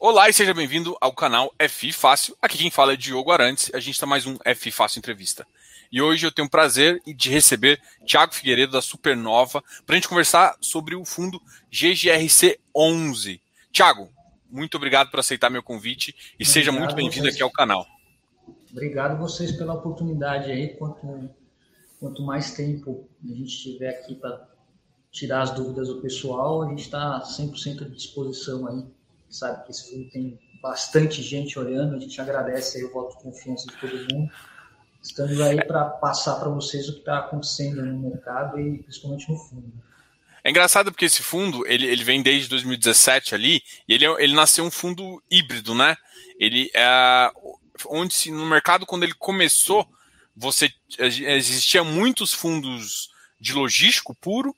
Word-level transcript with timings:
Olá 0.00 0.28
e 0.28 0.32
seja 0.32 0.54
bem-vindo 0.54 0.96
ao 1.00 1.12
canal 1.12 1.52
FI 1.68 1.90
Fácil. 1.90 2.36
Aqui 2.40 2.56
quem 2.56 2.70
fala 2.70 2.92
é 2.92 2.96
Diogo 2.96 3.32
Arantes. 3.32 3.68
A 3.74 3.80
gente 3.80 3.94
está 3.94 4.06
mais 4.06 4.26
um 4.26 4.36
FI 4.54 4.70
Fácil 4.70 5.00
Entrevista. 5.00 5.44
E 5.90 6.00
hoje 6.00 6.24
eu 6.24 6.30
tenho 6.30 6.46
o 6.46 6.50
prazer 6.50 7.02
de 7.04 7.28
receber 7.28 7.82
Tiago 8.06 8.32
Figueiredo 8.32 8.70
da 8.70 8.80
Supernova 8.80 9.60
para 9.84 9.94
a 9.94 9.98
gente 9.98 10.08
conversar 10.08 10.56
sobre 10.60 10.94
o 10.94 11.04
fundo 11.04 11.42
GGRC 11.72 12.60
11. 12.72 13.40
Tiago, 13.72 14.08
muito 14.48 14.76
obrigado 14.76 15.10
por 15.10 15.18
aceitar 15.18 15.50
meu 15.50 15.64
convite 15.64 16.14
e 16.38 16.44
obrigado 16.44 16.46
seja 16.46 16.70
muito 16.70 16.94
bem-vindo 16.94 17.26
aqui 17.26 17.42
ao 17.42 17.50
canal. 17.50 17.84
Obrigado 18.70 19.18
vocês 19.18 19.50
pela 19.50 19.74
oportunidade 19.74 20.48
aí. 20.48 20.76
Quanto, 20.76 21.28
quanto 21.98 22.22
mais 22.22 22.52
tempo 22.52 23.08
a 23.24 23.34
gente 23.34 23.64
tiver 23.64 23.88
aqui 23.88 24.14
para 24.14 24.46
tirar 25.10 25.42
as 25.42 25.50
dúvidas 25.50 25.88
do 25.88 26.00
pessoal, 26.00 26.62
a 26.62 26.68
gente 26.68 26.82
está 26.82 27.20
100% 27.20 27.84
à 27.84 27.88
disposição 27.88 28.68
aí 28.68 28.97
sabe 29.30 29.64
que 29.64 29.70
esse 29.70 29.90
fundo 29.90 30.10
tem 30.10 30.38
bastante 30.62 31.22
gente 31.22 31.58
olhando, 31.58 31.96
a 31.96 31.98
gente 31.98 32.20
agradece 32.20 32.78
aí 32.78 32.84
o 32.84 32.92
voto 32.92 33.16
de 33.16 33.22
confiança 33.22 33.66
de 33.66 33.76
todo 33.76 34.12
mundo. 34.12 34.30
Estamos 35.02 35.40
aí 35.40 35.64
para 35.64 35.84
passar 35.84 36.36
para 36.36 36.48
vocês 36.48 36.88
o 36.88 36.94
que 36.94 36.98
está 36.98 37.18
acontecendo 37.18 37.84
no 37.84 38.10
mercado 38.10 38.58
e 38.58 38.82
principalmente 38.82 39.30
no 39.30 39.38
fundo. 39.38 39.72
É 40.42 40.50
engraçado 40.50 40.90
porque 40.90 41.04
esse 41.04 41.22
fundo 41.22 41.66
ele, 41.66 41.86
ele 41.86 42.02
vem 42.02 42.22
desde 42.22 42.48
2017 42.48 43.34
ali 43.34 43.62
e 43.86 43.94
ele, 43.94 44.06
ele 44.06 44.34
nasceu 44.34 44.64
um 44.64 44.70
fundo 44.70 45.22
híbrido, 45.30 45.74
né? 45.74 45.96
Ele 46.38 46.70
é 46.74 47.30
onde 47.86 48.30
no 48.30 48.46
mercado 48.46 48.86
quando 48.86 49.04
ele 49.04 49.14
começou 49.14 49.86
você 50.36 50.72
existia 50.98 51.82
muitos 51.82 52.32
fundos 52.32 53.10
de 53.40 53.52
logístico 53.52 54.14
puro 54.14 54.54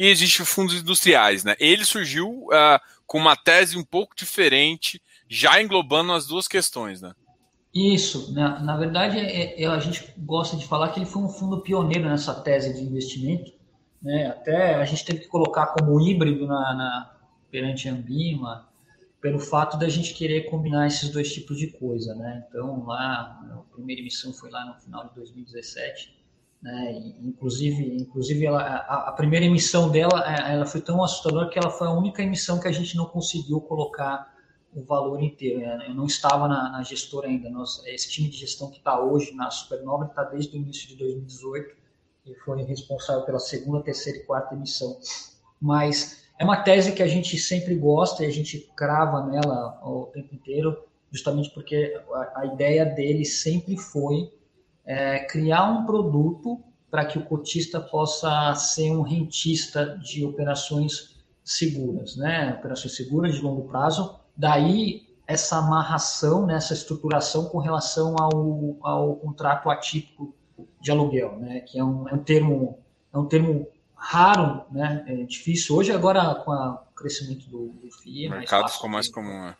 e 0.00 0.06
existem 0.06 0.46
fundos 0.46 0.80
industriais, 0.80 1.44
né? 1.44 1.54
Ele 1.60 1.84
surgiu 1.84 2.46
uh, 2.46 2.80
com 3.06 3.18
uma 3.18 3.36
tese 3.36 3.76
um 3.76 3.84
pouco 3.84 4.16
diferente, 4.16 4.98
já 5.28 5.60
englobando 5.60 6.10
as 6.14 6.26
duas 6.26 6.48
questões, 6.48 7.02
né? 7.02 7.12
Isso, 7.74 8.32
na, 8.32 8.58
na 8.60 8.78
verdade, 8.78 9.18
é, 9.18 9.62
é, 9.62 9.66
a 9.66 9.78
gente 9.78 10.10
gosta 10.16 10.56
de 10.56 10.66
falar 10.66 10.88
que 10.88 11.00
ele 11.00 11.06
foi 11.06 11.22
um 11.22 11.28
fundo 11.28 11.60
pioneiro 11.60 12.08
nessa 12.08 12.32
tese 12.32 12.72
de 12.72 12.82
investimento, 12.82 13.52
né? 14.00 14.28
Até 14.28 14.76
a 14.76 14.84
gente 14.86 15.04
teve 15.04 15.18
que 15.18 15.28
colocar 15.28 15.66
como 15.66 16.00
híbrido 16.00 16.46
na, 16.46 16.74
na 16.74 17.16
perante 17.50 17.86
a 17.86 17.92
Ambima, 17.92 18.70
pelo 19.20 19.38
fato 19.38 19.78
da 19.78 19.88
gente 19.90 20.14
querer 20.14 20.48
combinar 20.48 20.86
esses 20.86 21.10
dois 21.10 21.30
tipos 21.30 21.58
de 21.58 21.66
coisa, 21.66 22.14
né? 22.14 22.46
Então, 22.48 22.86
lá, 22.86 23.38
a 23.52 23.74
primeira 23.74 24.00
emissão 24.00 24.32
foi 24.32 24.50
lá 24.50 24.64
no 24.64 24.80
final 24.80 25.08
de 25.08 25.14
2017, 25.16 26.19
né? 26.62 26.92
Inclusive, 27.22 27.96
inclusive 27.96 28.44
ela, 28.44 28.62
a, 28.62 29.08
a, 29.08 29.12
primeira 29.12 29.46
emissão 29.46 29.90
dela 29.90 30.22
é, 30.26 30.52
ela 30.54 30.66
foi 30.66 30.80
tão 30.80 31.02
assustadora 31.02 31.48
que 31.48 31.58
ela 31.58 31.70
foi 31.70 31.86
a 31.86 31.92
única 31.92 32.22
emissão 32.22 32.60
que 32.60 32.68
a 32.68 32.72
gente 32.72 32.96
não 32.96 33.06
conseguiu 33.06 33.60
colocar 33.60 34.30
o 34.72 34.84
valor 34.84 35.22
inteiro. 35.22 35.60
Né? 35.60 35.86
Eu 35.88 35.94
não 35.94 36.04
estava 36.04 36.46
na, 36.46 36.70
na 36.70 36.82
gestora 36.82 37.28
ainda. 37.28 37.48
Nós, 37.48 37.82
esse 37.86 38.10
time 38.10 38.28
de 38.28 38.36
gestão 38.36 38.70
que 38.70 38.78
está 38.78 39.00
hoje 39.00 39.34
na 39.34 39.50
Supernova 39.50 40.04
está 40.04 40.22
desde 40.24 40.56
o 40.56 40.60
início 40.60 40.88
de 40.88 40.96
2018 40.96 41.74
e 42.26 42.34
foi 42.34 42.62
responsável 42.62 43.24
pela 43.24 43.38
segunda, 43.38 43.82
terceira 43.82 44.18
e 44.18 44.24
quarta 44.24 44.54
emissão. 44.54 44.98
Mas 45.58 46.24
é 46.38 46.44
uma 46.44 46.62
tese 46.62 46.92
que 46.92 47.02
a 47.02 47.06
gente 47.06 47.38
sempre 47.38 47.74
gosta 47.74 48.22
e 48.22 48.26
a 48.26 48.30
gente 48.30 48.70
crava 48.76 49.24
nela 49.26 49.80
o 49.82 50.06
tempo 50.12 50.34
inteiro, 50.34 50.84
justamente 51.10 51.50
porque 51.50 51.98
a, 52.12 52.40
a 52.40 52.46
ideia 52.46 52.84
dele 52.84 53.24
sempre 53.24 53.76
foi 53.78 54.30
é, 54.84 55.20
criar 55.20 55.64
um 55.64 55.86
produto 55.86 56.60
para 56.90 57.04
que 57.04 57.18
o 57.18 57.24
cotista 57.24 57.80
possa 57.80 58.54
ser 58.54 58.90
um 58.90 59.02
rentista 59.02 59.96
de 59.98 60.24
operações 60.24 61.16
seguras, 61.44 62.16
né? 62.16 62.56
Operações 62.58 62.96
seguras 62.96 63.36
de 63.36 63.42
longo 63.42 63.68
prazo. 63.68 64.18
Daí 64.36 65.08
essa 65.26 65.58
amarração, 65.58 66.46
né? 66.46 66.56
essa 66.56 66.74
estruturação 66.74 67.44
com 67.44 67.58
relação 67.58 68.16
ao, 68.18 68.76
ao 68.82 69.16
contrato 69.16 69.70
atípico 69.70 70.34
de 70.80 70.90
aluguel, 70.90 71.38
né? 71.38 71.60
Que 71.60 71.78
é 71.78 71.84
um, 71.84 72.08
é 72.08 72.14
um 72.14 72.18
termo 72.18 72.78
é 73.12 73.18
um 73.18 73.26
termo 73.26 73.66
raro, 73.94 74.64
né? 74.70 75.04
É 75.06 75.14
difícil 75.24 75.76
hoje 75.76 75.92
agora 75.92 76.34
com 76.36 76.50
o 76.52 76.78
crescimento 76.96 77.48
do, 77.48 77.68
do 77.68 77.90
FII. 77.90 78.28
O 78.28 78.30
mercado 78.30 78.68
ficou 78.68 78.90
mais 78.90 79.08
comum. 79.08 79.52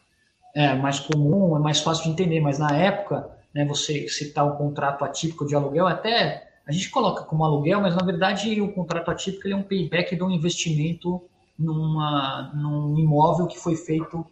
É. 0.55 0.65
é 0.67 0.75
mais 0.75 0.99
comum, 0.99 1.57
é 1.57 1.61
mais 1.61 1.81
fácil 1.81 2.05
de 2.05 2.11
entender, 2.11 2.41
mas 2.41 2.59
na 2.59 2.75
época 2.75 3.31
né, 3.55 3.65
você 3.65 4.09
citar 4.09 4.47
um 4.47 4.57
contrato 4.57 5.05
atípico 5.05 5.47
de 5.47 5.55
aluguel, 5.55 5.87
até 5.87 6.51
a 6.67 6.73
gente 6.73 6.91
coloca 6.91 7.25
como 7.25 7.45
aluguel, 7.45 7.81
mas 7.81 7.97
na 7.97 8.05
verdade 8.05 8.61
o 8.61 8.73
contrato 8.73 9.11
atípico 9.11 9.49
é 9.49 9.57
um 9.57 9.63
payback 9.63 10.15
de 10.15 10.23
um 10.23 10.31
investimento 10.31 11.23
numa, 11.59 12.53
num 12.55 12.99
imóvel 12.99 13.47
que 13.47 13.59
foi 13.59 13.77
feito 13.77 14.25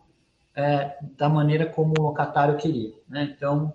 é, 0.54 0.96
da 1.16 1.28
maneira 1.28 1.66
como 1.66 1.94
o 1.98 2.02
locatário 2.02 2.56
queria. 2.56 2.92
Né? 3.08 3.34
Então, 3.36 3.72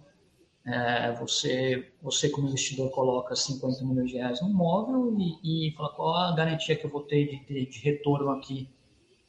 é, 0.66 1.12
você, 1.14 1.92
você 2.02 2.30
como 2.30 2.48
investidor 2.48 2.90
coloca 2.92 3.36
50 3.36 3.84
milhões 3.86 4.09
de 4.09 4.18
reais 4.18 4.42
no 4.42 4.50
imóvel 4.50 5.16
e, 5.20 5.68
e 5.68 5.72
fala 5.76 5.94
qual 5.94 6.16
a 6.16 6.36
garantia 6.36 6.76
que 6.76 6.86
eu 6.86 6.90
vou 6.90 7.02
ter 7.02 7.26
de, 7.26 7.46
de, 7.46 7.66
de 7.70 7.80
retorno 7.80 8.32
aqui, 8.32 8.70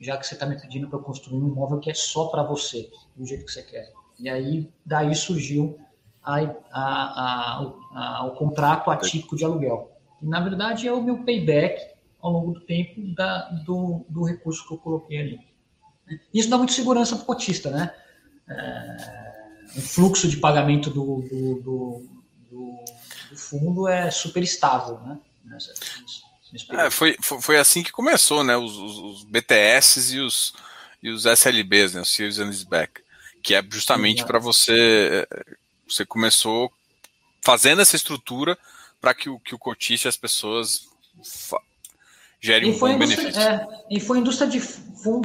já 0.01 0.17
que 0.17 0.27
você 0.27 0.35
está 0.35 0.47
me 0.47 0.61
pedindo 0.61 0.89
para 0.89 0.99
construir 1.01 1.43
um 1.43 1.49
imóvel 1.49 1.81
que 1.81 1.91
é 1.91 1.95
só 1.95 2.27
para 2.27 2.43
você, 2.43 2.91
do 3.17 3.27
jeito 3.27 3.45
que 3.45 3.53
você 3.53 3.63
quer. 3.63 3.93
E 4.19 4.29
aí, 4.29 4.71
daí 4.87 5.15
surgiu 5.15 5.77
a, 6.25 6.41
a, 6.73 7.75
a, 7.93 8.17
ao 8.19 8.35
contrato 8.35 8.91
atípico 8.91 9.37
de 9.37 9.45
aluguel. 9.45 9.93
E, 10.23 10.27
na 10.27 10.41
verdade, 10.41 10.89
é 10.89 10.93
o 10.93 11.03
meu 11.03 11.19
payback 11.19 11.81
ao 12.21 12.33
longo 12.33 12.53
do 12.53 12.61
tempo 12.61 13.01
da, 13.15 13.51
do, 13.67 14.05
do 14.09 14.25
recurso 14.25 14.67
que 14.67 14.73
eu 14.73 14.79
coloquei 14.79 15.21
ali. 15.21 15.41
Isso 16.33 16.49
dá 16.49 16.57
muita 16.57 16.73
segurança 16.73 17.17
para 17.17 17.23
o 17.23 17.27
cotista, 17.27 17.71
né? 17.71 17.95
É, 18.49 19.77
o 19.77 19.81
fluxo 19.81 20.29
de 20.29 20.39
pagamento 20.39 20.91
do, 20.91 21.23
do, 21.23 21.55
do, 21.61 22.09
do, 22.51 22.85
do 23.31 23.37
fundo 23.37 23.89
é 23.89 24.11
super 24.11 24.43
estável, 24.43 24.99
né? 25.01 25.19
É, 26.71 26.91
foi, 26.91 27.17
foi 27.21 27.59
assim 27.59 27.83
que 27.83 27.93
começou, 27.93 28.43
né? 28.43 28.57
Os, 28.57 28.77
os, 28.77 28.99
os 28.99 29.25
BTS 29.25 30.15
e 30.15 30.21
os, 30.21 30.55
e 31.03 31.11
os 31.11 31.27
SLBs, 31.27 31.95
né? 31.95 32.01
Os 32.01 32.11
Series 32.11 32.39
and 32.39 32.51
Back, 32.69 33.03
que 33.43 33.55
é 33.55 33.63
justamente 33.71 34.25
para 34.25 34.39
você 34.39 35.27
você 35.89 36.05
começou 36.05 36.73
fazendo 37.41 37.83
essa 37.83 37.97
estrutura 37.97 38.59
para 39.01 39.15
que 39.15 39.29
o, 39.29 39.39
que 39.39 39.55
o 39.55 39.59
cotista 39.59 40.09
e 40.09 40.11
as 40.11 40.17
pessoas 40.17 40.89
gerem 42.41 42.75
um 42.75 42.79
bom 42.79 42.99
benefício. 42.99 43.41
É, 43.41 43.67
e 43.91 44.01
foi 44.01 44.19
a 44.19 44.21
indústria 44.21 44.49
de, 44.49 44.61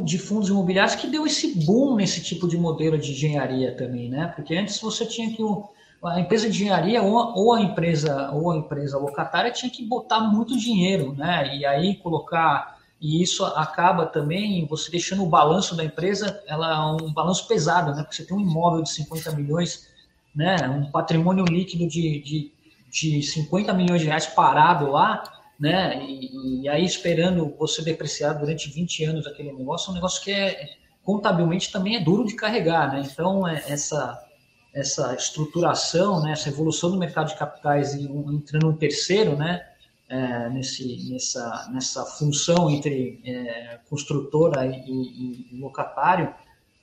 de 0.03 0.18
fundos 0.18 0.50
imobiliários 0.50 0.96
que 0.96 1.08
deu 1.08 1.25
esse 1.25 1.66
boom 1.66 1.96
nesse 1.96 2.22
tipo 2.22 2.48
de 2.48 2.58
modelo 2.58 2.98
de 2.98 3.12
engenharia 3.12 3.75
também, 3.75 4.09
né? 4.09 4.31
Porque 4.36 4.56
antes 4.56 4.80
você 4.80 5.06
tinha 5.06 5.34
que 5.34 5.44
o, 5.44 5.69
a 6.03 6.19
empresa 6.19 6.50
de 6.50 6.56
engenharia 6.56 7.02
ou, 7.02 7.16
ou 7.36 7.53
a 7.53 7.62
empresa 7.62 8.31
ou 8.31 8.52
a 8.52 8.58
empresa 8.58 8.98
locatária 8.98 9.52
tinha 9.52 9.69
que 9.69 9.86
botar 9.86 10.22
muito 10.22 10.58
dinheiro, 10.58 11.14
né? 11.14 11.58
E 11.58 11.66
aí 11.66 11.96
colocar 11.96 12.80
e 13.02 13.22
isso 13.22 13.46
acaba 13.46 14.06
também 14.06 14.66
você 14.66 14.92
deixando 14.92 15.24
o 15.24 15.30
balanço 15.30 15.75
da 15.75 15.84
empresa 15.84 16.42
ela 16.48 16.74
é 16.74 17.03
um 17.03 17.14
balanço 17.14 17.48
pesado, 17.48 17.94
né? 17.96 18.03
Porque 18.03 18.16
você 18.16 18.25
tem 18.25 18.36
um 18.36 18.42
imóvel 18.42 18.81
de 18.81 18.92
50 18.92 19.31
milhões 19.34 19.89
né, 20.36 20.58
um 20.68 20.92
patrimônio 20.92 21.46
líquido 21.46 21.88
de, 21.88 22.20
de, 22.22 22.52
de 22.90 23.24
50 23.24 23.74
milhões 23.74 24.02
de 24.02 24.08
reais 24.08 24.28
parado 24.28 24.92
lá, 24.92 25.24
né, 25.60 26.02
e, 26.06 26.62
e 26.62 26.70
aí 26.70 26.86
esperando 26.86 27.54
você 27.58 27.84
depreciar 27.84 28.34
durante 28.34 28.70
20 28.70 29.04
anos 29.06 29.28
aquele 29.28 29.52
negócio, 29.52 29.90
é 29.90 29.92
um 29.92 29.96
negócio 29.96 30.24
que 30.24 30.32
é 30.32 30.70
contabilmente 31.04 31.72
também 31.72 31.96
é 31.96 32.00
duro 32.00 32.26
de 32.26 32.36
carregar, 32.36 32.92
né? 32.92 33.02
Então 33.04 33.48
é, 33.48 33.64
essa 33.68 34.26
essa 34.72 35.16
estruturação, 35.16 36.22
né, 36.22 36.32
essa 36.32 36.50
evolução 36.50 36.92
do 36.92 36.98
mercado 36.98 37.30
de 37.30 37.36
capitais 37.36 37.96
e 37.96 38.04
entrando 38.04 38.70
um 38.70 38.76
terceiro, 38.76 39.36
né, 39.36 39.66
é, 40.08 40.50
nesse, 40.50 41.10
nessa, 41.12 41.70
nessa 41.72 42.06
função 42.06 42.70
entre 42.70 43.20
é, 43.26 43.80
construtora 43.90 44.66
e, 44.66 44.80
e, 44.88 45.48
e 45.52 45.60
locatário, 45.60 46.34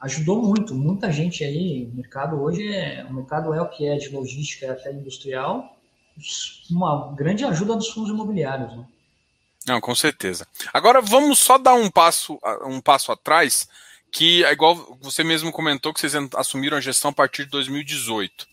ajudou 0.01 0.43
muito, 0.43 0.75
muita 0.75 1.11
gente 1.11 1.43
aí, 1.43 1.89
o 1.91 1.97
mercado 1.97 2.41
hoje 2.41 2.67
é, 2.75 3.05
o 3.09 3.13
mercado 3.13 3.55
é 3.55 3.61
o 3.61 3.69
que 3.69 3.87
é 3.87 3.97
de 3.97 4.09
logística 4.11 4.73
até 4.73 4.93
industrial, 4.93 5.77
uma 6.71 7.13
grande 7.15 7.45
ajuda 7.45 7.77
dos 7.77 7.89
fundos 7.89 8.11
imobiliários, 8.11 8.77
né? 8.77 8.87
Não, 9.67 9.81
com 9.81 9.95
certeza. 9.95 10.47
Agora 10.73 11.01
vamos 11.01 11.41
só 11.41 11.59
dar 11.59 11.75
um 11.75 11.91
passo, 11.91 12.39
um 12.65 12.81
passo 12.81 13.11
atrás, 13.11 13.69
que 14.13 14.45
é 14.45 14.53
igual 14.53 14.97
você 15.01 15.25
mesmo 15.25 15.51
comentou 15.51 15.93
que 15.93 16.01
vocês 16.01 16.15
assumiram 16.37 16.77
a 16.77 16.81
gestão 16.81 17.11
a 17.11 17.15
partir 17.15 17.45
de 17.45 17.51
2018, 17.51 18.47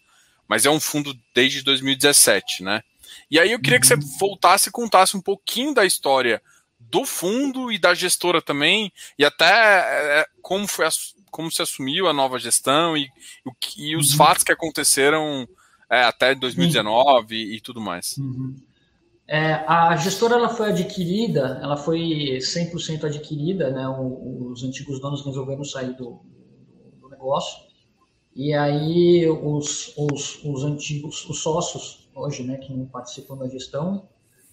mas 0.47 0.65
é 0.65 0.69
um 0.69 0.79
fundo 0.79 1.13
desde 1.33 1.61
2017, 1.61 2.63
né? 2.63 2.81
E 3.29 3.39
aí 3.39 3.51
eu 3.51 3.59
queria 3.59 3.79
que 3.79 3.85
você 3.85 3.93
uhum. 3.93 4.17
voltasse 4.19 4.69
e 4.69 4.71
contasse 4.71 5.15
um 5.15 5.21
pouquinho 5.21 5.73
da 5.73 5.85
história 5.85 6.41
do 6.79 7.05
fundo 7.05 7.71
e 7.71 7.77
da 7.77 7.93
gestora 7.93 8.41
também, 8.41 8.91
e 9.17 9.23
até 9.23 9.45
é, 9.45 10.27
como 10.41 10.67
foi 10.67 10.85
a, 10.85 10.89
como 11.33 11.51
se 11.51 11.61
assumiu 11.61 12.07
a 12.07 12.13
nova 12.13 12.37
gestão 12.37 12.95
e, 12.95 13.09
e 13.75 13.97
os 13.97 14.11
uhum. 14.11 14.17
fatos 14.17 14.43
que 14.43 14.51
aconteceram 14.51 15.47
é, 15.89 16.03
até 16.03 16.33
2019 16.35 17.35
e, 17.35 17.57
e 17.57 17.59
tudo 17.59 17.81
mais. 17.81 18.15
Uhum. 18.17 18.55
É, 19.27 19.53
a 19.67 19.95
gestora 19.95 20.35
ela 20.35 20.49
foi 20.49 20.69
adquirida, 20.69 21.59
ela 21.61 21.75
foi 21.75 22.37
100% 22.39 23.05
adquirida, 23.05 23.71
né? 23.71 23.87
os 23.87 24.63
antigos 24.63 24.99
donos 24.99 25.25
resolveram 25.25 25.63
sair 25.63 25.93
do, 25.95 26.21
do 27.01 27.09
negócio. 27.09 27.63
E 28.35 28.53
aí 28.53 29.27
os, 29.27 29.93
os, 29.97 30.43
os 30.43 30.63
antigos, 30.63 31.27
os 31.29 31.41
sócios, 31.41 32.09
hoje, 32.15 32.43
né, 32.43 32.57
que 32.57 32.73
não 32.73 32.85
participam 32.85 33.37
da 33.37 33.47
gestão, 33.47 34.07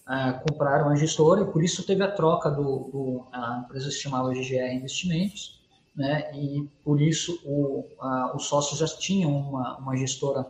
uh, 0.06 0.48
compraram 0.48 0.88
a 0.88 0.96
gestora, 0.96 1.42
e 1.42 1.52
por 1.52 1.62
isso 1.62 1.82
teve 1.82 2.02
a 2.02 2.10
troca 2.10 2.50
do, 2.50 2.90
do 2.90 3.26
a 3.32 3.62
empresa 3.64 3.90
se 3.90 4.00
chamava 4.00 4.32
GGR 4.32 4.72
Investimentos, 4.74 5.59
né, 5.94 6.30
e 6.34 6.68
por 6.84 7.00
isso 7.00 7.40
o, 7.44 7.84
a, 8.00 8.36
os 8.36 8.46
sócios 8.46 8.78
já 8.78 8.86
tinham 8.86 9.30
uma, 9.30 9.78
uma 9.78 9.96
gestora 9.96 10.46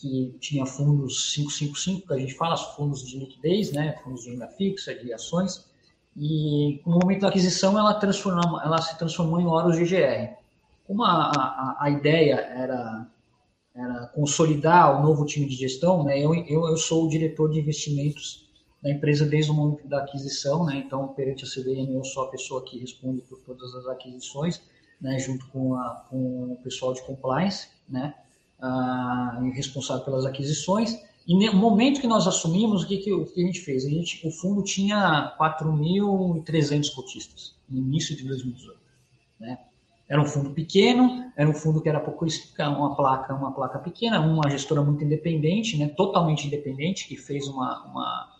que 0.00 0.36
tinha 0.40 0.64
fundos 0.64 1.34
555, 1.34 2.06
que 2.06 2.12
a 2.14 2.18
gente 2.18 2.34
fala, 2.34 2.56
fundos 2.56 3.04
de 3.04 3.18
liquidez, 3.18 3.72
né, 3.72 3.98
fundos 4.02 4.22
de 4.22 4.30
renda 4.30 4.48
fixa, 4.48 4.94
de 4.94 5.12
ações, 5.12 5.66
e 6.16 6.80
no 6.86 6.98
momento 6.98 7.20
da 7.22 7.28
aquisição 7.28 7.78
ela, 7.78 7.94
transformou, 7.94 8.60
ela 8.60 8.80
se 8.80 8.96
transformou 8.98 9.40
em 9.40 9.46
Horus 9.46 9.76
GGR. 9.76 10.36
Como 10.86 11.04
a, 11.04 11.30
a, 11.30 11.76
a 11.80 11.90
ideia 11.90 12.34
era, 12.34 13.06
era, 13.74 14.06
consolidar 14.14 14.98
o 14.98 15.02
novo 15.02 15.24
time 15.24 15.46
de 15.46 15.54
gestão, 15.54 16.04
né, 16.04 16.18
eu, 16.18 16.34
eu, 16.34 16.66
eu, 16.66 16.76
sou 16.76 17.06
o 17.06 17.08
diretor 17.08 17.50
de 17.50 17.60
investimentos 17.60 18.48
da 18.82 18.90
empresa 18.90 19.26
desde 19.26 19.50
o 19.50 19.54
momento 19.54 19.86
da 19.86 19.98
aquisição, 19.98 20.64
né, 20.64 20.82
então 20.84 21.08
perante 21.08 21.44
a 21.44 21.48
CVM 21.48 21.92
eu 21.92 22.04
sou 22.04 22.24
a 22.24 22.30
pessoa 22.30 22.64
que 22.64 22.78
responde 22.78 23.20
por 23.22 23.38
todas 23.40 23.74
as 23.74 23.86
aquisições, 23.86 24.62
né, 25.00 25.18
junto 25.18 25.46
com, 25.48 25.74
a, 25.74 26.06
com 26.10 26.52
o 26.52 26.60
pessoal 26.62 26.92
de 26.92 27.02
compliance, 27.02 27.68
né, 27.88 28.14
responsável 29.54 30.04
pelas 30.04 30.26
aquisições. 30.26 30.98
E 31.26 31.34
no 31.34 31.56
momento 31.58 32.00
que 32.00 32.06
nós 32.06 32.26
assumimos, 32.26 32.82
o 32.82 32.86
que, 32.86 32.98
que, 32.98 33.12
o 33.12 33.26
que 33.26 33.42
a 33.42 33.46
gente 33.46 33.60
fez? 33.60 33.84
A 33.84 33.88
gente, 33.88 34.26
o 34.26 34.30
fundo 34.30 34.62
tinha 34.62 35.36
4.300 35.38 36.94
cotistas 36.94 37.54
no 37.68 37.78
início 37.78 38.16
de 38.16 38.24
2018. 38.26 38.78
Né? 39.38 39.58
Era 40.08 40.22
um 40.22 40.24
fundo 40.24 40.50
pequeno, 40.50 41.30
era 41.36 41.48
um 41.48 41.52
fundo 41.52 41.82
que 41.82 41.88
era 41.88 42.00
pouco 42.00 42.24
uma 42.60 42.96
placa, 42.96 43.34
uma 43.34 43.52
placa 43.52 43.78
pequena, 43.78 44.20
uma 44.20 44.48
gestora 44.48 44.82
muito 44.82 45.04
independente, 45.04 45.76
né? 45.76 45.88
totalmente 45.88 46.46
independente, 46.46 47.06
que 47.06 47.14
fez 47.14 47.46
uma, 47.46 47.84
uma, 47.84 48.34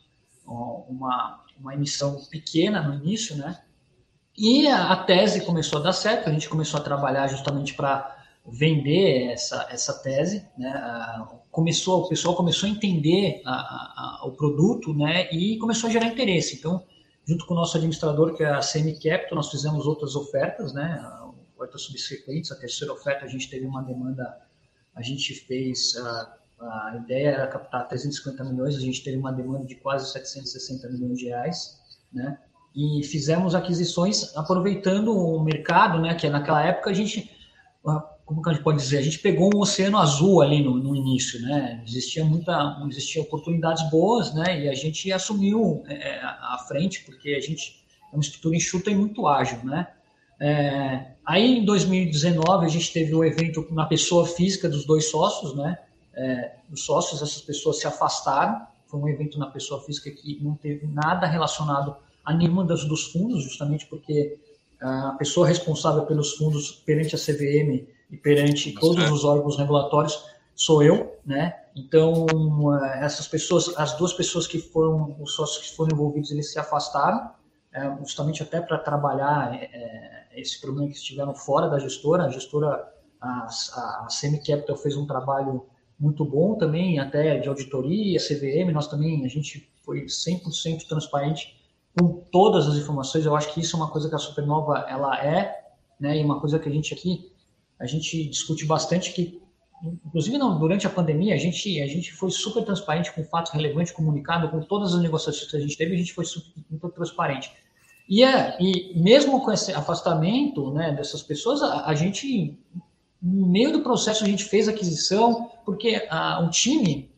uma, 0.89 1.45
uma 1.61 1.75
emissão 1.75 2.17
pequena 2.31 2.81
no 2.81 2.95
início, 2.95 3.37
né? 3.37 3.63
E 4.39 4.69
a, 4.69 4.95
tese 4.95 5.45
começou 5.45 5.81
a 5.81 5.83
dar 5.83 5.93
certo, 5.93 6.29
a 6.29 6.33
gente 6.33 6.49
começou 6.49 6.79
a 6.79 6.83
trabalhar 6.83 7.27
justamente 7.27 7.75
para 7.75 8.17
vender 8.47 9.33
essa, 9.33 9.67
essa 9.69 9.93
tese, 10.01 10.47
né? 10.57 11.27
começou, 11.51 12.05
o 12.05 12.09
pessoal 12.09 12.37
começou 12.37 12.69
a 12.69 12.73
entender 12.73 13.43
a, 13.45 13.53
a, 13.53 14.27
o 14.27 14.31
produto, 14.31 14.95
né? 14.95 15.29
E 15.33 15.59
começou 15.59 15.91
a 15.91 15.93
gerar 15.93 16.07
interesse. 16.07 16.55
Então, 16.55 16.87
junto 17.27 17.45
com 17.47 17.55
o 17.55 17.57
nosso 17.57 17.77
administrador, 17.77 18.37
que 18.37 18.45
é 18.45 18.49
a 18.49 18.63
Semi 18.63 18.95
Capital, 18.95 19.35
nós 19.35 19.51
fizemos 19.51 19.87
outras 19.89 20.15
ofertas, 20.15 20.73
né? 20.73 21.05
Ofertas 21.57 21.83
subsequentes. 21.83 22.53
A 22.53 22.57
terceira 22.57 22.93
oferta 22.93 23.25
a 23.25 23.29
gente 23.29 23.51
teve 23.51 23.67
uma 23.67 23.83
demanda, 23.83 24.39
a 24.95 25.03
gente 25.03 25.35
fez 25.35 25.97
a, 25.97 26.39
a 26.61 26.97
ideia 27.03 27.31
era 27.31 27.47
captar 27.49 27.89
350 27.89 28.45
milhões, 28.45 28.77
a 28.77 28.81
gente 28.81 29.03
teve 29.03 29.17
uma 29.17 29.33
demanda 29.33 29.67
de 29.67 29.75
quase 29.75 30.13
760 30.13 30.89
milhões 30.91 31.19
de 31.19 31.27
reais, 31.27 31.81
né? 32.13 32.39
E 32.79 33.03
fizemos 33.03 33.57
aquisições 33.57 34.37
aproveitando 34.37 35.09
o 35.13 35.43
mercado, 35.43 36.01
né? 36.01 36.15
Que 36.15 36.29
naquela 36.29 36.63
época 36.63 36.91
a 36.91 36.93
gente 36.93 37.29
como 38.25 38.43
que 38.43 38.51
a 38.51 38.53
gente 38.53 38.63
pode 38.63 38.77
dizer, 38.77 38.99
a 38.99 39.03
gente 39.03 39.21
pegou 39.21 39.51
um 39.53 39.61
oceano 39.61 39.97
azul 39.97 40.43
ali 40.43 40.63
no, 40.63 40.75
no 40.75 40.95
início, 40.95 41.41
né? 41.41 41.83
Existia 41.85 42.25
muita, 42.25 42.79
existia 42.89 43.23
oportunidades 43.23 43.89
boas, 43.91 44.35
né? 44.35 44.65
E 44.65 44.69
a 44.69 44.75
gente 44.75 45.11
assumiu 45.11 45.83
é, 45.89 46.21
a 46.21 46.63
frente 46.69 47.05
porque 47.05 47.31
a 47.31 47.41
gente 47.41 47.83
é 48.13 48.15
uma 48.15 48.21
estrutura 48.21 48.55
enxuta 48.55 48.91
e 48.91 48.95
muito 48.95 49.27
ágil, 49.27 49.59
né? 49.65 49.89
É, 50.39 51.15
aí 51.25 51.59
em 51.59 51.65
2019 51.65 52.67
a 52.67 52.69
gente 52.69 52.93
teve 52.93 53.13
um 53.15 53.25
evento 53.25 53.67
na 53.73 53.87
pessoa 53.87 54.27
física 54.27 54.69
dos 54.69 54.85
dois 54.85 55.11
sócios, 55.11 55.57
né? 55.57 55.79
É, 56.15 56.57
os 56.71 56.85
sócios, 56.85 57.23
essas 57.23 57.41
pessoas 57.41 57.81
se 57.81 57.87
afastaram. 57.89 58.61
Foi 58.87 59.01
um 59.01 59.09
evento 59.09 59.39
na 59.39 59.47
pessoa 59.47 59.83
física 59.83 60.11
que 60.11 60.39
não 60.43 60.55
teve 60.55 60.87
nada 60.87 61.27
relacionado 61.27 61.97
a 62.29 62.35
nenhuma 62.35 62.63
das 62.63 62.85
dos 62.85 63.05
fundos, 63.11 63.43
justamente 63.43 63.87
porque 63.87 64.39
a 64.79 65.17
pessoa 65.19 65.49
responsável 65.49 66.05
pelos 66.05 66.35
fundos 66.35 66.71
perante 66.85 67.15
a 67.15 67.19
CVM 67.19 67.89
e 68.11 68.17
perante 68.19 68.73
todos 68.75 69.11
os 69.11 69.25
órgãos 69.25 69.57
regulatórios 69.57 70.23
sou 70.55 70.83
eu, 70.83 71.17
né? 71.25 71.59
Então, 71.75 72.27
eh, 72.75 73.05
essas 73.05 73.27
pessoas, 73.27 73.73
as 73.79 73.97
duas 73.97 74.13
pessoas 74.13 74.47
que 74.47 74.59
foram, 74.59 75.17
os 75.21 75.33
sócios 75.33 75.69
que 75.69 75.75
foram 75.75 75.95
envolvidos, 75.95 76.31
eles 76.31 76.53
se 76.53 76.59
afastaram, 76.59 77.31
é, 77.73 77.97
justamente 78.01 78.43
até 78.43 78.61
para 78.61 78.77
trabalhar 78.77 79.55
é, 79.55 80.27
esse 80.37 80.61
problema 80.61 80.89
que 80.89 80.97
estiveram 80.97 81.35
fora 81.35 81.69
da 81.69 81.79
gestora. 81.79 82.25
A 82.25 82.29
gestora, 82.29 82.93
a, 83.21 83.47
a 83.47 84.07
Semi 84.11 84.39
Capital 84.39 84.77
fez 84.77 84.97
um 84.97 85.07
trabalho 85.07 85.65
muito 85.99 86.25
bom 86.25 86.57
também, 86.57 86.99
até 86.99 87.39
de 87.39 87.49
auditoria, 87.49 88.19
CVM, 88.19 88.71
nós 88.73 88.87
também, 88.87 89.25
a 89.25 89.29
gente 89.29 89.71
foi 89.83 90.05
100% 90.05 90.87
transparente 90.87 91.58
com 91.97 92.25
todas 92.33 92.67
as 92.67 92.77
informações. 92.77 93.25
Eu 93.25 93.37
acho 93.37 93.53
que 93.53 93.61
isso 93.61 93.77
é 93.77 93.79
uma 93.79 93.91
coisa 93.91 94.09
que 94.09 94.15
a 94.15 94.19
Supernova, 94.19 94.87
ela 94.89 95.23
é, 95.23 95.55
né? 96.01 96.19
E 96.19 96.25
uma 96.25 96.41
coisa 96.41 96.59
que 96.59 96.69
a 96.69 96.73
gente 96.73 96.93
aqui 96.95 97.31
a 97.79 97.87
gente 97.87 98.29
discute 98.29 98.67
bastante 98.67 99.13
que, 99.13 99.41
inclusive 100.05 100.37
não, 100.37 100.59
durante 100.59 100.87
a 100.87 100.91
pandemia, 100.91 101.35
a 101.35 101.39
gente, 101.39 101.81
a 101.81 101.87
gente 101.87 102.13
foi 102.13 102.31
super 102.31 102.65
transparente 102.65 103.13
com 103.13 103.23
fatos 103.25 103.53
relevantes, 103.53 103.93
comunicado 103.93 104.49
com 104.51 104.61
todas 104.61 104.95
as 104.95 105.01
negociações 105.01 105.51
que 105.51 105.57
a 105.57 105.61
gente 105.61 105.77
teve, 105.77 105.95
a 105.95 105.99
gente 105.99 106.13
foi 106.13 106.25
super, 106.25 106.91
transparente. 106.91 107.53
E, 108.09 108.25
é, 108.25 108.57
e 108.61 108.99
mesmo 109.01 109.45
com 109.45 109.53
esse 109.53 109.73
afastamento 109.73 110.73
né, 110.73 110.93
dessas 110.93 111.23
pessoas, 111.23 111.63
a, 111.63 111.87
a, 111.87 111.95
gente, 111.95 112.59
no 113.23 113.47
meio 113.47 113.71
do 113.71 113.83
processo, 113.83 114.25
a 114.25 114.27
gente 114.27 114.45
fez 114.45 114.67
aquisição, 114.67 115.51
porque 115.65 116.07
a, 116.11 116.41
um 116.41 116.51
time 116.51 117.13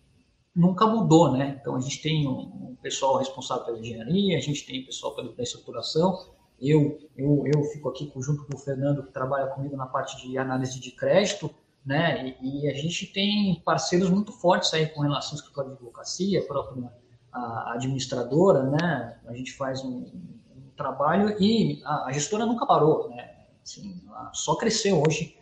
nunca 0.55 0.87
mudou, 0.87 1.33
né? 1.33 1.59
Então, 1.61 1.77
a 1.77 1.81
gente 1.81 2.03
tem 2.03 2.27
um 2.27 2.70
pessoal 2.83 3.19
responsável 3.19 3.65
pela 3.65 3.79
engenharia, 3.79 4.37
a 4.37 4.41
gente 4.41 4.67
tem 4.67 4.85
pessoal 4.85 5.15
pela 5.15 5.33
estruturação, 5.39 6.31
eu, 6.61 6.99
eu, 7.17 7.45
eu 7.47 7.65
fico 7.65 7.89
aqui 7.89 8.13
junto 8.19 8.45
com 8.45 8.55
o 8.55 8.59
Fernando, 8.59 9.03
que 9.03 9.13
trabalha 9.13 9.47
comigo 9.47 9.77
na 9.77 9.87
parte 9.87 10.21
de 10.21 10.37
análise 10.37 10.79
de 10.79 10.91
crédito, 10.91 11.51
né? 11.85 12.37
E, 12.43 12.65
e 12.65 12.69
a 12.69 12.75
gente 12.75 13.07
tem 13.07 13.63
parceiros 13.65 14.11
muito 14.11 14.31
fortes 14.33 14.73
aí 14.75 14.87
com 14.87 15.01
relação 15.01 15.33
ao 15.33 15.37
escritório 15.37 15.71
de 15.71 15.77
advocacia, 15.77 16.41
a 16.41 16.45
própria 16.45 16.93
a 17.33 17.75
administradora, 17.75 18.65
né? 18.65 19.19
A 19.27 19.35
gente 19.35 19.53
faz 19.53 19.83
um, 19.85 19.99
um 19.99 20.71
trabalho 20.77 21.37
e 21.41 21.81
a, 21.85 22.09
a, 22.09 22.13
gestora 22.13 22.45
nunca 22.45 22.67
parou, 22.67 23.09
né? 23.11 23.37
Assim, 23.63 24.03
só 24.33 24.57
cresceu 24.57 25.03
hoje. 25.07 25.37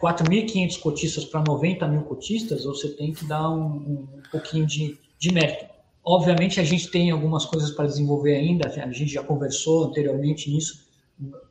4.500 0.00 0.80
cotistas 0.80 1.24
para 1.24 1.42
90 1.46 1.86
mil 1.88 2.02
cotistas, 2.02 2.64
você 2.64 2.88
tem 2.88 3.12
que 3.12 3.24
dar 3.24 3.50
um, 3.50 3.76
um 3.76 4.22
pouquinho 4.30 4.66
de, 4.66 4.98
de 5.18 5.32
mérito. 5.32 5.66
Obviamente, 6.10 6.58
a 6.58 6.64
gente 6.64 6.90
tem 6.90 7.10
algumas 7.10 7.44
coisas 7.44 7.70
para 7.70 7.84
desenvolver 7.84 8.34
ainda, 8.34 8.66
a 8.66 8.92
gente 8.92 9.12
já 9.12 9.22
conversou 9.22 9.84
anteriormente 9.84 10.50
nisso. 10.50 10.88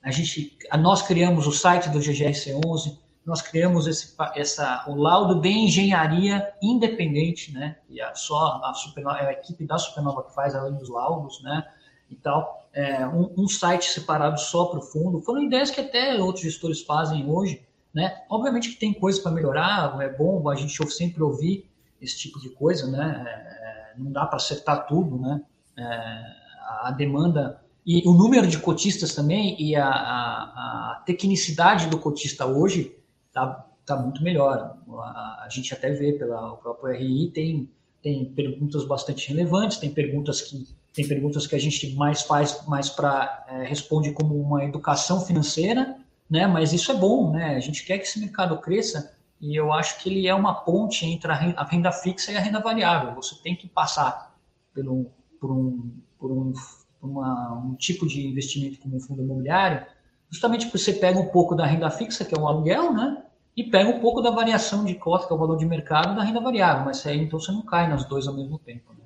A 0.01 0.09
gente, 0.09 0.57
nós 0.79 1.03
criamos 1.03 1.45
o 1.45 1.51
site 1.51 1.89
do 1.89 1.99
GGRC11, 1.99 2.97
nós 3.23 3.39
criamos 3.39 3.85
esse, 3.85 4.15
essa, 4.35 4.83
o 4.87 4.95
laudo 4.95 5.39
de 5.41 5.49
engenharia 5.49 6.51
independente, 6.59 7.53
né? 7.53 7.77
E 7.87 8.01
a, 8.01 8.15
só 8.15 8.59
a, 8.63 8.73
Supernova, 8.73 9.19
é 9.19 9.27
a 9.27 9.31
equipe 9.33 9.63
da 9.63 9.77
Supernova 9.77 10.23
que 10.23 10.33
faz 10.33 10.55
além 10.55 10.73
dos 10.73 10.89
laudos, 10.89 11.39
né? 11.43 11.63
E 12.09 12.15
tal. 12.15 12.67
É, 12.73 13.05
um, 13.05 13.31
um 13.37 13.47
site 13.47 13.85
separado 13.85 14.39
só 14.39 14.65
para 14.65 14.79
o 14.79 14.81
fundo. 14.81 15.21
Foram 15.21 15.43
ideias 15.43 15.69
que 15.69 15.81
até 15.81 16.15
outros 16.15 16.43
gestores 16.43 16.81
fazem 16.81 17.29
hoje, 17.29 17.61
né? 17.93 18.23
Obviamente 18.27 18.69
que 18.69 18.79
tem 18.79 18.91
coisa 18.91 19.21
para 19.21 19.31
melhorar, 19.31 20.01
é 20.01 20.09
bom 20.09 20.49
a 20.49 20.55
gente 20.55 20.83
sempre 20.89 21.21
ouvir 21.21 21.69
esse 22.01 22.17
tipo 22.17 22.39
de 22.39 22.49
coisa, 22.49 22.89
né? 22.89 23.23
É, 23.27 23.57
não 23.97 24.11
dá 24.11 24.25
para 24.25 24.37
acertar 24.37 24.87
tudo, 24.87 25.17
né? 25.19 25.41
É, 25.77 26.47
a 26.81 26.91
demanda 26.91 27.61
e 27.85 28.05
o 28.05 28.13
número 28.13 28.45
de 28.47 28.59
cotistas 28.59 29.15
também 29.15 29.55
e 29.61 29.73
a, 29.75 29.87
a, 29.87 30.91
a 30.91 31.03
tecnicidade 31.05 31.87
do 31.87 31.97
cotista 31.97 32.45
hoje 32.45 32.93
está 33.27 33.65
tá 33.85 33.95
muito 33.95 34.21
melhor. 34.21 34.77
A, 34.99 35.45
a, 35.45 35.47
gente 35.49 35.73
até 35.73 35.91
vê 35.91 36.11
pelo 36.11 36.57
próprio 36.57 36.93
RI 36.93 37.31
tem 37.31 37.69
tem 38.03 38.25
perguntas 38.25 38.85
bastante 38.85 39.29
relevantes, 39.29 39.77
tem 39.77 39.89
perguntas 39.89 40.41
que 40.41 40.67
tem 40.93 41.07
perguntas 41.07 41.47
que 41.47 41.55
a 41.55 41.59
gente 41.59 41.95
mais 41.95 42.21
faz 42.21 42.65
mais 42.67 42.89
para 42.89 43.45
é, 43.49 43.63
responde 43.63 44.11
como 44.11 44.39
uma 44.39 44.65
educação 44.65 45.21
financeira, 45.21 45.95
né? 46.29 46.45
Mas 46.45 46.73
isso 46.73 46.91
é 46.91 46.95
bom, 46.95 47.31
né? 47.31 47.55
A 47.55 47.59
gente 47.59 47.85
quer 47.85 47.97
que 47.97 48.03
esse 48.03 48.19
mercado 48.19 48.57
cresça 48.59 49.16
e 49.39 49.55
eu 49.55 49.71
acho 49.71 49.99
que 49.99 50.09
ele 50.09 50.27
é 50.27 50.33
uma 50.33 50.53
ponte 50.53 51.05
entre 51.05 51.31
a 51.31 51.63
renda 51.63 51.91
fixa 51.91 52.31
e 52.31 52.37
a 52.37 52.39
renda 52.39 52.59
variável. 52.59 53.13
Você 53.15 53.35
tem 53.35 53.55
que 53.55 53.67
passar 53.67 54.35
um, 54.75 55.05
por 55.39 55.51
um, 55.51 55.91
por 56.17 56.31
um, 56.31 56.53
uma, 57.01 57.53
um 57.53 57.75
tipo 57.75 58.07
de 58.07 58.27
investimento 58.27 58.79
como 58.79 58.97
um 58.97 58.99
fundo 58.99 59.21
imobiliário, 59.21 59.85
justamente 60.29 60.65
porque 60.65 60.79
você 60.79 60.93
pega 60.93 61.19
um 61.19 61.27
pouco 61.27 61.55
da 61.55 61.65
renda 61.65 61.89
fixa, 61.91 62.25
que 62.25 62.35
é 62.35 62.39
o 62.39 62.47
aluguel, 62.47 62.93
né? 62.93 63.23
E 63.55 63.63
pega 63.63 63.89
um 63.89 63.99
pouco 63.99 64.21
da 64.21 64.29
variação 64.29 64.85
de 64.85 64.95
cota, 64.95 65.25
que 65.27 65.33
é 65.33 65.35
o 65.35 65.39
valor 65.39 65.57
de 65.57 65.65
mercado, 65.65 66.15
da 66.15 66.23
renda 66.23 66.39
variável. 66.39 66.85
Mas 66.85 67.05
aí 67.05 67.19
então 67.19 67.39
você 67.39 67.51
não 67.51 67.63
cai 67.63 67.87
nas 67.87 68.05
dois 68.05 68.27
ao 68.27 68.35
mesmo 68.35 68.59
tempo. 68.59 68.93
Né? 68.93 68.99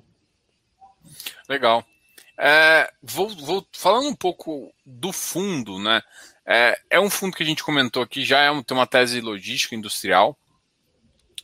Legal. 1.48 1.84
É, 2.38 2.90
vou, 3.02 3.28
vou, 3.28 3.66
falando 3.72 4.08
um 4.08 4.16
pouco 4.16 4.72
do 4.84 5.12
fundo, 5.12 5.78
né? 5.78 6.02
É, 6.46 6.78
é 6.90 7.00
um 7.00 7.10
fundo 7.10 7.36
que 7.36 7.42
a 7.42 7.46
gente 7.46 7.62
comentou 7.62 8.02
aqui, 8.02 8.24
já 8.24 8.40
é 8.40 8.50
um, 8.50 8.62
tem 8.62 8.76
uma 8.76 8.86
tese 8.86 9.20
logística 9.20 9.74
industrial. 9.74 10.36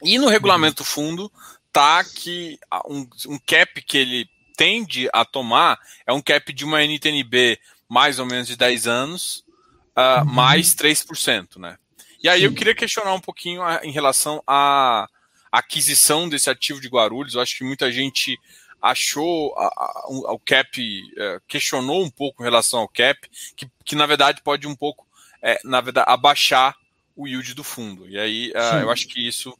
E 0.02 0.18
no 0.18 0.28
regulamento 0.28 0.82
do 0.82 0.84
fundo 0.84 1.30
tá 1.72 2.02
que 2.04 2.58
um, 2.86 3.08
um 3.26 3.38
cap 3.38 3.80
que 3.82 3.98
ele 3.98 4.28
tende 4.56 5.08
a 5.12 5.24
tomar 5.24 5.78
é 6.06 6.12
um 6.12 6.20
cap 6.20 6.52
de 6.52 6.64
uma 6.64 6.82
NTNB 6.82 7.58
mais 7.88 8.18
ou 8.18 8.26
menos 8.26 8.48
de 8.48 8.56
10 8.56 8.86
anos, 8.86 9.44
uh, 9.96 10.20
uhum. 10.20 10.24
mais 10.26 10.74
3%, 10.74 11.58
né? 11.58 11.78
E 12.22 12.28
aí 12.28 12.40
Sim. 12.40 12.46
eu 12.46 12.54
queria 12.54 12.74
questionar 12.74 13.14
um 13.14 13.20
pouquinho 13.20 13.62
a, 13.62 13.80
em 13.84 13.90
relação 13.90 14.42
à 14.46 15.08
aquisição 15.50 16.28
desse 16.28 16.50
ativo 16.50 16.80
de 16.80 16.88
Guarulhos. 16.88 17.34
Eu 17.34 17.40
acho 17.40 17.56
que 17.56 17.64
muita 17.64 17.90
gente 17.90 18.38
achou 18.80 19.54
a, 19.56 19.66
a, 19.66 20.32
o 20.32 20.38
cap, 20.38 20.80
é, 21.16 21.40
questionou 21.46 22.02
um 22.02 22.10
pouco 22.10 22.42
em 22.42 22.44
relação 22.44 22.80
ao 22.80 22.88
cap, 22.88 23.18
que, 23.56 23.68
que 23.84 23.96
na 23.96 24.06
verdade 24.06 24.42
pode 24.42 24.66
um 24.66 24.76
pouco, 24.76 25.06
é, 25.42 25.58
na 25.64 25.80
verdade, 25.80 26.10
abaixar 26.10 26.76
o 27.16 27.26
yield 27.26 27.54
do 27.54 27.64
fundo. 27.64 28.08
E 28.08 28.18
aí 28.18 28.52
uh, 28.52 28.76
eu 28.80 28.90
acho 28.90 29.08
que 29.08 29.26
isso 29.26 29.56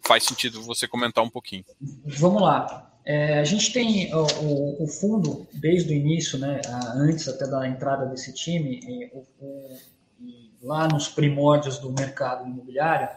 faz 0.00 0.24
sentido 0.24 0.62
você 0.62 0.88
comentar 0.88 1.22
um 1.22 1.30
pouquinho. 1.30 1.64
Vamos 2.06 2.42
lá. 2.42 2.90
É, 3.04 3.40
a 3.40 3.44
gente 3.44 3.72
tem 3.72 4.14
o, 4.14 4.26
o, 4.40 4.84
o, 4.84 4.86
fundo, 4.86 5.46
desde 5.52 5.92
o 5.92 5.96
início, 5.96 6.38
né, 6.38 6.60
antes 6.94 7.28
até 7.28 7.46
da 7.46 7.68
entrada 7.68 8.06
desse 8.06 8.32
time, 8.32 9.10
o, 9.12 9.76
lá 10.62 10.86
nos 10.86 11.08
primórdios 11.08 11.78
do 11.78 11.92
mercado 11.92 12.46
imobiliário, 12.46 13.08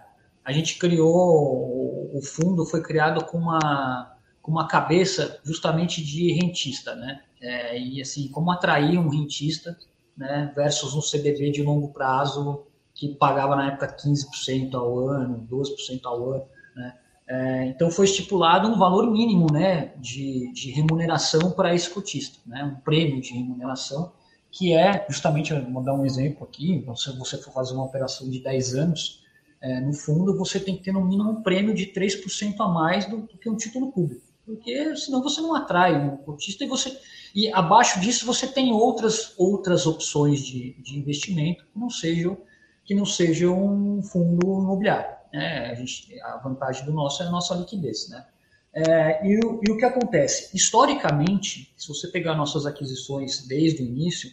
a 0.43 0.51
gente 0.51 0.77
criou, 0.77 2.11
o 2.13 2.21
fundo 2.21 2.65
foi 2.65 2.81
criado 2.81 3.23
com 3.25 3.37
uma, 3.37 4.14
com 4.45 4.51
uma 4.51 4.67
cabeça 4.67 5.39
justamente 5.43 6.03
de 6.03 6.31
rentista, 6.31 6.93
né? 6.93 7.19
É, 7.41 7.79
e 7.79 7.99
assim, 7.99 8.27
como 8.27 8.51
atrair 8.51 8.99
um 8.99 9.09
rentista 9.09 9.75
né, 10.15 10.53
versus 10.55 10.93
um 10.93 11.01
CDB 11.01 11.49
de 11.49 11.63
longo 11.63 11.87
prazo 11.87 12.67
que 12.93 13.15
pagava 13.15 13.55
na 13.55 13.69
época 13.69 13.97
15% 13.97 14.75
ao 14.75 14.99
ano, 14.99 15.47
12% 15.51 15.99
ao 16.05 16.33
ano, 16.33 16.45
né? 16.75 16.93
É, 17.27 17.65
então 17.65 17.89
foi 17.89 18.05
estipulado 18.05 18.67
um 18.67 18.77
valor 18.77 19.09
mínimo 19.09 19.51
né, 19.51 19.93
de, 19.97 20.53
de 20.53 20.69
remuneração 20.69 21.49
para 21.49 21.73
esse 21.73 21.89
cotista, 21.89 22.37
né, 22.45 22.63
um 22.63 22.75
prêmio 22.81 23.19
de 23.19 23.33
remuneração, 23.33 24.13
que 24.51 24.75
é 24.75 25.07
justamente, 25.09 25.51
vou 25.59 25.81
dar 25.81 25.95
um 25.95 26.05
exemplo 26.05 26.43
aqui, 26.43 26.85
se 26.95 27.17
você 27.17 27.39
for 27.39 27.51
fazer 27.51 27.73
uma 27.73 27.85
operação 27.85 28.29
de 28.29 28.39
10 28.43 28.75
anos, 28.75 29.25
é, 29.59 29.81
no 29.81 29.93
fundo 29.93 30.37
você 30.37 30.59
tem 30.59 30.77
que 30.77 30.83
ter 30.83 30.91
no 30.91 31.03
mínimo 31.03 31.31
um 31.31 31.41
prêmio 31.41 31.73
de 31.73 31.87
3% 31.87 32.55
a 32.59 32.67
mais 32.67 33.09
do, 33.09 33.21
do, 33.21 33.37
que 33.39 33.49
um 33.49 33.55
título 33.55 33.91
público, 33.91 34.24
porque 34.45 34.95
senão 34.95 35.23
você 35.23 35.41
não 35.41 35.55
atrai 35.55 35.95
um 35.95 36.17
cotista 36.17 36.63
e 36.63 36.67
você 36.67 36.97
e 37.33 37.51
abaixo 37.51 37.99
disso 37.99 38.25
você 38.25 38.47
tem 38.47 38.71
outras 38.71 39.33
outras 39.37 39.85
opções 39.85 40.41
de, 40.41 40.73
de 40.81 40.97
investimento 40.97 41.65
que 41.65 41.79
não 41.79 41.89
sejam 41.89 42.37
que 42.85 42.93
não 42.93 43.05
sejam 43.05 43.97
um 43.97 44.03
fundo 44.03 44.45
imobiliário. 44.45 45.15
Né? 45.33 45.71
A, 45.71 45.73
gente, 45.73 46.21
a 46.21 46.37
vantagem 46.37 46.85
do 46.85 46.93
nosso 46.93 47.23
é 47.23 47.25
a 47.25 47.31
nossa 47.31 47.55
liquidez. 47.55 48.07
Né? 48.07 48.25
É, 48.71 49.27
e, 49.27 49.39
o, 49.39 49.61
e, 49.67 49.71
o 49.71 49.77
que 49.77 49.85
acontece? 49.85 50.55
Historicamente, 50.55 51.73
se 51.75 51.87
você 51.87 52.07
pegar 52.07 52.35
nossas 52.35 52.65
aquisições 52.65 53.47
desde 53.47 53.81
o 53.81 53.85
início, 53.85 54.31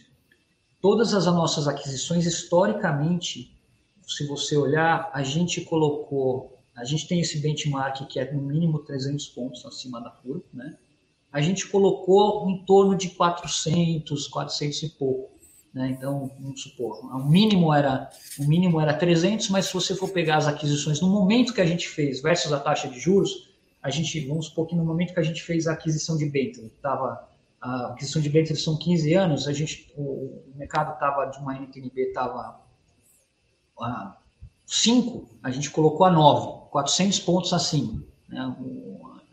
todas 0.81 1.13
as 1.13 1.25
nossas 1.25 1.67
aquisições, 1.67 2.25
historicamente, 2.25 3.57
se 4.05 4.27
você 4.27 4.55
olhar, 4.55 5.09
a 5.13 5.23
gente 5.23 5.61
colocou, 5.61 6.52
a 6.75 6.83
gente 6.83 7.07
tem 7.07 7.19
esse 7.19 7.39
benchmark 7.39 8.05
que 8.07 8.19
é 8.19 8.31
no 8.31 8.41
mínimo 8.41 8.79
300 8.79 9.27
pontos 9.29 9.65
acima 9.65 10.01
da 10.01 10.09
curva, 10.09 10.45
né? 10.53 10.77
A 11.31 11.41
gente 11.41 11.67
colocou 11.67 12.47
em 12.49 12.63
torno 12.63 12.95
de 12.95 13.09
400, 13.09 14.27
400 14.27 14.83
e 14.83 14.89
pouco. 14.89 15.33
Né? 15.73 15.89
Então, 15.89 16.29
vamos 16.39 16.61
supor, 16.61 17.03
o 17.03 17.25
mínimo 17.27 17.73
era 17.73 18.07
o 18.37 18.43
mínimo 18.43 18.79
era 18.79 18.93
300, 18.93 19.49
mas 19.49 19.65
se 19.65 19.73
você 19.73 19.95
for 19.95 20.09
pegar 20.09 20.37
as 20.37 20.47
aquisições 20.47 21.01
no 21.01 21.09
momento 21.09 21.51
que 21.51 21.61
a 21.61 21.65
gente 21.65 21.89
fez 21.89 22.21
versus 22.21 22.53
a 22.53 22.59
taxa 22.59 22.87
de 22.87 22.99
juros, 22.99 23.49
a 23.81 23.89
gente 23.89 24.19
vamos 24.27 24.45
supor 24.45 24.67
que 24.67 24.75
no 24.75 24.85
momento 24.85 25.15
que 25.15 25.19
a 25.19 25.23
gente 25.23 25.41
fez 25.41 25.65
a 25.65 25.73
aquisição 25.73 26.15
de 26.15 26.29
Bentley, 26.29 26.67
estava 26.67 27.27
a 27.59 27.87
aquisição 27.87 28.21
de 28.21 28.29
Bentley 28.29 28.55
são 28.55 28.77
15 28.77 29.13
anos, 29.15 29.47
a 29.47 29.53
gente 29.53 29.91
o, 29.97 30.43
mercado 30.55 30.93
estava 30.93 31.25
de 31.25 31.39
uma 31.39 31.55
NTNB 31.57 32.01
estava 32.01 32.61
a 33.79 34.17
5, 34.65 35.29
a 35.41 35.51
gente 35.51 35.69
colocou 35.69 36.05
a 36.05 36.11
9, 36.11 36.69
400 36.71 37.19
pontos 37.19 37.53
acima. 37.53 38.03
Né? 38.29 38.55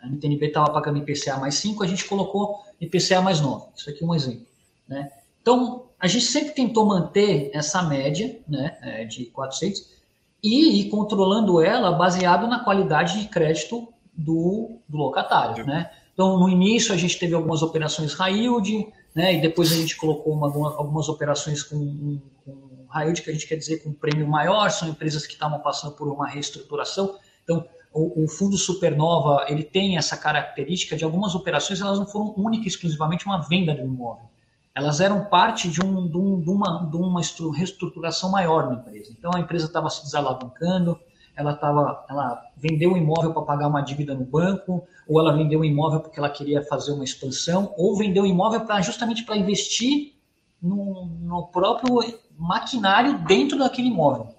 A 0.03 0.07
NTNB 0.07 0.47
estava 0.47 0.71
pagando 0.71 0.99
IPCA 0.99 1.37
mais 1.39 1.55
5, 1.57 1.83
a 1.83 1.87
gente 1.87 2.05
colocou 2.07 2.61
IPCA 2.81 3.21
mais 3.21 3.41
9. 3.41 3.67
Isso 3.77 3.91
aqui 3.91 4.03
é 4.03 4.07
um 4.07 4.15
exemplo. 4.15 4.47
Né? 4.89 5.11
Então, 5.41 5.85
a 5.99 6.07
gente 6.07 6.25
sempre 6.25 6.51
tentou 6.53 6.87
manter 6.87 7.51
essa 7.53 7.83
média 7.83 8.39
né, 8.49 8.77
é, 8.83 9.05
de 9.05 9.27
400 9.27 10.01
e 10.43 10.81
ir 10.81 10.89
controlando 10.89 11.61
ela 11.61 11.93
baseado 11.93 12.47
na 12.47 12.61
qualidade 12.61 13.21
de 13.21 13.29
crédito 13.29 13.89
do, 14.15 14.79
do 14.89 14.97
locatário. 14.97 15.65
Né? 15.67 15.91
Então, 16.13 16.39
no 16.39 16.49
início, 16.49 16.93
a 16.95 16.97
gente 16.97 17.19
teve 17.19 17.35
algumas 17.35 17.63
operações 17.63 18.15
high 18.15 18.41
yield, 18.41 18.89
né, 19.15 19.35
e 19.35 19.41
depois 19.41 19.73
a 19.73 19.77
gente 19.77 19.97
colocou 19.97 20.33
uma, 20.33 20.47
algumas 20.77 21.09
operações 21.09 21.63
com, 21.63 22.21
com 22.45 22.70
high 22.91 23.05
yield, 23.05 23.23
que 23.23 23.31
a 23.31 23.33
gente 23.33 23.47
quer 23.47 23.57
dizer 23.57 23.83
com 23.83 23.93
prêmio 23.93 24.27
maior, 24.27 24.71
são 24.71 24.89
empresas 24.89 25.27
que 25.27 25.33
estavam 25.33 25.61
passando 25.61 25.95
por 25.95 26.09
uma 26.09 26.29
reestruturação. 26.29 27.19
Então, 27.45 27.67
o, 27.93 28.25
o, 28.25 28.29
fundo 28.29 28.57
supernova 28.57 29.47
ele 29.49 29.65
tem 29.65 29.97
essa 29.97 30.17
característica 30.17 30.97
de 30.97 31.05
algumas 31.05 31.35
operações 31.35 31.81
elas 31.81 31.99
não 31.99 32.07
foram 32.07 32.33
única 32.37 32.65
e 32.65 32.69
exclusivamente 32.69 33.27
uma 33.27 33.39
venda 33.39 33.75
de 33.75 33.81
um 33.81 33.87
imóvel 33.87 34.31
elas 34.75 35.01
eram 35.01 35.25
parte 35.25 35.69
de, 35.69 35.85
um, 35.85 36.09
de, 36.09 36.17
um, 36.17 36.41
de 36.41 36.51
uma, 36.51 36.89
de 36.91 36.97
uma 36.97 37.21
reestruturação 37.55 38.31
maior 38.31 38.69
na 38.69 38.75
empresa. 38.75 39.13
Então 39.17 39.31
a 39.35 39.41
empresa 39.41 39.67
estava 39.67 39.91
se 39.91 40.03
desalavancando, 40.05 40.99
ela, 41.37 41.55
tava, 41.55 42.05
ela 42.09 42.43
vendeu 42.57 42.93
o 42.93 42.97
imóvel 42.97 43.33
para 43.33 43.43
pagar 43.43 43.69
uma 43.69 43.81
dívida 43.81 44.15
no 44.15 44.25
banco, 44.25 44.87
ou 45.09 45.21
ela 45.21 45.37
vendeu 45.37 45.61
o 45.61 45.65
imóvel 45.65 46.01
porque 46.01 46.19
ela 46.19 46.31
queria 46.31 46.63
fazer 46.63 46.93
uma 46.93 47.05
expansão, 47.05 47.75
ou 47.77 47.97
vendeu 47.97 48.25
o 48.25 48.27
imóvel 48.27 48.61
pra, 48.63 48.81
justamente 48.81 49.25
para 49.25 49.37
investir 49.37 50.15
no, 50.63 51.07
no, 51.21 51.47
próprio 51.49 52.01
maquinário 52.37 53.19
dentro 53.21 53.59
daquele 53.59 53.89
imóvel, 53.89 54.35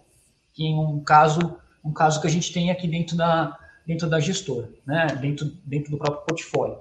que 0.54 0.68
é 0.68 0.75
um 0.75 1.00
caso, 1.04 1.58
um 1.84 1.92
caso 1.92 2.22
que 2.22 2.28
a 2.28 2.30
gente 2.30 2.54
tem 2.54 2.70
aqui 2.70 2.88
dentro 2.88 3.16
da, 3.16 3.58
dentro 3.86 4.10
da 4.10 4.20
gestora, 4.20 4.70
né? 4.86 5.08
dentro, 5.20 5.46
dentro 5.66 5.92
do 5.92 5.98
próprio 5.98 6.25
portfólio. 6.25 6.78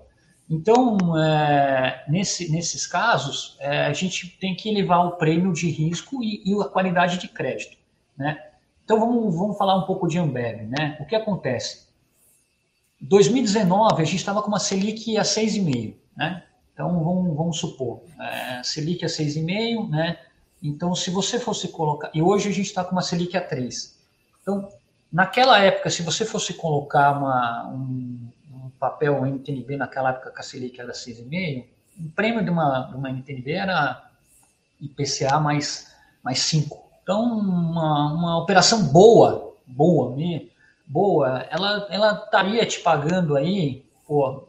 Então, 0.48 1.16
é, 1.16 2.04
nesse, 2.08 2.50
nesses 2.50 2.84
casos, 2.84 3.56
é, 3.60 3.86
a 3.86 3.92
gente 3.92 4.36
tem 4.40 4.56
que 4.56 4.68
elevar 4.68 5.06
o 5.06 5.12
prêmio 5.12 5.52
de 5.52 5.70
risco 5.70 6.24
e, 6.24 6.42
e, 6.44 6.60
a 6.60 6.64
qualidade 6.64 7.18
de 7.18 7.28
crédito. 7.28 7.76
Né? 8.18 8.36
Então, 8.84 8.98
vamos, 8.98 9.32
vamos 9.34 9.56
falar 9.56 9.76
um 9.76 9.86
pouco 9.86 10.08
de 10.08 10.18
Ambev. 10.18 10.66
Né? 10.66 10.98
O 11.00 11.06
que 11.06 11.14
acontece? 11.14 11.88
Em 13.00 13.06
2019, 13.06 14.02
a 14.02 14.04
gente 14.04 14.16
estava 14.16 14.42
com 14.42 14.48
uma 14.48 14.58
Selic 14.58 15.16
a 15.16 15.22
6,5. 15.22 15.94
Né? 16.16 16.42
Então, 16.74 16.98
vamos, 17.40 17.58
supor, 17.58 18.02
é, 18.20 18.62
Selic 18.62 19.04
a 19.04 19.08
6,5, 19.08 19.88
né? 19.88 20.18
Então, 20.62 20.94
se 20.94 21.10
você 21.10 21.40
fosse 21.40 21.68
colocar... 21.68 22.10
E 22.12 22.20
hoje 22.20 22.50
a 22.50 22.52
gente 22.52 22.66
está 22.66 22.84
com 22.84 22.92
uma 22.92 23.00
Selic 23.00 23.34
a 23.36 23.40
3. 23.40 23.98
Então, 24.42 24.68
naquela 25.10 25.58
época, 25.58 25.88
se 25.88 26.02
você 26.02 26.24
fosse 26.26 26.52
colocar 26.52 27.16
uma, 27.16 27.66
um, 27.68 28.28
papel 28.80 29.24
NTNB 29.26 29.76
naquela 29.76 30.10
época 30.10 30.30
que 30.30 30.40
a 30.40 30.42
Selic 30.42 30.80
era 30.80 30.92
6,5, 30.92 31.64
o 31.98 32.10
prêmio 32.10 32.42
de 32.42 32.50
uma, 32.50 32.88
de 32.90 32.96
uma 32.96 33.10
NTNB 33.10 33.52
era 33.52 34.10
IPCA 34.80 35.38
mais, 35.38 35.94
mais 36.22 36.40
5. 36.40 36.82
Então, 37.02 37.22
uma, 37.22 38.12
uma 38.12 38.38
operação 38.38 38.84
boa, 38.84 39.54
boa, 39.66 40.14
boa, 40.86 41.46
ela, 41.50 41.86
ela 41.90 42.22
estaria 42.24 42.64
te 42.66 42.80
pagando 42.80 43.36
aí, 43.36 43.84
pô, 44.06 44.46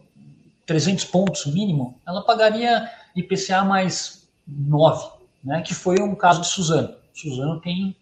300 0.72 1.04
pontos 1.04 1.46
mínimo, 1.46 2.00
ela 2.08 2.22
pagaria 2.22 2.90
IPCA 3.14 3.62
mais 3.66 4.26
9, 4.48 5.10
né, 5.44 5.62
que 5.62 5.74
foi 5.74 6.00
um 6.02 6.16
caso 6.16 6.40
de 6.40 6.48
Suzano. 6.48 6.96
Suzano 7.14 7.60
tem 7.60 7.94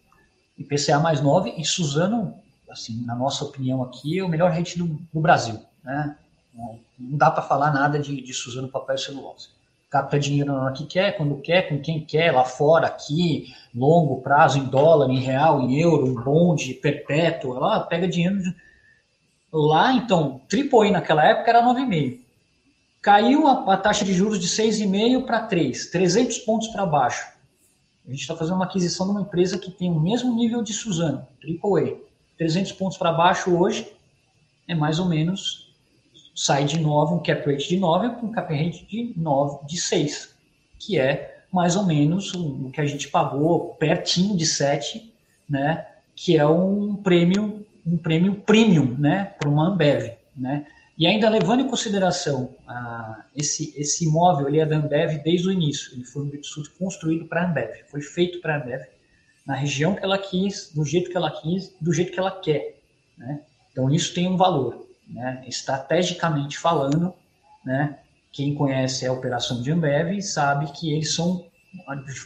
IPCA 0.56 1.00
mais 1.00 1.20
9 1.20 1.56
e 1.58 1.66
Suzano, 1.66 2.36
assim, 2.70 3.04
na 3.08 3.16
nossa 3.16 3.44
opinião 3.44 3.82
aqui, 3.82 4.20
é 4.20 4.24
o 4.24 4.30
melhor 4.30 4.52
rate 4.52 4.78
do, 4.78 4.86
do 5.12 5.20
Brasil. 5.20 5.60
Né? 5.84 6.16
Não, 6.54 6.80
dá 7.00 7.32
para 7.32 7.42
falar 7.42 7.74
nada 7.74 7.98
de, 7.98 8.22
de 8.22 8.34
Suzano 8.36 8.68
Papel 8.68 8.96
e 8.96 9.00
Celulose. 9.00 9.50
Capta 9.90 10.20
dinheiro 10.20 10.54
na 10.54 10.66
hora 10.66 10.74
que 10.74 10.86
quer, 10.86 11.18
quando 11.18 11.42
quer, 11.42 11.70
com 11.70 11.82
quem 11.82 12.06
quer, 12.06 12.32
lá 12.32 12.46
fora, 12.46 12.86
aqui, 12.86 13.52
longo 13.74 14.22
prazo, 14.22 14.60
em 14.60 14.66
dólar, 14.66 15.10
em 15.10 15.18
real, 15.18 15.60
em 15.64 15.82
euro, 15.82 16.06
em 16.06 16.14
bonde, 16.14 16.76
perpétuo. 16.76 17.58
Ela 17.58 17.80
pega 17.80 18.08
dinheiro. 18.08 18.38
De... 18.38 18.56
Lá, 19.52 19.92
então, 19.92 20.40
AAA 20.54 20.92
naquela 20.92 21.26
época 21.26 21.50
era 21.50 21.64
9,5. 21.64 22.29
Caiu 23.02 23.48
a, 23.48 23.74
a, 23.74 23.78
taxa 23.78 24.04
de 24.04 24.14
juros 24.14 24.40
de 24.40 24.48
6,5 24.48 25.26
para 25.26 25.42
3, 25.42 25.88
300 25.88 26.40
pontos 26.40 26.68
para 26.68 26.86
baixo. 26.86 27.28
A 28.06 28.12
gente 28.12 28.22
está 28.22 28.36
fazendo 28.36 28.56
uma 28.56 28.66
aquisição 28.66 29.06
de 29.06 29.12
uma 29.12 29.22
empresa 29.22 29.58
que 29.58 29.72
tem 29.72 29.90
o 29.90 30.00
mesmo 30.00 30.36
nível 30.36 30.62
de 30.62 30.74
Suzano, 30.74 31.26
AAA. 31.44 31.98
300 32.38 32.72
pontos 32.74 32.98
para 32.98 33.12
baixo 33.12 33.56
hoje 33.56 33.92
é 34.68 34.76
mais 34.76 35.00
ou 35.00 35.06
menos 35.06 35.70
sai 36.36 36.64
de 36.64 36.80
9, 36.80 37.16
um 37.16 37.20
cap 37.20 37.52
rate 37.52 37.68
de 37.68 37.78
9 37.78 38.10
para 38.12 38.26
um 38.26 38.32
cap 38.32 38.54
rate 38.54 38.86
de 38.86 39.14
9, 39.18 39.66
de 39.68 39.78
6, 39.78 40.34
que 40.80 40.98
é 40.98 41.44
mais 41.52 41.76
ou 41.76 41.86
menos 41.86 42.34
o, 42.34 42.70
que 42.72 42.80
a 42.80 42.86
gente 42.86 43.10
pagou 43.10 43.76
pertinho 43.76 44.38
de 44.38 44.46
7, 44.46 45.14
né? 45.50 45.86
Que 46.16 46.38
é 46.38 46.48
um 46.48 46.96
prêmio, 46.96 47.66
um 47.86 47.98
prêmio 47.98 48.36
premium, 48.36 48.96
né? 48.98 49.34
Para 49.38 49.50
uma 49.50 49.68
Ambev, 49.68 50.14
né? 50.36 50.66
E 51.00 51.08
ainda 51.08 51.30
levando 51.30 51.62
em 51.62 51.68
consideração 51.68 52.58
ah, 52.68 53.24
esse, 53.34 53.74
esse 53.80 54.04
imóvel, 54.04 54.50
ele 54.50 54.60
é 54.60 54.66
da 54.66 54.76
Ambev 54.76 55.24
desde 55.24 55.48
o 55.48 55.52
início. 55.52 55.94
Ele 55.94 56.04
foi 56.04 56.24
um 56.24 56.32
construído 56.78 57.26
para 57.26 57.42
a 57.42 57.50
Ambev, 57.50 57.86
foi 57.90 58.02
feito 58.02 58.42
para 58.42 58.56
a 58.56 58.58
Ambev, 58.58 58.82
na 59.48 59.56
região 59.56 59.96
que 59.96 60.04
ela 60.04 60.18
quis, 60.18 60.74
do 60.76 60.84
jeito 60.84 61.10
que 61.10 61.16
ela 61.16 61.32
quis, 61.32 61.74
do 61.80 61.94
jeito 61.94 62.12
que 62.12 62.20
ela 62.20 62.32
quer. 62.42 62.82
Né? 63.18 63.40
Então 63.72 63.90
isso 63.90 64.14
tem 64.14 64.28
um 64.28 64.36
valor. 64.36 64.86
Né? 65.08 65.42
Estrategicamente 65.48 66.58
falando, 66.58 67.14
né? 67.64 68.00
quem 68.30 68.54
conhece 68.54 69.08
a 69.08 69.14
operação 69.14 69.62
de 69.62 69.72
Ambev 69.72 70.22
sabe 70.22 70.70
que 70.74 70.92
eles 70.92 71.16
são 71.16 71.48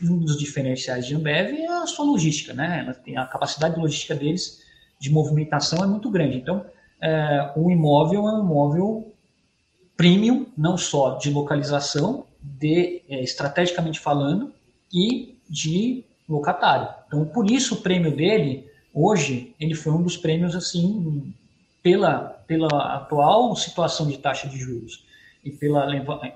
um 0.02 0.18
dos 0.18 0.38
diferenciais 0.38 1.06
de 1.06 1.14
Ambev 1.14 1.54
é 1.54 1.68
a 1.68 1.86
sua 1.86 2.06
logística, 2.06 2.54
né? 2.54 2.96
A 3.18 3.26
capacidade 3.26 3.76
de 3.76 3.82
logística 3.82 4.16
deles 4.16 4.62
de 5.00 5.12
movimentação 5.12 5.84
é 5.84 5.88
muito 5.88 6.10
grande. 6.10 6.38
Então, 6.38 6.66
é, 7.04 7.52
o 7.58 7.70
imóvel 7.70 8.30
é 8.30 8.34
um 8.34 8.40
imóvel 8.40 9.14
premium, 9.98 10.48
não 10.58 10.78
só 10.78 11.18
de 11.18 11.30
localização, 11.30 12.26
de 12.42 13.02
é, 13.10 13.22
estrategicamente 13.22 14.00
falando, 14.00 14.54
e 14.92 15.38
de 15.50 16.06
locatário. 16.30 16.88
Então, 17.08 17.26
por 17.26 17.52
isso 17.52 17.76
o 17.76 17.82
prêmio 17.82 18.16
dele 18.16 18.66
hoje 18.94 19.54
ele 19.60 19.76
foi 19.76 19.92
um 19.92 20.02
dos 20.02 20.16
prêmios 20.16 20.56
assim 20.56 21.34
pela 21.82 22.30
pela 22.48 22.96
atual 22.96 23.56
situação 23.56 24.08
de 24.08 24.18
taxa 24.18 24.48
de 24.48 24.58
juros 24.58 25.06
e 25.44 25.52
pela 25.52 25.88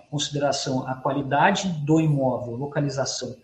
consideração 0.10 0.86
a 0.88 0.96
qualidade 0.96 1.70
do 1.86 2.02
imóvel, 2.02 2.56
localização 2.56 3.36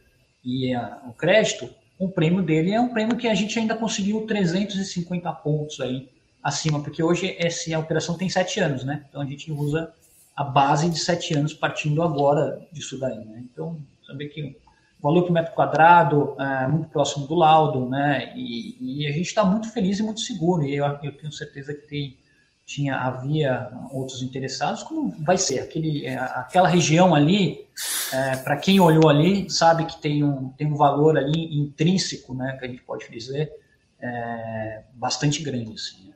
e 0.43 0.73
a, 0.73 1.01
o 1.07 1.13
crédito, 1.13 1.69
o 1.97 2.09
prêmio 2.09 2.41
dele 2.41 2.73
é 2.73 2.81
um 2.81 2.89
prêmio 2.89 3.15
que 3.15 3.27
a 3.27 3.33
gente 3.33 3.57
ainda 3.57 3.75
conseguiu 3.75 4.25
350 4.25 5.31
pontos 5.33 5.79
aí 5.79 6.09
acima, 6.43 6.81
porque 6.81 7.01
hoje 7.01 7.35
essa 7.39 7.77
operação 7.79 8.17
tem 8.17 8.29
sete 8.29 8.59
anos, 8.59 8.83
né? 8.83 9.05
Então 9.07 9.21
a 9.21 9.25
gente 9.25 9.51
usa 9.51 9.93
a 10.35 10.43
base 10.43 10.89
de 10.89 10.99
sete 10.99 11.33
anos 11.33 11.53
partindo 11.53 12.03
agora 12.03 12.67
disso 12.71 12.99
daí, 12.99 13.23
né? 13.25 13.43
Então, 13.51 13.79
saber 14.05 14.29
que 14.29 14.43
o 14.43 14.55
valor 15.01 15.23
por 15.23 15.31
metro 15.31 15.53
quadrado 15.53 16.35
é 16.39 16.67
muito 16.67 16.89
próximo 16.89 17.27
do 17.27 17.35
laudo, 17.35 17.87
né? 17.87 18.33
E, 18.35 19.03
e 19.03 19.07
a 19.07 19.11
gente 19.11 19.27
está 19.27 19.45
muito 19.45 19.71
feliz 19.71 19.99
e 19.99 20.03
muito 20.03 20.19
seguro, 20.19 20.63
e 20.63 20.75
eu, 20.75 20.85
eu 21.03 21.17
tenho 21.17 21.31
certeza 21.31 21.73
que 21.73 21.87
tem 21.87 22.17
tinha 22.65 22.95
havia 22.95 23.71
outros 23.91 24.21
interessados, 24.21 24.83
como 24.83 25.09
vai 25.23 25.37
ser 25.37 25.59
aquele, 25.59 26.05
é, 26.05 26.15
aquela 26.15 26.67
região 26.67 27.13
ali, 27.13 27.67
é, 28.13 28.37
para 28.37 28.55
quem 28.57 28.79
olhou 28.79 29.09
ali, 29.09 29.49
sabe 29.49 29.85
que 29.85 30.01
tem 30.01 30.23
um, 30.23 30.49
tem 30.49 30.67
um 30.67 30.75
valor 30.75 31.17
ali 31.17 31.59
intrínseco, 31.59 32.33
né, 32.33 32.55
que 32.57 32.65
a 32.65 32.67
gente 32.67 32.81
pode 32.83 33.09
dizer, 33.11 33.51
é, 33.99 34.83
bastante 34.93 35.43
grande. 35.43 35.73
Assim. 35.73 36.12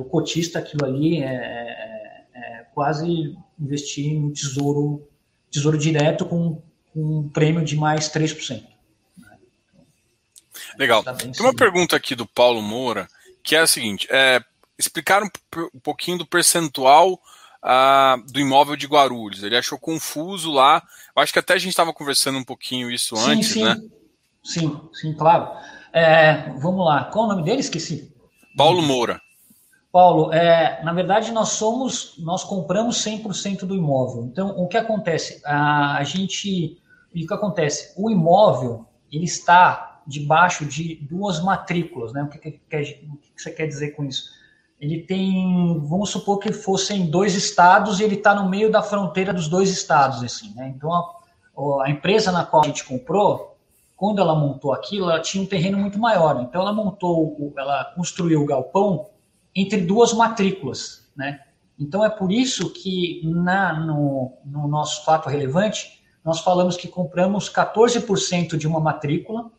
O 0.00 0.04
cotista, 0.04 0.58
aquilo 0.58 0.84
ali 0.84 1.22
é, 1.22 1.26
é, 1.26 2.24
é, 2.34 2.66
quase 2.74 3.36
investir 3.58 4.06
em 4.06 4.24
um 4.24 4.32
tesouro, 4.32 5.08
tesouro 5.50 5.78
direto 5.78 6.24
com, 6.24 6.62
com 6.92 7.18
um 7.18 7.28
prêmio 7.28 7.64
de 7.64 7.76
mais 7.76 8.08
3%. 8.12 8.64
Legal. 10.78 11.02
Tá 11.02 11.14
tem 11.14 11.32
uma 11.40 11.54
pergunta 11.54 11.96
aqui 11.96 12.14
do 12.14 12.26
Paulo 12.26 12.62
Moura, 12.62 13.08
que 13.42 13.54
é 13.54 13.60
a 13.60 13.66
seguinte: 13.66 14.06
é, 14.10 14.42
explicar 14.78 15.22
um, 15.22 15.28
um 15.74 15.80
pouquinho 15.80 16.18
do 16.18 16.26
percentual 16.26 17.20
uh, 17.62 18.32
do 18.32 18.40
imóvel 18.40 18.76
de 18.76 18.86
Guarulhos. 18.86 19.42
Ele 19.42 19.56
achou 19.56 19.78
confuso 19.78 20.50
lá. 20.50 20.82
Eu 21.14 21.22
acho 21.22 21.32
que 21.32 21.38
até 21.38 21.54
a 21.54 21.58
gente 21.58 21.70
estava 21.70 21.92
conversando 21.92 22.38
um 22.38 22.44
pouquinho 22.44 22.90
isso 22.90 23.16
sim, 23.16 23.30
antes, 23.30 23.52
sim. 23.52 23.64
né? 23.64 23.80
Sim, 24.42 24.80
sim, 24.92 25.14
claro. 25.14 25.50
É, 25.92 26.50
vamos 26.58 26.84
lá. 26.84 27.04
Qual 27.04 27.26
o 27.26 27.28
nome 27.28 27.42
dele? 27.42 27.60
Esqueci. 27.60 28.12
Paulo 28.56 28.82
Moura. 28.82 29.20
Paulo, 29.92 30.32
é, 30.32 30.82
na 30.84 30.92
verdade 30.92 31.32
nós 31.32 31.50
somos, 31.50 32.14
nós 32.18 32.44
compramos 32.44 33.04
100% 33.04 33.60
do 33.60 33.74
imóvel. 33.74 34.24
Então, 34.24 34.50
o 34.50 34.68
que 34.68 34.76
acontece? 34.76 35.42
A, 35.44 35.96
a 35.96 36.04
gente, 36.04 36.78
o 37.10 37.14
que 37.14 37.34
acontece? 37.34 37.92
O 37.96 38.10
imóvel, 38.10 38.86
ele 39.10 39.24
está 39.24 40.00
debaixo 40.06 40.64
de 40.64 40.96
duas 41.10 41.42
matrículas, 41.42 42.12
né? 42.12 42.22
O 42.22 42.28
que, 42.28 42.38
que, 42.38 42.50
que, 42.52 43.06
o 43.12 43.16
que 43.16 43.42
você 43.42 43.50
quer 43.50 43.66
dizer 43.66 43.90
com 43.90 44.04
isso? 44.04 44.40
ele 44.80 45.02
tem, 45.02 45.78
vamos 45.80 46.08
supor 46.08 46.38
que 46.38 46.52
fossem 46.52 47.10
dois 47.10 47.34
estados 47.34 48.00
e 48.00 48.02
ele 48.02 48.14
está 48.14 48.34
no 48.34 48.48
meio 48.48 48.70
da 48.70 48.82
fronteira 48.82 49.32
dos 49.32 49.46
dois 49.46 49.70
estados, 49.70 50.22
assim, 50.22 50.54
né? 50.54 50.72
Então, 50.74 50.90
a, 50.90 51.84
a, 51.84 51.90
empresa 51.90 52.32
na 52.32 52.46
qual 52.46 52.62
a 52.64 52.66
gente 52.66 52.84
comprou, 52.84 53.58
quando 53.94 54.22
ela 54.22 54.34
montou 54.34 54.72
aquilo, 54.72 55.10
ela 55.10 55.20
tinha 55.20 55.44
um 55.44 55.46
terreno 55.46 55.76
muito 55.76 55.98
maior. 55.98 56.40
Então, 56.40 56.62
ela 56.62 56.72
montou, 56.72 57.52
ela 57.58 57.92
construiu 57.94 58.40
o 58.40 58.46
galpão 58.46 59.06
entre 59.54 59.80
duas 59.80 60.12
matrículas, 60.12 61.08
né? 61.16 61.40
Então, 61.78 62.04
é 62.04 62.10
por 62.10 62.30
isso 62.30 62.70
que 62.70 63.22
na, 63.24 63.72
no, 63.72 64.34
no 64.44 64.68
nosso 64.68 65.04
fato 65.04 65.28
relevante, 65.28 66.02
nós 66.22 66.40
falamos 66.40 66.76
que 66.76 66.86
compramos 66.86 67.50
14% 67.50 68.56
de 68.56 68.66
uma 68.66 68.78
matrícula 68.78 69.50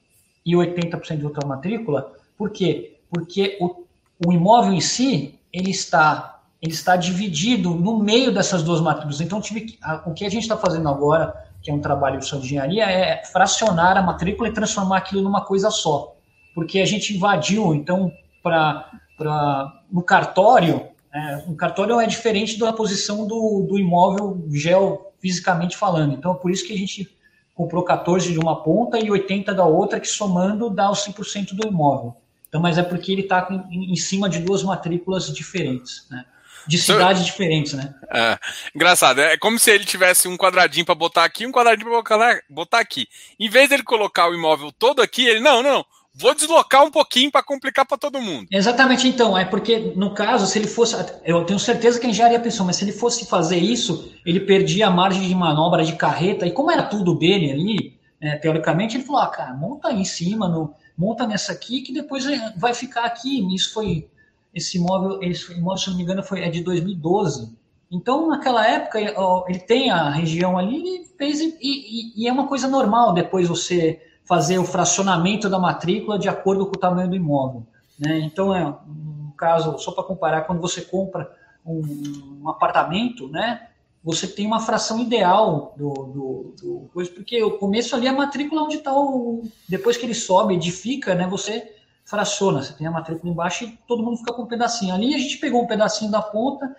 e 0.45 0.53
80% 0.53 1.17
de 1.17 1.25
outra 1.25 1.47
matrícula. 1.47 2.13
Por 2.37 2.51
quê? 2.51 2.99
Porque 3.09 3.57
o 3.59 3.81
o 4.25 4.31
imóvel 4.31 4.73
em 4.73 4.81
si, 4.81 5.39
ele 5.51 5.71
está, 5.71 6.41
ele 6.61 6.73
está 6.73 6.95
dividido 6.95 7.71
no 7.71 7.99
meio 7.99 8.31
dessas 8.31 8.63
duas 8.63 8.79
matrículas. 8.79 9.21
Então, 9.21 9.41
tive, 9.41 9.77
a, 9.81 10.03
o 10.05 10.13
que 10.13 10.25
a 10.25 10.29
gente 10.29 10.43
está 10.43 10.57
fazendo 10.57 10.87
agora, 10.87 11.33
que 11.61 11.71
é 11.71 11.73
um 11.73 11.79
trabalho 11.79 12.19
de 12.19 12.35
engenharia, 12.35 12.85
é 12.85 13.23
fracionar 13.25 13.97
a 13.97 14.01
matrícula 14.01 14.47
e 14.47 14.53
transformar 14.53 14.97
aquilo 14.97 15.21
numa 15.21 15.43
coisa 15.43 15.69
só. 15.71 16.15
Porque 16.53 16.79
a 16.79 16.85
gente 16.85 17.15
invadiu, 17.15 17.73
então, 17.73 18.11
para 18.43 19.80
no 19.91 20.01
cartório, 20.01 20.87
é, 21.13 21.43
o 21.47 21.55
cartório 21.55 21.99
é 21.99 22.07
diferente 22.07 22.57
da 22.57 22.71
posição 22.71 23.27
do, 23.27 23.65
do 23.69 23.77
imóvel 23.77 24.45
geofisicamente 24.51 25.75
falando. 25.75 26.13
Então, 26.13 26.31
é 26.31 26.35
por 26.35 26.49
isso 26.49 26.65
que 26.65 26.73
a 26.73 26.77
gente 26.77 27.09
comprou 27.53 27.83
14 27.83 28.31
de 28.31 28.39
uma 28.39 28.63
ponta 28.63 28.97
e 28.97 29.11
80 29.11 29.53
da 29.53 29.65
outra, 29.65 29.99
que 29.99 30.07
somando 30.07 30.69
dá 30.69 30.89
os 30.89 31.05
100% 31.05 31.53
do 31.53 31.67
imóvel. 31.67 32.15
Então, 32.47 32.61
mas 32.61 32.77
é 32.77 32.83
porque 32.83 33.11
ele 33.11 33.21
está 33.21 33.47
em 33.71 33.95
cima 33.95 34.29
de 34.29 34.39
duas 34.39 34.63
matrículas 34.63 35.31
diferentes, 35.31 36.05
né? 36.09 36.25
De 36.67 36.77
cidades 36.77 37.25
diferentes, 37.25 37.73
né? 37.73 37.95
É, 38.13 38.37
engraçado, 38.75 39.19
é 39.19 39.35
como 39.37 39.57
se 39.57 39.71
ele 39.71 39.83
tivesse 39.83 40.27
um 40.27 40.37
quadradinho 40.37 40.85
para 40.85 40.93
botar 40.93 41.23
aqui, 41.23 41.45
um 41.45 41.51
quadradinho 41.51 41.89
para 42.03 42.41
botar 42.49 42.79
aqui. 42.79 43.07
Em 43.39 43.49
vez 43.49 43.69
dele 43.69 43.83
colocar 43.83 44.29
o 44.29 44.35
imóvel 44.35 44.71
todo 44.71 45.01
aqui, 45.01 45.25
ele 45.25 45.39
não, 45.39 45.63
não, 45.63 45.83
vou 46.13 46.35
deslocar 46.35 46.83
um 46.83 46.91
pouquinho 46.91 47.31
para 47.31 47.43
complicar 47.43 47.85
para 47.85 47.97
todo 47.97 48.21
mundo. 48.21 48.47
Exatamente, 48.51 49.07
então, 49.07 49.37
é 49.37 49.45
porque 49.45 49.93
no 49.95 50.13
caso, 50.13 50.45
se 50.45 50.59
ele 50.59 50.67
fosse, 50.67 50.95
eu 51.23 51.43
tenho 51.45 51.59
certeza 51.59 51.99
que 51.99 52.05
a 52.05 52.09
engenharia 52.09 52.39
pensou, 52.39 52.65
mas 52.65 52.75
se 52.75 52.83
ele 52.83 52.91
fosse 52.91 53.25
fazer 53.25 53.57
isso, 53.57 54.13
ele 54.25 54.39
perdia 54.39 54.87
a 54.87 54.91
margem 54.91 55.27
de 55.27 55.35
manobra 55.35 55.83
de 55.83 55.95
carreta, 55.95 56.45
e 56.45 56.51
como 56.51 56.71
era 56.71 56.83
tudo 56.83 57.17
dele 57.17 57.51
ali, 57.51 57.99
é, 58.21 58.35
teoricamente, 58.35 58.95
ele 58.95 59.03
falou, 59.03 59.21
ah, 59.21 59.27
cara, 59.27 59.53
monta 59.53 59.87
aí 59.87 59.99
em 59.99 60.05
cima, 60.05 60.47
no, 60.47 60.75
monta 60.95 61.25
nessa 61.25 61.51
aqui 61.53 61.81
que 61.81 61.91
depois 61.91 62.25
vai 62.55 62.73
ficar 62.73 63.05
aqui. 63.05 63.43
Isso 63.53 63.73
foi 63.73 64.07
esse 64.53 64.77
imóvel, 64.77 65.19
esse 65.23 65.51
imóvel, 65.53 65.77
se 65.77 65.89
não 65.89 65.97
me 65.97 66.03
engano, 66.03 66.23
foi 66.23 66.41
é 66.41 66.49
de 66.49 66.61
2012. 66.61 67.57
Então, 67.91 68.27
naquela 68.29 68.65
época, 68.65 68.99
ele 68.99 69.59
tem 69.59 69.89
a 69.89 70.09
região 70.09 70.57
ali 70.57 71.01
fez 71.17 71.41
e, 71.41 71.57
e, 71.61 72.23
e, 72.23 72.27
é 72.27 72.31
uma 72.31 72.47
coisa 72.47 72.67
normal 72.67 73.13
depois 73.13 73.47
você 73.47 74.01
fazer 74.31 74.57
o 74.59 74.63
fracionamento 74.63 75.49
da 75.49 75.59
matrícula 75.59 76.17
de 76.17 76.29
acordo 76.29 76.65
com 76.65 76.71
o 76.77 76.79
tamanho 76.79 77.09
do 77.09 77.17
imóvel. 77.17 77.67
Né? 77.99 78.19
Então, 78.19 78.55
é 78.55 78.65
um 78.65 79.33
caso, 79.37 79.77
só 79.77 79.91
para 79.91 80.05
comparar, 80.05 80.43
quando 80.43 80.61
você 80.61 80.79
compra 80.79 81.29
um, 81.65 82.39
um 82.41 82.47
apartamento, 82.47 83.27
né? 83.27 83.67
você 84.01 84.25
tem 84.25 84.47
uma 84.47 84.61
fração 84.61 85.01
ideal 85.01 85.73
do, 85.75 85.89
do, 85.91 86.55
do 86.61 86.89
coisa, 86.93 87.11
porque 87.11 87.43
o 87.43 87.57
começo 87.57 87.93
ali 87.93 88.07
é 88.07 88.09
a 88.09 88.13
matrícula 88.13 88.63
onde 88.63 88.77
está 88.77 88.95
o. 88.95 89.43
Depois 89.67 89.97
que 89.97 90.05
ele 90.05 90.15
sobe, 90.15 90.53
edifica, 90.53 91.13
né? 91.13 91.27
Você 91.27 91.75
fraciona, 92.05 92.63
você 92.63 92.71
tem 92.71 92.87
a 92.87 92.91
matrícula 92.91 93.33
embaixo 93.33 93.65
e 93.65 93.77
todo 93.85 94.01
mundo 94.01 94.15
fica 94.15 94.31
com 94.31 94.43
um 94.43 94.47
pedacinho. 94.47 94.95
Ali 94.95 95.13
a 95.13 95.17
gente 95.17 95.39
pegou 95.39 95.61
um 95.61 95.67
pedacinho 95.67 96.09
da 96.09 96.21
ponta, 96.21 96.73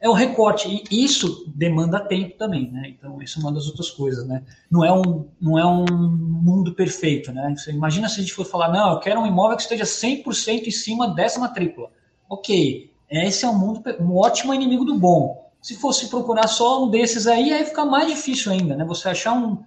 é 0.00 0.08
o 0.08 0.12
recorte. 0.12 0.82
E 0.90 1.04
isso 1.04 1.44
demanda 1.54 2.00
tempo 2.00 2.36
também, 2.38 2.70
né? 2.70 2.88
Então, 2.88 3.20
isso 3.22 3.38
é 3.38 3.42
uma 3.42 3.52
das 3.52 3.66
outras 3.66 3.90
coisas, 3.90 4.26
né? 4.26 4.42
Não 4.70 4.84
é 4.84 4.92
um, 4.92 5.26
não 5.40 5.58
é 5.58 5.66
um 5.66 5.84
mundo 5.84 6.74
perfeito, 6.74 7.32
né? 7.32 7.54
Você 7.56 7.70
imagina 7.70 8.08
se 8.08 8.18
a 8.18 8.22
gente 8.22 8.32
for 8.32 8.46
falar, 8.46 8.72
não, 8.72 8.92
eu 8.92 9.00
quero 9.00 9.20
um 9.20 9.26
imóvel 9.26 9.56
que 9.56 9.62
esteja 9.62 9.84
100% 9.84 10.66
em 10.66 10.70
cima 10.70 11.08
dessa 11.08 11.38
matrícula. 11.38 11.90
Ok, 12.28 12.90
esse 13.10 13.44
é 13.44 13.48
um 13.48 13.58
mundo, 13.58 13.82
um 14.00 14.16
ótimo 14.16 14.54
inimigo 14.54 14.84
do 14.84 14.98
bom. 14.98 15.50
Se 15.60 15.76
fosse 15.76 16.08
procurar 16.08 16.48
só 16.48 16.82
um 16.84 16.88
desses 16.88 17.26
aí, 17.26 17.52
aí 17.52 17.64
fica 17.66 17.84
mais 17.84 18.08
difícil 18.08 18.52
ainda, 18.52 18.74
né? 18.74 18.84
Você 18.84 19.08
achar 19.08 19.34
um 19.34 19.58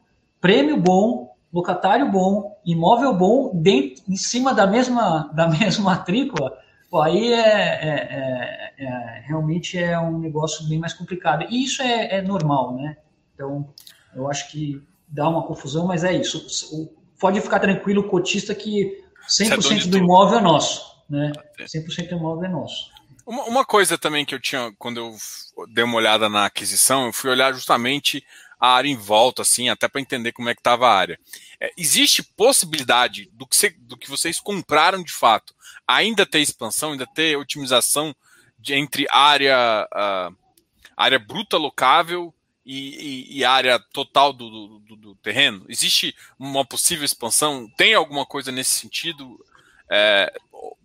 prêmio 0.41 0.77
bom, 0.77 1.31
locatário 1.53 2.11
bom, 2.11 2.57
imóvel 2.65 3.13
bom, 3.13 3.51
dentro, 3.53 4.01
em 4.09 4.15
cima 4.15 4.53
da 4.53 4.65
mesma, 4.65 5.29
da 5.33 5.47
mesma 5.47 5.83
matrícula, 5.83 6.57
pô, 6.93 7.01
aí 7.01 7.33
é, 7.33 7.39
é, 7.39 8.73
é, 8.77 8.85
é, 8.85 9.23
realmente 9.25 9.79
é 9.79 9.99
um 9.99 10.19
negócio 10.19 10.69
bem 10.69 10.77
mais 10.77 10.93
complicado. 10.93 11.43
E 11.49 11.63
isso 11.63 11.81
é, 11.81 12.17
é 12.17 12.21
normal, 12.21 12.75
né? 12.75 12.95
Então, 13.33 13.73
eu 14.15 14.29
acho 14.29 14.51
que 14.51 14.79
dá 15.07 15.27
uma 15.27 15.41
confusão, 15.41 15.87
mas 15.87 16.03
é 16.03 16.13
isso. 16.13 16.93
Pode 17.19 17.41
ficar 17.41 17.59
tranquilo 17.59 18.01
o 18.01 18.07
cotista 18.07 18.53
que 18.53 19.03
100% 19.27 19.85
é 19.85 19.87
do 19.87 19.97
imóvel 19.97 20.37
é 20.37 20.41
nosso, 20.43 21.03
né? 21.09 21.31
100% 21.61 22.09
do 22.09 22.15
imóvel 22.17 22.45
é 22.45 22.49
nosso. 22.49 22.91
Uma, 23.25 23.43
uma, 23.45 23.65
coisa 23.65 23.97
também 23.97 24.23
que 24.23 24.35
eu 24.35 24.39
tinha, 24.39 24.71
quando 24.77 24.97
eu 24.97 25.15
dei 25.69 25.83
uma 25.83 25.97
olhada 25.97 26.29
na 26.29 26.45
aquisição, 26.45 27.07
eu 27.07 27.13
fui 27.13 27.31
olhar 27.31 27.51
justamente 27.53 28.23
a 28.59 28.67
área 28.67 28.89
em 28.89 28.95
volta, 28.95 29.41
assim, 29.41 29.67
até 29.67 29.87
para 29.87 29.99
entender 29.99 30.31
como 30.31 30.47
é 30.47 30.53
que 30.53 30.59
estava 30.59 30.87
a 30.87 30.95
área. 30.95 31.19
É, 31.59 31.71
existe 31.75 32.21
possibilidade 32.21 33.31
do 33.33 33.47
que, 33.47 33.69
do 33.79 33.97
que 33.97 34.11
vocês 34.11 34.39
compraram 34.39 35.01
de 35.01 35.11
fato 35.11 35.55
ainda 35.95 36.25
ter 36.25 36.39
expansão, 36.39 36.91
ainda 36.91 37.07
ter 37.07 37.37
otimização 37.37 38.15
de, 38.57 38.73
entre 38.73 39.05
área, 39.11 39.87
uh, 39.93 40.35
área 40.95 41.19
bruta 41.19 41.57
locável 41.57 42.33
e, 42.65 43.27
e, 43.33 43.39
e 43.39 43.45
área 43.45 43.79
total 43.79 44.31
do, 44.31 44.79
do, 44.79 44.95
do, 44.95 45.15
terreno? 45.15 45.65
Existe 45.67 46.15
uma 46.39 46.65
possível 46.65 47.03
expansão? 47.03 47.69
Tem 47.77 47.93
alguma 47.93 48.25
coisa 48.25 48.51
nesse 48.51 48.75
sentido? 48.75 49.37
É, 49.89 50.33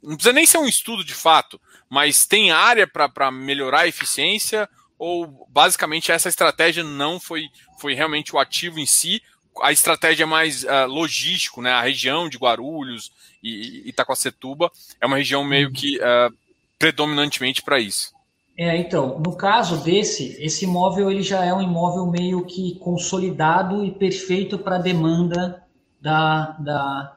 não 0.03 0.16
precisa 0.16 0.33
nem 0.33 0.47
ser 0.47 0.59
um 0.59 0.66
estudo 0.66 1.05
de 1.05 1.14
fato, 1.14 1.61
mas 1.88 2.27
tem 2.27 2.51
área 2.51 2.87
para 2.87 3.31
melhorar 3.31 3.81
a 3.81 3.88
eficiência? 3.88 4.68
Ou 4.99 5.47
basicamente 5.49 6.11
essa 6.11 6.29
estratégia 6.29 6.83
não 6.83 7.21
foi, 7.21 7.49
foi 7.81 7.94
realmente 7.94 8.35
o 8.35 8.38
ativo 8.38 8.81
em 8.81 8.87
si? 8.87 9.23
A 9.62 9.73
estratégia 9.73 10.25
é 10.25 10.27
mais 10.27 10.64
uh, 10.64 10.87
logístico, 10.87 11.61
né? 11.62 11.71
A 11.71 11.83
região 11.83 12.29
de 12.29 12.38
Guarulhos 12.38 13.11
e 13.42 13.88
Itacoacetuba 13.88 14.71
é 15.01 15.07
uma 15.07 15.16
região 15.16 15.44
meio 15.44 15.73
que 15.73 15.99
uh, 15.99 16.35
predominantemente 16.79 17.62
para 17.62 17.79
isso. 17.79 18.12
É, 18.57 18.77
então, 18.77 19.21
no 19.21 19.37
caso 19.37 19.85
desse, 19.85 20.37
esse 20.40 20.64
imóvel 20.64 21.11
ele 21.11 21.23
já 21.23 21.44
é 21.44 21.55
um 21.55 21.62
imóvel 21.62 22.07
meio 22.07 22.44
que 22.44 22.75
consolidado 22.81 23.85
e 23.85 23.92
perfeito 23.92 24.59
para 24.59 24.77
a 24.77 24.81
demanda 24.81 25.62
da, 26.01 26.57
da, 26.59 27.16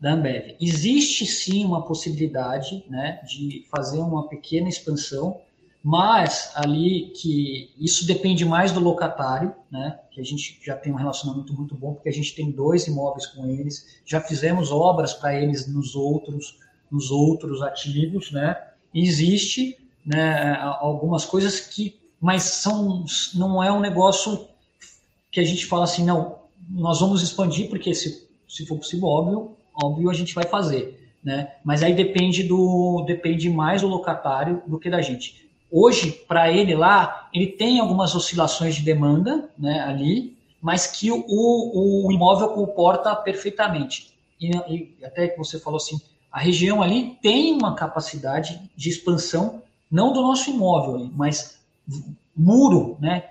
da 0.00 0.12
Ambev. 0.12 0.56
Existe 0.58 1.26
sim 1.26 1.62
uma 1.64 1.84
possibilidade 1.84 2.84
né, 2.88 3.20
de 3.26 3.66
fazer 3.70 3.98
uma 3.98 4.28
pequena 4.28 4.68
expansão, 4.68 5.38
mas 5.82 6.50
ali 6.54 7.12
que 7.14 7.70
isso 7.78 8.06
depende 8.06 8.44
mais 8.44 8.72
do 8.72 8.80
locatário, 8.80 9.54
né, 9.70 9.98
que 10.10 10.20
a 10.20 10.24
gente 10.24 10.58
já 10.64 10.76
tem 10.76 10.92
um 10.92 10.96
relacionamento 10.96 11.54
muito 11.54 11.74
bom, 11.74 11.94
porque 11.94 12.08
a 12.08 12.12
gente 12.12 12.34
tem 12.34 12.50
dois 12.50 12.86
imóveis 12.86 13.26
com 13.26 13.46
eles, 13.46 14.00
já 14.04 14.20
fizemos 14.20 14.70
obras 14.70 15.14
para 15.14 15.34
eles 15.40 15.66
nos 15.72 15.94
outros, 15.94 16.58
nos 16.90 17.10
outros 17.10 17.62
ativos, 17.62 18.30
né, 18.32 18.56
existe 18.92 19.78
né, 20.04 20.56
algumas 20.80 21.24
coisas 21.24 21.60
que, 21.60 21.98
mas 22.20 22.42
são, 22.42 23.04
não 23.34 23.62
é 23.62 23.70
um 23.70 23.80
negócio 23.80 24.48
que 25.30 25.40
a 25.40 25.44
gente 25.44 25.66
fala 25.66 25.84
assim, 25.84 26.04
não, 26.04 26.38
nós 26.68 27.00
vamos 27.00 27.22
expandir 27.22 27.68
porque 27.68 27.94
se, 27.94 28.28
se 28.48 28.66
for 28.66 28.76
possível, 28.76 29.06
óbvio, 29.06 29.56
óbvio 29.72 30.10
a 30.10 30.14
gente 30.14 30.34
vai 30.34 30.44
fazer, 30.44 31.12
né? 31.22 31.52
Mas 31.64 31.82
aí 31.82 31.94
depende 31.94 32.42
do, 32.42 33.04
depende 33.06 33.48
mais 33.48 33.82
do 33.82 33.88
locatário 33.88 34.62
do 34.66 34.78
que 34.78 34.90
da 34.90 35.00
gente. 35.00 35.47
Hoje, 35.70 36.10
para 36.10 36.50
ele 36.50 36.74
lá, 36.74 37.28
ele 37.32 37.46
tem 37.46 37.78
algumas 37.78 38.14
oscilações 38.14 38.76
de 38.76 38.82
demanda, 38.82 39.50
né, 39.58 39.80
ali, 39.80 40.36
mas 40.60 40.86
que 40.86 41.10
o, 41.10 41.24
o 41.26 42.10
imóvel 42.10 42.48
comporta 42.48 43.14
perfeitamente. 43.14 44.14
E, 44.40 44.50
e 44.68 45.04
até 45.04 45.28
que 45.28 45.38
você 45.38 45.58
falou 45.58 45.76
assim, 45.76 46.00
a 46.30 46.38
região 46.38 46.82
ali 46.82 47.18
tem 47.22 47.54
uma 47.54 47.74
capacidade 47.74 48.60
de 48.76 48.88
expansão 48.88 49.62
não 49.90 50.12
do 50.12 50.22
nosso 50.22 50.50
imóvel, 50.50 51.10
mas 51.14 51.58
muro, 52.36 52.96
né? 53.00 53.24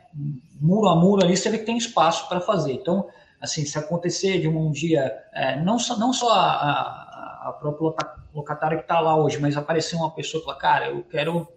Muro 0.60 0.90
a 0.90 0.96
muro 0.96 1.24
ali, 1.24 1.38
você 1.38 1.50
vê 1.50 1.60
que 1.60 1.66
tem 1.66 1.78
espaço 1.78 2.28
para 2.28 2.42
fazer. 2.42 2.74
Então, 2.74 3.08
assim, 3.40 3.64
se 3.66 3.78
acontecer 3.78 4.42
de 4.42 4.48
um 4.48 4.72
dia, 4.72 5.16
é, 5.34 5.60
não 5.62 5.78
só, 5.78 5.98
não 5.98 6.12
só 6.12 6.32
a, 6.32 6.50
a, 6.50 7.50
a 7.50 7.54
própria 7.54 7.94
locatária 8.34 8.78
que 8.78 8.84
está 8.84 9.00
lá 9.00 9.16
hoje, 9.16 9.40
mas 9.40 9.56
aparecer 9.56 9.96
uma 9.96 10.12
pessoa 10.12 10.42
e 10.42 10.46
falar, 10.46 10.58
cara, 10.58 10.88
eu 10.90 11.04
quero 11.04 11.48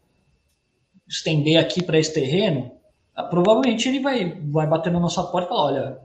estender 1.10 1.58
aqui 1.58 1.82
para 1.82 1.98
esse 1.98 2.14
terreno, 2.14 2.70
ah, 3.14 3.24
provavelmente 3.24 3.88
ele 3.88 4.00
vai, 4.00 4.40
vai 4.44 4.66
bater 4.66 4.92
na 4.92 5.00
nossa 5.00 5.22
porta 5.24 5.46
e 5.46 5.48
falar, 5.48 5.64
olha, 5.64 5.98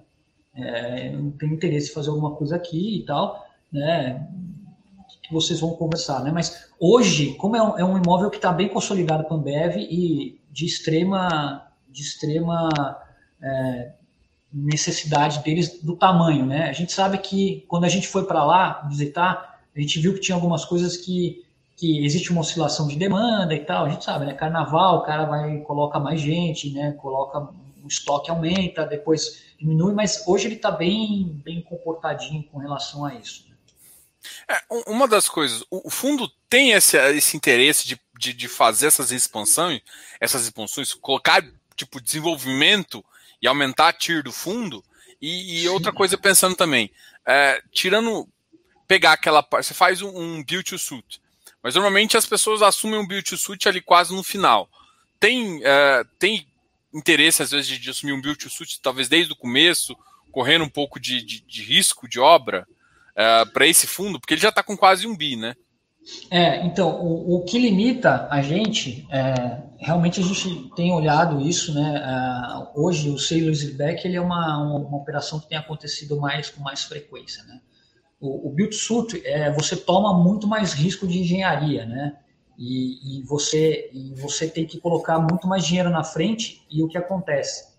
é, 0.56 1.14
eu 1.14 1.20
não 1.20 1.32
tenho 1.32 1.54
interesse 1.54 1.92
em 1.92 1.94
fazer 1.94 2.10
alguma 2.10 2.32
coisa 2.32 2.56
aqui 2.56 2.98
e 3.00 3.06
tal, 3.06 3.46
né? 3.72 4.28
que 5.26 5.34
vocês 5.34 5.60
vão 5.60 5.72
conversar, 5.72 6.24
né? 6.24 6.32
Mas 6.32 6.70
hoje, 6.80 7.34
como 7.34 7.56
é 7.56 7.62
um, 7.62 7.80
é 7.80 7.84
um 7.84 7.98
imóvel 7.98 8.30
que 8.30 8.36
está 8.36 8.52
bem 8.52 8.70
consolidado 8.70 9.24
com 9.24 9.34
a 9.34 9.38
Ambev 9.38 9.78
e 9.78 10.40
de 10.52 10.66
extrema, 10.66 11.68
de 11.90 12.02
extrema 12.02 12.70
é, 13.42 13.92
necessidade 14.54 15.40
deles 15.44 15.82
do 15.82 15.96
tamanho, 15.96 16.46
né? 16.46 16.70
A 16.70 16.74
gente 16.74 16.92
sabe 16.92 17.18
que 17.18 17.66
quando 17.68 17.86
a 17.86 17.90
gente 17.90 18.08
foi 18.08 18.26
para 18.26 18.44
lá 18.44 18.88
visitar, 18.88 19.60
a 19.76 19.80
gente 19.80 20.00
viu 20.00 20.14
que 20.14 20.22
tinha 20.22 20.36
algumas 20.36 20.64
coisas 20.64 20.96
que, 20.96 21.44
que 21.76 22.06
existe 22.06 22.32
uma 22.32 22.42
oscilação 22.42 22.88
de 22.88 22.96
demanda 22.96 23.54
e 23.54 23.66
tal. 23.66 23.86
A 23.86 23.90
gente 23.90 24.06
sabe, 24.06 24.26
né? 24.26 24.34
Carnaval, 24.34 24.98
o 24.98 25.02
cara 25.04 25.26
vai 25.26 25.60
coloca 25.62 26.00
mais 26.00 26.22
gente, 26.22 26.72
né? 26.72 26.94
Coloca 26.94 27.50
o 27.84 27.88
estoque 27.88 28.32
aumenta, 28.32 28.86
depois 28.86 29.44
diminui, 29.60 29.94
mas 29.94 30.24
hoje 30.28 30.48
ele 30.48 30.56
está 30.56 30.72
bem, 30.72 31.40
bem 31.44 31.62
comportadinho 31.62 32.44
com 32.44 32.58
relação 32.58 33.06
a 33.06 33.14
isso. 33.14 33.46
É, 34.50 34.60
uma 34.88 35.08
das 35.08 35.30
coisas, 35.30 35.64
o 35.70 35.90
fundo 35.90 36.28
tem 36.50 36.72
esse, 36.72 36.98
esse 37.16 37.38
interesse 37.38 37.88
de, 37.88 38.00
de, 38.18 38.34
de, 38.34 38.48
fazer 38.48 38.88
essas 38.88 39.12
expansões, 39.12 39.82
essas 40.20 40.44
expansões, 40.46 40.94
colocar 40.96 41.46
tipo 41.76 42.02
desenvolvimento 42.02 43.06
e 43.40 43.48
aumentar 43.48 43.90
a 43.90 43.94
TIR 43.94 44.24
do 44.24 44.32
fundo. 44.32 44.84
E, 45.22 45.62
e 45.62 45.70
outra 45.70 45.94
coisa 45.94 46.18
pensando 46.18 46.56
também, 46.56 46.92
é, 47.26 47.62
tirando, 47.72 48.28
pegar 48.88 49.14
aquela 49.14 49.44
parte, 49.44 49.68
você 49.68 49.74
faz 49.74 50.02
um, 50.02 50.10
um 50.10 50.44
build 50.44 50.64
to 50.64 50.78
suit, 50.78 51.22
mas 51.66 51.74
normalmente 51.74 52.16
as 52.16 52.26
pessoas 52.26 52.62
assumem 52.62 53.00
um 53.00 53.08
build 53.08 53.28
to 53.28 53.38
suit 53.38 53.68
ali 53.68 53.82
quase 53.82 54.16
no 54.16 54.24
final. 54.24 54.70
Tem, 55.20 55.60
é, 55.66 56.04
tem 56.18 56.48
interesse 56.94 57.42
às 57.42 57.50
vezes 57.50 57.68
de, 57.68 57.80
de, 57.80 57.90
assumir 57.90 58.14
um 58.14 58.22
build 58.22 58.38
to 58.38 58.50
suit, 58.50 58.80
talvez 58.80 59.10
desde 59.10 59.34
o 59.34 59.36
começo, 59.36 59.98
correndo 60.32 60.64
um 60.64 60.70
pouco 60.70 61.00
de, 61.00 61.22
de, 61.22 61.42
de 61.42 61.64
risco 61.64 62.08
de 62.08 62.20
obra? 62.20 62.66
é, 63.16 63.46
para 63.46 63.66
esse 63.66 63.88
fundo? 63.88 64.20
Porque 64.20 64.34
ele 64.34 64.42
já 64.42 64.50
está 64.50 64.62
com 64.62 64.76
quase 64.76 65.08
um 65.08 65.16
bi, 65.16 65.36
né? 65.36 65.56
É, 66.30 66.64
então, 66.66 67.02
o, 67.02 67.38
o 67.38 67.46
que 67.46 67.58
limita 67.58 68.28
a 68.30 68.42
gente, 68.42 69.08
é, 69.10 69.64
realmente 69.80 70.20
a 70.20 70.24
gente 70.24 70.70
tem 70.76 70.92
olhado 70.92 71.42
isso, 71.42 71.74
né? 71.74 72.70
Uh, 72.76 72.84
hoje 72.84 73.10
o 73.10 73.18
sale 73.18 73.46
leaseback 73.46 74.06
ele 74.06 74.18
é 74.18 74.22
uma, 74.22 74.58
uma, 74.58 74.80
uma, 74.88 74.98
operação 74.98 75.40
que 75.40 75.50
tem 75.50 75.58
acontecido 75.58 76.20
mais 76.20 76.50
com 76.50 76.62
mais 76.62 76.84
frequência, 76.84 77.44
né? 77.46 77.60
O, 78.26 78.48
o 78.48 78.50
build 78.50 78.76
suit 78.76 79.22
é 79.26 79.52
você 79.52 79.76
toma 79.76 80.14
muito 80.14 80.48
mais 80.48 80.74
risco 80.74 81.06
de 81.08 81.20
engenharia, 81.20 81.86
né? 81.86 82.18
E, 82.58 83.20
e, 83.20 83.24
você 83.24 83.90
e 83.94 84.14
você 84.16 84.48
tem 84.48 84.66
que 84.66 84.80
colocar 84.80 85.20
muito 85.20 85.48
mais 85.48 85.66
dinheiro 85.66 85.90
na 85.90 86.04
frente 86.04 86.66
e 86.72 86.82
o 86.82 86.88
que 86.88 86.98
acontece? 86.98 87.76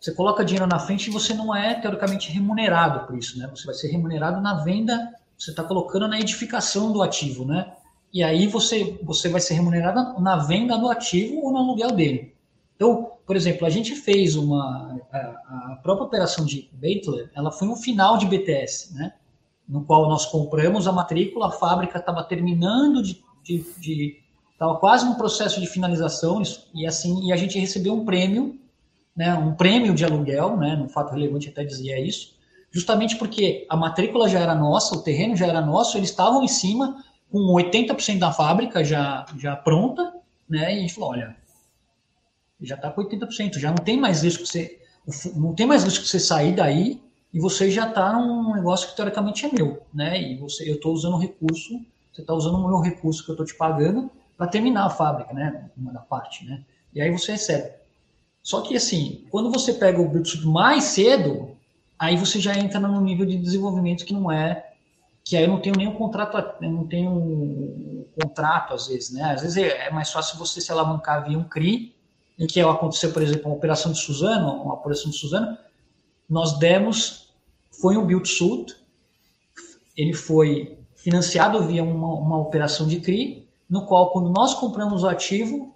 Você 0.00 0.12
coloca 0.12 0.44
dinheiro 0.44 0.66
na 0.66 0.78
frente 0.78 1.08
e 1.08 1.12
você 1.12 1.34
não 1.34 1.54
é 1.54 1.74
teoricamente 1.74 2.30
remunerado 2.30 3.06
por 3.06 3.18
isso, 3.18 3.38
né? 3.38 3.48
Você 3.48 3.66
vai 3.66 3.74
ser 3.74 3.88
remunerado 3.88 4.40
na 4.40 4.62
venda, 4.62 5.12
você 5.36 5.50
está 5.50 5.64
colocando 5.64 6.06
na 6.06 6.20
edificação 6.20 6.92
do 6.92 7.02
ativo, 7.02 7.44
né? 7.44 7.72
E 8.12 8.22
aí 8.22 8.46
você, 8.46 8.98
você 9.02 9.28
vai 9.28 9.40
ser 9.40 9.54
remunerado 9.54 10.20
na 10.20 10.36
venda 10.36 10.76
do 10.76 10.88
ativo 10.88 11.40
ou 11.42 11.50
no 11.50 11.58
aluguel 11.58 11.90
dele. 11.90 12.34
Então, 12.76 13.12
por 13.26 13.34
exemplo, 13.34 13.66
a 13.66 13.70
gente 13.70 13.94
fez 13.96 14.36
uma 14.36 15.00
a, 15.12 15.18
a 15.72 15.80
própria 15.82 16.06
operação 16.06 16.44
de 16.44 16.70
Baitler, 16.72 17.30
ela 17.34 17.50
foi 17.50 17.66
um 17.66 17.76
final 17.76 18.16
de 18.16 18.26
BTS, 18.26 18.94
né? 18.94 19.14
No 19.68 19.84
qual 19.84 20.08
nós 20.08 20.26
compramos 20.26 20.86
a 20.88 20.92
matrícula, 20.92 21.48
a 21.48 21.52
fábrica 21.52 21.98
estava 21.98 22.24
terminando 22.24 23.02
de, 23.02 23.22
de, 23.42 23.64
de 23.78 24.16
estava 24.52 24.76
quase 24.76 25.04
no 25.04 25.16
processo 25.16 25.60
de 25.60 25.66
finalização 25.66 26.42
e 26.74 26.86
assim 26.86 27.26
e 27.26 27.32
a 27.32 27.36
gente 27.36 27.58
recebeu 27.58 27.94
um 27.94 28.04
prêmio 28.04 28.58
né, 29.18 29.34
um 29.34 29.52
prêmio 29.52 29.92
de 29.92 30.04
aluguel, 30.04 30.56
né, 30.56 30.76
no 30.76 30.88
fato 30.88 31.12
relevante 31.12 31.48
até 31.48 31.64
dizia 31.64 31.98
isso, 31.98 32.36
justamente 32.70 33.16
porque 33.16 33.66
a 33.68 33.76
matrícula 33.76 34.28
já 34.28 34.38
era 34.38 34.54
nossa, 34.54 34.94
o 34.94 35.02
terreno 35.02 35.34
já 35.34 35.48
era 35.48 35.60
nosso, 35.60 35.98
eles 35.98 36.10
estavam 36.10 36.44
em 36.44 36.48
cima 36.48 37.04
com 37.28 37.40
80% 37.52 38.20
da 38.20 38.30
fábrica 38.30 38.84
já, 38.84 39.26
já 39.36 39.56
pronta, 39.56 40.14
né, 40.48 40.72
e 40.72 40.78
a 40.78 40.80
gente 40.82 40.94
falou, 40.94 41.10
olha, 41.10 41.36
já 42.60 42.76
está 42.76 42.92
com 42.92 43.02
80%, 43.02 43.58
já 43.58 43.70
não 43.70 43.78
tem 43.78 43.96
mais 43.98 44.22
risco 44.22 44.44
que 44.44 44.48
você, 44.48 44.78
não 45.34 45.52
tem 45.52 45.66
mais 45.66 45.82
risco 45.82 46.04
você 46.04 46.20
sair 46.20 46.54
daí 46.54 47.02
e 47.32 47.40
você 47.40 47.70
já 47.70 47.88
está 47.88 48.12
num 48.12 48.54
negócio 48.54 48.88
que 48.88 48.96
teoricamente 48.96 49.46
é 49.46 49.52
meu, 49.52 49.82
né, 49.92 50.20
e 50.20 50.36
você, 50.36 50.68
eu 50.68 50.74
estou 50.74 50.92
usando 50.92 51.14
o 51.14 51.18
recurso, 51.18 51.80
você 52.12 52.22
está 52.22 52.34
usando 52.34 52.56
o 52.56 52.68
meu 52.68 52.80
recurso 52.80 53.24
que 53.24 53.30
eu 53.30 53.34
estou 53.34 53.46
te 53.46 53.54
pagando 53.54 54.10
para 54.36 54.46
terminar 54.46 54.86
a 54.86 54.90
fábrica, 54.90 55.32
né, 55.32 55.70
uma 55.76 55.92
da 55.92 56.00
parte, 56.00 56.44
né, 56.44 56.64
e 56.94 57.00
aí 57.00 57.10
você 57.10 57.32
recebe. 57.32 57.78
Só 58.42 58.62
que, 58.62 58.74
assim, 58.74 59.26
quando 59.30 59.50
você 59.50 59.74
pega 59.74 60.00
o 60.00 60.08
Bluetooth 60.08 60.46
mais 60.46 60.84
cedo, 60.84 61.54
aí 61.98 62.16
você 62.16 62.40
já 62.40 62.56
entra 62.56 62.80
no 62.80 63.00
nível 63.00 63.26
de 63.26 63.36
desenvolvimento 63.36 64.06
que 64.06 64.14
não 64.14 64.32
é. 64.32 64.72
Que 65.22 65.36
aí 65.36 65.44
eu 65.44 65.48
não 65.48 65.60
tenho 65.60 65.76
nenhum 65.76 65.92
contrato, 65.92 66.64
eu 66.64 66.70
não 66.70 66.86
tenho 66.86 67.10
um 67.10 68.06
contrato, 68.18 68.72
às 68.72 68.86
vezes, 68.86 69.10
né? 69.10 69.22
Às 69.34 69.42
vezes 69.42 69.58
é, 69.58 69.88
é 69.88 69.90
mais 69.90 70.10
fácil 70.10 70.38
você 70.38 70.62
se 70.62 70.72
alavancar 70.72 71.28
via 71.28 71.38
um 71.38 71.44
CRI, 71.44 71.94
em 72.38 72.46
que 72.46 72.58
aconteceu, 72.60 73.12
por 73.12 73.20
exemplo, 73.20 73.46
uma 73.46 73.56
operação 73.56 73.92
de 73.92 73.98
Suzano, 73.98 74.62
uma 74.62 74.74
operação 74.74 75.10
de 75.10 75.18
Suzano, 75.18 75.58
nós 76.28 76.58
demos 76.58 77.32
foi 77.70 77.96
um 77.96 78.04
build-suit, 78.04 78.74
ele 79.96 80.12
foi 80.12 80.78
financiado 80.94 81.62
via 81.62 81.82
uma, 81.82 82.14
uma 82.14 82.38
operação 82.38 82.86
de 82.86 83.00
CRI, 83.00 83.46
no 83.68 83.86
qual, 83.86 84.10
quando 84.10 84.30
nós 84.30 84.54
compramos 84.54 85.02
o 85.02 85.08
ativo, 85.08 85.74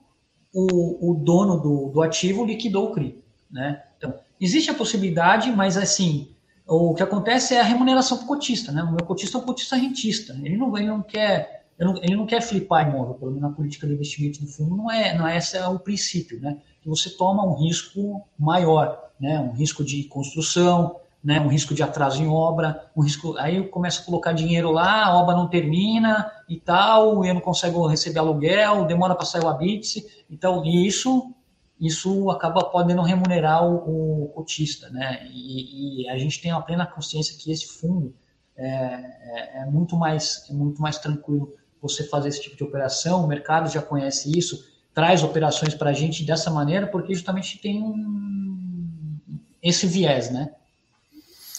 o, 0.52 1.10
o 1.10 1.14
dono 1.14 1.60
do, 1.60 1.90
do 1.90 2.02
ativo 2.02 2.44
liquidou 2.44 2.90
o 2.90 2.92
CRI. 2.92 3.22
Né? 3.50 3.82
Então, 3.96 4.14
existe 4.40 4.70
a 4.70 4.74
possibilidade, 4.74 5.50
mas 5.50 5.76
assim, 5.76 6.28
o 6.66 6.94
que 6.94 7.02
acontece 7.02 7.54
é 7.54 7.60
a 7.60 7.64
remuneração 7.64 8.18
para 8.18 8.24
o 8.24 8.28
cotista. 8.28 8.72
Né? 8.72 8.82
O 8.82 8.92
meu 8.92 9.04
cotista 9.04 9.38
é 9.38 9.40
um 9.40 9.44
cotista 9.44 9.76
rentista. 9.76 10.38
Ele 10.42 10.56
não, 10.56 10.76
ele 10.76 10.86
não 10.86 11.02
quer 11.02 11.61
não, 11.78 11.96
ele 11.96 12.16
não 12.16 12.26
quer 12.26 12.40
flipar 12.40 12.88
imóvel, 12.88 13.14
pelo 13.14 13.32
menos 13.32 13.48
na 13.48 13.54
política 13.54 13.86
de 13.86 13.94
investimento 13.94 14.40
do 14.40 14.46
fundo, 14.46 14.76
não 14.76 14.90
é, 14.90 15.16
não 15.16 15.26
é 15.26 15.36
esse 15.36 15.56
é 15.56 15.66
o 15.66 15.78
princípio, 15.78 16.40
né? 16.40 16.58
Que 16.80 16.88
você 16.88 17.10
toma 17.10 17.44
um 17.44 17.54
risco 17.54 18.22
maior, 18.38 19.10
né? 19.18 19.38
Um 19.40 19.52
risco 19.52 19.84
de 19.84 20.04
construção, 20.04 21.00
né, 21.22 21.40
um 21.40 21.46
risco 21.46 21.72
de 21.72 21.82
atraso 21.82 22.20
em 22.20 22.26
obra, 22.26 22.90
um 22.96 23.02
risco, 23.02 23.36
aí 23.38 23.62
começa 23.68 24.02
a 24.02 24.04
colocar 24.04 24.32
dinheiro 24.32 24.72
lá, 24.72 25.06
a 25.06 25.16
obra 25.16 25.36
não 25.36 25.46
termina 25.46 26.30
e 26.48 26.58
tal, 26.58 27.24
eu 27.24 27.34
não 27.34 27.40
consigo 27.40 27.86
receber 27.86 28.18
aluguel, 28.18 28.84
demora 28.86 29.14
para 29.14 29.24
sair 29.24 29.44
o 29.44 29.48
habite, 29.48 30.04
então 30.28 30.64
isso 30.64 31.32
isso 31.80 32.30
acaba 32.30 32.64
podendo 32.64 33.02
remunerar 33.02 33.66
o, 33.66 34.24
o 34.24 34.28
cotista, 34.28 34.88
né? 34.90 35.26
E, 35.32 36.04
e, 36.04 36.08
a 36.08 36.16
gente 36.16 36.40
tem 36.40 36.52
a 36.52 36.60
plena 36.60 36.86
consciência 36.86 37.36
que 37.36 37.50
esse 37.50 37.66
fundo 37.66 38.14
é, 38.56 38.66
é, 38.66 39.62
é, 39.62 39.66
muito 39.66 39.96
mais 39.96 40.46
é 40.48 40.52
muito 40.52 40.80
mais 40.80 40.98
tranquilo 40.98 41.52
você 41.82 42.04
fazer 42.04 42.28
esse 42.28 42.40
tipo 42.40 42.56
de 42.56 42.62
operação, 42.62 43.24
o 43.24 43.26
mercado 43.26 43.68
já 43.68 43.82
conhece 43.82 44.30
isso, 44.38 44.64
traz 44.94 45.24
operações 45.24 45.74
para 45.74 45.90
a 45.90 45.92
gente 45.92 46.24
dessa 46.24 46.48
maneira, 46.48 46.86
porque 46.86 47.12
justamente 47.12 47.58
tem 47.58 47.82
um, 47.82 49.18
esse 49.60 49.86
viés, 49.86 50.30
né? 50.30 50.54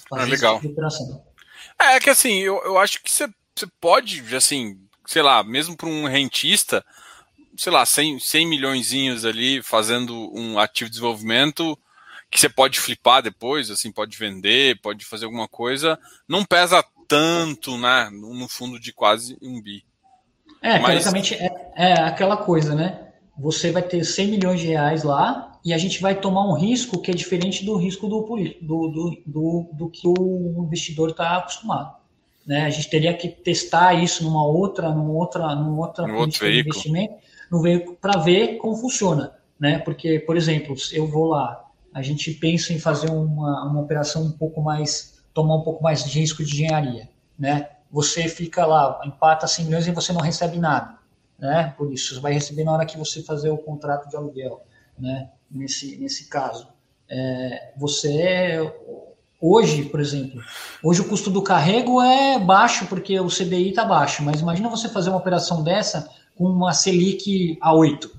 Fazer 0.09 0.23
ah, 0.23 0.25
legal. 0.25 0.61
Tipo 0.61 0.81
é, 1.79 1.95
é 1.95 1.99
que 1.99 2.09
assim, 2.09 2.39
eu, 2.39 2.61
eu 2.63 2.77
acho 2.77 3.03
que 3.03 3.11
você, 3.11 3.27
você 3.53 3.67
pode, 3.81 4.23
assim, 4.35 4.79
sei 5.05 5.21
lá, 5.21 5.43
mesmo 5.43 5.75
para 5.75 5.89
um 5.89 6.07
rentista, 6.07 6.85
sei 7.57 7.71
lá, 7.71 7.85
100, 7.85 8.19
100 8.19 8.47
milhões 8.47 8.93
ali 9.25 9.61
fazendo 9.61 10.31
um 10.33 10.57
ativo 10.57 10.89
de 10.89 10.95
desenvolvimento 10.95 11.77
que 12.31 12.39
você 12.39 12.49
pode 12.49 12.79
flipar 12.79 13.21
depois, 13.21 13.69
assim, 13.69 13.91
pode 13.91 14.17
vender, 14.17 14.79
pode 14.81 15.05
fazer 15.05 15.25
alguma 15.25 15.47
coisa, 15.47 15.99
não 16.27 16.43
pesa 16.43 16.83
tanto, 17.07 17.77
né, 17.77 18.09
no 18.09 18.47
fundo 18.47 18.79
de 18.79 18.91
quase 18.91 19.37
um 19.39 19.61
bi. 19.61 19.85
É, 20.63 20.79
Mas... 20.79 21.31
é, 21.33 21.51
é 21.75 21.93
aquela 22.01 22.37
coisa, 22.37 22.73
né? 22.73 23.09
Você 23.37 23.71
vai 23.71 23.83
ter 23.83 24.03
100 24.03 24.27
milhões 24.27 24.59
de 24.61 24.67
reais 24.67 25.03
lá, 25.03 25.53
e 25.65 25.73
a 25.73 25.77
gente 25.77 26.01
vai 26.01 26.13
tomar 26.13 26.45
um 26.45 26.53
risco 26.53 27.01
que 27.01 27.09
é 27.09 27.13
diferente 27.13 27.63
do 27.65 27.77
risco 27.77 28.07
do, 28.07 28.21
do, 28.21 28.87
do, 28.89 29.17
do, 29.25 29.69
do 29.71 29.89
que 29.89 30.05
o 30.05 30.65
investidor 30.65 31.11
está 31.11 31.37
acostumado. 31.37 31.95
Né? 32.45 32.65
A 32.65 32.69
gente 32.69 32.89
teria 32.89 33.13
que 33.13 33.29
testar 33.29 33.93
isso 33.93 34.23
numa 34.25 34.45
outra, 34.45 34.89
numa 34.89 35.13
outra, 35.13 35.55
numa 35.55 35.79
outra 35.79 36.05
no 36.05 36.15
outro 36.15 36.45
de 36.45 36.59
investimento, 36.59 37.13
no 37.49 37.61
veículo, 37.61 37.97
para 38.01 38.19
ver 38.19 38.57
como 38.57 38.75
funciona. 38.75 39.31
Né? 39.57 39.79
Porque, 39.79 40.19
por 40.19 40.35
exemplo, 40.35 40.77
se 40.77 40.97
eu 40.97 41.07
vou 41.07 41.27
lá, 41.27 41.63
a 41.93 42.01
gente 42.01 42.31
pensa 42.33 42.73
em 42.73 42.79
fazer 42.79 43.09
uma, 43.09 43.63
uma 43.65 43.81
operação 43.81 44.23
um 44.23 44.31
pouco 44.31 44.61
mais, 44.61 45.23
tomar 45.33 45.55
um 45.55 45.61
pouco 45.61 45.81
mais 45.81 46.03
de 46.03 46.19
risco 46.19 46.43
de 46.43 46.51
engenharia. 46.51 47.07
Né? 47.39 47.69
Você 47.93 48.27
fica 48.27 48.65
lá, 48.65 48.99
empata 49.05 49.47
100 49.47 49.65
milhões 49.65 49.87
e 49.87 49.91
você 49.91 50.11
não 50.11 50.19
recebe 50.19 50.57
nada. 50.57 50.97
Né? 51.39 51.73
Por 51.77 51.93
isso, 51.93 52.15
você 52.15 52.19
vai 52.19 52.33
receber 52.33 52.65
na 52.65 52.73
hora 52.73 52.85
que 52.85 52.97
você 52.97 53.23
fazer 53.23 53.49
o 53.49 53.57
contrato 53.57 54.09
de 54.09 54.17
aluguel. 54.17 54.65
Né? 54.99 55.29
nesse, 55.53 55.97
nesse 55.97 56.25
caso. 56.27 56.67
É, 57.07 57.73
você 57.77 58.73
hoje, 59.39 59.85
por 59.85 59.99
exemplo, 59.99 60.41
hoje 60.81 61.01
o 61.01 61.07
custo 61.07 61.29
do 61.29 61.41
carrego 61.41 62.01
é 62.01 62.39
baixo 62.39 62.87
porque 62.87 63.19
o 63.19 63.27
CDI 63.27 63.69
está 63.69 63.85
baixo, 63.85 64.23
mas 64.23 64.41
imagina 64.41 64.69
você 64.69 64.89
fazer 64.89 65.09
uma 65.09 65.19
operação 65.19 65.63
dessa 65.63 66.09
com 66.35 66.45
uma 66.45 66.73
Selic 66.73 67.57
a 67.61 67.73
8, 67.73 68.09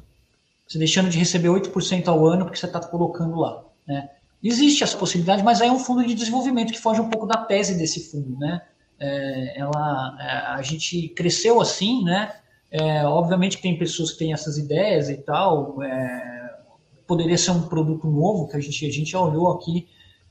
você 0.68 0.78
deixando 0.78 1.08
de 1.08 1.18
receber 1.18 1.48
8% 1.48 2.06
ao 2.06 2.24
ano 2.26 2.44
porque 2.44 2.58
você 2.58 2.66
está 2.66 2.80
colocando 2.80 3.36
lá. 3.36 3.64
Né? 3.86 4.10
Existe 4.42 4.84
essa 4.84 4.96
possibilidade, 4.96 5.42
mas 5.42 5.60
aí 5.60 5.68
é 5.68 5.72
um 5.72 5.78
fundo 5.78 6.06
de 6.06 6.14
desenvolvimento 6.14 6.72
que 6.72 6.80
foge 6.80 7.00
um 7.00 7.08
pouco 7.08 7.26
da 7.26 7.38
tese 7.38 7.76
desse 7.76 8.10
fundo. 8.10 8.38
Né? 8.38 8.60
É, 8.98 9.58
ela, 9.58 10.16
é, 10.20 10.30
a 10.54 10.62
gente 10.62 11.08
cresceu 11.08 11.60
assim, 11.60 12.04
né? 12.04 12.34
É, 12.70 13.04
obviamente 13.06 13.60
tem 13.60 13.78
pessoas 13.78 14.12
que 14.12 14.18
têm 14.18 14.32
essas 14.32 14.58
ideias 14.58 15.08
e 15.08 15.16
tal, 15.18 15.82
é, 15.82 16.58
poderia 17.06 17.38
ser 17.38 17.52
um 17.52 17.62
produto 17.62 18.08
novo, 18.08 18.48
que 18.48 18.56
a 18.56 18.60
gente, 18.60 18.84
a 18.86 18.90
gente 18.90 19.16
olhou 19.16 19.52
aqui, 19.52 19.88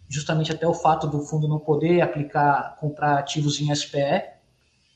justamente 0.10 0.52
até 0.52 0.68
o 0.68 0.74
fato 0.74 1.08
do 1.08 1.22
fundo 1.22 1.48
não 1.48 1.60
poder 1.60 2.02
aplicar, 2.02 2.76
comprar 2.80 3.18
ativos 3.18 3.62
em 3.62 3.74
SPE, 3.74 4.24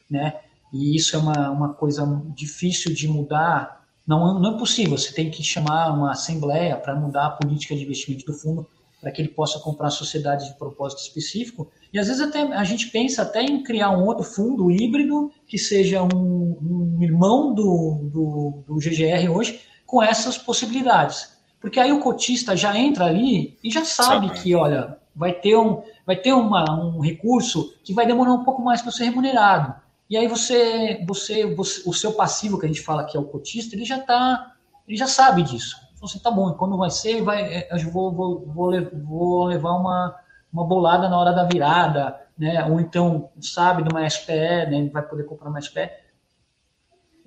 né? 0.10 0.42
E 0.74 0.96
isso 0.96 1.16
é 1.16 1.20
uma, 1.20 1.50
uma 1.50 1.74
coisa 1.74 2.06
difícil 2.36 2.94
de 2.94 3.08
mudar. 3.08 3.86
Não, 4.06 4.40
não 4.40 4.56
é 4.56 4.60
possível, 4.60 4.98
você 4.98 5.14
tem 5.14 5.32
que 5.32 5.42
chamar 5.42 5.92
uma 5.94 6.12
assembleia 6.12 6.76
para 6.76 6.96
mudar 6.96 7.28
a 7.28 7.32
política 7.32 7.76
de 7.76 7.84
investimento 7.84 8.26
do 8.26 8.34
fundo 8.34 8.68
para 9.00 9.12
que 9.12 9.22
ele 9.22 9.30
possa 9.30 9.60
comprar 9.60 9.90
sociedades 9.90 10.48
de 10.48 10.54
propósito 10.56 11.02
específico. 11.02 11.70
E 11.94 12.00
às 12.00 12.08
vezes 12.08 12.22
até 12.22 12.42
a 12.42 12.64
gente 12.64 12.88
pensa 12.88 13.22
até 13.22 13.42
em 13.42 13.64
criar 13.64 13.92
um 13.92 14.06
outro 14.06 14.24
fundo 14.24 14.72
híbrido 14.72 15.32
que 15.46 15.58
seja 15.58 16.02
um, 16.02 16.58
um 16.98 16.98
irmão 17.02 17.54
do, 17.54 18.10
do, 18.12 18.64
do 18.68 18.76
GGR 18.76 19.30
hoje 19.32 19.62
com 19.86 20.02
essas 20.02 20.38
possibilidades. 20.38 21.38
Porque 21.60 21.80
aí 21.80 21.92
o 21.92 22.00
cotista 22.00 22.56
já 22.56 22.78
entra 22.78 23.06
ali 23.06 23.58
e 23.64 23.72
já 23.72 23.84
sabe, 23.84 24.28
sabe. 24.28 24.40
que, 24.40 24.56
olha, 24.56 24.98
vai 25.16 25.34
ter, 25.34 25.58
um, 25.58 25.82
vai 26.06 26.16
ter 26.16 26.34
uma, 26.34 26.64
um 26.84 27.00
recurso 27.00 27.74
que 27.84 27.94
vai 27.94 28.06
demorar 28.06 28.34
um 28.34 28.44
pouco 28.44 28.62
mais 28.62 28.82
para 28.82 28.92
ser 28.92 29.06
remunerado. 29.06 29.76
E 30.10 30.16
aí 30.16 30.28
você, 30.28 31.04
você, 31.06 31.46
você, 31.54 31.82
o 31.86 31.94
seu 31.94 32.14
passivo 32.14 32.60
que 32.60 32.66
a 32.66 32.70
gente 32.70 32.82
fala 32.82 33.06
que 33.06 33.18
é 33.18 33.20
o 33.20 33.26
cotista, 33.26 33.76
ele 33.76 33.84
já 33.84 34.00
tá, 34.00 34.54
ele 34.88 34.98
já 34.98 35.08
sabe 35.08 35.44
disso. 35.44 35.76
Então, 35.98 36.08
assim, 36.08 36.20
tá 36.20 36.32
bom, 36.32 36.54
quando 36.54 36.78
vai 36.78 36.90
ser, 36.90 37.22
vai, 37.22 37.42
é, 37.44 37.68
eu 37.72 37.92
vou, 37.92 38.14
vou, 38.14 38.46
vou, 38.46 38.72
vou 39.04 39.46
levar 39.46 39.74
uma, 39.74 40.16
uma 40.54 40.64
bolada 40.64 41.10
na 41.10 41.20
hora 41.20 41.34
da 41.34 41.44
virada, 41.44 42.18
né? 42.38 42.64
Ou 42.66 42.80
então, 42.80 43.30
sabe, 43.42 43.84
de 43.84 43.90
uma 43.90 44.10
SPE, 44.10 44.70
né? 44.70 44.90
Vai 44.94 45.02
poder 45.02 45.24
comprar 45.24 45.50
uma 45.50 45.60
SPE 45.60 45.90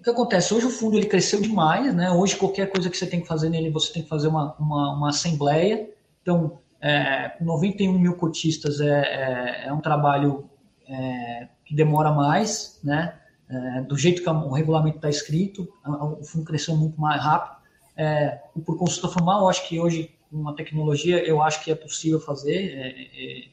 o 0.00 0.02
que 0.02 0.08
acontece? 0.08 0.54
Hoje 0.54 0.64
o 0.64 0.70
fundo 0.70 0.96
ele 0.96 1.06
cresceu 1.06 1.42
demais, 1.42 1.94
né? 1.94 2.10
Hoje 2.10 2.34
qualquer 2.34 2.72
coisa 2.72 2.88
que 2.88 2.96
você 2.96 3.06
tem 3.06 3.20
que 3.20 3.28
fazer 3.28 3.50
nele, 3.50 3.68
você 3.68 3.92
tem 3.92 4.02
que 4.02 4.08
fazer 4.08 4.28
uma, 4.28 4.54
uma, 4.54 4.94
uma 4.94 5.08
assembleia. 5.10 5.90
Então, 6.22 6.58
é, 6.80 7.36
91 7.38 7.98
mil 7.98 8.16
cotistas 8.16 8.80
é, 8.80 8.86
é, 8.88 9.66
é 9.66 9.72
um 9.72 9.80
trabalho 9.80 10.48
é, 10.88 11.48
que 11.66 11.74
demora 11.74 12.10
mais, 12.12 12.80
né? 12.82 13.14
É, 13.46 13.82
do 13.82 13.94
jeito 13.98 14.22
que 14.22 14.30
o 14.30 14.52
regulamento 14.52 14.96
está 14.96 15.10
escrito, 15.10 15.68
o 15.84 16.24
fundo 16.24 16.46
cresceu 16.46 16.74
muito 16.74 16.98
mais 16.98 17.20
rápido. 17.20 17.59
É, 18.00 18.40
por 18.64 18.78
consulta 18.78 19.08
formal, 19.08 19.42
eu 19.42 19.48
acho 19.50 19.68
que 19.68 19.78
hoje, 19.78 20.10
com 20.30 20.38
uma 20.38 20.54
tecnologia, 20.54 21.22
eu 21.22 21.42
acho 21.42 21.62
que 21.62 21.70
é 21.70 21.74
possível 21.74 22.18
fazer, 22.18 22.72
é, 22.74 23.48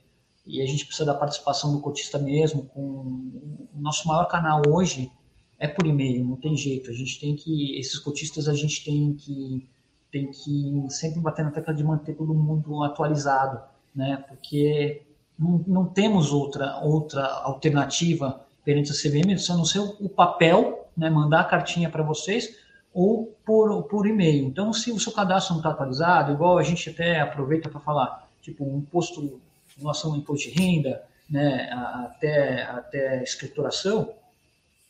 e 0.45 0.61
a 0.61 0.65
gente 0.65 0.85
precisa 0.85 1.05
da 1.05 1.13
participação 1.13 1.73
do 1.73 1.81
cotista 1.81 2.17
mesmo. 2.17 2.63
Com 2.63 2.79
o 2.81 3.69
nosso 3.75 4.07
maior 4.07 4.23
canal 4.29 4.61
hoje 4.65 5.11
é 5.59 5.67
por 5.67 5.85
e-mail, 5.85 6.23
não 6.23 6.37
tem 6.37 6.55
jeito. 6.55 6.89
A 6.89 6.93
gente 6.93 7.19
tem 7.19 7.35
que, 7.35 7.77
esses 7.77 7.99
cotistas, 7.99 8.47
a 8.47 8.53
gente 8.53 8.85
tem 8.85 9.13
que, 9.15 9.69
tem 10.09 10.31
que 10.31 10.85
sempre 10.91 11.19
bater 11.19 11.43
na 11.43 11.51
tecla 11.51 11.73
de 11.73 11.83
manter 11.83 12.15
todo 12.15 12.33
mundo 12.33 12.81
atualizado, 12.85 13.61
né? 13.93 14.23
Porque 14.29 15.01
não, 15.37 15.61
não 15.67 15.85
temos 15.87 16.31
outra, 16.31 16.79
outra 16.79 17.25
alternativa 17.43 18.45
perante 18.63 18.91
a 18.91 18.95
CVM, 18.95 19.35
a 19.35 19.57
não 19.57 19.65
ser 19.65 19.79
o 19.79 20.07
papel, 20.07 20.87
né? 20.95 21.09
Mandar 21.09 21.41
a 21.41 21.43
cartinha 21.43 21.89
para 21.89 22.01
vocês 22.01 22.65
ou 22.93 23.35
por, 23.45 23.83
por 23.83 24.07
e-mail. 24.07 24.45
Então, 24.45 24.73
se 24.73 24.91
o 24.91 24.99
seu 24.99 25.11
cadastro 25.11 25.53
não 25.53 25.59
está 25.59 25.71
atualizado, 25.71 26.33
igual 26.33 26.57
a 26.57 26.63
gente 26.63 26.89
até 26.89 27.19
aproveita 27.19 27.69
para 27.69 27.79
falar, 27.79 28.27
tipo, 28.41 28.65
um 28.65 28.79
imposto, 28.79 29.39
relação 29.77 30.11
ao 30.11 30.17
imposto 30.17 30.49
de 30.49 30.55
renda, 30.59 31.03
né? 31.29 31.69
Até, 31.71 32.63
até 32.63 33.23
escrituração, 33.23 34.13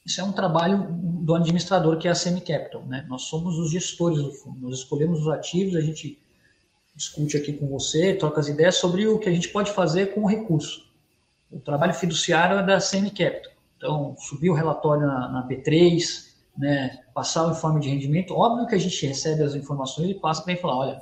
isso 0.05 0.21
é 0.21 0.23
um 0.23 0.31
trabalho 0.31 0.88
do 0.89 1.36
administrador, 1.36 1.97
que 1.97 2.07
é 2.07 2.12
a 2.12 2.15
Semi 2.15 2.39
Capital. 2.39 2.81
Né? 2.86 3.05
Nós 3.10 3.23
somos 3.23 3.57
os 3.57 3.69
gestores 3.69 4.19
do 4.19 4.31
fundo. 4.31 4.57
Nós 4.62 4.77
escolhemos 4.77 5.19
os 5.19 5.27
ativos, 5.27 5.75
a 5.75 5.81
gente 5.81 6.17
discute 6.95 7.36
aqui 7.36 7.51
com 7.51 7.67
você, 7.67 8.13
troca 8.13 8.39
as 8.39 8.47
ideias 8.47 8.75
sobre 8.75 9.05
o 9.05 9.19
que 9.19 9.27
a 9.27 9.31
gente 9.31 9.49
pode 9.49 9.71
fazer 9.71 10.13
com 10.13 10.21
o 10.21 10.27
recurso. 10.27 10.88
O 11.51 11.60
trabalho 11.60 11.93
fiduciário 11.93 12.57
é 12.60 12.65
da 12.65 12.79
Semi 12.79 13.12
Capital. 13.12 13.51
Então, 13.75 14.15
subir 14.17 14.49
o 14.49 14.53
relatório 14.53 15.05
na, 15.05 15.29
na 15.29 15.47
B3, 15.47 16.26
né, 16.58 17.00
passar 17.13 17.48
o 17.48 17.52
informe 17.52 17.80
de 17.80 17.89
rendimento. 17.89 18.34
Óbvio 18.34 18.67
que 18.67 18.76
a 18.76 18.80
gente 18.80 19.06
recebe 19.06 19.43
as 19.43 19.56
informações 19.56 20.10
e 20.10 20.15
passa 20.15 20.41
para 20.41 20.54
ele 20.54 20.62
falar, 20.62 20.78
olha, 20.78 21.02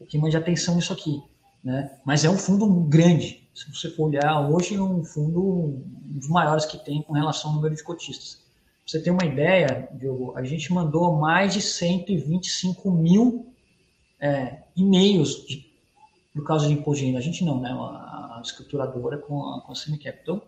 o 0.00 0.06
que 0.06 0.18
mais 0.18 0.34
atenção 0.34 0.76
nisso 0.76 0.92
aqui. 0.92 1.22
Né? 1.62 1.98
Mas 2.04 2.24
é 2.24 2.30
um 2.30 2.36
fundo 2.36 2.66
grande, 2.66 3.48
se 3.54 3.70
você 3.70 3.90
for 3.90 4.08
olhar, 4.08 4.48
hoje 4.50 4.74
é 4.74 4.80
um 4.80 5.04
fundo 5.04 5.40
um 5.40 6.18
dos 6.18 6.28
maiores 6.28 6.64
que 6.64 6.78
tem 6.78 7.02
com 7.02 7.12
relação 7.12 7.50
ao 7.50 7.56
número 7.56 7.74
de 7.74 7.82
cotistas. 7.82 8.34
Pra 8.34 8.44
você 8.86 9.00
ter 9.00 9.10
uma 9.10 9.24
ideia, 9.24 9.88
Diogo, 9.92 10.36
a 10.36 10.42
gente 10.42 10.72
mandou 10.72 11.16
mais 11.16 11.54
de 11.54 11.60
125 11.60 12.90
mil 12.90 13.52
é, 14.20 14.62
e-mails 14.76 15.46
por 16.34 16.44
causa 16.44 16.66
de 16.66 16.72
imposto 16.72 17.00
de 17.00 17.06
renda. 17.06 17.18
A 17.18 17.22
gente 17.22 17.44
não, 17.44 17.60
né? 17.60 17.70
A, 17.70 18.40
escrituradora 18.42 19.18
com 19.18 19.40
a, 19.40 19.60
com 19.60 19.70
a 19.70 19.74
Semicap. 19.74 20.18
Então, 20.20 20.42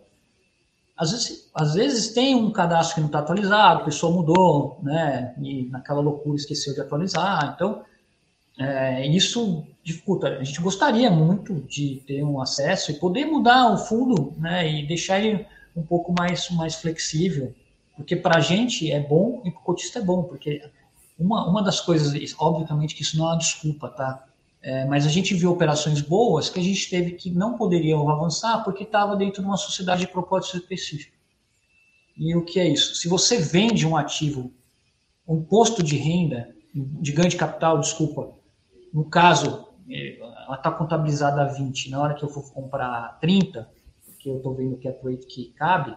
às 0.97 1.11
vezes, 1.11 1.49
às 1.53 1.73
vezes 1.73 2.13
tem 2.13 2.35
um 2.35 2.51
cadastro 2.51 2.95
que 2.95 3.01
não 3.01 3.07
está 3.07 3.19
atualizado, 3.19 3.81
a 3.81 3.85
pessoa 3.85 4.13
mudou, 4.13 4.79
né? 4.81 5.35
E 5.41 5.63
naquela 5.63 5.99
loucura 5.99 6.37
esqueceu 6.37 6.73
de 6.73 6.81
atualizar. 6.81 7.53
Então, 7.53 7.83
é, 8.57 9.05
isso 9.07 9.65
dificulta. 9.83 10.27
A 10.27 10.43
gente 10.43 10.61
gostaria 10.61 11.11
muito 11.11 11.55
de 11.61 12.01
ter 12.07 12.23
um 12.23 12.41
acesso 12.41 12.91
e 12.91 12.95
poder 12.95 13.25
mudar 13.25 13.73
o 13.73 13.77
fundo, 13.77 14.33
né? 14.37 14.71
E 14.71 14.87
deixar 14.87 15.19
ele 15.19 15.45
um 15.75 15.83
pouco 15.83 16.13
mais, 16.17 16.49
mais 16.51 16.75
flexível, 16.75 17.53
porque 17.97 18.15
para 18.15 18.37
a 18.37 18.41
gente 18.41 18.89
é 18.89 18.99
bom 18.99 19.41
e 19.43 19.51
para 19.51 19.59
o 19.59 19.63
cotista 19.63 19.99
é 19.99 20.01
bom, 20.01 20.23
porque 20.23 20.63
uma, 21.19 21.45
uma 21.49 21.61
das 21.61 21.81
coisas, 21.81 22.13
obviamente 22.39 22.95
que 22.95 23.01
isso 23.01 23.17
não 23.17 23.25
é 23.25 23.29
uma 23.31 23.37
desculpa, 23.37 23.89
tá? 23.89 24.23
É, 24.65 24.83
mas 24.85 25.05
a 25.05 25.09
gente 25.09 25.35
viu 25.35 25.51
operações 25.51 26.01
boas 26.01 26.49
que 26.49 26.59
a 26.59 26.63
gente 26.63 26.89
teve 26.89 27.11
que 27.11 27.29
não 27.29 27.55
poderiam 27.55 28.09
avançar 28.09 28.63
porque 28.63 28.83
estava 28.83 29.15
dentro 29.15 29.43
de 29.43 29.47
uma 29.47 29.57
sociedade 29.57 30.01
de 30.01 30.07
propósito 30.07 30.57
específico. 30.57 31.15
E 32.17 32.35
o 32.35 32.43
que 32.43 32.59
é 32.59 32.67
isso? 32.67 32.95
Se 32.95 33.07
você 33.07 33.37
vende 33.37 33.85
um 33.85 33.95
ativo, 33.95 34.51
um 35.27 35.43
posto 35.43 35.83
de 35.83 35.95
renda, 35.95 36.49
de 36.73 37.11
ganho 37.11 37.29
de 37.29 37.35
capital, 37.35 37.79
desculpa, 37.79 38.33
no 38.91 39.05
caso, 39.05 39.67
é, 39.87 40.17
ela 40.19 40.55
está 40.55 40.71
contabilizada 40.71 41.43
a 41.43 41.45
20, 41.45 41.91
na 41.91 42.01
hora 42.01 42.15
que 42.15 42.23
eu 42.23 42.29
for 42.29 42.51
comprar 42.51 43.19
30, 43.19 43.69
porque 44.05 44.27
eu 44.27 44.37
estou 44.37 44.55
vendo 44.55 44.77
que 44.77 44.87
é 44.87 44.99
rate 45.03 45.27
que 45.27 45.53
cabe, 45.53 45.95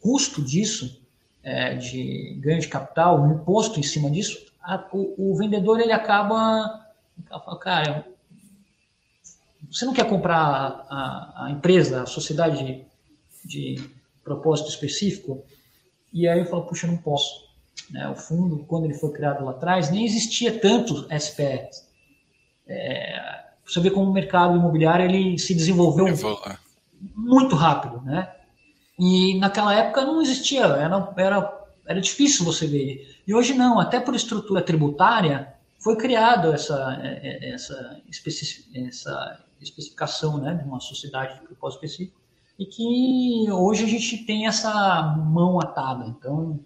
custo 0.00 0.42
disso 0.42 1.04
é, 1.42 1.74
de 1.74 2.38
ganho 2.40 2.60
de 2.60 2.68
capital, 2.68 3.20
um 3.20 3.32
imposto 3.32 3.78
em 3.78 3.82
cima 3.82 4.10
disso, 4.10 4.46
a, 4.62 4.88
o, 4.92 5.32
o, 5.32 5.36
vendedor 5.36 5.78
ele 5.78 5.92
acaba, 5.92 6.86
acaba 7.26 7.58
cara, 7.58 8.06
você 9.70 9.84
não 9.84 9.92
quer 9.92 10.08
comprar 10.08 10.86
a, 10.88 11.44
a 11.46 11.50
empresa, 11.50 12.02
a 12.02 12.06
sociedade 12.06 12.84
de, 13.44 13.74
de, 13.74 13.90
propósito 14.24 14.68
específico? 14.68 15.44
E 16.12 16.28
aí 16.28 16.40
eu 16.40 16.46
falo, 16.46 16.66
puxa, 16.66 16.86
não 16.86 16.96
posso. 16.96 17.48
Né? 17.90 18.08
O 18.08 18.16
fundo, 18.16 18.64
quando 18.66 18.84
ele 18.84 18.94
foi 18.94 19.12
criado 19.12 19.44
lá 19.44 19.52
atrás, 19.52 19.90
nem 19.90 20.04
existia 20.04 20.58
tanto 20.58 21.06
SPE. 21.18 21.68
É, 22.66 23.44
você 23.64 23.80
vê 23.80 23.90
como 23.90 24.10
o 24.10 24.12
mercado 24.12 24.56
imobiliário 24.56 25.04
ele 25.04 25.38
se 25.38 25.54
desenvolveu 25.54 26.06
muito 27.14 27.54
rápido, 27.54 28.02
né? 28.02 28.32
E 28.98 29.38
naquela 29.38 29.74
época 29.74 30.04
não 30.04 30.20
existia, 30.20 30.64
era, 30.64 31.14
era, 31.16 31.64
era 31.86 32.00
difícil 32.00 32.44
você 32.44 32.66
ver. 32.66 33.16
E 33.26 33.34
hoje 33.34 33.54
não, 33.54 33.80
até 33.80 33.98
por 33.98 34.14
estrutura 34.14 34.60
tributária, 34.60 35.54
foi 35.80 35.96
criado 35.96 36.52
essa, 36.52 36.98
é, 37.02 37.48
é, 37.48 37.54
essa, 37.54 38.00
essa 38.86 39.44
especificação 39.60 40.38
né, 40.38 40.54
de 40.54 40.64
uma 40.64 40.78
sociedade 40.78 41.40
de 41.40 41.46
propósito 41.46 41.84
específico 41.84 42.20
e 42.58 42.66
que 42.66 43.50
hoje 43.50 43.84
a 43.84 43.88
gente 43.88 44.18
tem 44.26 44.46
essa 44.46 45.02
mão 45.16 45.58
atada. 45.58 46.06
Então, 46.06 46.60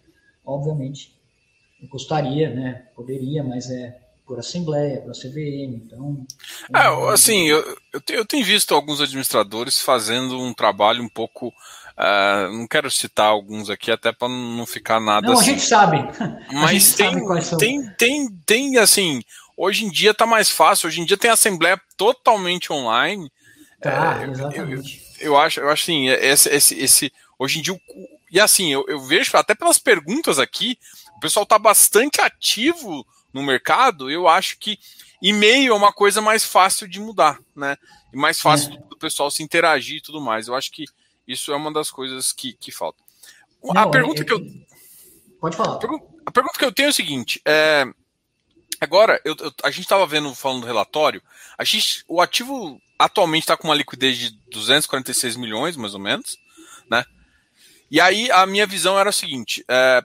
obviamente, 0.44 1.16
eu 1.80 1.88
gostaria, 1.88 2.52
né, 2.52 2.88
poderia, 2.94 3.44
mas 3.44 3.70
é 3.70 4.00
por 4.26 4.38
assembleia, 4.38 5.02
por 5.02 5.12
CVM, 5.12 5.76
então... 5.84 6.26
É, 6.74 7.12
assim, 7.12 7.46
eu, 7.46 7.78
eu, 7.92 8.00
tenho, 8.00 8.18
eu 8.20 8.24
tenho 8.24 8.44
visto 8.44 8.74
alguns 8.74 9.00
administradores 9.00 9.80
fazendo 9.80 10.40
um 10.40 10.54
trabalho 10.54 11.04
um 11.04 11.08
pouco 11.08 11.52
Uh, 11.96 12.52
não 12.52 12.66
quero 12.66 12.90
citar 12.90 13.26
alguns 13.26 13.70
aqui, 13.70 13.90
até 13.90 14.12
para 14.12 14.28
não 14.28 14.66
ficar 14.66 14.98
nada. 14.98 15.28
Não, 15.28 15.34
assim. 15.34 15.50
a 15.50 15.54
gente 15.54 15.62
sabe. 15.62 15.98
Mas 16.52 16.70
gente 16.70 16.96
tem, 16.96 17.42
sabe 17.42 17.58
tem, 17.58 17.90
tem, 17.96 18.28
tem, 18.44 18.78
assim, 18.78 19.22
hoje 19.56 19.84
em 19.84 19.90
dia 19.90 20.12
tá 20.12 20.26
mais 20.26 20.50
fácil, 20.50 20.88
hoje 20.88 21.00
em 21.00 21.04
dia 21.04 21.16
tem 21.16 21.30
assembleia 21.30 21.80
totalmente 21.96 22.72
online. 22.72 23.30
Tá, 23.80 24.20
é, 24.20 24.30
exatamente. 24.30 25.02
Eu, 25.20 25.26
eu, 25.26 25.34
eu, 25.34 25.38
acho, 25.38 25.60
eu 25.60 25.70
acho 25.70 25.82
assim, 25.84 26.08
esse, 26.08 26.48
esse, 26.48 26.78
esse 26.80 27.12
hoje 27.38 27.60
em 27.60 27.62
dia, 27.62 27.80
e 28.30 28.40
assim, 28.40 28.72
eu, 28.72 28.84
eu 28.88 29.00
vejo 29.00 29.30
até 29.36 29.54
pelas 29.54 29.78
perguntas 29.78 30.40
aqui, 30.40 30.76
o 31.16 31.20
pessoal 31.20 31.46
tá 31.46 31.58
bastante 31.58 32.20
ativo 32.20 33.06
no 33.32 33.42
mercado, 33.42 34.10
eu 34.10 34.26
acho 34.26 34.58
que 34.58 34.78
e-mail 35.22 35.72
é 35.72 35.76
uma 35.76 35.92
coisa 35.92 36.20
mais 36.20 36.44
fácil 36.44 36.88
de 36.88 36.98
mudar, 36.98 37.38
né? 37.54 37.76
E 38.12 38.16
mais 38.16 38.40
fácil 38.40 38.72
é. 38.72 38.76
do, 38.76 38.88
do 38.88 38.98
pessoal 38.98 39.30
se 39.30 39.42
interagir 39.42 39.98
e 39.98 40.00
tudo 40.00 40.20
mais. 40.20 40.48
Eu 40.48 40.54
acho 40.54 40.70
que 40.70 40.84
isso 41.26 41.52
é 41.52 41.56
uma 41.56 41.72
das 41.72 41.90
coisas 41.90 42.32
que, 42.32 42.52
que 42.54 42.70
falta. 42.70 43.02
Não, 43.62 43.82
a 43.82 43.90
pergunta 43.90 44.22
é, 44.22 44.24
que 44.24 44.32
eu. 44.32 44.40
Pode 45.40 45.56
falar. 45.56 45.76
A 45.76 45.78
pergunta, 45.78 46.06
a 46.26 46.30
pergunta, 46.30 46.58
que 46.58 46.64
eu 46.64 46.72
tenho 46.72 46.86
é 46.88 46.90
o 46.90 46.94
seguinte: 46.94 47.40
é, 47.46 47.84
agora, 48.80 49.20
eu, 49.24 49.34
a 49.62 49.70
gente 49.70 49.84
estava 49.84 50.06
vendo, 50.06 50.34
falando 50.34 50.62
do 50.62 50.66
relatório, 50.66 51.22
a 51.56 51.64
gente, 51.64 52.04
o 52.06 52.20
ativo 52.20 52.80
atualmente 52.98 53.44
está 53.44 53.56
com 53.56 53.68
uma 53.68 53.74
liquidez 53.74 54.18
de 54.18 54.30
246 54.50 55.36
milhões, 55.36 55.76
mais 55.76 55.94
ou 55.94 56.00
menos, 56.00 56.36
né? 56.90 57.04
E 57.90 58.00
aí 58.00 58.30
a 58.30 58.46
minha 58.46 58.66
visão 58.66 58.98
era 58.98 59.10
o 59.10 59.12
seguinte: 59.12 59.64
é, 59.68 60.04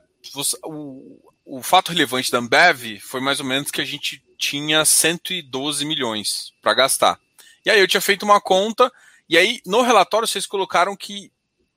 o, 0.63 1.19
o 1.45 1.61
fato 1.61 1.91
relevante 1.91 2.31
da 2.31 2.37
Ambev 2.37 2.99
foi 3.01 3.19
mais 3.19 3.39
ou 3.39 3.45
menos 3.45 3.71
que 3.71 3.81
a 3.81 3.85
gente 3.85 4.23
tinha 4.37 4.85
112 4.85 5.83
milhões 5.85 6.53
para 6.61 6.73
gastar. 6.73 7.19
E 7.65 7.69
aí 7.69 7.79
eu 7.79 7.87
tinha 7.87 8.01
feito 8.01 8.23
uma 8.23 8.39
conta 8.39 8.91
e 9.29 9.37
aí, 9.37 9.61
no 9.65 9.81
relatório, 9.81 10.27
vocês 10.27 10.47
colocaram 10.47 10.95
que 10.95 11.31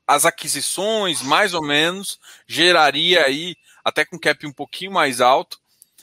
as 0.07 0.25
aquisições, 0.25 1.21
mais 1.23 1.53
ou 1.55 1.63
menos, 1.63 2.19
geraria 2.47 3.25
aí, 3.25 3.55
até 3.85 4.05
com 4.05 4.19
cap 4.19 4.47
um 4.47 4.53
pouquinho 4.53 4.91
mais 4.91 5.21
alto, 5.21 5.61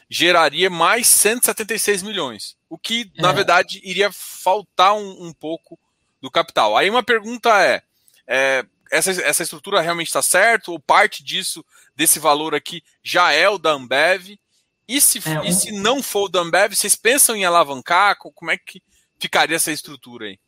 geraria 0.10 0.70
mais 0.70 1.08
176 1.08 2.04
milhões. 2.04 2.56
O 2.70 2.78
que, 2.78 3.12
é. 3.18 3.22
na 3.22 3.32
verdade, 3.32 3.82
iria 3.84 4.12
faltar 4.12 4.94
um, 4.94 5.28
um, 5.28 5.34
pouco 5.34 5.78
do 6.22 6.32
capital. 6.32 6.78
Aí 6.78 6.90
uma 6.90 7.04
pergunta 7.04 7.50
é, 7.64 7.82
é 8.28 8.66
essa, 8.92 9.12
essa 9.12 9.44
estrutura 9.44 9.82
realmente 9.82 10.08
está 10.08 10.22
certa? 10.22 10.72
Ou 10.72 10.80
parte 10.80 11.24
disso, 11.24 11.64
desse 11.96 12.20
valor 12.20 12.56
aqui, 12.56 12.84
já 13.04 13.32
é 13.32 13.48
o 13.48 13.58
da 13.58 13.72
Ambev? 13.72 14.40
E 14.88 15.00
se, 15.00 15.20
é, 15.30 15.48
e 15.48 15.54
se 15.54 15.72
não 15.72 16.02
for 16.02 16.26
o 16.26 16.30
da 16.30 16.40
Ambev, 16.40 16.76
vocês 16.76 16.96
pensam 16.96 17.36
em 17.36 17.46
alavancar? 17.46 18.18
Como 18.18 18.50
é 18.50 18.58
que 18.58 18.82
ficaria 19.20 19.56
essa 19.56 19.72
estrutura 19.72 20.26
aí? 20.26 20.40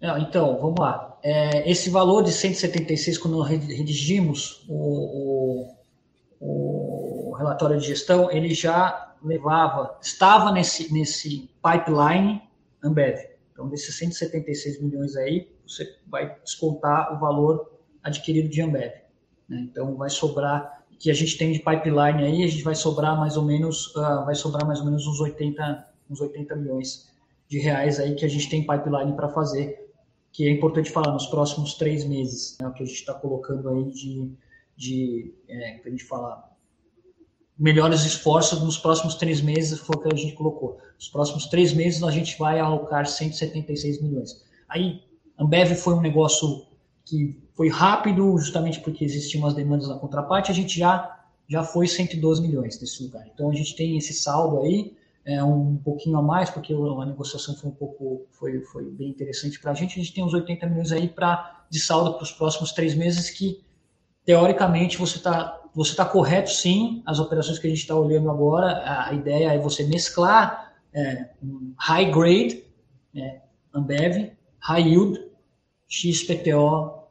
Então, 0.00 0.58
vamos 0.60 0.78
lá. 0.78 1.18
É, 1.22 1.68
esse 1.68 1.90
valor 1.90 2.22
de 2.22 2.30
176, 2.30 3.18
quando 3.18 3.40
redigimos 3.40 4.64
o, 4.68 5.74
o, 6.40 7.30
o, 7.30 7.34
relatório 7.34 7.78
de 7.78 7.86
gestão, 7.86 8.30
ele 8.30 8.54
já 8.54 9.16
levava, 9.22 9.98
estava 10.00 10.52
nesse, 10.52 10.92
nesse 10.92 11.50
pipeline 11.60 12.42
Ambev. 12.82 13.18
Então, 13.52 13.68
desses 13.68 13.96
176 13.98 14.80
milhões 14.80 15.16
aí, 15.16 15.48
você 15.66 15.96
vai 16.06 16.36
descontar 16.44 17.12
o 17.12 17.18
valor 17.18 17.72
adquirido 18.00 18.48
de 18.48 18.62
Ambev. 18.62 18.92
Né? 19.48 19.66
Então, 19.68 19.96
vai 19.96 20.10
sobrar, 20.10 20.84
que 20.96 21.10
a 21.10 21.14
gente 21.14 21.36
tem 21.36 21.52
de 21.52 21.58
pipeline 21.58 22.24
aí, 22.24 22.44
a 22.44 22.48
gente 22.48 22.62
vai 22.62 22.76
sobrar 22.76 23.18
mais 23.18 23.36
ou 23.36 23.44
menos, 23.44 23.94
uh, 23.96 24.24
vai 24.24 24.36
sobrar 24.36 24.64
mais 24.64 24.78
ou 24.78 24.84
menos 24.84 25.06
uns 25.06 25.20
80, 25.20 25.88
uns 26.08 26.20
80 26.20 26.54
milhões 26.54 27.08
de 27.48 27.58
reais 27.58 27.98
aí 27.98 28.14
que 28.14 28.24
a 28.24 28.28
gente 28.28 28.48
tem 28.48 28.66
pipeline 28.66 29.12
para 29.14 29.28
fazer 29.28 29.87
que 30.38 30.46
é 30.46 30.52
importante 30.52 30.92
falar 30.92 31.12
nos 31.12 31.26
próximos 31.26 31.74
três 31.74 32.04
meses, 32.04 32.56
né, 32.62 32.72
que 32.76 32.84
a 32.84 32.86
gente 32.86 32.94
está 32.94 33.12
colocando 33.12 33.68
aí 33.70 33.90
de, 33.90 34.30
de 34.76 35.34
é, 35.48 35.80
a 35.84 35.90
gente 35.90 36.04
falar, 36.04 36.56
melhores 37.58 38.04
esforços 38.04 38.62
nos 38.62 38.78
próximos 38.78 39.16
três 39.16 39.40
meses 39.40 39.80
foi 39.80 39.96
o 39.96 39.98
que 39.98 40.14
a 40.14 40.16
gente 40.16 40.34
colocou. 40.34 40.78
Nos 40.94 41.08
próximos 41.08 41.46
três 41.46 41.72
meses 41.72 42.04
a 42.04 42.12
gente 42.12 42.38
vai 42.38 42.60
alocar 42.60 43.04
176 43.04 44.00
milhões. 44.00 44.40
Aí, 44.68 45.02
Ambev 45.36 45.74
foi 45.74 45.94
um 45.94 46.00
negócio 46.00 46.64
que 47.04 47.36
foi 47.56 47.68
rápido, 47.68 48.38
justamente 48.38 48.78
porque 48.78 49.04
existiam 49.04 49.42
umas 49.42 49.54
demandas 49.54 49.88
na 49.88 49.98
contraparte, 49.98 50.52
a 50.52 50.54
gente 50.54 50.78
já 50.78 51.16
já 51.48 51.64
foi 51.64 51.88
112 51.88 52.42
milhões 52.42 52.80
nesse 52.80 53.02
lugar. 53.02 53.26
Então 53.34 53.50
a 53.50 53.54
gente 53.54 53.74
tem 53.74 53.96
esse 53.96 54.12
saldo 54.12 54.60
aí, 54.60 54.94
é, 55.28 55.44
um 55.44 55.76
pouquinho 55.76 56.16
a 56.16 56.22
mais, 56.22 56.48
porque 56.48 56.72
a 56.72 57.04
negociação 57.04 57.54
foi 57.54 57.68
um 57.68 57.74
pouco, 57.74 58.26
foi, 58.30 58.62
foi 58.62 58.84
bem 58.84 59.10
interessante 59.10 59.60
para 59.60 59.72
a 59.72 59.74
gente. 59.74 60.00
A 60.00 60.02
gente 60.02 60.14
tem 60.14 60.24
uns 60.24 60.32
80 60.32 60.66
milhões 60.66 60.90
aí 60.90 61.06
para 61.06 61.66
de 61.70 61.78
saldo 61.78 62.14
para 62.14 62.22
os 62.22 62.32
próximos 62.32 62.72
três 62.72 62.94
meses, 62.94 63.28
que 63.28 63.62
teoricamente 64.24 64.96
você 64.96 65.18
está 65.18 65.54
você 65.74 65.94
tá 65.94 66.06
correto 66.06 66.50
sim, 66.50 67.02
as 67.04 67.20
operações 67.20 67.58
que 67.58 67.66
a 67.66 67.70
gente 67.70 67.80
está 67.80 67.94
olhando 67.94 68.30
agora, 68.30 69.06
a 69.06 69.12
ideia 69.12 69.52
é 69.52 69.58
você 69.58 69.84
mesclar 69.84 70.74
é, 70.94 71.28
um 71.42 71.74
high 71.76 72.10
grade, 72.10 72.64
é, 73.14 73.42
Ambev, 73.72 74.32
high 74.58 74.88
yield, 74.88 75.22
XPTO. 75.86 77.04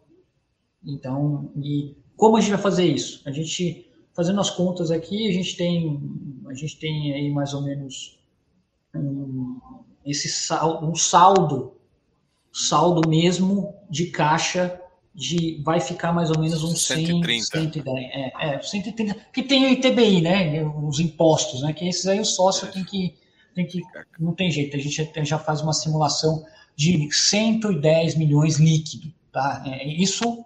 Então, 0.84 1.52
e 1.56 1.96
como 2.16 2.36
a 2.36 2.42
gente 2.42 2.50
vai 2.50 2.60
fazer 2.60 2.86
isso? 2.86 3.22
A 3.26 3.32
gente 3.32 3.87
fazendo 4.18 4.42
as 4.42 4.50
contas 4.50 4.90
aqui, 4.90 5.30
a 5.30 5.32
gente 5.32 5.56
tem, 5.56 6.02
a 6.48 6.54
gente 6.56 6.76
tem 6.80 7.14
aí 7.14 7.30
mais 7.30 7.54
ou 7.54 7.62
menos 7.62 8.18
um, 8.96 9.60
esse 10.04 10.28
saldo, 10.28 10.88
um 10.88 10.96
saldo, 10.96 11.76
saldo 12.52 13.08
mesmo 13.08 13.76
de 13.88 14.08
caixa 14.08 14.82
de 15.14 15.62
vai 15.64 15.80
ficar 15.80 16.14
mais 16.14 16.32
ou 16.32 16.40
menos 16.40 16.64
uns 16.64 16.84
130. 16.88 17.46
110, 17.46 17.96
é, 17.96 18.56
é, 18.56 18.60
130, 18.60 19.14
que 19.32 19.44
tem 19.44 19.66
o 19.66 19.70
ITBI, 19.70 20.22
né, 20.22 20.66
os 20.66 21.00
impostos, 21.00 21.62
né, 21.62 21.72
que 21.72 21.88
esses 21.88 22.08
aí 22.08 22.20
o 22.20 22.26
sócio 22.26 22.72
tem 22.72 22.84
que 22.84 23.14
tem 23.54 23.68
que 23.68 23.84
não 24.20 24.34
tem 24.34 24.50
jeito, 24.50 24.76
a 24.76 24.80
gente 24.80 25.12
já 25.26 25.38
faz 25.38 25.62
uma 25.62 25.74
simulação 25.74 26.44
de 26.76 27.08
110 27.12 28.16
milhões 28.16 28.58
líquido. 28.58 29.14
Tá? 29.32 29.64
É, 29.68 29.88
isso 29.88 30.44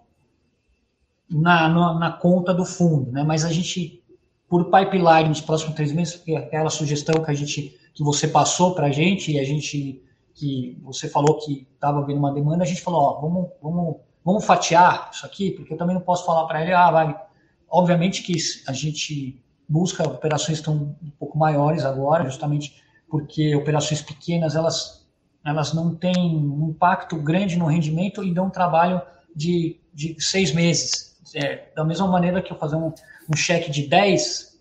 na, 1.32 1.68
na, 1.68 1.94
na, 1.94 2.12
conta 2.12 2.52
do 2.52 2.64
fundo, 2.64 3.10
né? 3.10 3.22
mas 3.22 3.44
a 3.44 3.52
gente, 3.52 4.02
por 4.48 4.66
pipeline 4.66 5.28
nos 5.28 5.40
próximos 5.40 5.74
três 5.74 5.92
meses, 5.92 6.22
é 6.26 6.36
aquela 6.36 6.70
sugestão 6.70 7.22
que 7.22 7.30
a 7.30 7.34
gente 7.34 7.78
que 7.94 8.02
você 8.02 8.26
passou 8.26 8.74
para 8.74 8.86
a 8.86 8.90
gente 8.90 9.32
e 9.32 9.38
a 9.38 9.44
gente 9.44 10.02
que 10.34 10.78
você 10.82 11.08
falou 11.08 11.38
que 11.38 11.66
estava 11.74 12.04
vendo 12.04 12.18
uma 12.18 12.32
demanda, 12.32 12.64
a 12.64 12.66
gente 12.66 12.80
falou, 12.80 13.00
ó, 13.00 13.20
vamos, 13.20 13.50
vamos, 13.62 13.96
vamos 14.24 14.44
fatiar 14.44 15.10
isso 15.12 15.26
aqui, 15.26 15.50
porque 15.50 15.74
eu 15.74 15.76
também 15.76 15.94
não 15.94 16.02
posso 16.02 16.24
falar 16.24 16.46
para 16.46 16.62
ele, 16.62 16.72
ah, 16.72 16.90
vai. 16.90 17.20
Obviamente 17.68 18.22
que 18.22 18.34
a 18.66 18.72
gente 18.72 19.42
busca 19.68 20.06
operações 20.08 20.58
estão 20.58 20.96
um 21.02 21.10
pouco 21.18 21.38
maiores 21.38 21.84
agora, 21.84 22.24
justamente 22.24 22.82
porque 23.08 23.54
operações 23.54 24.00
pequenas 24.00 24.56
elas, 24.56 25.06
elas 25.44 25.72
não 25.72 25.94
têm 25.94 26.16
um 26.16 26.70
impacto 26.70 27.16
grande 27.16 27.56
no 27.56 27.66
rendimento 27.66 28.24
e 28.24 28.32
dão 28.32 28.46
um 28.46 28.50
trabalho 28.50 29.02
de, 29.34 29.78
de 29.92 30.16
seis 30.18 30.52
meses. 30.52 31.11
É, 31.34 31.70
da 31.74 31.84
mesma 31.84 32.06
maneira 32.06 32.42
que 32.42 32.52
eu 32.52 32.58
fazer 32.58 32.76
um, 32.76 32.92
um 33.30 33.36
cheque 33.36 33.70
de 33.70 33.86
10, 33.86 34.60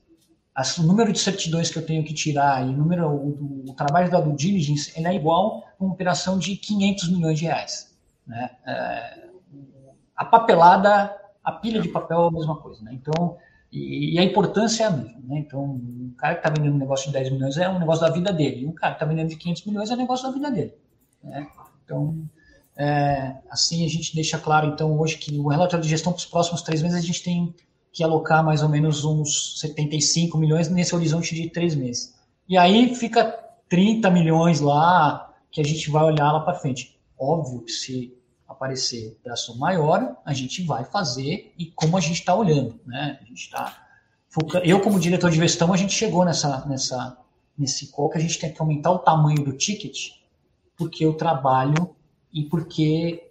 o 0.79 0.83
número 0.83 1.11
de 1.11 1.19
certidões 1.19 1.69
que 1.69 1.77
eu 1.77 1.85
tenho 1.85 2.03
que 2.03 2.13
tirar 2.13 2.65
e 2.65 2.69
o 2.69 2.73
número 2.73 3.07
o, 3.09 3.69
o 3.69 3.73
trabalho 3.73 4.11
da 4.11 4.19
due 4.19 4.35
diligence 4.35 4.91
ele 4.95 5.07
é 5.07 5.15
igual 5.15 5.63
a 5.79 5.83
uma 5.83 5.93
operação 5.93 6.37
de 6.37 6.55
500 6.55 7.09
milhões 7.09 7.39
de 7.39 7.45
reais. 7.45 7.95
Né? 8.27 8.49
É, 8.65 9.27
a 10.15 10.25
papelada, 10.25 11.15
a 11.43 11.51
pilha 11.51 11.81
de 11.81 11.89
papel 11.89 12.23
é 12.23 12.27
a 12.27 12.31
mesma 12.31 12.55
coisa. 12.57 12.83
Né? 12.83 12.91
Então, 12.93 13.37
e, 13.71 14.15
e, 14.15 14.19
a 14.19 14.23
importância 14.23 14.83
é 14.83 14.87
a 14.87 14.91
mesma. 14.91 15.19
Né? 15.23 15.39
Então, 15.39 15.63
um 15.63 16.13
cara 16.17 16.35
que 16.35 16.39
está 16.39 16.49
vendendo 16.49 16.75
um 16.75 16.79
negócio 16.79 17.07
de 17.07 17.13
10 17.13 17.31
milhões 17.31 17.57
é 17.57 17.67
um 17.69 17.79
negócio 17.79 18.05
da 18.05 18.13
vida 18.13 18.31
dele. 18.31 18.61
E 18.61 18.67
um 18.67 18.73
cara 18.73 18.93
que 18.93 18.97
está 18.97 19.05
vendendo 19.05 19.29
de 19.29 19.37
500 19.37 19.65
milhões 19.65 19.89
é 19.89 19.93
um 19.93 19.97
negócio 19.97 20.27
da 20.27 20.33
vida 20.33 20.51
dele. 20.51 20.73
Né? 21.23 21.47
Então, 21.83 22.17
é, 22.81 23.35
assim 23.47 23.85
a 23.85 23.87
gente 23.87 24.15
deixa 24.15 24.39
claro, 24.39 24.65
então, 24.65 24.99
hoje 24.99 25.15
que 25.15 25.37
o 25.37 25.49
relatório 25.49 25.83
de 25.83 25.89
gestão 25.89 26.11
para 26.11 26.17
os 26.17 26.25
próximos 26.25 26.63
três 26.63 26.81
meses 26.81 26.97
a 26.97 27.01
gente 27.01 27.21
tem 27.21 27.53
que 27.93 28.03
alocar 28.03 28.43
mais 28.43 28.63
ou 28.63 28.69
menos 28.69 29.05
uns 29.05 29.59
75 29.59 30.35
milhões 30.35 30.67
nesse 30.67 30.95
horizonte 30.95 31.35
de 31.35 31.47
três 31.51 31.75
meses. 31.75 32.15
E 32.49 32.57
aí 32.57 32.95
fica 32.95 33.37
30 33.69 34.09
milhões 34.09 34.61
lá 34.61 35.31
que 35.51 35.61
a 35.61 35.63
gente 35.63 35.91
vai 35.91 36.03
olhar 36.03 36.31
lá 36.31 36.39
para 36.39 36.55
frente. 36.55 36.97
Óbvio 37.19 37.61
que 37.61 37.71
se 37.71 38.17
aparecer 38.47 39.09
operação 39.19 39.55
maior, 39.57 40.17
a 40.25 40.33
gente 40.33 40.63
vai 40.63 40.83
fazer 40.83 41.53
e 41.59 41.67
como 41.67 41.97
a 41.97 42.01
gente 42.01 42.19
está 42.19 42.33
olhando, 42.33 42.79
né? 42.83 43.19
A 43.21 43.25
gente 43.25 43.41
está 43.41 43.77
eu 44.63 44.79
como 44.79 44.99
diretor 44.99 45.29
de 45.29 45.37
gestão 45.37 45.71
a 45.71 45.77
gente 45.77 45.93
chegou 45.93 46.25
nessa 46.25 46.65
nessa 46.65 47.17
nesse 47.55 47.91
qual 47.91 48.09
que 48.09 48.17
a 48.17 48.21
gente 48.21 48.39
tem 48.39 48.51
que 48.51 48.61
aumentar 48.61 48.89
o 48.89 48.99
tamanho 48.99 49.43
do 49.43 49.51
ticket 49.51 50.13
porque 50.77 51.05
eu 51.05 51.13
trabalho 51.13 51.93
e 52.33 52.43
porque 52.43 53.29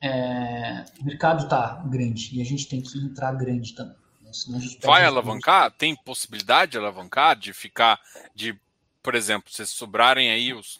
é, 0.00 0.84
o 1.00 1.04
mercado 1.04 1.44
está 1.44 1.82
grande 1.86 2.36
e 2.36 2.40
a 2.40 2.44
gente 2.44 2.68
tem 2.68 2.80
que 2.80 2.98
entrar 2.98 3.32
grande 3.32 3.74
também. 3.74 3.96
Né? 4.48 4.60
Vai 4.82 5.04
alavancar? 5.04 5.70
Tem 5.72 5.96
possibilidade 5.96 6.72
de 6.72 6.78
alavancar, 6.78 7.36
de 7.36 7.52
ficar, 7.52 7.98
de, 8.34 8.58
por 9.02 9.14
exemplo, 9.14 9.50
se 9.52 9.66
sobrarem 9.66 10.30
aí 10.30 10.52
os 10.52 10.78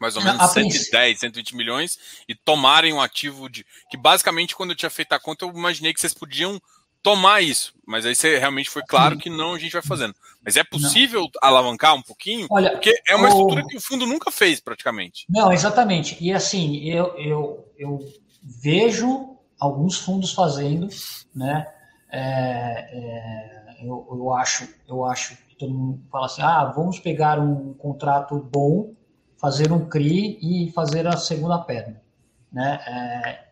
mais 0.00 0.16
ou 0.16 0.24
menos 0.24 0.40
a 0.40 0.48
110, 0.48 1.20
120 1.20 1.54
milhões 1.54 1.98
e 2.26 2.34
tomarem 2.34 2.90
um 2.90 3.00
ativo 3.02 3.50
de. 3.50 3.66
Que 3.90 3.98
basicamente, 3.98 4.56
quando 4.56 4.70
eu 4.70 4.76
tinha 4.76 4.88
feito 4.88 5.12
a 5.12 5.20
conta, 5.20 5.44
eu 5.44 5.50
imaginei 5.50 5.92
que 5.92 6.00
vocês 6.00 6.14
podiam 6.14 6.60
tomar 7.02 7.40
isso. 7.42 7.74
Mas 7.86 8.06
aí 8.06 8.14
você 8.14 8.38
realmente 8.38 8.70
foi 8.70 8.82
claro 8.82 9.18
que 9.18 9.28
não 9.28 9.54
a 9.54 9.58
gente 9.58 9.72
vai 9.72 9.82
fazendo. 9.82 10.14
Mas 10.44 10.56
é 10.56 10.64
possível 10.64 11.22
não. 11.22 11.30
alavancar 11.42 11.94
um 11.94 12.02
pouquinho? 12.02 12.46
Olha, 12.50 12.70
porque 12.70 12.94
é 13.08 13.16
uma 13.16 13.26
o... 13.26 13.30
estrutura 13.30 13.66
que 13.66 13.76
o 13.76 13.80
fundo 13.80 14.06
nunca 14.06 14.30
fez, 14.30 14.60
praticamente. 14.60 15.26
Não, 15.28 15.52
exatamente. 15.52 16.16
E 16.20 16.32
assim, 16.32 16.84
eu, 16.84 17.14
eu, 17.16 17.72
eu 17.76 17.98
vejo 18.42 19.36
alguns 19.58 19.98
fundos 19.98 20.32
fazendo, 20.32 20.88
né? 21.34 21.66
É, 22.12 22.20
é, 22.92 23.76
eu, 23.82 24.06
eu, 24.10 24.32
acho, 24.32 24.68
eu 24.88 25.04
acho 25.04 25.36
que 25.48 25.54
todo 25.56 25.72
mundo 25.72 26.02
fala 26.10 26.26
assim: 26.26 26.42
ah, 26.42 26.64
vamos 26.64 26.98
pegar 26.98 27.38
um 27.38 27.74
contrato 27.74 28.38
bom 28.38 28.94
fazer 29.40 29.72
um 29.72 29.88
CRI 29.88 30.38
e 30.42 30.70
fazer 30.72 31.06
a 31.06 31.16
segunda 31.16 31.58
perna. 31.58 32.00
Né? 32.52 32.80
É, 32.86 33.49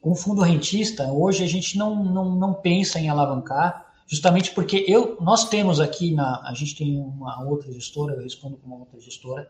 com 0.00 0.14
fundo 0.14 0.42
rentista, 0.42 1.12
hoje 1.12 1.44
a 1.44 1.46
gente 1.46 1.76
não, 1.76 2.02
não, 2.02 2.34
não 2.34 2.54
pensa 2.54 2.98
em 2.98 3.08
alavancar, 3.08 3.86
justamente 4.06 4.52
porque 4.52 4.84
eu, 4.88 5.18
nós 5.20 5.48
temos 5.48 5.78
aqui, 5.78 6.14
na, 6.14 6.42
a 6.48 6.54
gente 6.54 6.74
tem 6.74 6.98
uma 6.98 7.44
outra 7.44 7.70
gestora, 7.72 8.14
eu 8.14 8.22
respondo 8.22 8.56
com 8.56 8.66
uma 8.66 8.78
outra 8.78 8.98
gestora, 8.98 9.48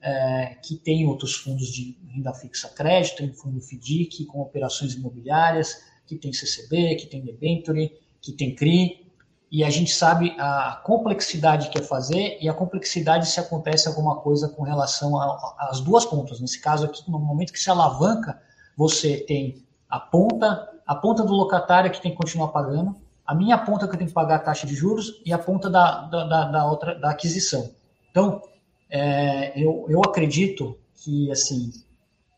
é, 0.00 0.56
que 0.62 0.74
tem 0.76 1.06
outros 1.06 1.34
fundos 1.36 1.68
de 1.68 1.96
renda 2.08 2.34
fixa 2.34 2.68
crédito, 2.68 3.18
tem 3.18 3.32
fundo 3.32 3.60
FDIC 3.60 4.24
com 4.26 4.40
operações 4.40 4.94
imobiliárias, 4.94 5.84
que 6.04 6.16
tem 6.16 6.32
CCB, 6.32 6.96
que 6.96 7.06
tem 7.06 7.24
debenture, 7.24 7.92
que 8.20 8.32
tem 8.32 8.54
CRI, 8.54 9.02
e 9.50 9.62
a 9.62 9.70
gente 9.70 9.92
sabe 9.92 10.34
a 10.38 10.80
complexidade 10.82 11.68
que 11.68 11.78
é 11.78 11.82
fazer 11.82 12.38
e 12.40 12.48
a 12.48 12.54
complexidade 12.54 13.28
se 13.28 13.38
acontece 13.38 13.86
alguma 13.86 14.16
coisa 14.16 14.48
com 14.48 14.62
relação 14.62 15.12
às 15.58 15.78
duas 15.78 16.06
pontas. 16.06 16.40
Nesse 16.40 16.58
caso 16.58 16.86
aqui, 16.86 17.08
no 17.08 17.18
momento 17.18 17.52
que 17.52 17.60
se 17.60 17.68
alavanca, 17.68 18.40
você 18.74 19.18
tem 19.18 19.61
a 19.92 20.00
ponta, 20.00 20.70
a 20.86 20.94
ponta 20.94 21.22
do 21.22 21.34
locatário 21.34 21.90
que 21.90 22.00
tem 22.00 22.12
que 22.12 22.16
continuar 22.16 22.48
pagando, 22.48 22.96
a 23.26 23.34
minha 23.34 23.58
ponta 23.58 23.86
que 23.86 23.92
eu 23.92 23.98
tenho 23.98 24.08
que 24.08 24.14
pagar 24.14 24.36
a 24.36 24.38
taxa 24.38 24.66
de 24.66 24.74
juros 24.74 25.20
e 25.22 25.34
a 25.34 25.38
ponta 25.38 25.68
da, 25.68 26.06
da, 26.06 26.44
da 26.46 26.64
outra 26.64 26.98
da 26.98 27.10
aquisição. 27.10 27.70
Então, 28.10 28.40
é, 28.88 29.52
eu, 29.54 29.84
eu 29.90 30.00
acredito 30.00 30.78
que 30.96 31.30
assim 31.30 31.70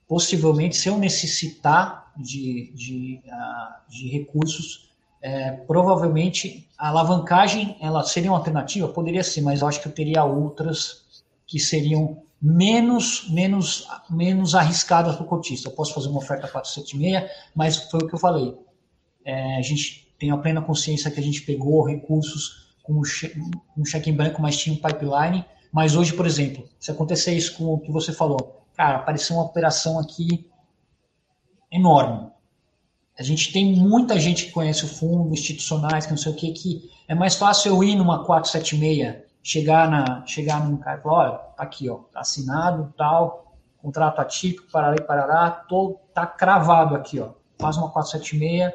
possivelmente 0.09 0.77
se 0.77 0.89
eu 0.89 0.99
necessitar 0.99 2.11
de, 2.17 2.73
de, 2.75 3.21
uh, 3.25 3.89
de 3.89 4.09
recursos 4.09 4.91
é, 5.23 5.53
provavelmente 5.53 6.69
a 6.77 6.89
alavancagem 6.89 7.79
ela 7.81 8.03
seria 8.03 8.33
uma 8.33 8.39
alternativa? 8.39 8.89
Poderia 8.89 9.23
ser, 9.23 9.43
mas 9.43 9.61
eu 9.61 9.69
acho 9.69 9.81
que 9.81 9.87
eu 9.87 9.93
teria 9.93 10.25
outras 10.25 11.05
que 11.47 11.61
seriam 11.61 12.24
menos 12.47 13.27
menos 13.31 13.89
menos 14.11 14.55
arriscadas 14.55 15.17
para 15.17 15.25
o 15.25 15.29
cotista. 15.29 15.69
Eu 15.69 15.73
posso 15.73 15.95
fazer 15.95 16.09
uma 16.09 16.19
oferta 16.19 16.47
476, 16.47 17.31
mas 17.55 17.77
foi 17.91 18.01
o 18.01 18.07
que 18.07 18.15
eu 18.15 18.19
falei. 18.19 18.55
É, 19.25 19.57
a 19.57 19.63
gente 19.63 20.07
tem 20.19 20.31
a 20.31 20.37
plena 20.37 20.61
consciência 20.61 21.11
que 21.11 21.19
a 21.19 21.23
gente 21.23 21.41
pegou 21.43 21.83
recursos 21.83 22.75
com 22.83 23.01
um 23.01 23.85
cheque 23.85 24.11
em 24.11 24.13
branco, 24.13 24.43
mas 24.43 24.59
tinha 24.59 24.77
um 24.77 24.79
pipeline. 24.79 25.45
Mas 25.73 25.97
hoje, 25.97 26.13
por 26.13 26.27
exemplo, 26.27 26.69
se 26.79 26.91
acontecer 26.91 27.35
isso 27.35 27.57
com 27.57 27.73
o 27.73 27.81
que 27.81 27.91
você 27.91 28.13
falou, 28.13 28.67
cara, 28.77 28.99
apareceu 28.99 29.37
uma 29.37 29.47
operação 29.47 29.99
aqui 29.99 30.47
enorme 31.73 32.31
a 33.19 33.23
gente 33.23 33.53
tem 33.53 33.77
muita 33.77 34.19
gente 34.19 34.47
que 34.47 34.51
conhece 34.51 34.85
o 34.85 34.89
fundo, 34.89 35.33
institucionais, 35.33 36.05
que 36.05 36.13
não 36.13 36.19
sei 36.19 36.33
o 36.33 36.35
que, 36.35 36.53
que 36.53 36.91
é 37.07 37.15
mais 37.15 37.37
fácil 37.37 37.71
eu 37.71 37.85
ir 37.85 37.95
numa 37.95 38.25
476, 38.25 39.24
chegar, 39.45 39.91
na, 39.91 40.25
chegar 40.25 40.65
num 40.65 40.79
cara 40.79 40.99
e 40.99 41.03
falar, 41.03 41.17
olha, 41.17 41.39
tá 41.55 41.63
aqui, 41.63 41.89
ó, 41.91 41.97
tá 42.11 42.21
assinado, 42.21 42.93
tal, 42.97 43.55
contrato 43.77 44.19
atípico, 44.21 44.71
parará 44.73 44.97
e 44.99 45.03
parará, 45.03 45.51
tô, 45.51 46.01
tá 46.15 46.27
cravado 46.27 46.97
aqui, 46.97 47.21
ó, 47.21 47.33
faz 47.61 47.77
uma 47.77 47.91
476, 47.91 48.73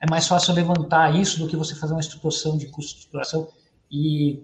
é 0.00 0.10
mais 0.10 0.26
fácil 0.26 0.54
levantar 0.54 1.14
isso 1.14 1.38
do 1.38 1.46
que 1.46 1.56
você 1.56 1.76
fazer 1.76 1.94
uma 1.94 2.00
estruturação 2.00 2.58
de 2.58 2.66
custo 2.66 2.94
de 2.94 2.98
estruturação, 2.98 3.46
e 3.88 4.42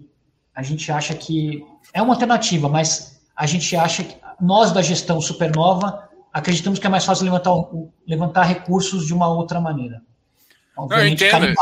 a 0.55 0.63
gente 0.63 0.89
acha 0.93 1.13
que 1.13 1.65
é 1.93 2.01
uma 2.01 2.13
alternativa, 2.13 2.69
mas 2.69 3.21
a 3.35 3.45
gente 3.45 3.75
acha 3.75 4.05
que 4.05 4.17
nós 4.39 4.71
da 4.71 4.81
gestão 4.81 5.19
supernova 5.19 6.07
acreditamos 6.31 6.79
que 6.79 6.87
é 6.87 6.89
mais 6.89 7.03
fácil 7.03 7.25
levantar, 7.25 7.51
levantar 8.07 8.43
recursos 8.43 9.05
de 9.05 9.13
uma 9.13 9.27
outra 9.27 9.59
maneira. 9.59 10.01
eu 10.77 11.07
entendo. 11.07 11.47
né? 11.47 11.53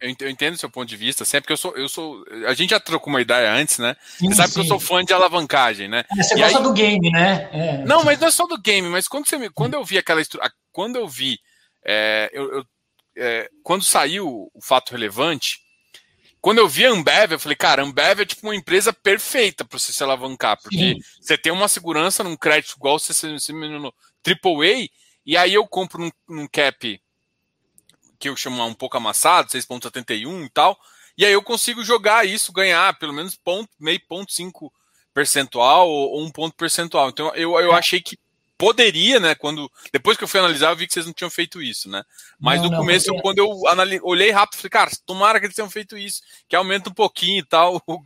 Eu 0.00 0.30
entendo 0.30 0.54
o 0.54 0.58
seu 0.58 0.70
ponto 0.70 0.88
de 0.88 0.96
vista, 0.96 1.24
sempre 1.24 1.46
que 1.46 1.52
eu 1.52 1.56
sou, 1.56 1.76
eu 1.76 1.88
sou. 1.88 2.24
A 2.46 2.54
gente 2.54 2.70
já 2.70 2.80
trocou 2.80 3.12
uma 3.12 3.20
ideia 3.20 3.52
antes, 3.52 3.78
né? 3.78 3.96
Sim, 4.18 4.28
Você 4.28 4.34
sabe 4.36 4.48
sim. 4.48 4.54
que 4.54 4.60
eu 4.60 4.64
sou 4.64 4.80
fã 4.80 5.04
de 5.04 5.12
alavancagem, 5.12 5.88
né? 5.88 6.04
É, 6.10 6.22
você 6.22 6.34
e 6.34 6.38
gosta 6.38 6.58
aí... 6.58 6.64
do 6.64 6.72
game, 6.72 7.10
né? 7.10 7.48
É. 7.52 7.84
Não, 7.84 8.04
mas 8.04 8.18
não 8.18 8.28
é 8.28 8.30
só 8.30 8.46
do 8.46 8.60
game, 8.60 8.88
mas 8.88 9.08
quando, 9.08 9.26
você 9.26 9.38
me, 9.38 9.50
quando 9.50 9.74
eu 9.74 9.84
vi 9.84 9.98
aquela 9.98 10.22
quando 10.72 10.96
eu 10.96 11.08
vi, 11.08 11.38
é, 11.84 12.30
eu, 12.32 12.52
eu 12.52 12.64
é, 13.16 13.48
quando 13.62 13.82
saiu 13.82 14.50
o 14.52 14.60
fato 14.60 14.92
relevante, 14.92 15.60
quando 16.40 16.58
eu 16.58 16.68
vi 16.68 16.86
a 16.86 16.90
Ambev, 16.90 17.32
eu 17.32 17.40
falei, 17.40 17.56
cara, 17.56 17.82
a 17.82 17.84
Ambev 17.84 18.20
é 18.20 18.26
tipo 18.26 18.46
uma 18.46 18.54
empresa 18.54 18.92
perfeita 18.92 19.64
para 19.64 19.78
você 19.78 19.92
se 19.92 20.02
alavancar, 20.02 20.60
porque 20.62 20.94
Sim. 20.94 21.00
você 21.20 21.36
tem 21.36 21.50
uma 21.50 21.66
segurança 21.66 22.22
num 22.22 22.36
crédito 22.36 22.74
igual 22.76 22.98
você 22.98 23.12
se 23.12 23.52
no 23.52 23.92
AAA, 24.24 24.88
e 25.24 25.36
aí 25.36 25.54
eu 25.54 25.66
compro 25.66 26.00
num, 26.00 26.10
num 26.28 26.46
cap 26.46 27.00
que 28.18 28.28
eu 28.28 28.36
chamo 28.36 28.64
um 28.64 28.74
pouco 28.74 28.96
amassado, 28.96 29.50
6.71 29.50 30.44
e 30.44 30.50
tal, 30.50 30.78
e 31.16 31.24
aí 31.24 31.32
eu 31.32 31.42
consigo 31.42 31.82
jogar 31.82 32.26
isso, 32.26 32.52
ganhar 32.52 32.98
pelo 32.98 33.12
menos 33.12 33.34
ponto, 33.34 33.70
meio 33.78 34.00
ponto 34.06 34.32
cinco 34.32 34.72
percentual 35.14 35.88
ou 35.88 36.22
um 36.22 36.30
ponto 36.30 36.54
percentual. 36.54 37.08
Então 37.08 37.34
eu, 37.34 37.58
eu 37.58 37.72
é. 37.72 37.78
achei 37.78 38.00
que 38.00 38.18
poderia, 38.58 39.20
né? 39.20 39.34
Quando 39.34 39.70
depois 39.92 40.16
que 40.16 40.24
eu 40.24 40.28
fui 40.28 40.40
analisar, 40.40 40.70
eu 40.70 40.76
vi 40.76 40.86
que 40.86 40.92
vocês 40.92 41.06
não 41.06 41.12
tinham 41.12 41.30
feito 41.30 41.62
isso, 41.62 41.88
né? 41.88 42.02
Mas 42.38 42.58
não, 42.58 42.66
no 42.66 42.70
não, 42.72 42.78
começo, 42.80 43.06
porque... 43.06 43.22
quando 43.22 43.38
eu 43.38 43.66
anali... 43.68 44.00
olhei 44.02 44.30
rápido, 44.30 44.58
falei, 44.58 44.70
cara, 44.70 44.90
tomara 45.04 45.38
que 45.38 45.46
eles 45.46 45.56
tenham 45.56 45.70
feito 45.70 45.96
isso, 45.96 46.20
que 46.48 46.56
aumenta 46.56 46.90
um 46.90 46.94
pouquinho 46.94 47.40
e 47.40 47.44
tal 47.44 47.76
o, 47.86 48.00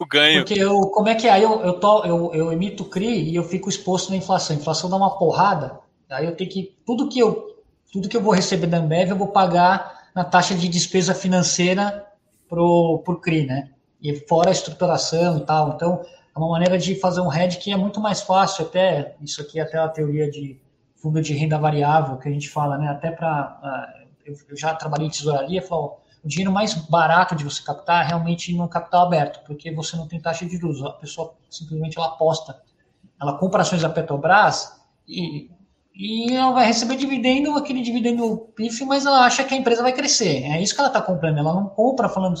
o 0.00 0.06
ganho. 0.06 0.44
Porque 0.44 0.58
eu, 0.60 0.80
como 0.92 1.08
é 1.08 1.14
que 1.14 1.26
é? 1.26 1.32
Aí 1.32 1.42
eu, 1.42 1.60
eu, 1.60 1.80
eu, 2.04 2.34
eu 2.34 2.52
emito 2.52 2.84
CRI 2.84 3.30
e 3.30 3.36
eu 3.36 3.44
fico 3.44 3.68
exposto 3.68 4.10
na 4.10 4.16
inflação. 4.16 4.56
A 4.56 4.58
inflação 4.58 4.88
dá 4.88 4.96
uma 4.96 5.18
porrada, 5.18 5.78
aí 6.10 6.26
eu 6.26 6.36
tenho 6.36 6.50
que 6.50 6.74
tudo 6.86 7.08
que 7.08 7.18
eu 7.18 7.55
tudo 7.92 8.08
que 8.08 8.16
eu 8.16 8.22
vou 8.22 8.32
receber 8.32 8.66
da 8.66 8.78
Ambev 8.78 9.10
eu 9.10 9.16
vou 9.16 9.28
pagar 9.28 10.08
na 10.14 10.24
taxa 10.24 10.54
de 10.54 10.68
despesa 10.68 11.14
financeira 11.14 12.06
pro 12.48 13.02
pro 13.04 13.20
CRI, 13.20 13.46
né? 13.46 13.70
E 14.00 14.14
fora 14.14 14.50
a 14.50 14.52
estruturação 14.52 15.38
e 15.38 15.46
tal. 15.46 15.74
Então 15.74 16.02
é 16.34 16.38
uma 16.38 16.50
maneira 16.50 16.78
de 16.78 16.94
fazer 16.96 17.20
um 17.20 17.32
hedge 17.32 17.58
que 17.58 17.72
é 17.72 17.76
muito 17.76 18.00
mais 18.00 18.20
fácil, 18.20 18.66
até 18.66 19.16
isso 19.20 19.40
aqui 19.40 19.58
é 19.58 19.62
até 19.62 19.78
a 19.78 19.88
teoria 19.88 20.30
de 20.30 20.60
fundo 20.96 21.20
de 21.20 21.32
renda 21.34 21.58
variável 21.58 22.16
que 22.18 22.28
a 22.28 22.32
gente 22.32 22.48
fala, 22.48 22.78
né? 22.78 22.88
Até 22.88 23.10
para 23.10 24.06
eu, 24.24 24.56
já 24.56 24.74
trabalhei 24.74 25.06
em 25.06 25.10
tesouraria, 25.10 25.62
falou 25.62 26.02
o 26.24 26.28
dinheiro 26.28 26.50
mais 26.50 26.74
barato 26.74 27.36
de 27.36 27.44
você 27.44 27.62
captar 27.62 28.04
é 28.04 28.08
realmente 28.08 28.52
no 28.52 28.68
capital 28.68 29.06
aberto, 29.06 29.44
porque 29.46 29.70
você 29.70 29.96
não 29.96 30.08
tem 30.08 30.20
taxa 30.20 30.44
de 30.44 30.56
juros, 30.56 30.82
a 30.82 30.90
pessoa 30.90 31.34
simplesmente 31.48 31.96
ela 31.96 32.08
aposta, 32.08 32.60
ela 33.20 33.38
compra 33.38 33.62
ações 33.62 33.82
da 33.82 33.88
Petrobras 33.88 34.82
e 35.06 35.48
e 35.96 36.34
ela 36.34 36.52
vai 36.52 36.66
receber 36.66 36.96
dividendo, 36.96 37.56
aquele 37.56 37.80
dividendo 37.80 38.36
pífio, 38.54 38.86
mas 38.86 39.06
ela 39.06 39.24
acha 39.24 39.42
que 39.42 39.54
a 39.54 39.56
empresa 39.56 39.82
vai 39.82 39.92
crescer. 39.94 40.42
É 40.44 40.60
isso 40.60 40.74
que 40.74 40.80
ela 40.80 40.90
está 40.90 41.00
comprando. 41.00 41.38
Ela 41.38 41.54
não 41.54 41.68
compra 41.68 42.08
falando 42.08 42.38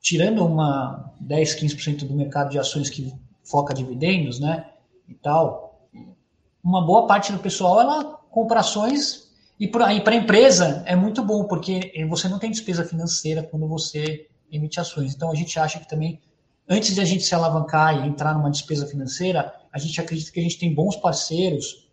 tirando 0.00 0.44
uma 0.44 1.12
10, 1.20 1.60
15% 1.60 2.06
do 2.06 2.14
mercado 2.14 2.50
de 2.50 2.58
ações 2.58 2.88
que 2.88 3.14
foca 3.44 3.74
dividendos, 3.74 4.40
né, 4.40 4.66
e 5.08 5.14
tal, 5.14 5.88
uma 6.62 6.84
boa 6.84 7.06
parte 7.06 7.32
do 7.32 7.38
pessoal 7.38 7.80
ela 7.80 8.04
compra 8.30 8.60
ações 8.60 9.30
e 9.58 9.66
para 9.66 9.88
a 9.88 10.14
empresa 10.14 10.82
é 10.86 10.94
muito 10.96 11.22
bom 11.22 11.44
porque 11.44 11.92
você 12.08 12.28
não 12.28 12.38
tem 12.38 12.50
despesa 12.50 12.84
financeira 12.84 13.42
quando 13.42 13.66
você 13.66 14.28
emite 14.50 14.80
ações. 14.80 15.14
Então 15.14 15.30
a 15.30 15.34
gente 15.34 15.58
acha 15.58 15.78
que 15.78 15.88
também 15.88 16.20
antes 16.68 16.94
de 16.94 17.00
a 17.00 17.04
gente 17.04 17.24
se 17.24 17.34
alavancar 17.34 18.02
e 18.04 18.08
entrar 18.08 18.34
numa 18.34 18.50
despesa 18.50 18.86
financeira, 18.86 19.52
a 19.72 19.78
gente 19.78 20.00
acredita 20.00 20.30
que 20.30 20.40
a 20.40 20.42
gente 20.42 20.58
tem 20.58 20.72
bons 20.72 20.96
parceiros, 20.96 21.89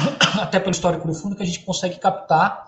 até 0.40 0.58
pelo 0.58 0.72
histórico 0.72 1.06
do 1.06 1.14
fundo, 1.14 1.36
que 1.36 1.42
a 1.42 1.46
gente 1.46 1.60
consegue 1.60 1.96
captar 1.98 2.66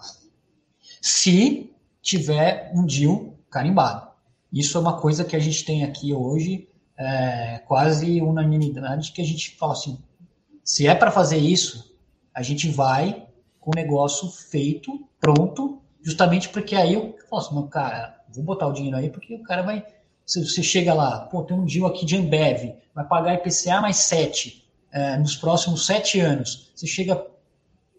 se 1.00 1.72
tiver 2.02 2.70
um 2.74 2.84
deal 2.84 3.34
carimbado. 3.50 4.08
Isso 4.52 4.76
é 4.78 4.80
uma 4.80 4.98
coisa 4.98 5.24
que 5.24 5.36
a 5.36 5.38
gente 5.38 5.64
tem 5.64 5.84
aqui 5.84 6.12
hoje, 6.12 6.68
é, 6.96 7.62
quase 7.66 8.20
unanimidade, 8.20 9.12
que 9.12 9.20
a 9.20 9.24
gente 9.24 9.56
fala 9.56 9.72
assim, 9.72 9.98
se 10.64 10.86
é 10.86 10.94
para 10.94 11.10
fazer 11.10 11.38
isso, 11.38 11.94
a 12.34 12.42
gente 12.42 12.68
vai 12.70 13.26
com 13.60 13.70
o 13.70 13.74
negócio 13.74 14.28
feito, 14.30 15.06
pronto, 15.20 15.82
justamente 16.02 16.48
porque 16.48 16.74
aí 16.74 16.94
eu 16.94 17.16
falo 17.28 17.42
assim, 17.42 17.54
não, 17.54 17.66
cara, 17.68 18.22
vou 18.30 18.44
botar 18.44 18.66
o 18.66 18.72
dinheiro 18.72 18.96
aí, 18.96 19.10
porque 19.10 19.34
o 19.34 19.42
cara 19.42 19.62
vai. 19.62 19.84
Se 20.24 20.44
você 20.44 20.62
chega 20.62 20.92
lá, 20.92 21.20
pô, 21.20 21.42
tem 21.42 21.56
um 21.56 21.64
deal 21.64 21.86
aqui 21.86 22.04
de 22.04 22.16
Ambev, 22.16 22.74
vai 22.94 23.04
pagar 23.06 23.34
IPCA 23.34 23.80
mais 23.80 23.96
7 23.96 24.67
é, 24.92 25.16
nos 25.16 25.36
próximos 25.36 25.86
7 25.86 26.20
anos. 26.20 26.70
Você 26.74 26.86
chega. 26.86 27.24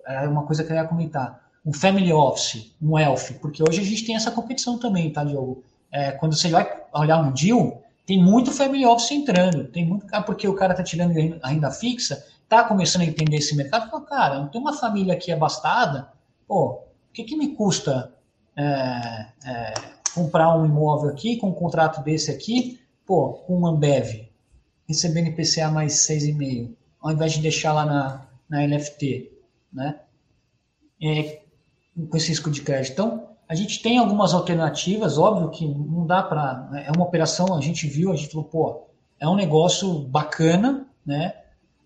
É 0.06 0.28
uma 0.28 0.44
coisa 0.44 0.64
que 0.64 0.72
eu 0.72 0.76
ia 0.76 0.86
comentar. 0.86 1.48
Um 1.66 1.74
family 1.74 2.12
office, 2.12 2.74
um 2.82 2.98
elf, 2.98 3.32
porque 3.40 3.62
hoje 3.62 3.82
a 3.82 3.84
gente 3.84 4.06
tem 4.06 4.16
essa 4.16 4.32
competição 4.32 4.80
também, 4.80 5.12
tá, 5.12 5.24
Diogo? 5.24 5.64
é, 5.92 6.12
quando 6.12 6.36
você 6.36 6.50
vai 6.50 6.70
olhar 6.94 7.20
um 7.20 7.32
deal, 7.32 7.82
tem 8.06 8.22
muito 8.22 8.52
family 8.52 8.86
office 8.86 9.12
entrando, 9.12 9.66
tem 9.66 9.86
muito, 9.86 10.06
ah, 10.12 10.22
porque 10.22 10.48
o 10.48 10.56
cara 10.56 10.74
tá 10.74 10.84
tirando 10.84 11.14
a 11.42 11.48
renda 11.48 11.72
fixa, 11.72 12.26
tá 12.48 12.64
começando 12.64 13.04
a 13.04 13.06
entender 13.06 13.38
esse 13.38 13.56
mercado, 13.56 13.90
fala, 13.90 14.06
cara, 14.06 14.46
tem 14.48 14.60
uma 14.60 14.74
família 14.74 15.14
aqui 15.14 15.32
abastada, 15.32 16.10
pô, 16.48 16.72
o 16.72 17.14
que 17.14 17.24
que 17.24 17.36
me 17.36 17.56
custa 17.56 18.12
é, 18.56 19.26
é, 19.46 19.74
comprar 20.14 20.56
um 20.58 20.66
imóvel 20.66 21.10
aqui, 21.10 21.38
com 21.38 21.50
um 21.50 21.54
contrato 21.54 22.02
desse 22.04 22.32
aqui, 22.32 22.80
pô, 23.06 23.34
com 23.34 23.58
uma 23.58 23.70
Ambev, 23.70 24.28
recebendo 24.88 25.28
IPCA 25.28 25.70
mais 25.70 25.94
6,5, 25.94 26.72
ao 27.02 27.12
invés 27.12 27.34
de 27.34 27.42
deixar 27.42 27.74
lá 27.74 27.86
na, 27.86 28.28
na 28.50 28.66
LFT, 28.66 29.32
né? 29.72 30.00
É, 31.02 31.42
com 32.10 32.18
esse 32.18 32.30
risco 32.30 32.52
de 32.52 32.62
crédito. 32.62 32.94
Então, 32.94 33.30
a 33.48 33.56
gente 33.56 33.82
tem 33.82 33.98
algumas 33.98 34.34
alternativas, 34.34 35.18
óbvio 35.18 35.50
que 35.50 35.68
não 35.68 36.06
dá 36.06 36.22
para. 36.22 36.68
Né, 36.72 36.86
é 36.88 36.92
uma 36.92 37.06
operação, 37.06 37.58
a 37.58 37.62
gente 37.62 37.88
viu, 37.88 38.12
a 38.12 38.16
gente 38.16 38.32
falou, 38.32 38.48
pô, 38.48 38.88
é 39.20 39.28
um 39.28 39.36
negócio 39.36 40.00
bacana, 40.02 40.88
né? 41.06 41.34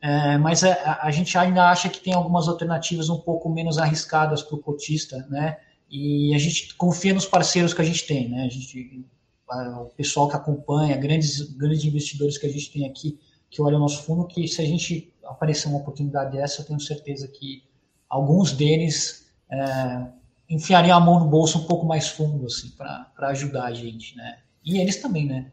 É, 0.01 0.37
mas 0.37 0.65
a, 0.65 0.99
a, 1.01 1.11
gente 1.11 1.37
ainda 1.37 1.69
acha 1.69 1.87
que 1.87 2.01
tem 2.01 2.13
algumas 2.13 2.49
alternativas 2.49 3.09
um 3.09 3.17
pouco 3.17 3.49
menos 3.49 3.77
arriscadas 3.77 4.43
para 4.43 4.55
o 4.55 4.61
cotista, 4.61 5.25
né? 5.29 5.57
E 5.89 6.35
a 6.35 6.37
gente 6.37 6.75
confia 6.75 7.13
nos 7.13 7.25
parceiros 7.25 7.73
que 7.73 7.81
a 7.81 7.85
gente 7.85 8.05
tem, 8.05 8.27
né? 8.27 8.43
A 8.43 8.49
gente, 8.49 9.05
o 9.49 9.85
pessoal 9.95 10.27
que 10.27 10.35
acompanha, 10.35 10.97
grandes, 10.97 11.41
grandes 11.55 11.85
investidores 11.85 12.37
que 12.37 12.45
a 12.45 12.51
gente 12.51 12.73
tem 12.73 12.85
aqui, 12.85 13.17
que 13.53 13.61
olham 13.61 13.77
o 13.77 13.81
nosso 13.81 14.01
fundo, 14.03 14.25
que 14.25 14.47
se 14.47 14.59
a 14.63 14.65
gente 14.65 15.13
aparecer 15.23 15.67
uma 15.67 15.77
oportunidade 15.77 16.35
dessa, 16.35 16.61
eu 16.61 16.65
tenho 16.65 16.79
certeza 16.79 17.27
que 17.27 17.63
alguns 18.09 18.51
deles 18.51 19.31
é, 19.47 20.07
enfiaria 20.49 20.95
a 20.95 20.99
mão 20.99 21.19
no 21.19 21.27
bolso 21.27 21.59
um 21.59 21.67
pouco 21.67 21.85
mais 21.85 22.07
fundo, 22.07 22.47
assim, 22.47 22.71
para 22.71 23.29
ajudar 23.29 23.65
a 23.65 23.73
gente, 23.73 24.17
né? 24.17 24.39
E 24.65 24.79
eles 24.79 24.99
também, 24.99 25.27
né? 25.27 25.51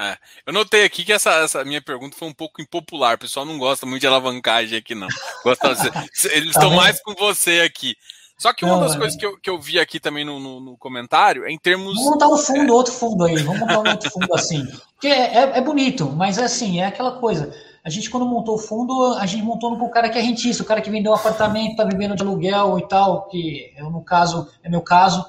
É, 0.00 0.16
eu 0.46 0.52
notei 0.52 0.82
aqui 0.82 1.04
que 1.04 1.12
essa, 1.12 1.30
essa, 1.34 1.62
minha 1.62 1.82
pergunta 1.82 2.16
foi 2.16 2.26
um 2.26 2.32
pouco 2.32 2.62
impopular. 2.62 3.16
O 3.16 3.18
pessoal 3.18 3.44
não 3.44 3.58
gosta 3.58 3.84
muito 3.84 4.00
de 4.00 4.06
alavancagem 4.06 4.78
aqui, 4.78 4.94
não. 4.94 5.08
Gosta, 5.44 5.68
eles 6.32 6.54
tá 6.54 6.60
estão 6.60 6.70
mais 6.70 7.02
com 7.02 7.14
você 7.14 7.60
aqui. 7.60 7.94
Só 8.36 8.52
que 8.52 8.64
uma 8.64 8.74
não, 8.74 8.80
das 8.80 8.94
é. 8.94 8.98
coisas 8.98 9.16
que 9.16 9.24
eu, 9.24 9.38
que 9.38 9.48
eu 9.48 9.60
vi 9.60 9.78
aqui 9.78 10.00
também 10.00 10.24
no, 10.24 10.40
no, 10.40 10.60
no 10.60 10.76
comentário 10.76 11.44
é 11.44 11.50
em 11.50 11.58
termos. 11.58 11.94
Vamos 11.94 12.10
montar 12.10 12.28
um 12.28 12.36
fundo, 12.36 12.72
é... 12.72 12.72
outro 12.72 12.92
fundo 12.92 13.24
aí. 13.24 13.36
Vamos 13.36 13.60
montar 13.60 13.80
um 13.80 13.90
outro 13.90 14.10
fundo 14.10 14.34
assim. 14.34 14.66
Porque 14.94 15.08
é, 15.08 15.34
é, 15.34 15.58
é 15.58 15.60
bonito, 15.60 16.10
mas 16.10 16.38
é 16.38 16.44
assim, 16.44 16.80
é 16.80 16.86
aquela 16.86 17.12
coisa. 17.12 17.54
A 17.84 17.90
gente, 17.90 18.08
quando 18.08 18.24
montou 18.24 18.54
o 18.54 18.58
fundo, 18.58 19.14
a 19.18 19.26
gente 19.26 19.42
montou 19.42 19.76
para 19.76 19.86
o 19.86 19.90
cara 19.90 20.08
que 20.08 20.18
é 20.18 20.22
rentista, 20.22 20.62
o 20.62 20.66
cara 20.66 20.80
que 20.80 20.90
vendeu 20.90 21.12
um 21.12 21.14
apartamento, 21.14 21.72
está 21.72 21.84
vivendo 21.84 22.16
de 22.16 22.22
aluguel 22.22 22.78
e 22.78 22.88
tal, 22.88 23.28
que 23.28 23.72
eu, 23.76 23.90
no 23.90 24.02
caso, 24.02 24.48
é 24.62 24.70
meu 24.70 24.80
caso, 24.80 25.24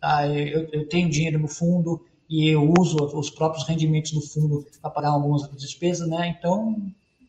tá? 0.00 0.26
eu, 0.26 0.66
eu 0.72 0.88
tenho 0.88 1.10
dinheiro 1.10 1.38
no 1.38 1.48
fundo 1.48 2.02
e 2.28 2.48
eu 2.48 2.72
uso 2.78 2.96
os 3.14 3.28
próprios 3.30 3.66
rendimentos 3.66 4.12
do 4.12 4.20
fundo 4.20 4.66
para 4.80 4.90
pagar 4.90 5.10
algumas 5.10 5.50
despesas, 5.50 6.08
né? 6.08 6.34
Então, 6.38 6.76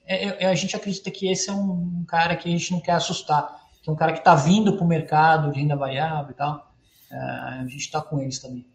é, 0.05 0.45
é, 0.45 0.47
a 0.47 0.55
gente 0.55 0.75
acredita 0.75 1.11
que 1.11 1.29
esse 1.29 1.49
é 1.49 1.53
um 1.53 2.03
cara 2.07 2.35
que 2.35 2.49
a 2.49 2.51
gente 2.51 2.71
não 2.71 2.79
quer 2.79 2.93
assustar, 2.93 3.58
que 3.81 3.89
é 3.89 3.93
um 3.93 3.95
cara 3.95 4.13
que 4.13 4.19
está 4.19 4.35
vindo 4.35 4.73
para 4.73 4.83
o 4.83 4.87
mercado 4.87 5.51
de 5.51 5.59
renda 5.59 5.75
variável 5.75 6.31
e 6.31 6.33
tal. 6.33 6.71
É, 7.11 7.17
a 7.17 7.65
gente 7.67 7.77
está 7.77 8.01
com 8.01 8.19
eles 8.19 8.39
também. 8.39 8.65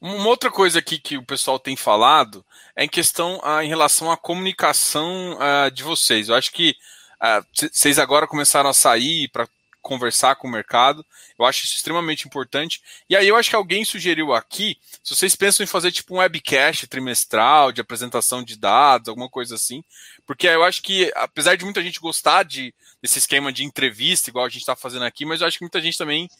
Uma 0.00 0.28
outra 0.28 0.50
coisa 0.50 0.80
aqui 0.80 0.98
que 0.98 1.16
o 1.16 1.24
pessoal 1.24 1.60
tem 1.60 1.76
falado 1.76 2.44
é 2.74 2.84
em 2.84 2.88
questão 2.88 3.40
ah, 3.44 3.64
em 3.64 3.68
relação 3.68 4.10
à 4.10 4.16
comunicação 4.16 5.38
ah, 5.40 5.70
de 5.70 5.84
vocês. 5.84 6.28
Eu 6.28 6.34
acho 6.34 6.50
que 6.50 6.74
ah, 7.20 7.40
vocês 7.72 8.00
agora 8.00 8.26
começaram 8.26 8.68
a 8.68 8.74
sair 8.74 9.28
para 9.28 9.48
conversar 9.82 10.36
com 10.36 10.48
o 10.48 10.50
mercado. 10.50 11.04
Eu 11.38 11.44
acho 11.44 11.64
isso 11.66 11.74
extremamente 11.74 12.26
importante. 12.26 12.80
E 13.10 13.16
aí 13.16 13.28
eu 13.28 13.36
acho 13.36 13.50
que 13.50 13.56
alguém 13.56 13.84
sugeriu 13.84 14.32
aqui, 14.32 14.78
se 15.02 15.14
vocês 15.14 15.36
pensam 15.36 15.64
em 15.64 15.66
fazer 15.66 15.92
tipo 15.92 16.14
um 16.14 16.18
webcast 16.18 16.86
trimestral 16.86 17.72
de 17.72 17.80
apresentação 17.80 18.42
de 18.42 18.56
dados, 18.56 19.08
alguma 19.08 19.28
coisa 19.28 19.56
assim, 19.56 19.84
porque 20.26 20.46
eu 20.46 20.64
acho 20.64 20.82
que 20.82 21.12
apesar 21.14 21.56
de 21.56 21.64
muita 21.64 21.82
gente 21.82 22.00
gostar 22.00 22.44
de, 22.44 22.72
desse 23.02 23.18
esquema 23.18 23.52
de 23.52 23.64
entrevista, 23.64 24.30
igual 24.30 24.46
a 24.46 24.48
gente 24.48 24.60
está 24.60 24.76
fazendo 24.76 25.04
aqui, 25.04 25.26
mas 25.26 25.40
eu 25.40 25.46
acho 25.46 25.58
que 25.58 25.64
muita 25.64 25.82
gente 25.82 25.98
também 25.98 26.30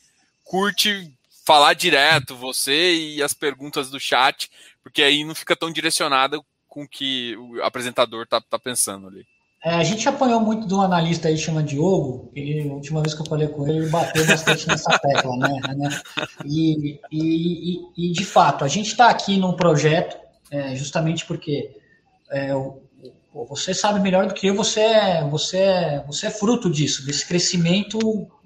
curte 0.44 1.12
falar 1.44 1.74
direto 1.74 2.36
você 2.36 2.94
e 2.94 3.22
as 3.22 3.34
perguntas 3.34 3.90
do 3.90 3.98
chat, 3.98 4.50
porque 4.82 5.02
aí 5.02 5.24
não 5.24 5.34
fica 5.34 5.56
tão 5.56 5.72
direcionada 5.72 6.40
com 6.68 6.84
o 6.84 6.88
que 6.88 7.36
o 7.36 7.62
apresentador 7.62 8.26
tá, 8.26 8.40
tá 8.40 8.58
pensando 8.58 9.08
ali. 9.08 9.26
É, 9.64 9.74
a 9.74 9.84
gente 9.84 10.08
apanhou 10.08 10.40
muito 10.40 10.66
de 10.66 10.74
um 10.74 10.80
analista 10.80 11.28
aí 11.28 11.38
chama 11.38 11.62
Diogo, 11.62 12.32
ele, 12.34 12.68
a 12.68 12.72
última 12.72 13.00
vez 13.00 13.14
que 13.14 13.22
eu 13.22 13.26
falei 13.26 13.46
com 13.46 13.66
ele, 13.66 13.78
ele 13.78 13.90
bateu 13.90 14.26
bastante 14.26 14.66
nessa 14.66 14.90
tecla, 14.98 15.36
né? 15.36 15.60
né? 15.76 16.00
E, 16.44 17.00
e, 17.12 17.76
e, 17.76 17.80
e, 17.96 18.12
de 18.12 18.24
fato, 18.24 18.64
a 18.64 18.68
gente 18.68 18.88
está 18.88 19.08
aqui 19.08 19.36
num 19.36 19.52
projeto, 19.52 20.16
é, 20.50 20.74
justamente 20.74 21.24
porque 21.26 21.70
é, 22.28 22.52
o, 22.56 22.82
você 23.32 23.72
sabe 23.72 24.00
melhor 24.00 24.26
do 24.26 24.34
que 24.34 24.48
eu, 24.48 24.54
você 24.56 24.80
é, 24.80 25.28
você, 25.28 25.58
é, 25.58 26.04
você 26.08 26.26
é 26.26 26.30
fruto 26.30 26.68
disso, 26.68 27.06
desse 27.06 27.24
crescimento 27.26 27.98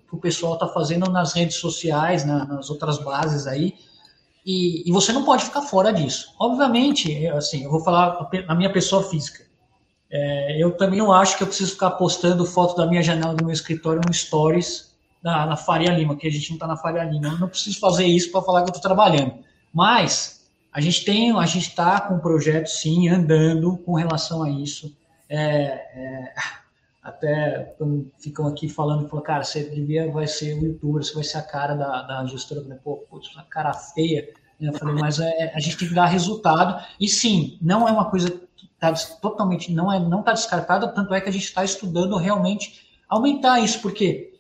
que 0.06 0.14
o 0.14 0.20
pessoal 0.20 0.52
está 0.52 0.68
fazendo 0.68 1.10
nas 1.10 1.32
redes 1.32 1.56
sociais, 1.56 2.26
na, 2.26 2.44
nas 2.44 2.68
outras 2.68 2.98
bases 2.98 3.46
aí, 3.46 3.74
e, 4.44 4.88
e, 4.88 4.92
você 4.92 5.12
não 5.12 5.24
pode 5.24 5.44
ficar 5.44 5.62
fora 5.62 5.92
disso. 5.92 6.34
Obviamente, 6.38 7.26
assim, 7.28 7.64
eu 7.64 7.70
vou 7.70 7.82
falar 7.82 8.28
a 8.46 8.54
minha 8.54 8.72
pessoa 8.72 9.02
física. 9.02 9.45
É, 10.11 10.62
eu 10.62 10.76
também 10.76 10.98
não 10.98 11.12
acho 11.12 11.36
que 11.36 11.42
eu 11.42 11.46
preciso 11.46 11.72
ficar 11.72 11.92
postando 11.92 12.46
foto 12.46 12.76
da 12.76 12.86
minha 12.86 13.02
janela 13.02 13.34
do 13.34 13.44
meu 13.44 13.52
escritório 13.52 14.00
no 14.07 14.12
Stories 14.12 14.94
na, 15.22 15.44
na 15.46 15.57
Faria 15.57 15.90
Lima, 15.90 16.16
que 16.16 16.26
a 16.26 16.30
gente 16.30 16.50
não 16.50 16.57
está 16.57 16.66
na 16.66 16.76
Faria 16.76 17.04
Lima. 17.04 17.28
Eu 17.28 17.38
não 17.38 17.48
preciso 17.48 17.80
fazer 17.80 18.07
isso 18.07 18.30
para 18.30 18.42
falar 18.42 18.62
que 18.62 18.70
eu 18.70 18.76
estou 18.76 18.82
trabalhando. 18.82 19.34
Mas 19.72 20.46
a 20.72 20.80
gente 20.80 21.04
tem, 21.04 21.36
a 21.36 21.46
gente 21.46 21.68
está 21.68 22.00
com 22.00 22.14
um 22.14 22.20
projeto 22.20 22.68
sim 22.68 23.09
andando 23.09 23.76
com 23.78 23.94
relação 23.94 24.42
a 24.42 24.50
isso. 24.50 24.96
É, 25.28 25.38
é, 25.38 26.34
até 27.02 27.74
ficam 28.18 28.46
aqui 28.46 28.68
falando, 28.68 29.09
falam, 29.09 29.24
cara, 29.24 29.42
você 29.42 29.64
devia, 29.64 30.11
vai 30.11 30.26
ser 30.26 30.54
o 30.54 30.64
youtuber, 30.64 31.02
você 31.02 31.14
vai 31.14 31.24
ser 31.24 31.38
a 31.38 31.42
cara 31.42 31.74
da, 31.74 32.02
da 32.02 32.26
gestora. 32.26 32.62
Falei, 32.62 32.78
pô, 32.78 32.96
putz, 33.11 33.34
uma 33.34 33.44
cara 33.44 33.72
feia. 33.72 34.28
Eu 34.61 34.72
falei, 34.72 34.94
mas 34.94 35.18
é, 35.18 35.52
a 35.54 35.61
gente 35.61 35.76
tem 35.76 35.88
que 35.88 35.94
dar 35.94 36.07
resultado. 36.07 36.84
E 37.00 37.09
sim, 37.09 37.59
não 37.61 37.88
é 37.88 37.92
uma 37.92 38.09
coisa 38.11 38.45
está 38.77 38.93
totalmente, 39.20 39.72
não 39.72 39.93
é, 39.93 39.99
não 39.99 40.20
está 40.20 40.33
descartada, 40.33 40.89
tanto 40.89 41.12
é 41.14 41.20
que 41.20 41.29
a 41.29 41.33
gente 41.33 41.45
está 41.45 41.64
estudando 41.64 42.16
realmente 42.16 42.87
aumentar 43.09 43.61
isso, 43.61 43.81
porque 43.81 44.35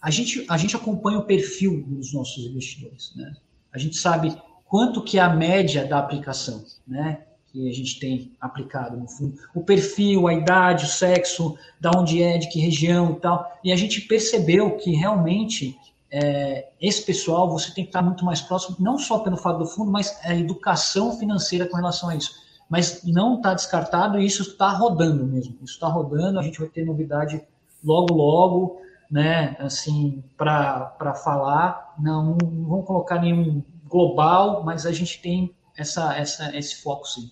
a 0.00 0.10
gente, 0.10 0.44
a 0.48 0.56
gente 0.56 0.74
acompanha 0.74 1.18
o 1.18 1.24
perfil 1.24 1.84
dos 1.86 2.12
nossos 2.12 2.44
investidores, 2.44 3.12
né? 3.14 3.36
A 3.72 3.78
gente 3.78 3.96
sabe 3.96 4.36
quanto 4.64 5.02
que 5.02 5.18
é 5.18 5.22
a 5.22 5.28
média 5.28 5.86
da 5.86 5.98
aplicação, 5.98 6.64
né? 6.86 7.24
que 7.52 7.68
a 7.68 7.72
gente 7.72 8.00
tem 8.00 8.32
aplicado 8.40 8.96
no 8.96 9.06
fundo, 9.06 9.38
o 9.54 9.62
perfil, 9.62 10.26
a 10.26 10.32
idade, 10.32 10.86
o 10.86 10.88
sexo, 10.88 11.54
da 11.78 11.90
onde 11.94 12.22
é, 12.22 12.38
de 12.38 12.48
que 12.48 12.58
região 12.58 13.12
e 13.12 13.20
tal. 13.20 13.60
E 13.62 13.70
a 13.70 13.76
gente 13.76 14.00
percebeu 14.00 14.78
que 14.78 14.92
realmente 14.92 15.78
é, 16.10 16.70
esse 16.80 17.02
pessoal 17.02 17.50
você 17.50 17.72
tem 17.74 17.84
que 17.84 17.90
estar 17.90 18.00
muito 18.00 18.24
mais 18.24 18.40
próximo, 18.40 18.76
não 18.80 18.98
só 18.98 19.18
pelo 19.18 19.36
fato 19.36 19.58
do 19.58 19.66
fundo, 19.66 19.90
mas 19.90 20.18
a 20.24 20.34
educação 20.34 21.18
financeira 21.18 21.66
com 21.66 21.76
relação 21.76 22.08
a 22.08 22.16
isso. 22.16 22.41
Mas 22.72 23.04
não 23.04 23.36
está 23.36 23.52
descartado 23.52 24.18
e 24.18 24.24
isso 24.24 24.40
está 24.40 24.70
rodando 24.70 25.26
mesmo. 25.26 25.58
Isso 25.62 25.74
está 25.74 25.88
rodando, 25.88 26.38
a 26.38 26.42
gente 26.42 26.58
vai 26.58 26.70
ter 26.70 26.86
novidade 26.86 27.44
logo, 27.84 28.14
logo, 28.14 28.80
né? 29.10 29.54
Assim, 29.58 30.24
para 30.38 31.14
falar. 31.22 31.94
Não, 31.98 32.34
não 32.42 32.64
vamos 32.66 32.86
colocar 32.86 33.20
nenhum 33.20 33.62
global, 33.84 34.64
mas 34.64 34.86
a 34.86 34.90
gente 34.90 35.20
tem 35.20 35.54
essa, 35.76 36.16
essa, 36.16 36.56
esse 36.56 36.82
foco 36.82 37.06
sim. 37.06 37.30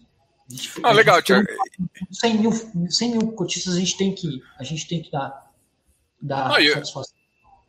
Ah, 0.82 0.92
legal, 0.92 1.22
Tiago. 1.22 1.46
100 2.10 2.38
mil, 2.38 2.52
100 2.52 3.10
mil 3.12 3.32
cotistas 3.32 3.76
a 3.76 3.78
gente 3.78 3.96
tem 3.96 4.14
que, 4.14 4.42
a 4.58 4.62
gente 4.62 4.86
tem 4.86 5.00
que 5.00 5.10
dar, 5.10 5.50
dar 6.20 6.52
ah, 6.52 6.62
eu, 6.62 6.74
satisfação. 6.74 7.14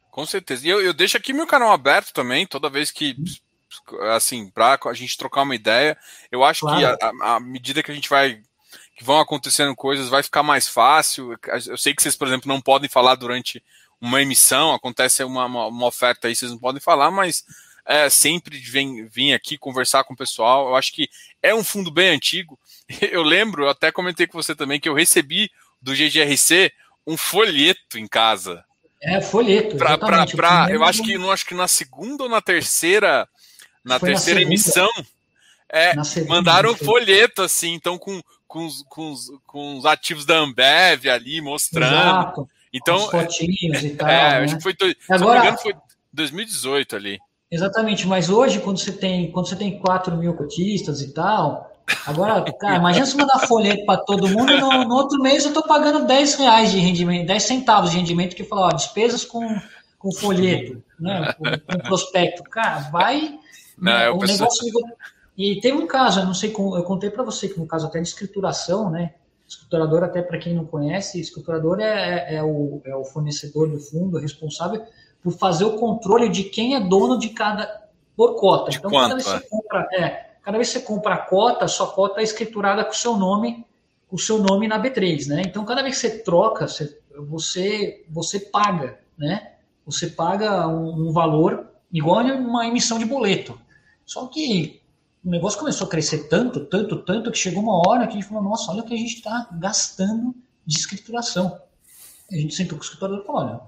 Com 0.09 0.25
certeza. 0.25 0.67
E 0.67 0.69
eu, 0.69 0.81
eu 0.81 0.93
deixo 0.93 1.15
aqui 1.15 1.31
meu 1.31 1.47
canal 1.47 1.71
aberto 1.71 2.11
também, 2.11 2.45
toda 2.45 2.69
vez 2.69 2.91
que, 2.91 3.15
assim, 4.13 4.49
para 4.49 4.79
a 4.85 4.93
gente 4.93 5.17
trocar 5.17 5.43
uma 5.43 5.55
ideia. 5.55 5.97
Eu 6.31 6.43
acho 6.43 6.61
claro. 6.61 6.97
que 6.97 7.05
à 7.23 7.39
medida 7.39 7.83
que 7.83 7.91
a 7.91 7.95
gente 7.95 8.09
vai 8.09 8.41
que 8.95 9.03
vão 9.03 9.19
acontecendo 9.19 9.75
coisas, 9.75 10.09
vai 10.09 10.21
ficar 10.21 10.43
mais 10.43 10.67
fácil. 10.67 11.35
Eu 11.67 11.77
sei 11.77 11.93
que 11.93 12.03
vocês, 12.03 12.15
por 12.15 12.27
exemplo, 12.27 12.47
não 12.47 12.61
podem 12.61 12.87
falar 12.89 13.15
durante 13.15 13.63
uma 13.99 14.21
emissão, 14.21 14.73
acontece 14.73 15.23
uma, 15.23 15.45
uma, 15.45 15.67
uma 15.67 15.87
oferta 15.87 16.27
aí, 16.27 16.35
vocês 16.35 16.51
não 16.51 16.57
podem 16.57 16.81
falar, 16.81 17.09
mas 17.11 17.43
é, 17.85 18.09
sempre 18.09 18.57
vem, 18.59 19.05
vim 19.07 19.33
aqui 19.33 19.57
conversar 19.57 20.03
com 20.03 20.13
o 20.13 20.17
pessoal. 20.17 20.69
Eu 20.69 20.75
acho 20.75 20.93
que 20.93 21.09
é 21.41 21.53
um 21.53 21.63
fundo 21.63 21.91
bem 21.91 22.09
antigo. 22.09 22.59
Eu 23.11 23.23
lembro, 23.23 23.63
eu 23.63 23.69
até 23.69 23.91
comentei 23.91 24.27
com 24.27 24.41
você 24.41 24.53
também, 24.53 24.79
que 24.79 24.89
eu 24.89 24.93
recebi 24.93 25.49
do 25.81 25.93
GGRC 25.93 26.71
um 27.07 27.15
folheto 27.17 27.97
em 27.97 28.07
casa. 28.07 28.63
É, 29.01 29.19
folheto. 29.19 29.75
Pra, 29.77 29.97
pra, 29.97 30.27
pra, 30.27 30.67
eu 30.69 30.83
acho 30.83 31.01
que, 31.01 31.17
não 31.17 31.31
acho 31.31 31.45
que 31.45 31.55
na 31.55 31.67
segunda 31.67 32.23
ou 32.23 32.29
na 32.29 32.39
terceira, 32.39 33.27
na 33.83 33.99
Foi 33.99 34.09
terceira 34.09 34.39
na 34.39 34.45
emissão, 34.45 34.89
é, 35.69 35.93
mandaram 36.27 36.71
um 36.71 36.75
folheto, 36.75 37.41
assim, 37.41 37.73
então 37.73 37.97
com, 37.97 38.21
com, 38.47 38.65
os, 38.65 38.83
com, 38.89 39.11
os, 39.11 39.31
com 39.47 39.77
os 39.77 39.85
ativos 39.85 40.25
da 40.25 40.37
Ambev 40.37 41.07
ali 41.07 41.41
mostrando. 41.41 41.93
Exato. 41.93 42.49
Então, 42.73 42.97
os 42.97 43.05
fotinhos 43.11 43.83
e 43.83 43.89
tal. 43.91 44.09
É, 44.09 44.39
né? 44.39 44.43
acho 44.43 44.57
que 44.57 44.63
foi, 44.63 44.73
Agora, 44.73 44.95
se 44.99 45.19
não 45.19 45.31
me 45.31 45.39
engano, 45.39 45.57
foi 45.57 45.73
2018 46.13 46.95
ali. 46.95 47.19
Exatamente, 47.49 48.07
mas 48.07 48.29
hoje, 48.29 48.59
quando 48.59 48.79
você 48.79 48.93
tem, 48.93 49.29
quando 49.31 49.47
você 49.47 49.57
tem 49.57 49.77
4 49.79 50.15
mil 50.15 50.33
cotistas 50.33 51.01
e 51.01 51.13
tal, 51.13 51.69
agora, 52.07 52.41
cara, 52.53 52.77
imagina 52.77 53.05
se 53.05 53.17
mandar 53.17 53.39
folheto 53.39 53.85
para 53.85 53.99
todo 53.99 54.29
mundo, 54.29 54.57
no, 54.57 54.85
no, 54.85 54.95
outro 54.95 55.21
mês 55.21 55.43
eu 55.43 55.49
estou 55.49 55.63
pagando 55.63 56.05
10 56.05 56.35
reais 56.35 56.71
de 56.71 56.79
rendimento, 56.79 57.27
10 57.27 57.43
centavos 57.43 57.91
de 57.91 57.97
rendimento, 57.97 58.37
que 58.37 58.45
fala, 58.45 58.67
ó, 58.67 58.69
despesas 58.69 59.25
com, 59.25 59.45
com 59.99 60.13
folheto, 60.13 60.81
né, 60.97 61.33
com, 61.33 61.43
com 61.43 61.83
prospecto. 61.83 62.43
Cara, 62.43 62.89
vai. 62.89 63.37
Né, 63.81 64.09
o 64.11 64.19
negócio. 64.19 64.71
E 65.37 65.59
tem 65.59 65.73
um 65.73 65.87
caso, 65.87 66.19
eu 66.19 66.25
não 66.25 66.33
sei, 66.33 66.51
eu 66.51 66.83
contei 66.83 67.09
para 67.09 67.23
você 67.23 67.49
que 67.49 67.59
no 67.59 67.65
caso 67.65 67.87
até 67.87 67.99
de 67.99 68.07
escrituração, 68.07 68.91
né? 68.91 69.15
Escriturador, 69.47 70.03
até 70.03 70.21
para 70.21 70.37
quem 70.37 70.53
não 70.53 70.65
conhece, 70.65 71.19
escriturador 71.19 71.79
é, 71.79 71.85
é, 71.85 72.35
é, 72.35 72.43
o, 72.43 72.81
é 72.85 72.95
o 72.95 73.03
fornecedor 73.03 73.67
do 73.67 73.79
fundo, 73.79 74.17
responsável 74.17 74.85
por 75.23 75.33
fazer 75.33 75.65
o 75.65 75.77
controle 75.77 76.29
de 76.29 76.43
quem 76.43 76.75
é 76.75 76.79
dono 76.79 77.17
de 77.17 77.29
cada 77.29 77.81
por 78.15 78.35
cota. 78.35 78.71
De 78.71 78.77
então, 78.77 78.91
quanto, 78.91 79.09
cada 79.09 79.15
vez, 79.15 79.27
é? 79.27 79.39
Você 79.39 79.47
compra, 79.49 79.87
é, 79.93 80.29
cada 80.43 80.57
vez 80.57 80.71
que 80.71 80.79
você 80.79 80.85
compra 80.85 81.15
a 81.15 81.17
cota, 81.17 81.67
sua 81.67 81.87
cota 81.87 82.21
é 82.21 82.23
escriturada 82.23 82.85
com 82.85 82.91
o 82.91 82.95
seu 82.95 83.17
nome, 83.17 83.65
com 84.07 84.15
o 84.15 84.19
seu 84.19 84.37
nome 84.37 84.67
na 84.67 84.81
B3, 84.81 85.27
né? 85.27 85.41
Então, 85.45 85.65
cada 85.65 85.81
vez 85.81 85.95
que 85.95 86.07
você 86.07 86.19
troca, 86.19 86.67
você, 86.67 86.99
você, 87.27 88.05
você 88.09 88.39
paga, 88.39 88.99
né? 89.17 89.53
Você 89.85 90.07
paga 90.07 90.67
um, 90.67 91.07
um 91.07 91.11
valor 91.11 91.67
igual 91.91 92.19
a 92.19 92.23
uma 92.23 92.67
emissão 92.67 92.99
de 92.99 93.05
boleto. 93.05 93.59
Só 94.11 94.27
que 94.27 94.81
o 95.23 95.29
negócio 95.29 95.57
começou 95.57 95.87
a 95.87 95.89
crescer 95.89 96.27
tanto, 96.27 96.65
tanto, 96.65 96.97
tanto, 96.97 97.31
que 97.31 97.37
chegou 97.37 97.63
uma 97.63 97.81
hora 97.87 98.05
que 98.07 98.17
a 98.17 98.19
gente 98.19 98.27
falou, 98.27 98.43
nossa, 98.43 98.69
olha 98.69 98.81
o 98.81 98.85
que 98.85 98.93
a 98.93 98.97
gente 98.97 99.15
está 99.15 99.47
gastando 99.53 100.35
de 100.65 100.77
escrituração. 100.77 101.57
A 102.29 102.35
gente 102.35 102.53
sentou 102.53 102.77
com 102.77 102.83
o 102.83 102.85
escritório 102.85 103.21
e 103.21 103.25
falou, 103.25 103.41
olha, 103.41 103.55
o 103.55 103.61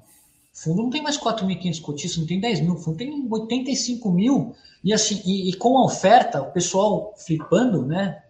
fundo 0.52 0.84
não 0.84 0.90
tem 0.90 1.02
mais 1.02 1.18
4.500 1.18 1.80
cotistas, 1.80 2.20
não 2.20 2.28
tem 2.28 2.42
10 2.42 2.60
mil, 2.60 2.74
o 2.74 2.78
fundo 2.78 2.98
tem 2.98 3.26
85 3.32 4.12
mil. 4.12 4.54
E 4.84 4.92
assim, 4.92 5.22
e, 5.26 5.50
e, 5.50 5.54
com 5.54 5.78
a 5.78 5.86
oferta, 5.86 6.42
o 6.42 6.52
pessoal 6.52 7.14
flipando, 7.16 7.86
né? 7.86 8.22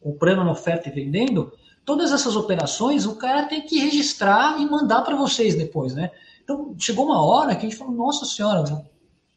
Comprando 0.00 0.42
na 0.42 0.50
oferta 0.50 0.88
e 0.88 0.92
vendendo, 0.92 1.52
todas 1.84 2.10
essas 2.10 2.34
operações 2.34 3.06
o 3.06 3.14
cara 3.14 3.46
tem 3.46 3.62
que 3.62 3.78
registrar 3.78 4.60
e 4.60 4.66
mandar 4.66 5.02
para 5.02 5.14
vocês 5.14 5.54
depois, 5.54 5.94
né? 5.94 6.10
Então 6.42 6.74
chegou 6.76 7.04
uma 7.04 7.24
hora 7.24 7.54
que 7.54 7.64
a 7.64 7.68
gente 7.68 7.78
falou, 7.78 7.94
nossa 7.94 8.26
senhora, 8.26 8.84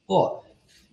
ó, 0.08 0.42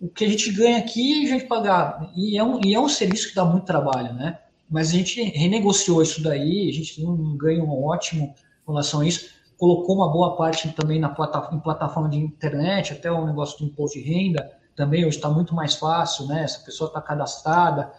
o 0.01 0.09
que 0.09 0.25
a 0.25 0.29
gente 0.29 0.51
ganha 0.51 0.79
aqui 0.79 1.25
a 1.25 1.29
gente 1.29 1.45
pagar. 1.45 2.11
E 2.15 2.37
é 2.37 2.43
um, 2.43 2.59
e 2.65 2.73
é 2.73 2.79
um 2.79 2.89
serviço 2.89 3.29
que 3.29 3.35
dá 3.35 3.45
muito 3.45 3.65
trabalho, 3.65 4.13
né? 4.13 4.39
Mas 4.69 4.89
a 4.89 4.93
gente 4.93 5.21
renegociou 5.21 6.01
isso 6.01 6.23
daí, 6.23 6.69
a 6.69 6.73
gente 6.73 6.95
tem 6.95 7.07
um 7.07 7.37
ganho 7.37 7.69
ótimo 7.69 8.33
com 8.65 8.71
relação 8.71 9.01
a 9.01 9.05
isso 9.05 9.41
colocou 9.61 9.95
uma 9.95 10.11
boa 10.11 10.35
parte 10.35 10.67
também 10.69 10.99
na 10.99 11.09
plataforma, 11.09 11.55
em 11.55 11.61
plataforma 11.61 12.09
de 12.09 12.17
internet, 12.17 12.93
até 12.93 13.11
o 13.11 13.27
negócio 13.27 13.59
do 13.59 13.65
imposto 13.65 13.99
de 13.99 14.03
renda, 14.03 14.51
também 14.75 15.05
hoje 15.05 15.17
está 15.17 15.29
muito 15.29 15.53
mais 15.53 15.75
fácil, 15.75 16.25
né? 16.25 16.43
Essa 16.43 16.65
pessoa 16.65 16.87
está 16.87 16.99
cadastrada. 16.99 17.91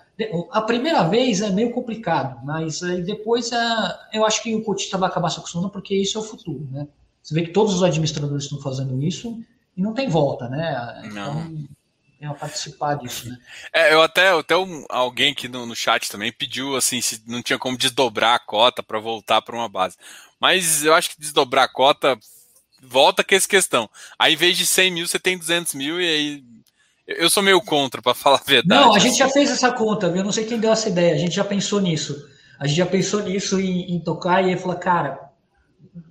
A 0.50 0.60
primeira 0.60 1.04
vez 1.04 1.40
é 1.40 1.50
meio 1.50 1.70
complicado, 1.70 2.44
mas 2.44 2.80
depois 3.06 3.52
é, 3.52 3.98
eu 4.12 4.26
acho 4.26 4.42
que 4.42 4.52
o 4.56 4.64
cotista 4.64 4.98
vai 4.98 5.08
acabar 5.08 5.30
se 5.30 5.38
acostumando, 5.38 5.70
porque 5.70 5.94
isso 5.94 6.18
é 6.18 6.20
o 6.20 6.24
futuro, 6.24 6.66
né? 6.68 6.88
Você 7.22 7.32
vê 7.32 7.42
que 7.42 7.52
todos 7.52 7.72
os 7.74 7.84
administradores 7.84 8.42
estão 8.42 8.60
fazendo 8.60 9.00
isso 9.00 9.38
e 9.76 9.80
não 9.80 9.94
tem 9.94 10.08
volta, 10.08 10.48
né? 10.48 11.00
Então, 11.04 11.34
não. 11.48 11.64
A 12.22 12.34
participar 12.34 12.94
disso, 12.96 13.28
né? 13.28 13.36
É, 13.72 13.92
eu 13.92 14.02
até, 14.02 14.30
até 14.30 14.56
um, 14.56 14.84
alguém 14.88 15.32
aqui 15.32 15.48
no, 15.48 15.66
no 15.66 15.74
chat 15.74 16.08
também 16.08 16.32
pediu 16.32 16.76
assim 16.76 17.00
se 17.00 17.22
não 17.26 17.42
tinha 17.42 17.58
como 17.58 17.76
desdobrar 17.76 18.34
a 18.34 18.38
cota 18.38 18.82
para 18.82 19.00
voltar 19.00 19.42
para 19.42 19.56
uma 19.56 19.68
base. 19.68 19.96
Mas 20.40 20.84
eu 20.84 20.94
acho 20.94 21.10
que 21.10 21.20
desdobrar 21.20 21.64
a 21.64 21.68
cota 21.68 22.18
volta 22.82 23.22
com 23.22 23.34
essa 23.34 23.48
questão. 23.48 23.88
Aí, 24.18 24.34
em 24.34 24.36
vez 24.36 24.56
de 24.58 24.66
100 24.66 24.90
mil, 24.90 25.06
você 25.06 25.18
tem 25.18 25.38
200 25.38 25.74
mil 25.74 26.00
e 26.00 26.08
aí. 26.08 26.44
Eu 27.06 27.28
sou 27.28 27.42
meio 27.42 27.60
contra, 27.60 28.00
para 28.00 28.14
falar 28.14 28.38
a 28.38 28.44
verdade. 28.44 28.80
Não, 28.80 28.94
a 28.94 28.98
gente 28.98 29.18
já 29.18 29.28
fez 29.28 29.50
essa 29.50 29.72
conta, 29.72 30.08
viu? 30.08 30.18
Eu 30.18 30.24
não 30.24 30.32
sei 30.32 30.44
quem 30.44 30.58
deu 30.58 30.72
essa 30.72 30.88
ideia. 30.88 31.14
A 31.14 31.18
gente 31.18 31.34
já 31.34 31.44
pensou 31.44 31.80
nisso. 31.80 32.28
A 32.58 32.66
gente 32.66 32.76
já 32.76 32.86
pensou 32.86 33.20
nisso 33.22 33.60
em, 33.60 33.92
em 33.92 34.00
tocar 34.00 34.42
e 34.42 34.50
aí 34.50 34.56
falou, 34.56 34.76
cara, 34.76 35.18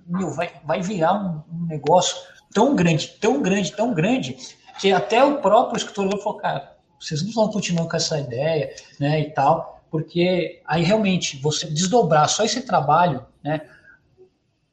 meu, 0.06 0.30
vai, 0.30 0.52
vai 0.64 0.82
virar 0.82 1.14
um, 1.14 1.42
um, 1.50 1.66
negócio 1.66 2.16
tão 2.52 2.76
grande, 2.76 3.08
tão 3.20 3.40
grande, 3.40 3.72
tão 3.72 3.94
grande, 3.94 4.36
que 4.78 4.92
até 4.92 5.24
o 5.24 5.38
próprio 5.38 5.76
escritor 5.76 6.08
falou, 6.22 6.38
cara, 6.38 6.76
vocês 6.98 7.22
não 7.22 7.32
vão 7.32 7.48
continuar 7.48 7.86
com 7.86 7.96
essa 7.96 8.18
ideia, 8.18 8.74
né, 8.98 9.20
e 9.20 9.30
tal, 9.30 9.80
porque 9.90 10.62
aí 10.66 10.82
realmente 10.82 11.36
você 11.36 11.66
desdobrar 11.66 12.28
só 12.28 12.44
esse 12.44 12.62
trabalho, 12.62 13.26
né, 13.42 13.62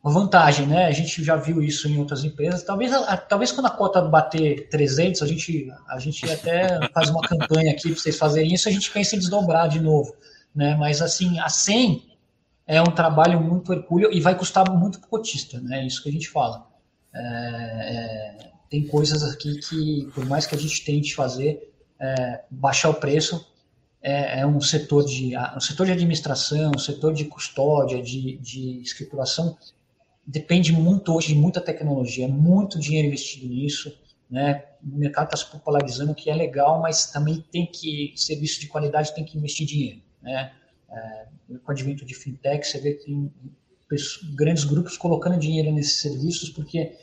uma 0.04 0.14
vantagem, 0.14 0.66
né? 0.66 0.86
A 0.86 0.92
gente 0.92 1.24
já 1.24 1.36
viu 1.36 1.62
isso 1.62 1.88
em 1.88 1.98
outras 2.00 2.24
empresas. 2.24 2.64
Talvez, 2.64 2.92
talvez 3.28 3.52
quando 3.52 3.66
a 3.66 3.72
cota 3.72 4.02
bater 4.02 4.70
300, 4.70 5.22
a 5.22 5.28
gente, 5.28 5.72
a 5.90 6.00
gente 6.00 6.32
até 6.32 6.80
faz 6.94 7.10
uma 7.10 7.22
campanha 7.22 7.72
aqui 7.72 7.92
para 7.92 8.00
vocês 8.00 8.18
fazerem 8.18 8.54
isso, 8.54 8.70
a 8.70 8.72
gente 8.72 8.90
pensa 8.92 9.16
em 9.16 9.20
desdobrar 9.20 9.68
de 9.68 9.80
novo, 9.80 10.16
né? 10.56 10.76
Mas 10.76 11.02
assim, 11.02 11.38
a 11.40 11.50
100 11.50 12.10
é 12.66 12.82
um 12.82 12.86
trabalho 12.86 13.42
muito 13.42 13.74
hercúleo 13.74 14.10
e 14.14 14.22
vai 14.22 14.36
custar 14.36 14.70
muito 14.72 15.00
para 15.00 15.08
o 15.08 15.10
cotista, 15.10 15.60
né? 15.60 15.82
É 15.82 15.86
isso 15.86 16.02
que 16.02 16.10
a 16.10 16.12
gente 16.12 16.30
fala. 16.30 16.66
É, 17.14 17.20
é, 17.20 18.52
tem 18.70 18.88
coisas 18.88 19.24
aqui 19.24 19.60
que, 19.60 20.10
por 20.14 20.26
mais 20.26 20.46
que 20.46 20.56
a 20.56 20.58
gente 20.58 20.84
tente 20.86 21.16
fazer, 21.16 21.74
é, 22.00 22.42
baixar 22.50 22.90
o 22.90 22.94
preço, 22.94 23.46
é, 24.02 24.42
é, 24.42 24.48
um 24.48 24.62
setor 24.62 25.04
de 25.04 25.34
um 25.56 25.60
setor 25.60 25.86
de 25.86 25.92
administração, 25.92 26.72
um 26.76 26.80
setor 26.80 27.14
de 27.14 27.26
custódia, 27.26 28.02
de, 28.02 28.38
de 28.38 28.82
escrituração 28.82 29.58
depende 30.30 30.72
muito 30.72 31.14
hoje 31.14 31.30
de 31.30 31.36
muita 31.36 31.60
tecnologia, 31.60 32.28
muito 32.28 32.80
dinheiro 32.80 33.08
investido 33.08 33.48
nisso, 33.48 34.00
né? 34.30 34.64
O 34.84 34.96
mercado 34.96 35.26
está 35.26 35.38
se 35.38 35.46
popularizando, 35.52 36.14
que 36.14 36.30
é 36.30 36.36
legal, 36.36 36.80
mas 36.80 37.08
também 37.08 37.44
tem 37.52 37.66
que, 37.66 38.14
serviço 38.16 38.62
de 38.62 38.68
qualidade 38.68 39.14
tem 39.16 39.26
que 39.26 39.38
investir 39.38 39.66
dinheiro, 39.66 40.02
né? 40.22 40.54
É, 40.92 41.26
com 41.64 41.68
o 41.68 41.72
advento 41.72 42.06
de 42.06 42.14
fintech, 42.14 42.66
você 42.66 42.80
vê 42.80 42.94
que 42.94 43.06
tem 43.06 43.98
grandes 44.36 44.64
grupos 44.64 44.98
colocando 44.98 45.40
dinheiro 45.40 45.72
nesses 45.72 46.00
serviços, 46.00 46.50
porque 46.52 46.96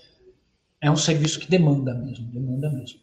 é 0.81 0.91
um 0.91 0.97
serviço 0.97 1.41
que 1.41 1.49
demanda 1.49 1.95
mesmo, 1.95 2.27
demanda 2.27 2.71
mesmo. 2.71 3.01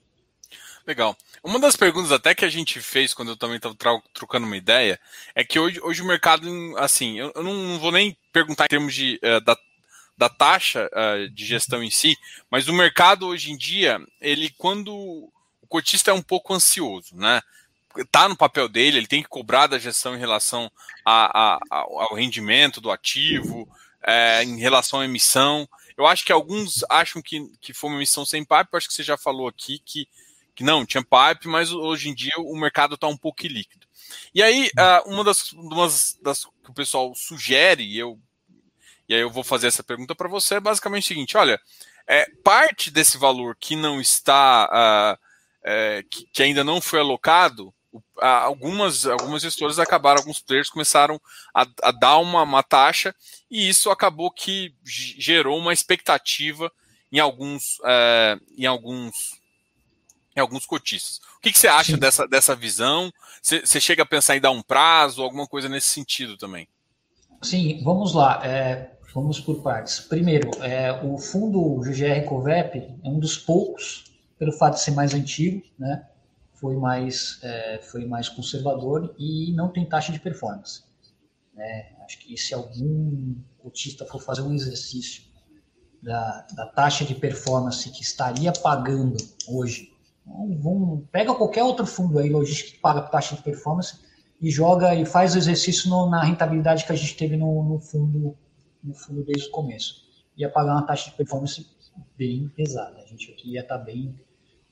Legal. 0.85 1.17
Uma 1.41 1.59
das 1.59 1.75
perguntas 1.75 2.11
até 2.11 2.35
que 2.35 2.43
a 2.43 2.49
gente 2.49 2.81
fez 2.81 3.13
quando 3.13 3.29
eu 3.29 3.37
também 3.37 3.55
estava 3.55 3.75
trocando 4.13 4.45
uma 4.45 4.57
ideia 4.57 4.99
é 5.33 5.43
que 5.43 5.57
hoje, 5.57 5.79
hoje 5.81 6.01
o 6.01 6.05
mercado, 6.05 6.47
assim, 6.77 7.19
eu, 7.19 7.31
eu 7.35 7.43
não, 7.43 7.79
vou 7.79 7.91
nem 7.91 8.17
perguntar 8.33 8.65
em 8.65 8.69
termos 8.69 8.93
de, 8.93 9.19
uh, 9.23 9.39
da, 9.41 9.57
da 10.17 10.29
taxa 10.29 10.89
uh, 10.91 11.29
de 11.29 11.45
gestão 11.45 11.81
em 11.81 11.89
si, 11.89 12.17
mas 12.51 12.67
o 12.67 12.73
mercado 12.73 13.27
hoje 13.27 13.51
em 13.51 13.57
dia, 13.57 13.99
ele 14.19 14.53
quando 14.57 14.93
o 14.93 15.67
cotista 15.69 16.11
é 16.11 16.13
um 16.13 16.21
pouco 16.21 16.53
ansioso, 16.53 17.15
né? 17.15 17.41
Tá 18.11 18.27
no 18.27 18.35
papel 18.35 18.67
dele, 18.67 18.97
ele 18.97 19.07
tem 19.07 19.21
que 19.21 19.29
cobrar 19.29 19.67
da 19.67 19.77
gestão 19.77 20.15
em 20.15 20.19
relação 20.19 20.69
a, 21.05 21.55
a, 21.55 21.59
ao 21.69 22.15
rendimento 22.15 22.81
do 22.81 22.91
ativo, 22.91 23.69
é, 24.01 24.43
em 24.43 24.59
relação 24.59 24.99
à 24.99 25.05
emissão. 25.05 25.69
Eu 25.97 26.05
acho 26.07 26.25
que 26.25 26.31
alguns 26.31 26.83
acham 26.89 27.21
que, 27.21 27.47
que 27.61 27.73
foi 27.73 27.89
uma 27.89 27.97
emissão 27.97 28.25
sem 28.25 28.43
pipe, 28.43 28.69
eu 28.71 28.77
acho 28.77 28.87
que 28.87 28.93
você 28.93 29.03
já 29.03 29.17
falou 29.17 29.47
aqui 29.47 29.79
que 29.79 30.07
que 30.55 30.63
não, 30.63 30.85
tinha 30.85 31.03
pipe, 31.03 31.47
mas 31.47 31.71
hoje 31.71 32.09
em 32.09 32.13
dia 32.13 32.33
o 32.37 32.55
mercado 32.55 32.95
está 32.95 33.07
um 33.07 33.17
pouco 33.17 33.45
líquido. 33.45 33.87
E 34.33 34.41
aí, 34.43 34.69
uh, 34.77 35.11
uma 35.11 35.23
das, 35.23 35.51
umas 35.53 36.17
das 36.21 36.45
que 36.45 36.69
o 36.69 36.73
pessoal 36.73 37.13
sugere, 37.15 37.83
e, 37.83 37.97
eu, 37.97 38.19
e 39.07 39.15
aí 39.15 39.21
eu 39.21 39.29
vou 39.29 39.43
fazer 39.43 39.67
essa 39.67 39.83
pergunta 39.83 40.13
para 40.13 40.29
você, 40.29 40.55
é 40.55 40.59
basicamente 40.59 41.05
o 41.05 41.07
seguinte: 41.07 41.37
olha, 41.37 41.59
é, 42.07 42.29
parte 42.43 42.91
desse 42.91 43.17
valor 43.17 43.55
que 43.59 43.75
não 43.75 43.99
está, 43.99 45.17
uh, 45.17 45.19
é, 45.63 46.03
que, 46.09 46.27
que, 46.31 46.43
ainda 46.43 46.63
não 46.63 46.79
foi 46.79 46.99
alocado, 46.99 47.73
algumas, 48.19 49.05
algumas 49.05 49.41
gestoras 49.41 49.79
acabaram, 49.79 50.19
alguns 50.19 50.39
players 50.39 50.69
começaram 50.69 51.19
a, 51.53 51.65
a 51.83 51.91
dar 51.91 52.17
uma, 52.17 52.43
uma 52.43 52.63
taxa, 52.63 53.13
e 53.49 53.67
isso 53.67 53.89
acabou 53.89 54.31
que 54.31 54.73
gerou 54.83 55.57
uma 55.59 55.73
expectativa 55.73 56.71
em 57.11 57.19
alguns, 57.19 57.77
uh, 57.79 58.41
em 58.57 58.65
alguns 58.65 59.41
em 60.35 60.39
alguns 60.39 60.65
cotistas. 60.65 61.17
O 61.37 61.41
que, 61.41 61.51
que 61.51 61.59
você 61.59 61.67
acha 61.67 61.95
dessa, 61.95 62.27
dessa 62.27 62.55
visão? 62.55 63.11
Você, 63.41 63.61
você, 63.61 63.79
chega 63.79 64.03
a 64.03 64.05
pensar 64.05 64.35
em 64.35 64.41
dar 64.41 64.49
um 64.49 64.63
prazo, 64.63 65.21
alguma 65.21 65.45
coisa 65.45 65.69
nesse 65.69 65.89
sentido 65.89 66.37
também? 66.37 66.67
Sim, 67.41 67.81
vamos 67.83 68.13
lá. 68.13 68.41
É, 68.43 68.93
vamos 69.13 69.39
por 69.39 69.61
partes. 69.61 69.99
Primeiro, 69.99 70.49
é, 70.63 70.91
o 71.03 71.17
fundo 71.19 71.79
GGR 71.81 72.25
Covep 72.27 72.77
é 72.77 73.07
um 73.07 73.19
dos 73.19 73.37
poucos, 73.37 74.05
pelo 74.39 74.51
fato 74.51 74.75
de 74.75 74.81
ser 74.81 74.91
mais 74.91 75.13
antigo, 75.13 75.61
né? 75.77 76.03
Foi 76.63 76.77
mais, 76.77 77.39
é, 77.43 77.79
foi 77.81 78.05
mais 78.05 78.29
conservador 78.29 79.13
e 79.19 79.51
não 79.51 79.67
tem 79.67 79.85
taxa 79.85 80.13
de 80.13 80.19
performance. 80.19 80.83
Né? 81.53 81.91
Acho 82.05 82.19
que 82.19 82.37
se 82.37 82.53
algum 82.53 83.35
cotista 83.57 84.05
for 84.05 84.21
fazer 84.21 84.43
um 84.43 84.53
exercício 84.53 85.23
da, 86.01 86.47
da 86.53 86.65
taxa 86.67 87.03
de 87.03 87.15
performance 87.15 87.89
que 87.89 88.01
estaria 88.01 88.53
pagando 88.53 89.17
hoje 89.49 89.93
Vamos, 90.25 91.05
pega 91.11 91.35
qualquer 91.35 91.63
outro 91.63 91.85
fundo 91.85 92.17
aí, 92.17 92.29
logística 92.29 92.71
que 92.71 92.79
paga 92.79 93.01
taxa 93.01 93.35
de 93.35 93.43
performance 93.43 93.99
e 94.39 94.49
joga 94.49 94.95
e 94.95 95.05
faz 95.05 95.35
o 95.35 95.37
exercício 95.37 95.89
no, 95.89 96.09
na 96.09 96.23
rentabilidade 96.23 96.85
que 96.85 96.91
a 96.91 96.95
gente 96.95 97.15
teve 97.17 97.35
no, 97.35 97.63
no, 97.63 97.79
fundo 97.79 98.37
no 98.81 98.93
fundo 98.93 99.23
desde 99.23 99.49
o 99.49 99.51
começo. 99.51 100.03
Ia 100.37 100.49
pagar 100.49 100.73
uma 100.73 100.85
taxa 100.85 101.09
de 101.09 101.17
performance 101.17 101.67
bem 102.17 102.49
pesada. 102.55 103.01
A 103.01 103.05
gente 103.05 103.31
aqui 103.31 103.51
ia 103.51 103.61
estar 103.61 103.77
tá 103.77 103.83
bem, 103.83 104.17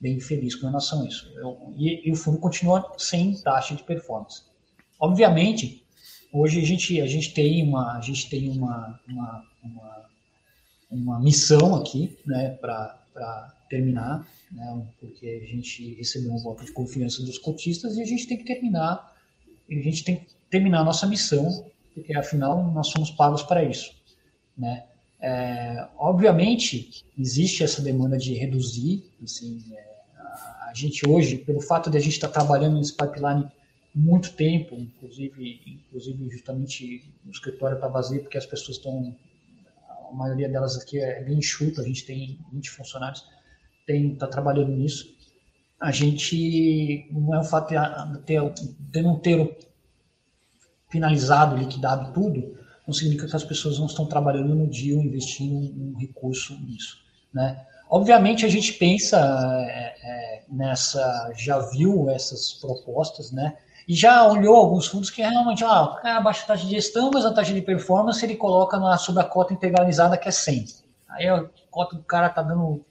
bem 0.02 0.18
feliz 0.18 0.56
com 0.56 0.66
relação 0.66 1.02
a 1.02 1.06
isso. 1.06 1.32
Eu, 1.36 1.72
e, 1.76 2.08
e, 2.08 2.12
o 2.12 2.16
fundo 2.16 2.38
continua 2.38 2.92
sem 2.98 3.34
taxa 3.40 3.74
de 3.74 3.84
performance. 3.84 4.42
Obviamente, 4.98 5.84
hoje 6.32 6.60
a 6.60 6.64
gente, 6.64 7.00
a 7.00 7.06
gente 7.06 7.32
tem 7.32 7.62
uma, 7.62 7.96
a 7.96 8.00
gente 8.00 8.28
tem 8.28 8.50
uma, 8.50 9.00
uma, 9.08 9.44
uma, 9.62 10.06
uma 10.90 11.20
missão 11.20 11.76
aqui 11.76 12.18
né, 12.26 12.50
para 12.60 13.54
terminar 13.70 14.26
né, 14.52 14.86
porque 15.00 15.40
a 15.42 15.46
gente 15.46 15.94
recebeu 15.94 16.32
um 16.32 16.38
voto 16.38 16.64
de 16.64 16.72
confiança 16.72 17.22
dos 17.22 17.38
cotistas 17.38 17.96
e 17.96 18.02
a 18.02 18.04
gente 18.04 18.26
tem 18.26 18.36
que 18.36 18.44
terminar, 18.44 19.16
a 19.70 19.74
gente 19.74 20.04
tem 20.04 20.16
que 20.16 20.26
terminar 20.50 20.80
a 20.80 20.84
nossa 20.84 21.06
missão, 21.06 21.64
porque 21.94 22.14
afinal 22.16 22.70
nós 22.72 22.88
somos 22.88 23.10
pagos 23.10 23.42
para 23.42 23.64
isso, 23.64 23.94
né? 24.56 24.84
É, 25.24 25.88
obviamente 25.96 27.04
existe 27.16 27.62
essa 27.62 27.80
demanda 27.80 28.18
de 28.18 28.34
reduzir, 28.34 29.04
assim, 29.22 29.62
é, 29.72 29.91
a, 30.72 30.74
gente 30.74 31.06
hoje, 31.08 31.38
pelo 31.38 31.60
fato 31.60 31.90
de 31.90 31.98
a 31.98 32.00
gente 32.00 32.14
estar 32.14 32.28
tá 32.28 32.40
trabalhando 32.40 32.78
nesse 32.78 32.96
pipeline 32.96 33.46
muito 33.94 34.32
tempo, 34.32 34.74
inclusive, 34.74 35.60
inclusive 35.66 36.30
justamente 36.30 37.12
o 37.26 37.30
escritório 37.30 37.76
está 37.76 37.88
vazio 37.88 38.22
porque 38.22 38.38
as 38.38 38.46
pessoas 38.46 38.78
estão, 38.78 39.14
a 40.10 40.14
maioria 40.14 40.48
delas 40.48 40.78
aqui 40.78 40.98
é 40.98 41.22
bem 41.22 41.38
enxuta, 41.38 41.82
a 41.82 41.84
gente 41.84 42.06
tem 42.06 42.38
20 42.52 42.70
funcionários, 42.70 43.24
tem 43.86 44.14
está 44.14 44.26
trabalhando 44.26 44.72
nisso. 44.72 45.14
A 45.78 45.90
gente 45.90 47.08
não 47.10 47.34
é 47.34 47.40
o 47.40 47.44
fato 47.44 47.70
de, 47.70 48.18
ter, 48.20 48.40
de 48.78 49.02
não 49.02 49.18
ter 49.18 49.58
finalizado, 50.88 51.56
liquidado 51.56 52.12
tudo, 52.12 52.56
não 52.86 52.94
significa 52.94 53.28
que 53.28 53.36
as 53.36 53.44
pessoas 53.44 53.78
não 53.78 53.86
estão 53.86 54.06
trabalhando 54.06 54.54
no 54.54 54.68
dia 54.68 54.96
ou 54.96 55.02
investindo 55.02 55.54
um 55.54 55.96
recurso 55.98 56.58
nisso, 56.60 56.98
né? 57.32 57.66
Obviamente 57.92 58.46
a 58.46 58.48
gente 58.48 58.72
pensa 58.72 59.18
é, 59.68 59.94
é, 60.02 60.42
nessa, 60.48 61.30
já 61.36 61.58
viu 61.58 62.08
essas 62.08 62.54
propostas, 62.54 63.30
né? 63.30 63.54
E 63.86 63.94
já 63.94 64.26
olhou 64.26 64.56
alguns 64.56 64.86
fundos 64.86 65.10
que 65.10 65.20
realmente, 65.20 65.62
ah, 65.62 65.98
cara 66.00 66.18
baixa 66.22 66.42
a 66.44 66.46
taxa 66.46 66.64
de 66.64 66.70
gestão, 66.70 67.10
mas 67.12 67.26
a 67.26 67.34
taxa 67.34 67.52
de 67.52 67.60
performance 67.60 68.24
ele 68.24 68.34
coloca 68.34 68.78
na, 68.78 68.96
sobre 68.96 69.20
a 69.20 69.26
cota 69.26 69.52
integralizada 69.52 70.16
que 70.16 70.26
é 70.26 70.32
100. 70.32 70.64
Aí 71.06 71.28
a 71.28 71.44
cota 71.70 71.94
do 71.94 72.02
cara 72.02 72.30
tá 72.30 72.40
dando 72.40 72.82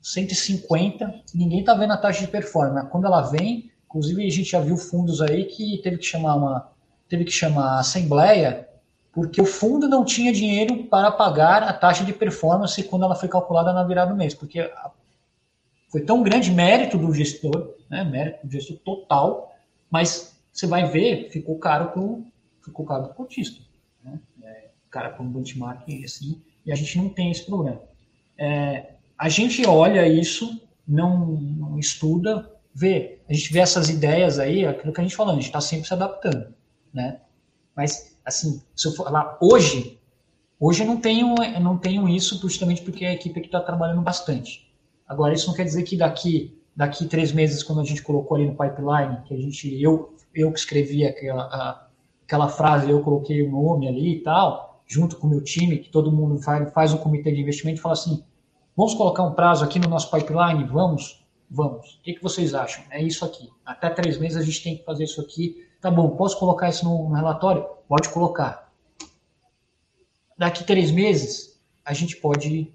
150, 0.00 1.22
ninguém 1.34 1.58
está 1.58 1.74
vendo 1.74 1.92
a 1.92 1.96
taxa 1.96 2.20
de 2.20 2.28
performance. 2.28 2.88
Quando 2.90 3.06
ela 3.08 3.22
vem, 3.22 3.72
inclusive 3.86 4.24
a 4.24 4.30
gente 4.30 4.50
já 4.52 4.60
viu 4.60 4.76
fundos 4.76 5.20
aí 5.20 5.46
que 5.46 5.78
teve 5.82 5.98
que 5.98 6.06
chamar 6.06 6.36
uma 6.36 6.70
teve 7.08 7.24
que 7.24 7.32
chamar 7.32 7.72
a 7.72 7.80
assembleia 7.80 8.68
porque 9.14 9.40
o 9.40 9.46
fundo 9.46 9.88
não 9.88 10.04
tinha 10.04 10.32
dinheiro 10.32 10.84
para 10.84 11.10
pagar 11.12 11.62
a 11.62 11.72
taxa 11.72 12.04
de 12.04 12.12
performance 12.12 12.82
quando 12.82 13.04
ela 13.04 13.14
foi 13.14 13.28
calculada 13.28 13.72
na 13.72 13.84
virada 13.84 14.10
do 14.10 14.16
mês, 14.16 14.34
porque 14.34 14.68
foi 15.88 16.00
tão 16.00 16.22
grande 16.22 16.50
mérito 16.50 16.98
do 16.98 17.12
gestor, 17.14 17.76
né, 17.88 18.02
mérito 18.02 18.46
do 18.46 18.52
gestor 18.52 18.76
total, 18.78 19.54
mas 19.88 20.36
você 20.52 20.66
vai 20.66 20.86
ver, 20.86 21.30
ficou 21.30 21.58
caro 21.58 21.90
pro 21.90 22.24
ficou 22.64 22.84
caro 22.84 23.04
pro 23.04 23.14
cotista, 23.14 23.62
né? 24.02 24.18
É, 24.42 24.68
cara 24.90 25.10
para 25.10 25.22
um 25.22 25.30
benchmark 25.30 25.84
assim, 26.02 26.40
e 26.64 26.72
a 26.72 26.74
gente 26.74 26.96
não 26.96 27.08
tem 27.08 27.30
esse 27.30 27.44
problema. 27.44 27.80
É, 28.38 28.94
a 29.18 29.28
gente 29.28 29.66
olha 29.66 30.06
isso, 30.08 30.60
não, 30.86 31.26
não, 31.26 31.78
estuda, 31.78 32.50
vê. 32.74 33.18
A 33.28 33.32
gente 33.32 33.52
vê 33.52 33.60
essas 33.60 33.88
ideias 33.88 34.38
aí, 34.38 34.66
aquilo 34.66 34.92
que 34.92 35.00
a 35.00 35.04
gente 35.04 35.16
falou, 35.16 35.32
a 35.32 35.36
gente 35.36 35.46
está 35.46 35.60
sempre 35.60 35.86
se 35.86 35.94
adaptando, 35.94 36.54
né? 36.92 37.20
Mas, 37.76 38.13
assim, 38.24 38.62
se 38.74 38.88
eu 38.88 38.92
falar 38.92 39.38
hoje, 39.40 40.00
hoje 40.58 40.82
eu 40.82 40.86
não 40.86 41.00
tenho, 41.00 41.34
eu 41.42 41.60
não 41.60 41.78
tenho 41.78 42.08
isso 42.08 42.38
justamente 42.40 42.82
porque 42.82 43.04
a 43.04 43.12
equipe 43.12 43.38
aqui 43.38 43.48
está 43.48 43.60
trabalhando 43.60 44.02
bastante. 44.02 44.72
Agora, 45.06 45.34
isso 45.34 45.46
não 45.48 45.54
quer 45.54 45.64
dizer 45.64 45.82
que 45.82 45.96
daqui, 45.96 46.58
daqui 46.74 47.06
três 47.06 47.32
meses, 47.32 47.62
quando 47.62 47.80
a 47.80 47.84
gente 47.84 48.02
colocou 48.02 48.36
ali 48.36 48.46
no 48.46 48.56
pipeline, 48.56 49.22
que 49.24 49.34
a 49.34 49.36
gente, 49.36 49.82
eu, 49.82 50.14
eu 50.34 50.50
que 50.52 50.58
escrevi 50.58 51.04
aquela, 51.04 51.42
a, 51.44 51.86
aquela 52.24 52.48
frase, 52.48 52.90
eu 52.90 53.02
coloquei 53.02 53.42
o 53.42 53.50
nome 53.50 53.88
ali 53.88 54.16
e 54.16 54.20
tal, 54.20 54.82
junto 54.86 55.16
com 55.16 55.26
o 55.26 55.30
meu 55.30 55.42
time, 55.42 55.78
que 55.78 55.90
todo 55.90 56.10
mundo 56.10 56.40
faz, 56.42 56.72
faz 56.72 56.92
um 56.94 56.98
comitê 56.98 57.30
de 57.32 57.40
investimento 57.40 57.78
e 57.78 57.82
fala 57.82 57.92
assim, 57.92 58.24
Vamos 58.76 58.94
colocar 58.94 59.22
um 59.22 59.32
prazo 59.32 59.64
aqui 59.64 59.78
no 59.78 59.88
nosso 59.88 60.10
pipeline? 60.10 60.64
Vamos? 60.64 61.24
Vamos. 61.48 61.94
O 61.94 62.02
que, 62.02 62.14
que 62.14 62.22
vocês 62.22 62.54
acham? 62.54 62.82
É 62.90 63.00
isso 63.00 63.24
aqui. 63.24 63.48
Até 63.64 63.88
três 63.88 64.18
meses 64.18 64.36
a 64.36 64.42
gente 64.42 64.64
tem 64.64 64.76
que 64.76 64.84
fazer 64.84 65.04
isso 65.04 65.20
aqui. 65.20 65.64
Tá 65.84 65.90
bom, 65.90 66.16
posso 66.16 66.38
colocar 66.38 66.70
isso 66.70 66.82
no, 66.82 67.10
no 67.10 67.14
relatório? 67.14 67.62
Pode 67.86 68.08
colocar. 68.08 68.72
Daqui 70.38 70.64
três 70.64 70.90
meses, 70.90 71.60
a 71.84 71.92
gente 71.92 72.16
pode 72.16 72.72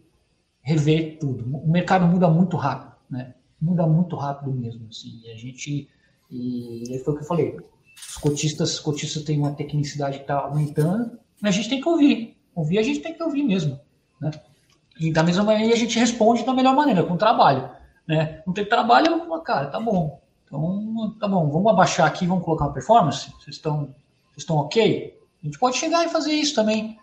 rever 0.62 1.18
tudo. 1.18 1.57
O 1.57 1.72
mercado 1.72 2.05
muda 2.05 2.30
muito 2.30 2.55
rápido, 2.55 2.95
né? 3.10 3.34
Muda 3.60 3.88
muito 3.88 4.16
rápido 4.16 4.51
mesmo. 4.51 4.86
Assim, 4.91 5.24
e 5.26 5.32
a 5.32 5.36
gente. 5.36 5.89
E 6.30 7.01
foi 7.03 7.16
o 7.16 7.18
que 7.18 7.24
eu 7.24 7.28
falei. 7.28 7.57
Os 7.97 8.18
cotistas, 8.18 8.74
os 8.76 8.80
cotistas 8.80 9.24
têm 9.24 9.39
uma 9.39 9.53
tecnicidade 9.53 10.18
que 10.18 10.26
está 10.26 10.41
aumentando, 10.41 11.18
mas 11.41 11.55
a 11.55 11.57
gente 11.57 11.70
tem 11.70 11.82
que 11.82 11.89
ouvir. 11.89 12.38
Ouvir 12.53 12.78
a 12.78 12.84
gente 12.84 12.99
tem 12.99 13.16
que 13.16 13.24
ouvir 13.24 13.41
mesmo. 13.41 13.80
Né? 14.22 14.30
E 14.99 15.12
da 15.12 15.24
mesma 15.24 15.43
maneira 15.43 15.74
a 15.74 15.78
gente 15.78 15.97
responde 15.97 16.45
da 16.45 16.53
melhor 16.53 16.76
maneira, 16.76 17.03
com 17.03 17.18
trabalho. 17.18 17.72
Né? 18.07 18.43
Não 18.45 18.53
tem 18.53 18.70
trabalho, 18.70 19.28
cara, 19.41 19.66
tá 19.72 19.80
bom. 19.80 20.18
Então, 20.50 21.16
tá 21.20 21.28
bom, 21.28 21.47
vamos 21.50 21.72
abaixar 21.72 22.08
aqui, 22.08 22.26
vamos 22.26 22.43
colocar 22.43 22.66
uma 22.66 22.74
performance? 22.74 23.32
Vocês 23.39 23.56
estão, 23.56 23.86
vocês 24.32 24.39
estão 24.39 24.58
ok? 24.58 25.16
A 25.41 25.45
gente 25.45 25.60
pode 25.60 25.78
chegar 25.78 26.06
e 26.06 26.10
fazer 26.10 26.34
isso 26.34 26.56
também. 26.56 27.00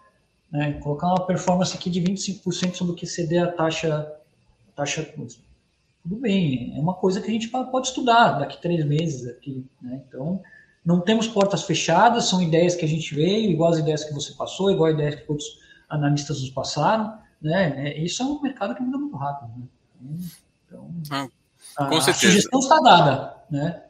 Né? 0.50 0.74
Colocar 0.74 1.06
uma 1.06 1.24
performance 1.24 1.74
aqui 1.76 1.88
de 1.88 2.00
25% 2.02 2.74
sobre 2.74 2.92
o 2.92 2.96
que 2.96 3.06
ceder 3.06 3.44
a 3.44 3.52
taxa, 3.52 4.12
a 4.68 4.72
taxa 4.72 5.02
tudo 6.02 6.20
bem, 6.20 6.72
é 6.76 6.80
uma 6.80 6.94
coisa 6.94 7.20
que 7.20 7.28
a 7.28 7.32
gente 7.32 7.48
pode 7.48 7.88
estudar 7.88 8.38
daqui 8.38 8.60
três 8.62 8.84
meses 8.84 9.28
aqui, 9.28 9.66
né? 9.82 10.00
Então, 10.06 10.40
não 10.84 11.00
temos 11.00 11.26
portas 11.26 11.64
fechadas, 11.64 12.26
são 12.26 12.40
ideias 12.40 12.76
que 12.76 12.84
a 12.84 12.88
gente 12.88 13.12
veio, 13.12 13.50
igual 13.50 13.72
as 13.72 13.78
ideias 13.78 14.04
que 14.04 14.14
você 14.14 14.32
passou, 14.34 14.70
igual 14.70 14.88
as 14.88 14.94
ideias 14.94 15.16
que 15.16 15.24
outros 15.28 15.58
analistas 15.88 16.40
nos 16.40 16.50
passaram, 16.50 17.18
né? 17.42 17.88
É, 17.88 17.98
isso 17.98 18.22
é 18.22 18.26
um 18.26 18.40
mercado 18.40 18.76
que 18.76 18.82
muda 18.82 18.98
muito 18.98 19.16
rápido, 19.16 19.50
né? 20.00 20.18
Então, 20.64 20.88
ah, 21.10 21.28
com 21.76 21.96
a, 21.96 22.00
certeza. 22.00 22.10
a 22.10 22.14
sugestão 22.14 22.60
está 22.60 22.78
dada, 22.80 23.35
né? 23.50 23.82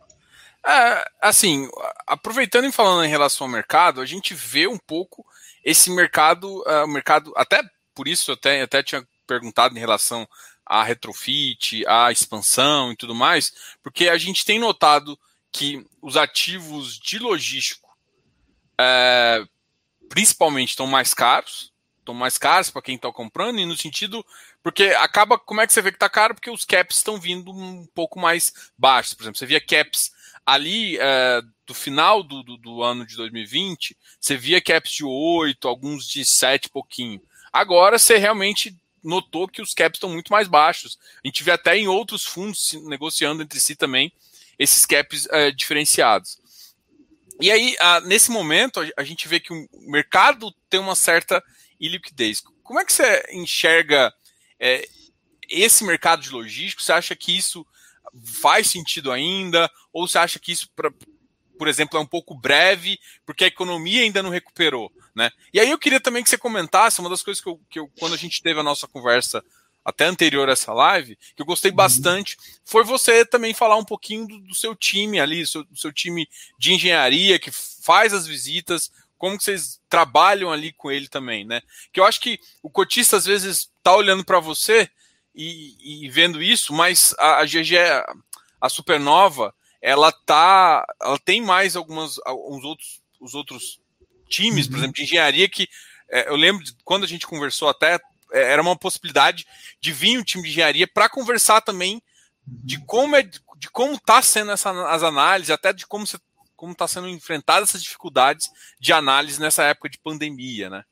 É, 0.67 1.05
assim, 1.21 1.69
aproveitando 2.07 2.67
e 2.67 2.73
falando 2.73 3.05
em 3.05 3.09
relação 3.09 3.47
ao 3.47 3.53
mercado, 3.53 4.01
a 4.01 4.07
gente 4.07 4.35
vê 4.35 4.67
um 4.67 4.79
pouco 4.79 5.25
esse 5.65 5.91
mercado, 5.91 6.63
uh, 6.63 6.87
mercado 6.89 7.33
até 7.37 7.63
por 7.95 8.09
isso 8.09 8.33
até, 8.33 8.63
até 8.63 8.83
tinha 8.83 9.07
perguntado 9.27 9.77
em 9.77 9.81
relação 9.81 10.29
à 10.65 10.83
retrofit, 10.83 11.85
à 11.87 12.11
expansão 12.11 12.93
e 12.93 12.97
tudo 12.97 13.15
mais, 13.15 13.53
porque 13.83 14.09
a 14.09 14.19
gente 14.19 14.45
tem 14.45 14.59
notado 14.59 15.19
que 15.53 15.87
os 16.03 16.17
ativos 16.17 16.99
de 16.99 17.19
logístico 17.19 17.87
é, 18.79 19.45
principalmente 20.09 20.71
estão 20.71 20.87
mais 20.87 21.15
caros, 21.15 21.73
estão 21.99 22.15
mais 22.15 22.39
caros 22.39 22.71
para 22.71 22.83
quem 22.83 22.97
está 22.97 23.11
comprando, 23.11 23.59
e 23.59 23.67
no 23.67 23.77
sentido. 23.77 24.25
Porque 24.67 24.87
acaba. 24.99 25.39
Como 25.39 25.61
é 25.61 25.67
que 25.67 25.73
você 25.73 25.81
vê 25.81 25.93
que 25.93 25.97
está 25.97 26.09
caro? 26.09 26.35
Porque 26.35 26.51
os 26.51 26.65
caps 26.65 26.97
estão 26.97 27.21
vindo 27.21 27.53
um 27.53 27.87
pouco 27.95 28.19
mais 28.19 28.53
baixos. 28.77 29.15
Por 29.15 29.23
exemplo, 29.23 29.39
você 29.39 29.47
via 29.47 29.61
caps 29.61 30.11
ali 30.45 30.99
é, 30.99 31.41
do 31.65 31.73
final 31.73 32.21
do, 32.21 32.43
do, 32.43 32.57
do, 32.57 32.83
ano 32.83 33.07
de 33.07 33.15
2020, 33.15 33.97
você 34.21 34.37
via 34.37 34.61
caps 34.61 34.91
de 34.91 35.05
8, 35.05 35.69
alguns 35.69 36.09
de 36.09 36.25
7 36.25 36.69
pouquinho. 36.69 37.23
Agora 37.53 37.97
você 37.97 38.17
realmente 38.17 38.77
notou 39.05 39.47
que 39.47 39.63
os 39.63 39.73
caps 39.73 39.99
estão 39.99 40.11
muito 40.11 40.33
mais 40.33 40.49
baixos. 40.49 40.99
A 41.25 41.29
gente 41.29 41.45
vê 41.45 41.53
até 41.53 41.77
em 41.77 41.87
outros 41.87 42.25
fundos 42.25 42.73
negociando 42.89 43.45
entre 43.45 43.61
si 43.61 43.77
também 43.77 44.13
esses 44.59 44.85
caps 44.85 45.29
é, 45.31 45.53
diferenciados. 45.53 46.41
E 47.41 47.53
aí, 47.53 47.77
nesse 48.05 48.33
momento, 48.33 48.81
a 48.97 49.05
gente 49.05 49.29
vê 49.29 49.39
que 49.39 49.53
o 49.53 49.69
mercado 49.83 50.53
tem 50.69 50.81
uma 50.81 50.97
certa 50.97 51.41
iliquidez. 51.79 52.43
Como 52.65 52.81
é 52.81 52.85
que 52.85 52.93
você 52.93 53.25
enxerga 53.31 54.13
é, 54.59 54.89
esse 55.49 55.85
mercado 55.85 56.23
de 56.23 56.31
logística? 56.31 56.83
Você 56.83 56.93
acha 56.93 57.17
que 57.17 57.37
isso 57.37 57.67
faz 58.41 58.69
sentido 58.69 59.13
ainda? 59.13 59.71
Ou 59.93 60.07
você 60.07 60.19
acha 60.19 60.39
que 60.39 60.53
isso, 60.53 60.69
pra, 60.75 60.91
por 61.59 61.69
exemplo, 61.69 61.99
é 61.99 62.01
um 62.01 62.07
pouco 62.07 62.35
breve, 62.35 62.99
porque 63.25 63.45
a 63.45 63.49
economia 63.49 64.03
ainda 64.03 64.23
não 64.23 64.31
recuperou? 64.31 64.93
Né? 65.15 65.31
E 65.53 65.61
aí 65.61 65.71
eu 65.71 65.79
queria 65.79 66.01
também 66.01 66.23
que 66.23 66.29
você 66.29 66.39
comentasse 66.39 67.01
uma 67.01 67.11
das 67.11 67.23
coisas 67.23 67.43
que 67.43 67.49
eu, 67.49 67.61
que 67.71 67.79
eu 67.79 67.91
quando 67.99 68.15
a 68.15 68.19
gente 68.19 68.43
teve 68.43 68.61
a 68.61 68.63
nossa 68.63 68.87
conversa 68.87 69.43
até 69.87 70.05
anterior 70.05 70.49
a 70.49 70.53
essa 70.53 70.73
live, 70.73 71.17
que 71.37 71.41
eu 71.41 71.47
gostei 71.47 71.71
uhum. 71.71 71.77
bastante, 71.77 72.37
foi 72.65 72.83
você 72.83 73.25
também 73.25 73.55
falar 73.55 73.77
um 73.77 73.85
pouquinho 73.85 74.27
do, 74.27 74.41
do 74.41 74.55
seu 74.55 74.75
time 74.75 75.21
ali, 75.21 75.43
do 75.43 75.47
seu, 75.47 75.65
do 75.65 75.79
seu, 75.79 75.93
time 75.93 76.29
de 76.59 76.73
engenharia 76.73 77.39
que 77.39 77.53
faz 77.53 78.13
as 78.13 78.27
visitas, 78.27 78.91
como 79.19 79.37
que 79.37 79.45
vocês 79.45 79.81
trabalham 79.89 80.51
ali 80.51 80.73
com 80.73 80.91
ele 80.91 81.09
também, 81.09 81.45
né? 81.45 81.63
Que 81.93 82.01
eu 82.01 82.05
acho 82.05 82.21
que 82.21 82.39
o 82.63 82.71
cotista 82.71 83.17
às 83.17 83.25
vezes 83.25 83.71
tá 83.83 83.95
olhando 83.95 84.25
para 84.25 84.41
você 84.41 84.89
e, 85.35 86.05
e, 86.05 86.09
vendo 86.09 86.43
isso, 86.43 86.73
mas 86.73 87.15
a, 87.19 87.41
a 87.41 87.45
GG, 87.45 87.77
a 88.61 88.69
Supernova, 88.69 89.55
ela 89.83 90.11
tá, 90.11 90.85
ela 91.01 91.19
tem 91.19 91.43
mais 91.43 91.77
algumas, 91.77 92.19
alguns 92.25 92.65
outros, 92.65 93.01
os 93.21 93.35
outros 93.35 93.81
times, 94.29 94.67
uhum. 94.67 94.73
por 94.73 94.79
exemplo, 94.79 94.95
de 94.95 95.03
engenharia 95.03 95.49
que 95.49 95.69
é, 96.09 96.29
eu 96.29 96.37
lembro 96.37 96.65
de, 96.65 96.75
quando 96.85 97.05
a 97.05 97.09
gente 97.09 97.27
conversou 97.27 97.69
até 97.69 97.99
é, 98.33 98.53
era 98.53 98.63
uma 98.63 98.77
possibilidade 98.77 99.47
de 99.81 99.93
vir 99.93 100.19
um 100.19 100.25
time 100.25 100.45
de 100.45 100.51
engenharia 100.51 100.87
para 100.87 101.09
conversar 101.09 101.61
também 101.61 102.03
de 102.47 102.79
como 102.85 103.17
é 103.17 103.23
de 103.23 103.71
como 103.71 103.95
está 103.95 104.21
sendo 104.23 104.53
essa, 104.53 104.71
as 104.89 105.03
análises, 105.03 105.51
até 105.51 105.73
de 105.73 105.87
como 105.87 106.07
você 106.07 106.19
como 106.57 106.73
está 106.73 106.89
sendo 106.89 107.09
enfrentadas 107.09 107.69
essas 107.69 107.83
dificuldades 107.83 108.49
de 108.81 108.93
análise 108.93 109.41
nessa 109.41 109.63
época 109.65 109.89
de 109.89 109.99
pandemia, 109.99 110.71
né? 110.71 110.83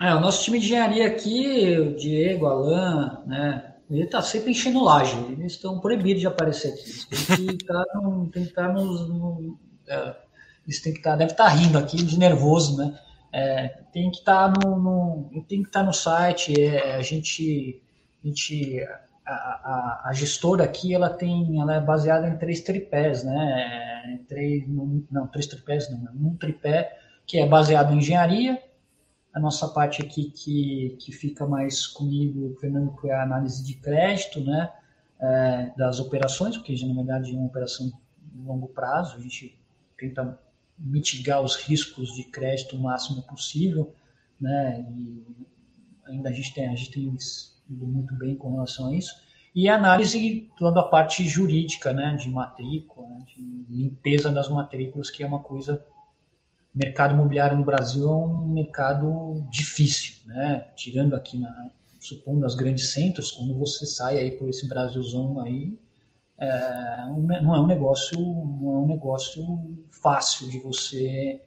É, 0.00 0.14
o 0.14 0.20
nosso 0.20 0.44
time 0.44 0.58
de 0.58 0.66
engenharia 0.66 1.06
aqui, 1.06 1.78
o 1.78 1.96
Diego, 1.96 2.46
Alan, 2.46 3.22
né? 3.26 3.74
Ele 3.90 4.04
está 4.04 4.22
sempre 4.22 4.52
enchendo 4.52 4.82
laje. 4.82 5.16
Eles 5.32 5.52
estão 5.52 5.80
proibidos 5.80 6.20
de 6.20 6.26
aparecer 6.26 6.72
aqui. 6.72 7.36
Têm 7.36 7.56
que 7.56 7.64
estar 7.64 7.84
tá 7.84 8.00
tem 8.32 8.44
que 8.44 8.50
estar 8.50 8.68
tá 8.68 8.72
nos, 8.72 9.08
no, 9.08 9.58
é, 9.88 10.16
eles 10.64 10.80
têm 10.80 10.92
que 10.92 11.00
estar, 11.00 11.10
tá, 11.10 11.16
deve 11.16 11.32
estar 11.32 11.48
rindo 11.48 11.76
aqui 11.76 11.96
de 11.96 12.18
nervoso, 12.18 12.76
né? 12.76 12.98
É, 13.32 13.68
tem 13.92 14.10
que 14.10 14.18
estar 14.18 14.52
no, 14.52 14.78
no, 14.78 15.44
tem 15.48 15.62
que 15.62 15.68
estar 15.68 15.82
no 15.82 15.92
site. 15.92 16.60
É, 16.60 16.94
a 16.94 17.02
gente, 17.02 17.82
a, 18.22 18.28
gente 18.28 18.80
a, 19.32 20.08
a, 20.08 20.12
gestora 20.12 20.64
aqui 20.64 20.94
ela 20.94 21.08
tem, 21.08 21.60
ela 21.60 21.74
é 21.74 21.80
baseada 21.80 22.28
em 22.28 22.36
três 22.36 22.60
tripés, 22.60 23.22
né? 23.22 24.20
Três, 24.28 24.64
não, 24.68 25.26
três 25.28 25.46
tripés 25.46 25.90
não, 25.90 26.30
um 26.30 26.36
tripé 26.36 26.98
que 27.26 27.38
é 27.38 27.46
baseado 27.46 27.92
em 27.92 27.98
engenharia. 27.98 28.62
A 29.32 29.38
nossa 29.38 29.68
parte 29.68 30.02
aqui 30.02 30.30
que, 30.30 30.96
que 30.98 31.12
fica 31.12 31.46
mais 31.46 31.86
comigo, 31.86 32.56
Fernando, 32.60 32.96
que 33.00 33.08
é 33.08 33.14
a 33.14 33.22
análise 33.22 33.64
de 33.64 33.74
crédito, 33.74 34.40
né? 34.40 34.72
É, 35.20 35.70
das 35.76 36.00
operações, 36.00 36.56
porque 36.56 36.74
na 36.84 36.94
verdade 36.94 37.34
é 37.34 37.38
uma 37.38 37.46
operação 37.46 37.86
de 37.86 38.42
longo 38.42 38.68
prazo, 38.68 39.16
a 39.16 39.20
gente 39.20 39.58
tenta 39.98 40.38
mitigar 40.78 41.42
os 41.42 41.56
riscos 41.56 42.14
de 42.14 42.24
crédito 42.24 42.74
o 42.74 42.80
máximo 42.80 43.22
possível, 43.22 43.94
né? 44.40 44.84
E 44.90 45.24
ainda 46.06 46.30
a 46.30 46.32
gente 46.32 46.54
tem, 46.54 46.66
a 46.66 46.74
gente 46.74 46.90
tem 46.90 47.14
ido 47.70 47.86
muito 47.86 48.14
bem 48.14 48.36
com 48.36 48.52
relação 48.52 48.88
a 48.88 48.94
isso. 48.94 49.14
E 49.54 49.68
análise 49.68 50.48
toda 50.56 50.80
a 50.80 50.84
parte 50.84 51.26
jurídica, 51.26 51.92
né, 51.92 52.16
de 52.16 52.30
matrícula, 52.30 53.08
né, 53.08 53.24
de 53.26 53.66
limpeza 53.68 54.30
das 54.30 54.48
matrículas, 54.48 55.10
que 55.10 55.22
é 55.22 55.26
uma 55.26 55.40
coisa 55.40 55.84
mercado 56.74 57.14
imobiliário 57.14 57.58
no 57.58 57.64
Brasil 57.64 58.08
é 58.08 58.12
um 58.12 58.46
mercado 58.46 59.44
difícil, 59.50 60.14
né? 60.26 60.68
Tirando 60.76 61.14
aqui 61.14 61.38
na 61.38 61.70
supondo 61.98 62.46
as 62.46 62.54
grandes 62.54 62.92
centros, 62.92 63.30
quando 63.30 63.54
você 63.58 63.84
sai 63.84 64.16
aí 64.18 64.30
por 64.30 64.48
esse 64.48 64.66
Brasilzão 64.66 65.38
aí, 65.40 65.78
é, 66.38 67.04
não 67.42 67.54
é 67.54 67.60
um 67.60 67.66
negócio 67.66 68.18
não 68.18 68.70
é 68.70 68.78
um 68.78 68.86
negócio 68.86 69.44
fácil 69.90 70.48
de 70.48 70.58
você 70.60 71.42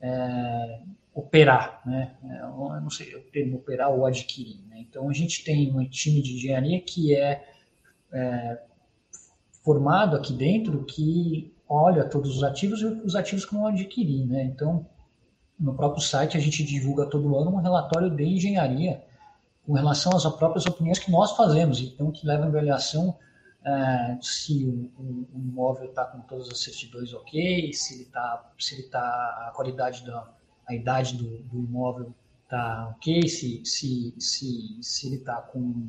é, 0.00 0.80
operar, 1.14 1.82
né? 1.84 2.14
É, 2.24 2.42
eu 2.42 2.80
não 2.80 2.90
sei 2.90 3.14
o 3.16 3.22
termo 3.22 3.56
operar 3.56 3.90
ou 3.90 4.06
adquirir. 4.06 4.60
Né? 4.68 4.80
Então 4.80 5.08
a 5.08 5.12
gente 5.12 5.44
tem 5.44 5.74
um 5.74 5.84
time 5.84 6.22
de 6.22 6.34
engenharia 6.34 6.80
que 6.80 7.14
é, 7.14 7.44
é, 8.12 8.58
formado 9.64 10.16
aqui 10.16 10.32
dentro 10.32 10.84
que 10.84 11.52
olha 11.68 12.04
todos 12.04 12.36
os 12.36 12.42
ativos 12.42 12.80
e 12.80 12.86
os 12.86 13.14
ativos 13.16 13.44
que 13.44 13.54
vão 13.54 13.66
adquirir, 13.66 14.26
né? 14.26 14.44
Então 14.44 14.86
no 15.58 15.74
próprio 15.74 16.02
site 16.02 16.36
a 16.36 16.40
gente 16.40 16.62
divulga 16.62 17.04
todo 17.06 17.36
ano 17.36 17.50
um 17.50 17.60
relatório 17.60 18.10
de 18.10 18.24
engenharia 18.24 19.02
com 19.66 19.72
relação 19.72 20.16
às 20.16 20.24
próprias 20.36 20.64
opiniões 20.66 20.98
que 20.98 21.10
nós 21.10 21.32
fazemos, 21.32 21.80
então 21.80 22.10
que 22.10 22.26
leva 22.26 22.44
em 22.44 22.48
avaliação 22.48 23.16
é, 23.64 24.18
se 24.22 24.64
o, 24.64 24.90
o, 25.00 25.28
o 25.34 25.38
imóvel 25.38 25.88
está 25.88 26.04
com 26.04 26.20
todas 26.20 26.48
as 26.48 26.60
certidões 26.60 27.12
ok, 27.12 27.72
se 27.72 27.94
ele 27.94 28.02
está, 28.04 28.50
se 28.58 28.74
ele 28.74 28.84
tá, 28.84 29.00
a 29.00 29.52
qualidade 29.54 30.06
da, 30.06 30.28
a 30.66 30.74
idade 30.74 31.16
do, 31.16 31.38
do 31.44 31.58
imóvel 31.58 32.14
está 32.44 32.88
ok, 32.96 33.28
se, 33.28 33.64
se, 33.64 34.14
se, 34.18 34.78
se 34.80 35.06
ele 35.06 35.16
está 35.16 35.36
com, 35.36 35.88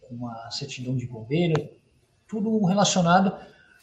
com 0.00 0.50
certidão 0.50 0.96
de 0.96 1.06
bombeiro, 1.06 1.68
tudo 2.26 2.64
relacionado 2.64 3.36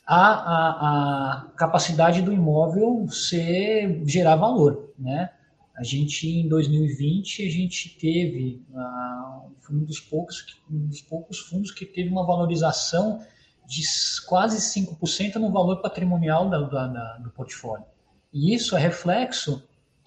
à, 0.05 0.31
à, 0.31 1.41
à, 1.41 1.47
capacidade 1.57 2.21
do 2.21 2.33
imóvel 2.33 3.07
ser, 3.09 4.01
gerar 4.05 4.35
valor, 4.35 4.93
né? 4.97 5.31
A 5.77 5.83
gente, 5.83 6.27
em 6.27 6.47
2020, 6.47 7.45
a 7.45 7.51
gente 7.51 7.89
teve 7.99 8.65
uh, 8.71 9.51
um, 9.71 9.83
dos 9.83 9.99
poucos, 9.99 10.59
um 10.69 10.87
dos 10.87 11.01
poucos 11.01 11.37
fundos 11.37 11.69
que 11.69 11.85
teve 11.85 12.09
uma 12.09 12.25
valorização 12.25 13.23
de 13.67 13.83
quase 14.25 14.57
5% 14.57 15.35
no 15.35 15.51
valor 15.51 15.81
patrimonial 15.81 16.49
da, 16.49 16.61
da, 16.61 16.87
da, 16.87 17.17
do 17.17 17.29
portfólio. 17.29 17.85
E 18.33 18.55
isso 18.55 18.75
é 18.75 18.79
reflexo 18.79 19.61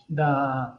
da, 0.08 0.76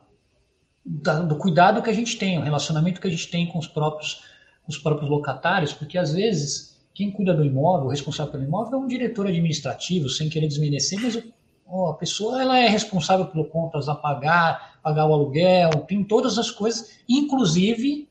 do 0.85 1.37
cuidado 1.37 1.81
que 1.81 1.89
a 1.89 1.93
gente 1.93 2.17
tem, 2.17 2.37
o 2.37 2.41
relacionamento 2.41 2.99
que 2.99 3.07
a 3.07 3.11
gente 3.11 3.29
tem 3.29 3.47
com 3.47 3.59
os 3.59 3.67
próprios, 3.67 4.25
os 4.67 4.77
próprios 4.77 5.09
locatários, 5.09 5.71
porque 5.71 5.97
às 5.97 6.11
vezes 6.11 6.71
quem 6.93 7.11
cuida 7.11 7.33
do 7.33 7.45
imóvel, 7.45 7.87
o 7.87 7.89
responsável 7.91 8.31
pelo 8.31 8.43
imóvel, 8.43 8.79
é 8.79 8.83
um 8.83 8.87
diretor 8.87 9.27
administrativo, 9.27 10.09
sem 10.09 10.27
querer 10.27 10.47
desmerecer, 10.47 10.99
mas 11.01 11.17
a 11.89 11.93
pessoa 11.93 12.41
ela 12.41 12.59
é 12.59 12.67
responsável 12.67 13.27
por 13.27 13.47
contas 13.47 13.87
a 13.87 13.95
pagar, 13.95 14.70
pagar 14.81 15.05
o 15.05 15.13
aluguel, 15.13 15.69
tem 15.87 16.03
todas 16.03 16.37
as 16.37 16.49
coisas, 16.49 16.99
inclusive 17.07 18.09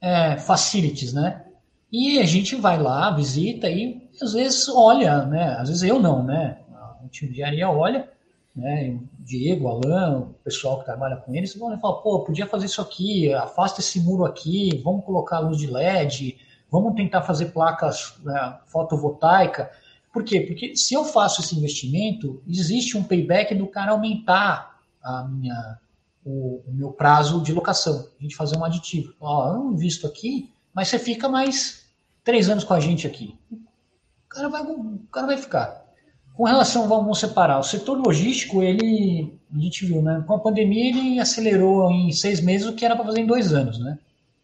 é, 0.00 0.36
facilities, 0.36 1.12
né? 1.12 1.44
E 1.92 2.18
a 2.18 2.24
gente 2.24 2.56
vai 2.56 2.80
lá, 2.80 3.10
visita 3.10 3.68
e 3.68 4.08
às 4.20 4.32
vezes 4.32 4.68
olha, 4.68 5.24
né? 5.24 5.56
Às 5.58 5.68
vezes 5.68 5.82
eu 5.82 5.98
não, 5.98 6.22
né? 6.22 6.58
O 7.04 7.08
time 7.08 7.30
de 7.30 7.36
engenharia 7.36 7.70
olha, 7.70 8.08
né? 8.54 8.98
Diego, 9.18 9.68
Alan, 9.68 10.18
o 10.20 10.34
pessoal 10.44 10.78
que 10.78 10.84
trabalha 10.84 11.16
com 11.16 11.34
eles, 11.34 11.54
vão 11.54 11.78
falar, 11.78 11.96
pô, 11.96 12.20
podia 12.20 12.46
fazer 12.46 12.66
isso 12.66 12.80
aqui, 12.80 13.32
afasta 13.34 13.80
esse 13.80 14.00
muro 14.00 14.24
aqui, 14.24 14.80
vamos 14.82 15.04
colocar 15.04 15.40
luz 15.40 15.58
de 15.58 15.66
LED, 15.66 16.38
vamos 16.70 16.94
tentar 16.94 17.22
fazer 17.22 17.46
placas 17.46 18.14
né, 18.24 18.58
fotovoltaica. 18.66 19.70
Por 20.12 20.24
quê? 20.24 20.40
Porque 20.40 20.74
se 20.74 20.94
eu 20.94 21.04
faço 21.04 21.40
esse 21.42 21.56
investimento, 21.56 22.42
existe 22.48 22.96
um 22.96 23.04
payback 23.04 23.54
do 23.54 23.66
cara 23.66 23.92
aumentar 23.92 24.80
a 25.02 25.24
minha, 25.24 25.78
o, 26.26 26.60
o, 26.66 26.72
meu 26.74 26.90
prazo 26.90 27.40
de 27.40 27.52
locação, 27.52 28.08
a 28.18 28.22
gente 28.22 28.34
fazer 28.34 28.58
um 28.58 28.64
aditivo. 28.64 29.14
Ó, 29.20 29.54
eu 29.54 29.72
invisto 29.72 30.08
aqui, 30.08 30.50
mas 30.74 30.88
você 30.88 30.98
fica 30.98 31.28
mais 31.28 31.86
três 32.24 32.48
anos 32.48 32.64
com 32.64 32.74
a 32.74 32.80
gente 32.80 33.06
aqui. 33.06 33.38
O 33.50 34.28
cara 34.28 34.48
vai, 34.48 34.62
o 34.62 35.06
cara 35.12 35.28
vai 35.28 35.36
ficar. 35.38 35.86
Com 36.34 36.44
relação, 36.44 36.88
vamos 36.88 37.20
separar, 37.20 37.60
o 37.60 37.62
setor 37.62 37.96
logístico, 37.96 38.62
ele, 38.62 39.38
a 39.54 39.58
gente 39.58 39.86
viu, 39.86 40.02
né? 40.02 40.22
Com 40.26 40.34
a 40.34 40.40
pandemia, 40.40 40.90
ele 40.90 41.20
acelerou 41.20 41.90
em 41.90 42.10
seis 42.10 42.40
meses 42.40 42.66
o 42.66 42.74
que 42.74 42.84
era 42.84 42.96
para 42.96 43.06
fazer 43.06 43.20
em 43.20 43.26
dois 43.26 43.54
anos, 43.54 43.78
né? 43.78 43.96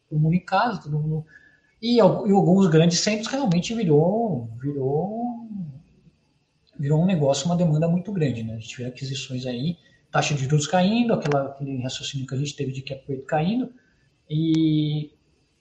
Todo 0.08 0.20
mundo 0.20 0.34
em 0.34 0.44
casa, 0.44 0.80
todo 0.82 0.98
mundo. 0.98 1.26
E, 1.82 1.96
e 1.96 2.00
alguns 2.00 2.68
grandes 2.68 3.00
centros 3.00 3.26
realmente 3.26 3.74
virou, 3.74 4.48
virou, 4.58 5.48
virou 6.78 7.02
um 7.02 7.06
negócio, 7.06 7.44
uma 7.44 7.56
demanda 7.56 7.88
muito 7.88 8.12
grande, 8.12 8.44
né? 8.44 8.54
A 8.54 8.58
gente 8.58 8.78
vê 8.78 8.84
aquisições 8.84 9.44
aí, 9.44 9.76
taxa 10.12 10.34
de 10.34 10.44
juros 10.44 10.66
caindo, 10.66 11.14
aquela, 11.14 11.46
aquele 11.46 11.82
raciocínio 11.82 12.26
que 12.26 12.34
a 12.34 12.38
gente 12.38 12.54
teve 12.54 12.70
de 12.70 12.82
cap 12.82 13.02
rate 13.08 13.22
caindo, 13.22 13.72
e, 14.30 15.10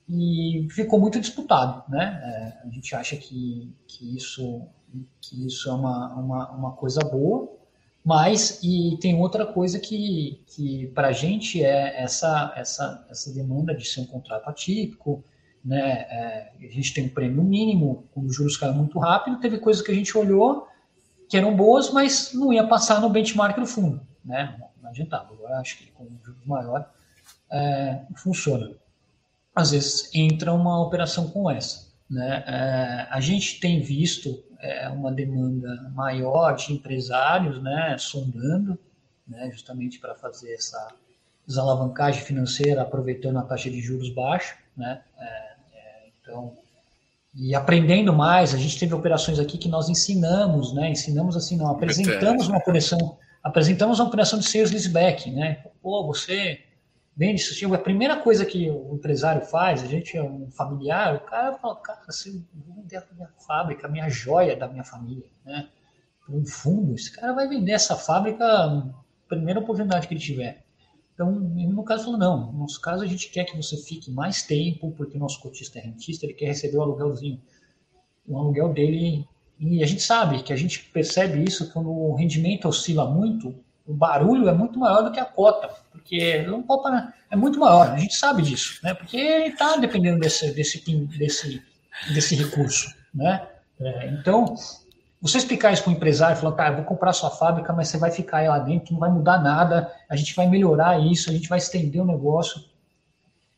e 0.08 0.68
ficou 0.70 0.99
muito 0.99 1.20
disputado, 1.20 1.84
né? 1.89 2.22
É, 2.24 2.68
a 2.68 2.70
gente 2.70 2.93
acha 2.93 3.16
que, 3.16 3.74
que 3.88 4.16
isso 4.16 4.68
que 5.22 5.47
isso 5.47 5.70
é 5.70 5.74
uma, 5.74 6.14
uma, 6.16 6.52
uma 6.52 6.72
coisa 6.74 6.99
boa, 6.99 7.49
mas 8.04 8.60
e 8.62 8.97
tem 8.99 9.16
outra 9.16 9.45
coisa 9.45 9.80
que, 9.80 10.43
que 10.47 10.88
para 10.88 11.10
a 11.10 11.12
gente 11.12 11.64
é 11.64 12.02
essa, 12.02 12.54
essa, 12.58 13.06
essa 13.10 13.34
demanda 13.34 13.74
de 13.74 13.86
ser 13.86 14.02
um 14.02 14.06
contrato 14.06 14.49
atípico, 14.49 15.24
né? 15.64 15.80
É, 16.10 16.52
a 16.60 16.72
gente 16.72 16.93
tem 16.93 17.06
um 17.06 17.10
prêmio 17.10 17.43
mínimo, 17.43 18.06
quando 18.12 18.28
os 18.28 18.36
juros 18.36 18.58
caem 18.58 18.76
muito 18.76 18.97
rápido, 18.99 19.39
teve 19.39 19.60
coisas 19.60 19.82
que 19.82 19.91
a 19.91 19.95
gente 19.95 20.18
olhou 20.18 20.68
que 21.30 21.38
eram 21.38 21.56
boas, 21.56 21.91
mas 21.91 22.34
não 22.34 22.52
ia 22.52 22.68
passar 22.68 22.99
no 22.99 23.10
benchmark 23.10 23.58
do 23.58 23.66
fundo, 23.66 24.02
né? 24.24 24.59
Não 24.82 24.89
adiantava. 24.89 25.34
Agora 25.34 25.59
acho 25.59 25.78
que 25.78 25.91
com 25.91 26.07
juros 26.24 26.45
maior 26.45 26.89
é, 27.51 28.01
funciona. 28.15 28.72
Às 29.53 29.72
vezes 29.72 30.09
entra 30.13 30.53
uma 30.53 30.82
operação 30.82 31.30
com 31.30 31.49
essa. 31.49 31.91
Né? 32.09 32.43
É, 32.45 33.07
a 33.09 33.19
gente 33.19 33.59
tem 33.59 33.82
visto 33.82 34.43
é, 34.59 34.89
uma 34.89 35.11
demanda 35.11 35.89
maior 35.93 36.55
de 36.55 36.74
empresários 36.74 37.61
né, 37.61 37.95
sondando, 37.97 38.78
né, 39.28 39.49
justamente 39.51 39.99
para 39.99 40.13
fazer 40.15 40.53
essa 40.53 40.93
desalavancagem 41.47 42.22
financeira, 42.22 42.82
aproveitando 42.82 43.38
a 43.38 43.43
taxa 43.43 43.69
de 43.69 43.82
juros 43.82 44.09
baixa. 44.09 44.55
Né? 44.76 45.01
É, 45.17 45.26
é, 45.74 46.09
então, 46.22 46.57
e 47.34 47.55
aprendendo 47.55 48.13
mais, 48.13 48.53
a 48.53 48.57
gente 48.57 48.78
teve 48.78 48.93
operações 48.93 49.39
aqui 49.39 49.57
que 49.57 49.69
nós 49.69 49.89
ensinamos, 49.89 50.74
né? 50.74 50.89
ensinamos 50.89 51.36
assim, 51.36 51.57
não, 51.57 51.72
apresentamos 51.72 52.47
uma 52.47 52.57
operação, 52.57 53.17
apresentamos 53.44 54.00
uma 54.00 54.08
operação 54.08 54.39
de 54.39 54.46
sales 54.46 54.72
leaseback, 54.72 55.32
né? 55.32 55.64
Pô, 55.82 56.06
você 56.06 56.60
vende 57.16 57.42
isso, 57.42 57.74
a 57.74 57.78
primeira 57.78 58.18
coisa 58.18 58.46
que 58.46 58.70
o 58.70 58.96
empresário 58.96 59.46
faz, 59.46 59.84
a 59.84 59.88
gente 59.88 60.16
é 60.16 60.24
um 60.24 60.50
familiar, 60.52 61.16
o 61.16 61.20
cara 61.22 61.54
fala, 61.58 61.76
cara, 61.76 62.12
se 62.12 62.46
vou 62.54 62.76
vender 62.76 62.98
a 62.98 63.06
minha 63.14 63.30
fábrica, 63.46 63.88
a 63.88 63.89
minha 63.89 64.10
joia 64.10 64.56
da 64.56 64.68
minha 64.68 64.84
família, 64.84 65.28
né? 65.46 65.70
um 66.30 66.46
fundo, 66.46 66.96
esse 66.96 67.12
cara 67.12 67.34
vai 67.34 67.48
vender 67.48 67.74
essa 67.74 67.96
fábrica 67.96 68.46
primeira 69.28 69.60
oportunidade 69.60 70.08
que 70.08 70.14
ele 70.14 70.22
tiver. 70.22 70.64
Então, 71.14 71.32
no 71.32 71.84
caso, 71.84 72.06
falou, 72.06 72.20
não, 72.20 72.52
no 72.52 72.60
nosso 72.60 72.80
caso 72.82 73.04
a 73.04 73.08
gente 73.08 73.30
quer 73.30 73.46
que 73.46 73.56
você 73.56 73.78
fique 73.78 74.10
mais 74.10 74.44
tempo, 74.44 74.92
porque 74.92 75.18
o 75.18 75.20
nosso 75.20 75.39
cotista 75.42 75.78
é 75.80 75.82
rentista, 75.82 76.26
ele 76.26 76.34
quer 76.34 76.48
receber 76.48 76.78
o 76.78 76.82
aluguelzinho. 76.82 77.39
O 78.28 78.38
aluguel 78.38 78.74
dele, 78.74 79.28
e 79.62 79.84
a 79.84 79.86
gente 79.86 80.01
sabe 80.01 80.41
que 80.41 80.51
a 80.51 80.55
gente 80.55 80.80
percebe 80.91 81.43
isso 81.43 81.72
quando 81.72 81.88
o 81.88 82.16
rendimento 82.16 82.68
oscila 82.68 83.05
muito, 83.05 83.53
o 83.86 83.93
barulho 83.93 84.49
é 84.49 84.53
muito 84.53 84.80
maior 84.80 85.03
do 85.03 85.12
que 85.12 85.20
a 85.20 85.26
cota, 85.26 85.70
porque 85.91 86.41
não 86.47 86.64
poupa, 86.64 87.14
é 87.30 87.36
muito 87.36 87.59
maior, 87.59 87.91
a 87.91 87.97
gente 87.97 88.16
sabe 88.16 88.41
disso, 88.41 88.80
né? 88.84 88.95
Porque 88.95 89.18
está 89.18 89.78
dependendo 89.78 90.20
desse, 90.20 90.51
desse, 90.51 90.84
desse, 91.16 91.62
desse 92.12 92.36
recurso, 92.36 92.91
né? 93.14 93.47
É, 93.80 94.07
então, 94.07 94.55
você 95.22 95.38
explicar 95.38 95.72
isso 95.72 95.84
para 95.84 95.91
o 95.91 95.95
empresário, 95.95 96.38
falando, 96.38 96.55
cara, 96.55 96.72
eu 96.72 96.78
vou 96.78 96.86
comprar 96.86 97.14
sua 97.14 97.30
fábrica, 97.30 97.72
mas 97.72 97.88
você 97.89 97.99
vai 97.99 98.09
ficar 98.09 98.41
lá 98.49 98.57
dentro, 98.57 98.93
não 98.93 98.99
vai 98.99 99.12
mudar 99.12 99.38
nada, 99.43 99.93
a 100.09 100.16
gente 100.16 100.36
vai 100.36 100.47
melhorar 100.47 100.99
isso, 100.99 101.30
a 101.30 101.34
gente 101.34 101.47
vai 101.47 101.59
estender 101.59 102.01
o 102.01 102.05
negócio. 102.05 102.64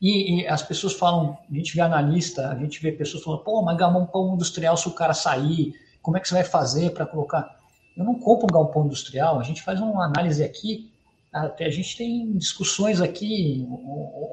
E, 0.02 0.42
e 0.42 0.46
as 0.46 0.62
pessoas 0.62 0.92
falam, 0.92 1.38
a 1.50 1.54
gente 1.54 1.74
vê 1.74 1.80
analista, 1.80 2.50
a 2.50 2.56
gente 2.56 2.82
vê 2.82 2.92
pessoas 2.92 3.24
falando, 3.24 3.42
pô, 3.42 3.62
mas 3.62 3.78
galpão 3.78 4.34
industrial, 4.34 4.76
se 4.76 4.86
o 4.86 4.92
cara 4.92 5.14
sair, 5.14 5.72
como 6.04 6.18
é 6.18 6.20
que 6.20 6.28
você 6.28 6.34
vai 6.34 6.44
fazer 6.44 6.90
para 6.90 7.06
colocar? 7.06 7.58
Eu 7.96 8.04
não 8.04 8.14
compro 8.18 8.44
um 8.44 8.52
galpão 8.52 8.84
industrial, 8.84 9.40
a 9.40 9.42
gente 9.42 9.62
faz 9.62 9.80
uma 9.80 10.04
análise 10.04 10.44
aqui, 10.44 10.92
até 11.32 11.64
a 11.64 11.70
gente 11.70 11.96
tem 11.96 12.30
discussões 12.36 13.00
aqui 13.00 13.66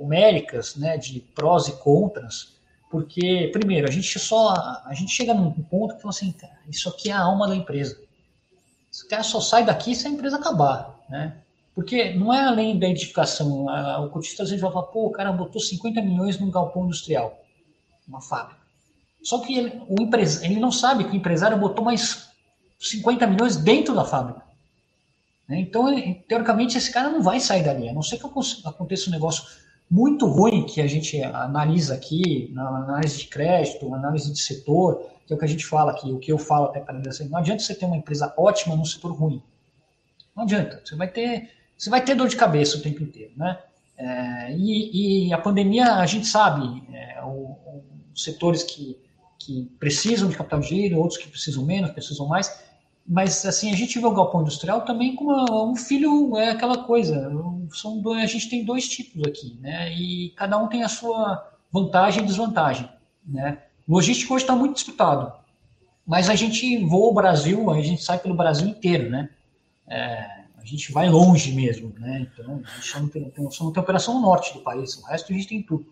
numéricas, 0.02 0.76
né, 0.76 0.98
de 0.98 1.22
prós 1.34 1.70
e 1.70 1.72
contras, 1.78 2.58
porque 2.90 3.50
primeiro 3.54 3.88
a 3.88 3.92
gente 3.92 4.20
só 4.20 4.50
a 4.86 4.94
gente 4.94 5.12
chega 5.12 5.34
num 5.34 5.50
ponto 5.50 5.96
que 5.96 6.02
fala 6.02 6.14
assim, 6.14 6.36
isso 6.68 6.90
aqui 6.90 7.10
é 7.10 7.14
a 7.14 7.22
alma 7.22 7.48
da 7.48 7.56
empresa. 7.56 7.98
Esse 8.92 9.08
cara 9.08 9.24
só 9.24 9.40
sai 9.40 9.64
daqui 9.64 9.96
se 9.96 10.06
a 10.06 10.12
empresa 10.12 10.36
acabar, 10.36 11.00
né? 11.10 11.38
Porque 11.74 12.14
não 12.14 12.34
é 12.34 12.44
além 12.44 12.78
da 12.78 12.90
identificação. 12.90 13.68
o 14.04 14.10
cotista 14.10 14.44
às 14.44 14.50
vezes 14.50 14.62
vai 14.62 14.70
falar, 14.70 14.88
pô, 14.88 15.06
o 15.06 15.12
cara 15.12 15.32
botou 15.32 15.62
50 15.62 16.02
milhões 16.02 16.38
num 16.38 16.52
galpão 16.52 16.84
industrial, 16.84 17.42
uma 18.06 18.20
fábrica. 18.20 18.61
Só 19.24 19.40
que 19.40 19.58
ele, 19.58 19.82
o 19.88 20.02
empresa, 20.02 20.46
ele 20.46 20.60
não 20.60 20.72
sabe 20.72 21.04
que 21.04 21.12
o 21.12 21.16
empresário 21.16 21.58
botou 21.58 21.86
mais 21.86 22.30
50 22.80 23.28
milhões 23.28 23.56
dentro 23.58 23.94
da 23.94 24.04
fábrica. 24.04 24.42
Né? 25.48 25.60
Então, 25.60 25.86
teoricamente, 26.28 26.78
esse 26.78 26.92
cara 26.92 27.10
não 27.10 27.22
vai 27.22 27.40
sair 27.40 27.64
dali, 27.64 27.90
a 27.90 27.94
não 27.94 28.02
ser 28.02 28.18
que 28.18 28.26
aconteça 28.66 29.10
um 29.10 29.14
negócio 29.14 29.44
muito 29.90 30.26
ruim 30.26 30.66
que 30.66 30.80
a 30.80 30.88
gente 30.88 31.22
analisa 31.22 31.96
aqui, 31.96 32.50
na 32.54 32.66
análise 32.66 33.18
de 33.20 33.28
crédito, 33.28 33.90
na 33.90 33.98
análise 33.98 34.32
de 34.32 34.40
setor, 34.40 35.06
que 35.28 35.34
é 35.34 35.36
o 35.36 35.40
que 35.40 35.46
a 35.46 35.48
gente 35.48 35.66
fala 35.66 35.92
aqui, 35.92 36.12
o 36.12 36.18
que 36.18 36.32
eu 36.32 36.38
falo 36.38 36.68
até 36.68 36.80
para 36.80 36.98
assim, 37.10 37.28
não 37.28 37.38
adianta 37.38 37.62
você 37.62 37.76
ter 37.76 37.86
uma 37.86 37.98
empresa 37.98 38.34
ótima 38.38 38.76
num 38.76 38.86
setor 38.86 39.12
ruim. 39.12 39.44
Não 40.34 40.44
adianta, 40.44 40.82
você 40.84 40.96
vai 40.96 41.10
ter, 41.10 41.50
você 41.78 41.90
vai 41.90 42.02
ter 42.02 42.16
dor 42.16 42.30
de 42.30 42.38
cabeça 42.38 42.78
o 42.78 42.82
tempo 42.82 43.04
inteiro, 43.04 43.34
né? 43.36 43.60
É, 43.98 44.56
e, 44.56 45.28
e, 45.28 45.34
a 45.34 45.38
pandemia, 45.38 45.96
a 45.96 46.06
gente 46.06 46.26
sabe, 46.26 46.84
é, 46.92 47.22
o, 47.24 47.56
os 48.16 48.24
setores 48.24 48.64
que, 48.64 48.98
que 49.46 49.70
precisam 49.80 50.30
de 50.30 50.36
capital 50.36 50.60
de 50.60 50.68
giro, 50.68 51.00
outros 51.00 51.20
que 51.20 51.30
precisam 51.30 51.66
menos, 51.66 51.92
precisam 51.92 52.28
mais, 52.28 52.52
mas 53.08 53.46
assim 53.46 53.72
a 53.72 53.76
gente 53.76 54.00
vê 54.00 54.06
o 54.06 54.14
galpão 54.14 54.42
industrial 54.42 54.82
também 54.82 55.16
como 55.16 55.70
um 55.70 55.76
filho 55.76 56.38
é 56.38 56.50
aquela 56.50 56.84
coisa 56.84 57.32
são 57.74 58.00
dois, 58.00 58.24
a 58.24 58.28
gente 58.28 58.50
tem 58.50 58.64
dois 58.64 58.88
tipos 58.88 59.24
aqui 59.24 59.58
né? 59.60 59.92
E 59.94 60.30
cada 60.36 60.58
um 60.58 60.68
tem 60.68 60.84
a 60.84 60.90
sua 60.90 61.52
vantagem 61.72 62.24
e 62.24 62.26
desvantagem 62.26 62.90
né? 63.26 63.64
Logística 63.88 64.34
hoje 64.34 64.44
está 64.44 64.56
muito 64.56 64.76
disputado 64.76 65.34
mas 66.06 66.30
a 66.30 66.36
gente 66.36 66.78
voa 66.86 67.12
o 67.12 67.14
Brasil 67.14 67.70
a 67.72 67.82
gente 67.82 68.04
sai 68.04 68.20
pelo 68.20 68.36
Brasil 68.36 68.68
inteiro 68.68 69.10
né? 69.10 69.30
É, 69.88 70.44
a 70.58 70.64
gente 70.64 70.92
vai 70.92 71.10
longe 71.10 71.54
mesmo 71.54 71.94
né? 71.98 72.28
Então 72.34 72.62
a 72.64 72.76
gente 72.76 72.88
só 72.88 73.00
não 73.00 73.10
tem, 73.10 73.34
só 73.50 73.64
não 73.64 73.74
tem 73.74 73.82
operação 73.82 74.14
no 74.16 74.22
norte 74.22 74.54
do 74.54 74.62
país 74.62 74.96
o 74.98 75.06
resto 75.06 75.34
a 75.34 75.36
gente 75.36 75.48
tem 75.48 75.62
tudo 75.62 75.86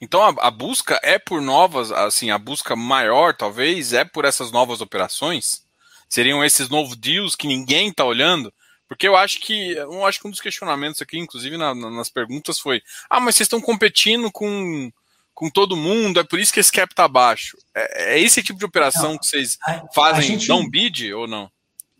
então 0.00 0.22
a, 0.22 0.34
a 0.46 0.50
busca 0.50 1.00
é 1.02 1.18
por 1.18 1.40
novas 1.40 1.90
assim 1.92 2.30
a 2.30 2.38
busca 2.38 2.74
maior 2.76 3.34
talvez 3.34 3.92
é 3.92 4.04
por 4.04 4.24
essas 4.24 4.50
novas 4.50 4.80
operações 4.80 5.66
seriam 6.08 6.44
esses 6.44 6.68
novos 6.68 6.96
deals 6.96 7.34
que 7.34 7.46
ninguém 7.46 7.88
está 7.88 8.04
olhando? 8.04 8.52
Porque 8.88 9.06
eu 9.06 9.16
acho 9.16 9.40
que 9.40 9.72
eu 9.72 10.06
acho 10.06 10.20
que 10.20 10.28
um 10.28 10.30
dos 10.30 10.40
questionamentos 10.40 11.02
aqui, 11.02 11.18
inclusive 11.18 11.56
na, 11.56 11.74
na, 11.74 11.90
nas 11.90 12.08
perguntas, 12.08 12.58
foi: 12.58 12.80
ah, 13.10 13.18
mas 13.18 13.34
vocês 13.34 13.46
estão 13.46 13.60
competindo 13.60 14.30
com, 14.30 14.90
com 15.34 15.50
todo 15.50 15.76
mundo, 15.76 16.20
é 16.20 16.24
por 16.24 16.38
isso 16.38 16.52
que 16.52 16.60
esse 16.60 16.70
cap 16.70 16.92
está 16.92 17.08
baixo. 17.08 17.56
É, 17.74 18.14
é, 18.14 18.20
esse 18.20 18.42
tipo 18.42 18.58
de 18.58 18.64
operação 18.64 19.12
não, 19.12 19.18
que 19.18 19.26
vocês 19.26 19.58
a, 19.66 19.82
fazem, 19.92 20.18
a 20.18 20.22
gente, 20.22 20.48
não 20.48 20.68
bid 20.68 21.12
ou 21.12 21.26
não? 21.26 21.50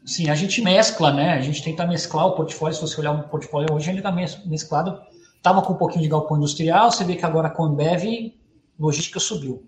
Sim, 0.05 0.31
a 0.31 0.37
gente 0.37 0.63
mescla, 0.63 1.13
né? 1.13 1.33
A 1.33 1.41
gente 1.41 1.61
tenta 1.61 1.85
mesclar 1.85 2.27
o 2.27 2.37
portfólio. 2.37 2.77
Se 2.77 2.81
você 2.81 3.01
olhar 3.01 3.13
o 3.13 3.29
portfólio 3.29 3.75
hoje, 3.75 3.91
ele 3.91 3.99
está 3.99 4.13
mesclado. 4.13 5.01
Estava 5.47 5.63
com 5.63 5.75
um 5.75 5.77
pouquinho 5.77 6.03
de 6.03 6.09
galpão 6.09 6.39
industrial, 6.39 6.91
você 6.91 7.05
vê 7.05 7.15
que 7.15 7.25
agora 7.25 7.49
com 7.49 7.63
a 7.63 7.69
Ambev, 7.69 8.35
logística 8.77 9.21
subiu. 9.21 9.65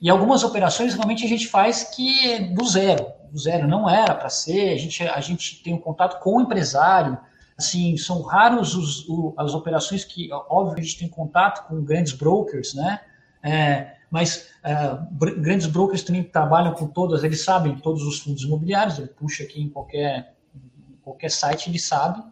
E 0.00 0.08
algumas 0.08 0.42
operações 0.42 0.94
realmente 0.94 1.22
a 1.22 1.28
gente 1.28 1.46
faz 1.48 1.84
que 1.84 2.30
é 2.30 2.40
do 2.40 2.66
zero. 2.66 3.06
Do 3.30 3.38
zero, 3.38 3.68
não 3.68 3.90
era 3.90 4.14
para 4.14 4.30
ser, 4.30 4.70
a 4.70 4.78
gente, 4.78 5.06
a 5.06 5.20
gente 5.20 5.62
tem 5.62 5.74
um 5.74 5.78
contato 5.78 6.18
com 6.22 6.38
o 6.38 6.40
empresário, 6.40 7.18
assim, 7.58 7.94
são 7.98 8.22
raros 8.22 8.74
os, 8.74 9.06
o, 9.06 9.34
as 9.36 9.52
operações 9.52 10.02
que, 10.02 10.30
óbvio, 10.32 10.78
a 10.78 10.82
gente 10.82 10.98
tem 10.98 11.08
contato 11.08 11.68
com 11.68 11.84
grandes 11.84 12.14
brokers, 12.14 12.72
né, 12.72 12.98
é, 13.42 13.96
mas 14.10 14.48
é, 14.64 14.98
grandes 15.42 15.66
brokers 15.66 16.02
também 16.02 16.22
trabalham 16.24 16.72
com 16.72 16.86
todas, 16.86 17.22
eles 17.22 17.44
sabem 17.44 17.76
todos 17.76 18.02
os 18.02 18.20
fundos 18.20 18.44
imobiliários, 18.44 18.98
ele 18.98 19.08
puxa 19.08 19.42
aqui 19.42 19.60
em 19.60 19.68
qualquer, 19.68 20.36
em 20.56 20.96
qualquer 21.02 21.30
site, 21.30 21.68
ele 21.68 21.78
sabe, 21.78 22.22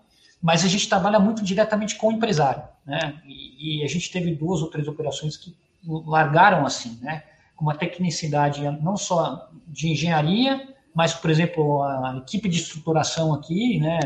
mas 0.42 0.64
a 0.64 0.68
gente 0.68 0.88
trabalha 0.88 1.18
muito 1.18 1.42
diretamente 1.42 1.96
com 1.96 2.08
o 2.08 2.12
empresário, 2.12 2.62
né, 2.84 3.20
e, 3.24 3.80
e 3.80 3.84
a 3.84 3.88
gente 3.88 4.10
teve 4.10 4.34
duas 4.34 4.62
ou 4.62 4.68
três 4.68 4.86
operações 4.86 5.36
que 5.36 5.56
largaram 5.86 6.66
assim, 6.66 6.98
né, 7.02 7.22
com 7.54 7.64
uma 7.64 7.74
tecnicidade 7.74 8.62
não 8.82 8.96
só 8.96 9.48
de 9.66 9.90
engenharia, 9.90 10.68
mas, 10.94 11.12
por 11.12 11.30
exemplo, 11.30 11.82
a 11.82 12.16
equipe 12.16 12.48
de 12.48 12.56
estruturação 12.58 13.34
aqui, 13.34 13.78
né, 13.78 14.00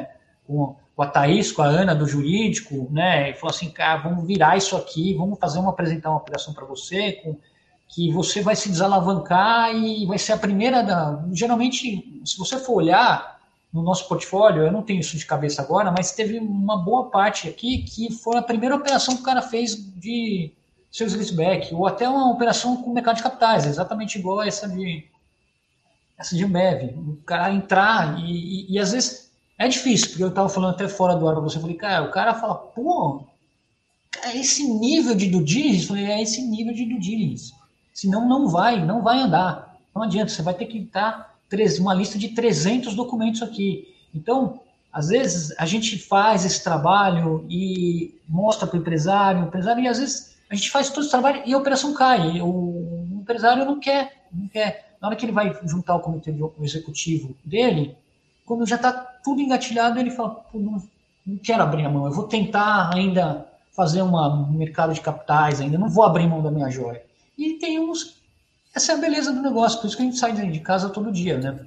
com, 0.45 0.75
com 0.97 1.03
a 1.03 1.07
Thaís, 1.07 1.53
com 1.53 1.63
a 1.63 1.67
Ana 1.67 1.95
do 1.95 2.07
jurídico, 2.07 2.89
né? 2.91 3.31
E 3.31 3.35
falou 3.35 3.55
assim, 3.55 3.71
cara, 3.71 4.01
vamos 4.01 4.27
virar 4.27 4.57
isso 4.57 4.77
aqui, 4.77 5.15
vamos 5.15 5.39
fazer 5.39 5.61
uma 5.61 5.71
apresentar 5.71 6.11
uma 6.11 6.19
operação 6.19 6.53
para 6.53 6.67
você, 6.67 7.13
com, 7.13 7.37
que 7.89 8.13
você 8.13 8.43
vai 8.43 8.57
se 8.57 8.69
desalavancar 8.69 9.75
e 9.75 10.05
vai 10.05 10.19
ser 10.19 10.33
a 10.33 10.37
primeira 10.39 10.83
da. 10.83 11.25
Geralmente, 11.33 12.21
se 12.25 12.37
você 12.37 12.59
for 12.59 12.75
olhar 12.75 13.40
no 13.73 13.83
nosso 13.83 14.09
portfólio, 14.09 14.63
eu 14.63 14.73
não 14.73 14.83
tenho 14.83 15.01
isso 15.01 15.17
de 15.17 15.25
cabeça 15.25 15.63
agora, 15.63 15.93
mas 15.93 16.13
teve 16.13 16.39
uma 16.39 16.77
boa 16.77 17.09
parte 17.09 17.49
aqui 17.49 17.79
que 17.79 18.13
foi 18.13 18.37
a 18.37 18.43
primeira 18.43 18.75
operação 18.75 19.15
que 19.15 19.23
o 19.23 19.25
cara 19.25 19.43
fez 19.43 19.77
de 19.77 20.53
seus 20.91 21.15
leaseback, 21.15 21.73
ou 21.73 21.87
até 21.87 22.09
uma 22.09 22.31
operação 22.31 22.77
com 22.77 22.93
mercado 22.93 23.17
de 23.17 23.23
capitais, 23.23 23.65
exatamente 23.65 24.19
igual 24.19 24.41
a 24.41 24.47
essa 24.47 24.69
de 24.69 25.07
essa 26.19 26.37
de 26.37 26.45
Ambev. 26.45 26.95
O 26.99 27.17
cara 27.25 27.53
entrar 27.53 28.19
e, 28.19 28.67
e, 28.67 28.73
e 28.73 28.79
às 28.79 28.93
vezes 28.93 29.31
é 29.57 29.69
difícil, 29.69 30.09
porque 30.09 30.25
eu 30.25 30.29
estava 30.29 30.49
falando 30.49 30.75
até 30.75 30.89
fora 30.89 31.15
do 31.15 31.27
ar 31.29 31.35
para 31.35 31.43
você, 31.43 31.57
eu 31.57 31.63
falei, 31.63 31.77
cara, 31.77 32.05
o 32.05 32.11
cara 32.11 32.35
fala, 32.35 32.55
pô, 32.57 33.23
é 34.25 34.37
esse 34.37 34.69
nível 34.69 35.15
de 35.15 35.29
due 35.29 35.45
diligence, 35.45 35.83
eu 35.83 35.89
falei, 35.89 36.07
é 36.07 36.23
esse 36.23 36.43
nível 36.43 36.75
de 36.75 36.85
due 36.85 36.99
diligence. 36.99 37.55
Senão 37.95 38.29
não 38.29 38.49
vai, 38.49 38.85
não 38.85 39.03
vai 39.03 39.21
andar. 39.21 39.79
Não 39.95 40.03
adianta, 40.03 40.31
você 40.31 40.43
vai 40.43 40.55
ter 40.55 40.67
que 40.67 40.79
estar 40.79 41.30
uma 41.81 41.95
lista 41.95 42.19
de 42.19 42.29
300 42.29 42.95
documentos 42.95 43.43
aqui. 43.43 43.95
Então, 44.15 44.61
às 44.93 45.09
vezes, 45.09 45.55
a 45.59 45.67
gente 45.67 45.99
faz 45.99 46.45
esse 46.45 46.63
trabalho 46.63 47.45
e 47.49 48.15
mostra 48.29 48.67
para 48.67 48.77
o 48.77 48.81
empresário, 48.81 49.45
empresário, 49.45 49.83
e 49.83 49.89
às 49.89 49.99
vezes 49.99 50.37
a 50.51 50.55
gente 50.55 50.71
faz 50.71 50.91
todo 50.91 51.03
esse 51.03 51.11
trabalho 51.11 51.43
e 51.47 51.55
a 51.55 51.59
operação 51.59 51.95
cai. 51.95 52.41
O, 52.41 52.47
o 52.47 53.19
empresário 53.21 53.65
não 53.65 53.79
quer, 53.79 54.25
não 54.33 54.49
quer. 54.49 54.97
Na 55.01 55.09
hora 55.09 55.17
que 55.17 55.25
ele 55.25 55.33
vai 55.33 55.57
juntar 55.65 55.95
o 55.97 56.01
comitê 56.01 56.35
executivo 56.61 57.35
dele, 57.45 57.97
quando 58.45 58.67
já 58.67 58.77
está 58.77 58.93
tudo 58.93 59.41
engatilhado, 59.41 59.99
ele 59.99 60.11
fala, 60.11 60.45
não, 60.53 60.83
não, 61.25 61.37
quero 61.39 61.63
abrir 61.63 61.85
a 61.85 61.89
mão, 61.89 62.07
eu 62.07 62.13
vou 62.13 62.25
tentar 62.25 62.91
ainda 62.93 63.47
fazer 63.71 64.03
uma, 64.03 64.29
um 64.29 64.53
mercado 64.53 64.93
de 64.93 65.01
capitais 65.01 65.61
ainda, 65.61 65.79
não 65.79 65.89
vou 65.89 66.05
abrir 66.05 66.27
mão 66.27 66.43
da 66.43 66.51
minha 66.51 66.69
joia. 66.69 67.03
E 67.39 67.55
tem 67.55 67.79
uns, 67.79 68.20
essa 68.75 68.93
é 68.93 68.95
a 68.95 68.99
beleza 68.99 69.33
do 69.33 69.43
negócio, 69.43 69.81
por 69.81 69.87
isso 69.87 69.97
que 69.97 70.03
a 70.03 70.07
gente 70.07 70.19
sai 70.19 70.33
de 70.33 70.61
casa 70.61 70.89
todo 70.89 71.13
dia, 71.13 71.39
né? 71.39 71.67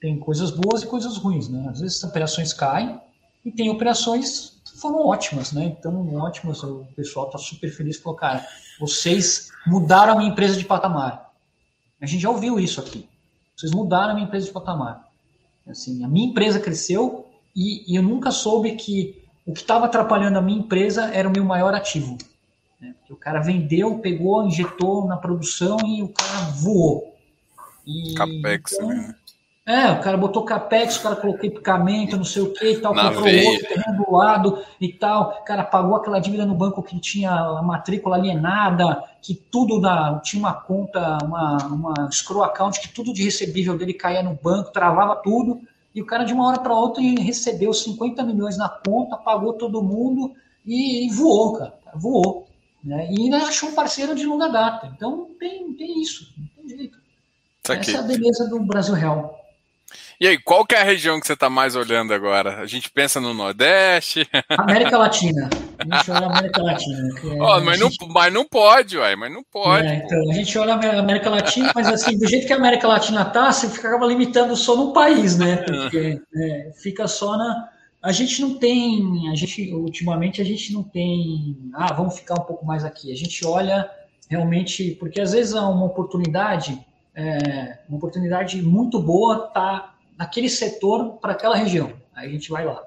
Tem 0.00 0.18
coisas 0.18 0.50
boas 0.50 0.82
e 0.82 0.86
coisas 0.86 1.16
ruins, 1.16 1.48
né? 1.48 1.68
Às 1.68 1.80
vezes 1.80 2.02
operações 2.02 2.52
caem 2.52 3.00
e 3.44 3.50
tem 3.50 3.68
operações 3.68 4.60
que 4.64 4.78
foram 4.78 5.06
ótimas, 5.06 5.52
né? 5.52 5.64
Então, 5.64 6.14
ótimas, 6.14 6.62
o 6.62 6.86
pessoal 6.94 7.26
está 7.26 7.38
super 7.38 7.70
feliz, 7.70 7.98
falou, 7.98 8.16
cara, 8.16 8.46
vocês 8.78 9.50
mudaram 9.66 10.14
a 10.14 10.16
minha 10.16 10.30
empresa 10.30 10.56
de 10.56 10.64
patamar. 10.64 11.32
A 12.00 12.06
gente 12.06 12.22
já 12.22 12.30
ouviu 12.30 12.58
isso 12.58 12.80
aqui. 12.80 13.08
Vocês 13.56 13.72
mudaram 13.72 14.12
a 14.12 14.14
minha 14.14 14.26
empresa 14.26 14.46
de 14.46 14.52
patamar. 14.52 15.06
Assim, 15.68 16.02
a 16.02 16.08
minha 16.08 16.30
empresa 16.30 16.58
cresceu 16.58 17.26
e, 17.54 17.92
e 17.92 17.96
eu 17.96 18.02
nunca 18.02 18.30
soube 18.30 18.74
que 18.76 19.22
o 19.44 19.52
que 19.52 19.60
estava 19.60 19.86
atrapalhando 19.86 20.38
a 20.38 20.42
minha 20.42 20.58
empresa 20.58 21.10
era 21.12 21.28
o 21.28 21.32
meu 21.32 21.44
maior 21.44 21.74
ativo. 21.74 22.16
Né? 22.80 22.94
o 23.10 23.16
cara 23.16 23.40
vendeu, 23.40 23.98
pegou, 23.98 24.46
injetou 24.46 25.06
na 25.06 25.16
produção 25.16 25.76
e 25.84 26.02
o 26.02 26.08
cara 26.08 26.46
voou. 26.52 27.14
E, 27.86 28.14
Capex, 28.14 28.72
então, 28.72 28.88
né? 28.88 29.14
É, 29.70 29.92
o 29.92 30.00
cara 30.00 30.16
botou 30.16 30.44
capex, 30.44 30.96
o 30.96 31.02
cara 31.02 31.14
colocou 31.14 31.44
equipamento, 31.44 32.16
não 32.16 32.24
sei 32.24 32.42
o 32.42 32.52
que 32.52 32.72
e 32.72 32.80
tal, 32.80 32.92
Na 32.92 33.04
comprou 33.04 33.24
veia. 33.24 33.48
outro 33.48 33.68
terreno 33.68 34.04
do 34.04 34.10
lado 34.10 34.58
e 34.80 34.92
tal. 34.92 35.38
O 35.40 35.44
cara 35.44 35.62
pagou 35.62 35.94
aquela 35.94 36.18
dívida 36.18 36.44
no 36.44 36.56
banco 36.56 36.82
que 36.82 36.98
tinha 36.98 37.30
a 37.30 37.62
matrícula 37.62 38.16
alienada, 38.16 39.00
que 39.22 39.32
tudo 39.32 39.80
da, 39.80 40.18
tinha 40.24 40.40
uma 40.40 40.54
conta, 40.54 41.18
uma, 41.22 41.56
uma 41.66 42.10
scroll 42.10 42.42
account, 42.42 42.80
que 42.80 42.88
tudo 42.88 43.12
de 43.12 43.22
recebível 43.22 43.78
dele 43.78 43.94
caía 43.94 44.24
no 44.24 44.36
banco, 44.42 44.72
travava 44.72 45.14
tudo. 45.14 45.60
E 45.94 46.02
o 46.02 46.06
cara, 46.06 46.24
de 46.24 46.32
uma 46.32 46.48
hora 46.48 46.58
para 46.58 46.74
outra, 46.74 47.00
recebeu 47.00 47.72
50 47.72 48.24
milhões 48.24 48.56
na 48.56 48.68
conta, 48.68 49.16
pagou 49.16 49.52
todo 49.52 49.82
mundo 49.84 50.32
e, 50.66 51.06
e 51.06 51.12
voou, 51.12 51.52
cara. 51.52 51.74
Voou. 51.94 52.49
Né? 52.82 53.08
E 53.10 53.22
ainda 53.22 53.38
achou 53.38 53.70
um 53.70 53.74
parceiro 53.74 54.14
de 54.14 54.26
longa 54.26 54.48
data. 54.48 54.90
Então 54.94 55.28
tem, 55.38 55.72
tem 55.74 56.00
isso, 56.00 56.32
não 56.36 56.46
tem 56.56 56.76
jeito. 56.78 56.98
Tá 57.62 57.74
Essa 57.74 57.92
é 57.92 57.96
a 57.96 58.02
beleza 58.02 58.48
do 58.48 58.58
Brasil 58.60 58.94
Real. 58.94 59.40
E 60.20 60.26
aí, 60.26 60.38
qual 60.38 60.66
que 60.66 60.74
é 60.74 60.80
a 60.82 60.84
região 60.84 61.18
que 61.18 61.26
você 61.26 61.32
está 61.32 61.48
mais 61.48 61.74
olhando 61.74 62.12
agora? 62.12 62.60
A 62.60 62.66
gente 62.66 62.90
pensa 62.90 63.20
no 63.20 63.32
Nordeste? 63.32 64.28
América 64.50 64.98
Latina. 64.98 65.48
A 65.78 65.96
gente 65.96 66.10
olha 66.10 66.26
a 66.26 66.30
América 66.30 66.62
Latina. 66.62 67.08
É, 67.08 67.42
oh, 67.42 67.60
mas, 67.62 67.78
gente... 67.78 68.00
não, 68.00 68.08
mas 68.08 68.32
não 68.32 68.44
pode, 68.44 68.98
uai, 68.98 69.16
mas 69.16 69.32
não 69.32 69.42
pode. 69.42 69.88
É, 69.88 69.94
então, 69.94 70.30
a 70.30 70.34
gente 70.34 70.58
olha 70.58 70.74
a 70.74 70.98
América 70.98 71.30
Latina, 71.30 71.72
mas 71.74 71.88
assim, 71.88 72.18
do 72.18 72.28
jeito 72.28 72.46
que 72.46 72.52
a 72.52 72.56
América 72.56 72.86
Latina 72.86 73.24
tá, 73.24 73.50
você 73.50 73.66
acaba 73.66 74.06
limitando 74.06 74.54
só 74.54 74.76
no 74.76 74.92
país, 74.92 75.38
né? 75.38 75.56
Porque 75.56 76.20
é, 76.36 76.70
fica 76.82 77.08
só 77.08 77.38
na. 77.38 77.70
A 78.02 78.12
gente 78.12 78.40
não 78.40 78.58
tem, 78.58 79.28
a 79.30 79.34
gente, 79.34 79.72
ultimamente 79.74 80.40
a 80.40 80.44
gente 80.44 80.72
não 80.72 80.82
tem, 80.82 81.70
ah, 81.74 81.92
vamos 81.92 82.18
ficar 82.18 82.34
um 82.34 82.44
pouco 82.44 82.64
mais 82.64 82.84
aqui. 82.84 83.12
A 83.12 83.16
gente 83.16 83.44
olha 83.44 83.90
realmente, 84.28 84.92
porque 84.92 85.20
às 85.20 85.32
vezes 85.32 85.54
há 85.54 85.68
uma 85.68 85.84
oportunidade, 85.84 86.80
é, 87.14 87.80
uma 87.88 87.98
oportunidade 87.98 88.62
muito 88.62 88.98
boa 88.98 89.48
tá 89.48 89.94
naquele 90.16 90.48
setor 90.48 91.18
para 91.18 91.32
aquela 91.32 91.56
região. 91.56 91.92
Aí 92.14 92.28
a 92.28 92.32
gente 92.32 92.50
vai 92.50 92.64
lá. 92.64 92.82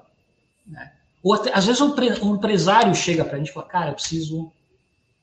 Né? 0.66 0.92
Ou 1.22 1.34
até, 1.34 1.52
às 1.54 1.66
vezes 1.66 1.80
um, 1.80 1.94
um 2.22 2.34
empresário 2.34 2.94
chega 2.94 3.24
para 3.24 3.36
a 3.36 3.38
gente 3.38 3.50
e 3.50 3.52
fala, 3.52 3.66
cara, 3.66 3.90
eu 3.90 3.94
preciso 3.94 4.52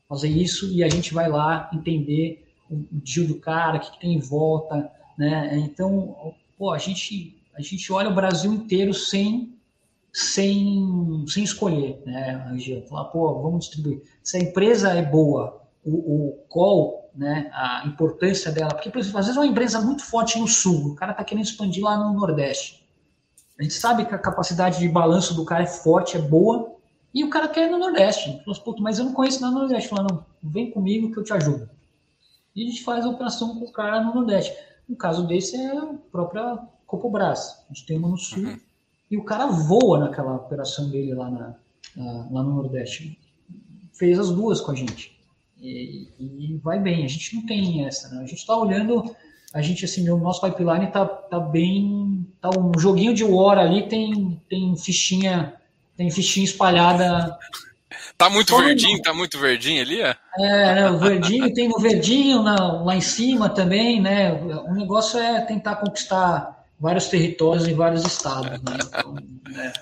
fazer 0.07 0.29
isso, 0.29 0.71
e 0.71 0.83
a 0.83 0.89
gente 0.89 1.13
vai 1.13 1.29
lá 1.29 1.69
entender 1.73 2.45
o, 2.69 2.75
o 2.75 3.01
deal 3.03 3.27
do 3.27 3.35
cara, 3.35 3.77
o 3.77 3.79
que, 3.79 3.91
que, 3.91 3.99
tem 3.99 4.13
em 4.13 4.19
volta. 4.19 4.91
Né? 5.17 5.57
Então, 5.59 6.33
pô, 6.57 6.71
a 6.71 6.77
gente, 6.77 7.37
a 7.53 7.61
gente 7.61 7.91
olha 7.91 8.09
o 8.09 8.15
Brasil 8.15 8.53
inteiro 8.53 8.93
sem 8.93 9.53
sem, 10.13 11.25
sem 11.27 11.43
escolher, 11.43 12.01
né, 12.05 12.43
a 12.45 12.51
região. 12.51 12.81
Falar, 12.87 13.05
pô, 13.05 13.41
vamos 13.41 13.65
distribuir. 13.65 14.01
Se 14.23 14.37
a 14.37 14.39
empresa 14.39 14.89
é 14.89 15.03
boa, 15.03 15.61
o, 15.83 15.91
o 15.91 16.31
call 16.49 17.09
né, 17.15 17.49
a 17.53 17.83
importância 17.85 18.51
dela, 18.51 18.73
porque, 18.73 18.89
por 18.89 18.99
exemplo, 18.99 19.19
às 19.19 19.25
vezes 19.25 19.37
é 19.37 19.41
uma 19.41 19.49
empresa 19.49 19.81
muito 19.81 20.03
forte 20.03 20.39
no 20.39 20.47
sul, 20.47 20.91
o 20.91 20.95
cara 20.95 21.11
está 21.11 21.23
querendo 21.23 21.43
expandir 21.43 21.83
lá 21.83 21.97
no 21.97 22.13
Nordeste. 22.13 22.81
A 23.59 23.63
gente 23.63 23.73
sabe 23.73 24.05
que 24.05 24.15
a 24.15 24.17
capacidade 24.17 24.79
de 24.79 24.87
balanço 24.87 25.33
do 25.35 25.45
cara 25.45 25.63
é 25.63 25.67
forte, 25.67 26.17
é 26.17 26.19
boa, 26.21 26.75
e 27.13 27.23
o 27.23 27.29
cara 27.29 27.47
quer 27.47 27.67
ir 27.67 27.71
no 27.71 27.77
Nordeste. 27.77 28.41
Fala, 28.43 28.77
mas 28.79 28.97
eu 28.97 29.05
não 29.05 29.13
conheço 29.13 29.41
nada 29.41 29.53
no 29.53 29.59
Nordeste. 29.61 29.89
Fala, 29.89 30.07
não, 30.09 30.25
vem 30.41 30.71
comigo 30.71 31.11
que 31.11 31.19
eu 31.19 31.23
te 31.23 31.33
ajudo. 31.33 31.69
E 32.55 32.63
a 32.63 32.69
gente 32.69 32.83
faz 32.83 33.05
a 33.05 33.09
operação 33.09 33.59
com 33.59 33.65
o 33.65 33.71
cara 33.71 34.01
no 34.01 34.15
Nordeste. 34.15 34.55
No 34.87 34.95
caso 34.95 35.27
desse 35.27 35.55
é 35.57 35.77
a 35.77 35.93
própria 36.11 36.57
Copobras. 36.87 37.63
A 37.69 37.73
gente 37.73 37.85
tem 37.85 37.97
uma 37.97 38.09
no 38.09 38.17
Sul 38.17 38.43
uhum. 38.43 38.59
E 39.11 39.17
o 39.17 39.23
cara 39.25 39.45
voa 39.47 39.99
naquela 39.99 40.35
operação 40.35 40.89
dele 40.89 41.13
lá, 41.13 41.29
na, 41.29 41.55
lá 42.31 42.41
no 42.41 42.55
Nordeste. 42.55 43.19
Fez 43.93 44.17
as 44.17 44.31
duas 44.31 44.61
com 44.61 44.71
a 44.71 44.75
gente. 44.75 45.19
E, 45.61 46.07
e, 46.17 46.59
vai 46.63 46.79
bem. 46.79 47.03
A 47.03 47.07
gente 47.09 47.35
não 47.35 47.45
tem 47.45 47.85
essa, 47.85 48.07
né? 48.07 48.21
A 48.21 48.25
gente 48.25 48.39
está 48.39 48.57
olhando, 48.57 49.13
a 49.53 49.61
gente 49.61 49.83
assim, 49.83 50.09
o 50.09 50.17
nosso 50.17 50.39
pipeline 50.41 50.87
tá, 50.87 51.05
tá 51.05 51.39
bem, 51.39 52.25
tá 52.39 52.49
um 52.57 52.71
joguinho 52.79 53.13
de 53.13 53.25
war 53.25 53.59
ali 53.59 53.87
tem 53.87 54.41
tem 54.49 54.75
fichinha, 54.77 55.53
tem 55.97 56.09
fichinha 56.09 56.45
espalhada. 56.45 57.37
Tá 58.17 58.29
muito 58.29 58.57
verdinho, 58.57 59.01
tá 59.01 59.13
muito 59.13 59.37
verdinho 59.37 59.81
ali, 59.81 60.01
é? 60.01 60.15
É, 60.37 60.75
né, 60.75 60.89
o 60.89 60.97
verdinho 60.97 61.53
tem 61.53 61.67
no 61.67 61.77
verdinho 61.79 62.41
na, 62.41 62.81
lá 62.81 62.95
em 62.95 63.01
cima 63.01 63.49
também, 63.49 64.01
né? 64.01 64.31
O 64.33 64.73
negócio 64.73 65.19
é 65.19 65.41
tentar 65.41 65.75
conquistar 65.75 66.60
vários 66.81 67.05
territórios 67.07 67.67
em 67.67 67.75
vários 67.75 68.03
estados, 68.03 68.59
né? 68.61 68.77
Então, 68.83 69.13
né? 69.13 69.73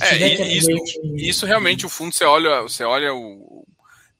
É, 0.00 0.28
isso, 0.46 0.70
isso, 1.16 1.46
realmente 1.46 1.84
o 1.84 1.88
fundo 1.88 2.14
você 2.14 2.24
olha, 2.24 2.62
você 2.62 2.84
olha 2.84 3.12
o 3.12 3.66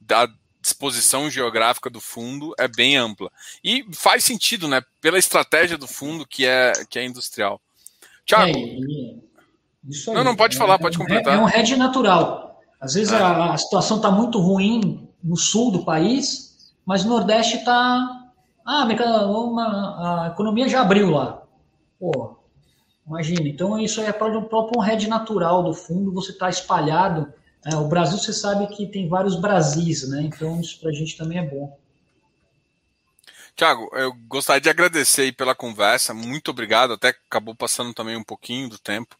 da 0.01 0.27
disposição 0.61 1.29
geográfica 1.29 1.89
do 1.89 2.01
fundo 2.01 2.53
é 2.59 2.67
bem 2.67 2.97
ampla. 2.97 3.31
E 3.63 3.85
faz 3.93 4.25
sentido, 4.25 4.67
né? 4.67 4.81
Pela 4.99 5.17
estratégia 5.17 5.77
do 5.77 5.87
fundo 5.87 6.27
que 6.27 6.45
é, 6.45 6.73
que 6.89 6.99
é 6.99 7.05
industrial. 7.05 7.61
Tiago. 8.25 8.49
É, 8.49 10.13
não, 10.13 10.23
não, 10.23 10.35
pode 10.35 10.57
falar, 10.57 10.75
é, 10.75 10.77
pode 10.79 10.97
completar. 10.97 11.35
É 11.35 11.39
um 11.39 11.47
hedge 11.47 11.75
natural. 11.77 12.61
Às 12.81 12.95
vezes 12.95 13.13
é. 13.13 13.17
a, 13.17 13.53
a, 13.53 13.57
situação 13.57 13.97
está 13.97 14.11
muito 14.11 14.39
ruim 14.39 15.07
no 15.23 15.37
sul 15.37 15.71
do 15.71 15.85
país, 15.85 16.73
mas 16.85 17.05
no 17.05 17.11
Nordeste 17.11 17.57
está. 17.57 18.19
Ah, 18.65 18.85
a 18.85 20.27
economia 20.31 20.67
já 20.67 20.81
abriu 20.81 21.11
lá. 21.11 21.42
Pô, 22.03 22.35
imagina. 23.07 23.47
Então, 23.47 23.79
isso 23.79 24.01
é 24.01 24.11
próprio 24.11 24.49
um 24.75 24.83
hedge 24.83 25.07
natural 25.07 25.63
do 25.63 25.73
fundo, 25.73 26.11
você 26.11 26.33
está 26.33 26.49
espalhado 26.49 27.33
é, 27.65 27.77
o 27.77 27.87
Brasil, 27.87 28.17
você 28.17 28.33
sabe 28.33 28.67
que 28.75 28.87
tem 28.87 29.07
vários 29.07 29.37
Brasis, 29.37 30.09
né? 30.09 30.21
Então, 30.23 30.59
isso 30.59 30.81
para 30.81 30.89
a 30.89 30.93
gente 30.93 31.15
também 31.15 31.37
é 31.37 31.43
bom. 31.43 31.79
Tiago, 33.55 33.89
eu 33.93 34.11
gostaria 34.27 34.59
de 34.59 34.69
agradecer 34.69 35.31
pela 35.31 35.55
conversa, 35.55 36.13
muito 36.13 36.51
obrigado, 36.51 36.91
até 36.91 37.15
acabou 37.29 37.55
passando 37.55 37.93
também 37.93 38.17
um 38.17 38.23
pouquinho 38.23 38.67
do 38.67 38.77
tempo. 38.77 39.15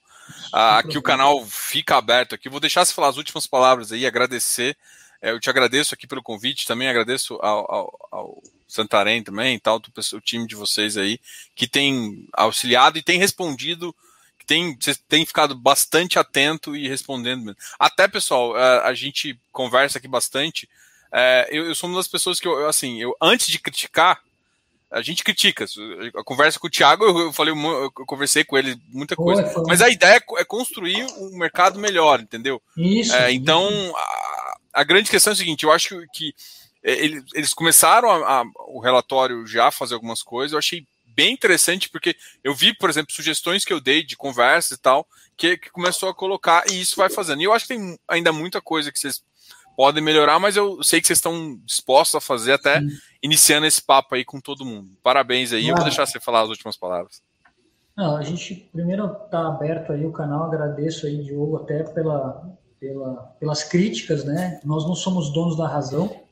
Ah, 0.52 0.80
aqui 0.80 0.98
o 0.98 1.02
canal 1.02 1.46
fica 1.46 1.96
aberto 1.96 2.36
aqui. 2.36 2.50
Vou 2.50 2.60
deixar 2.60 2.84
você 2.84 2.94
falar 2.94 3.08
as 3.08 3.18
últimas 3.18 3.48
palavras 3.48 3.94
aí, 3.94 4.06
agradecer. 4.06 4.76
É, 5.22 5.32
eu 5.32 5.40
te 5.40 5.50
agradeço 5.50 5.94
aqui 5.94 6.06
pelo 6.06 6.22
convite, 6.22 6.68
também 6.68 6.90
agradeço 6.90 7.36
ao, 7.36 7.60
ao, 7.74 8.10
ao 8.12 8.44
Santarém 8.74 9.24
também, 9.24 9.60
tal, 9.60 9.82
o 10.14 10.22
time 10.22 10.48
de 10.48 10.56
vocês 10.56 10.98
aí, 10.98 11.20
que 11.56 11.68
tem 11.68 12.28
auxiliado 12.34 12.98
e 12.98 13.04
tem 13.04 13.20
respondido 13.20 13.96
tem, 14.46 14.78
você 14.80 14.96
tem 15.08 15.26
ficado 15.26 15.56
bastante 15.56 16.20
atento 16.20 16.76
e 16.76 16.88
respondendo. 16.88 17.56
Até, 17.80 18.08
pessoal, 18.08 18.56
a, 18.56 18.88
a 18.88 18.94
gente 18.94 19.40
conversa 19.52 19.98
aqui 19.98 20.08
bastante. 20.08 20.70
É, 21.12 21.48
eu, 21.52 21.66
eu, 21.66 21.76
sou 21.76 21.90
uma 21.90 21.98
das 21.98 22.08
pessoas 22.08 22.40
que, 22.40 22.48
eu, 22.48 22.68
assim, 22.68 23.02
eu 23.02 23.16
antes 23.22 23.48
de 23.48 23.60
criticar, 23.60 24.20
a 24.92 25.02
gente 25.02 25.24
critica. 25.24 25.66
A 26.16 26.24
conversa 26.24 26.60
com 26.60 26.68
o 26.68 26.70
Thiago, 26.70 27.04
eu, 27.04 27.34
falei, 27.34 27.54
eu 27.54 27.92
conversei 28.06 28.44
com 28.44 28.58
ele 28.58 28.80
muita 28.90 29.16
coisa. 29.16 29.44
Foi. 29.50 29.64
Mas 29.68 29.82
a 29.82 29.90
ideia 29.90 30.18
é, 30.18 30.42
é 30.42 30.46
construir 30.46 31.04
um 31.18 31.38
mercado 31.38 31.80
melhor, 31.80 32.20
entendeu? 32.20 32.62
Isso. 32.78 33.14
É, 33.16 33.32
então, 33.32 33.68
a, 33.96 34.58
a, 34.74 34.84
grande 34.84 35.10
questão 35.10 35.32
é 35.32 35.34
o 35.34 35.38
seguinte: 35.38 35.64
eu 35.64 35.72
acho 35.72 36.00
que, 36.14 36.34
que 36.84 36.90
eles, 36.90 37.24
eles 37.34 37.54
começaram 37.54 38.10
a, 38.10 38.42
a, 38.42 38.44
o 38.68 38.80
relatório 38.80 39.46
já 39.48 39.68
a 39.68 39.72
fazer 39.72 39.94
algumas 39.94 40.22
coisas. 40.22 40.54
Eu 40.54 40.60
achei 40.60 40.86
bem 41.16 41.34
interessante, 41.34 41.90
porque 41.90 42.16
eu 42.44 42.54
vi, 42.54 42.76
por 42.76 42.90
exemplo, 42.90 43.14
sugestões 43.14 43.64
que 43.64 43.74
eu 43.74 43.80
dei 43.80 44.04
de 44.04 44.18
conversa 44.18 44.74
e 44.74 44.78
tal, 44.78 45.08
que, 45.38 45.58
que 45.58 45.70
começou 45.70 46.10
a 46.10 46.14
colocar, 46.14 46.64
e 46.70 46.82
isso 46.82 46.96
vai 46.96 47.10
fazendo. 47.10 47.42
E 47.42 47.46
eu 47.46 47.54
acho 47.54 47.68
que 47.68 47.76
tem 47.76 47.98
ainda 48.08 48.34
muita 48.34 48.62
coisa 48.62 48.92
que 48.92 49.00
vocês 49.00 49.24
podem 49.76 50.04
melhorar, 50.04 50.40
mas 50.40 50.56
eu 50.56 50.84
sei 50.84 51.02
que 51.02 51.08
vocês 51.08 51.18
estão 51.18 51.58
dispostos 51.66 52.16
a 52.16 52.22
fazer 52.22 52.54
até 52.54 52.80
Sim. 52.80 52.90
iniciando 53.22 53.66
esse 53.66 53.82
papo 53.82 54.16
aí 54.16 54.24
com 54.24 54.40
todo 54.40 54.66
mundo. 54.66 54.90
Parabéns 55.02 55.52
aí, 55.52 55.66
ah, 55.66 55.70
eu 55.70 55.76
vou 55.76 55.84
deixar 55.84 56.06
você 56.06 56.20
falar 56.20 56.42
as 56.42 56.50
últimas 56.50 56.78
palavras. 56.78 57.22
Não, 57.96 58.16
a 58.18 58.24
gente 58.24 58.70
primeiro 58.72 59.06
está 59.06 59.48
aberto 59.48 59.94
aí 59.94 60.06
o 60.06 60.12
canal, 60.12 60.46
agradeço 60.46 61.06
aí, 61.06 61.24
Diogo, 61.24 61.58
até 61.58 61.84
pela, 61.84 62.58
pela, 62.80 63.16
pelas 63.40 63.64
críticas, 63.64 64.24
né? 64.24 64.60
Nós 64.64 64.86
não 64.86 64.96
somos 64.96 65.32
donos 65.32 65.56
da 65.56 65.68
razão, 65.68 66.23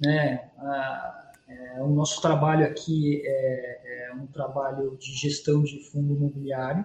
né? 0.00 0.50
Ah, 0.58 1.32
é, 1.48 1.82
o 1.82 1.88
nosso 1.88 2.20
trabalho 2.20 2.66
aqui 2.66 3.22
é, 3.24 4.08
é, 4.10 4.14
um 4.14 4.26
trabalho 4.26 4.96
de 4.98 5.12
gestão 5.14 5.62
de 5.62 5.80
fundo 5.90 6.14
imobiliário 6.14 6.84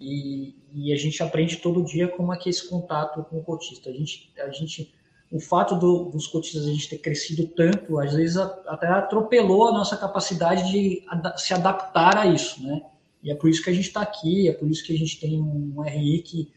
e, 0.00 0.56
e, 0.72 0.92
a 0.92 0.96
gente 0.96 1.22
aprende 1.22 1.58
todo 1.58 1.84
dia 1.84 2.08
como 2.08 2.34
é 2.34 2.36
que 2.36 2.48
é 2.48 2.50
esse 2.50 2.68
contato 2.68 3.22
com 3.24 3.38
o 3.38 3.44
cotista. 3.44 3.88
A 3.88 3.92
gente, 3.92 4.32
a 4.36 4.50
gente, 4.50 4.92
o 5.30 5.38
fato 5.38 5.76
do, 5.76 6.10
dos 6.10 6.26
cotistas 6.26 6.66
a 6.66 6.70
gente 6.70 6.88
ter 6.88 6.98
crescido 6.98 7.46
tanto, 7.46 8.00
às 8.00 8.12
vezes 8.12 8.36
até 8.36 8.88
atropelou 8.88 9.68
a 9.68 9.72
nossa 9.72 9.96
capacidade 9.96 10.70
de 10.70 11.04
se 11.36 11.54
adaptar 11.54 12.18
a 12.18 12.26
isso, 12.26 12.62
né? 12.64 12.82
E 13.22 13.30
é 13.30 13.34
por 13.34 13.48
isso 13.48 13.62
que 13.62 13.70
a 13.70 13.72
gente 13.72 13.86
está 13.86 14.02
aqui, 14.02 14.48
é 14.48 14.52
por 14.52 14.68
isso 14.68 14.84
que 14.84 14.92
a 14.92 14.98
gente 14.98 15.18
tem 15.18 15.40
um 15.40 15.80
RI 15.80 16.20
que, 16.22 16.52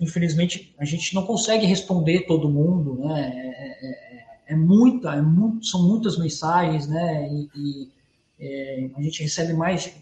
infelizmente, 0.00 0.72
a 0.78 0.84
gente 0.84 1.14
não 1.14 1.24
consegue 1.24 1.66
responder 1.66 2.26
todo 2.26 2.48
mundo, 2.48 2.98
né? 2.98 3.32
É, 3.34 4.11
é, 4.46 4.52
é 4.52 4.56
muita, 4.56 5.14
é 5.14 5.22
muito, 5.22 5.66
são 5.66 5.82
muitas 5.82 6.18
mensagens, 6.18 6.86
né? 6.86 7.28
E, 7.28 7.48
e 7.54 7.90
é, 8.40 8.90
a 8.96 9.02
gente 9.02 9.22
recebe 9.22 9.52
mais, 9.52 9.92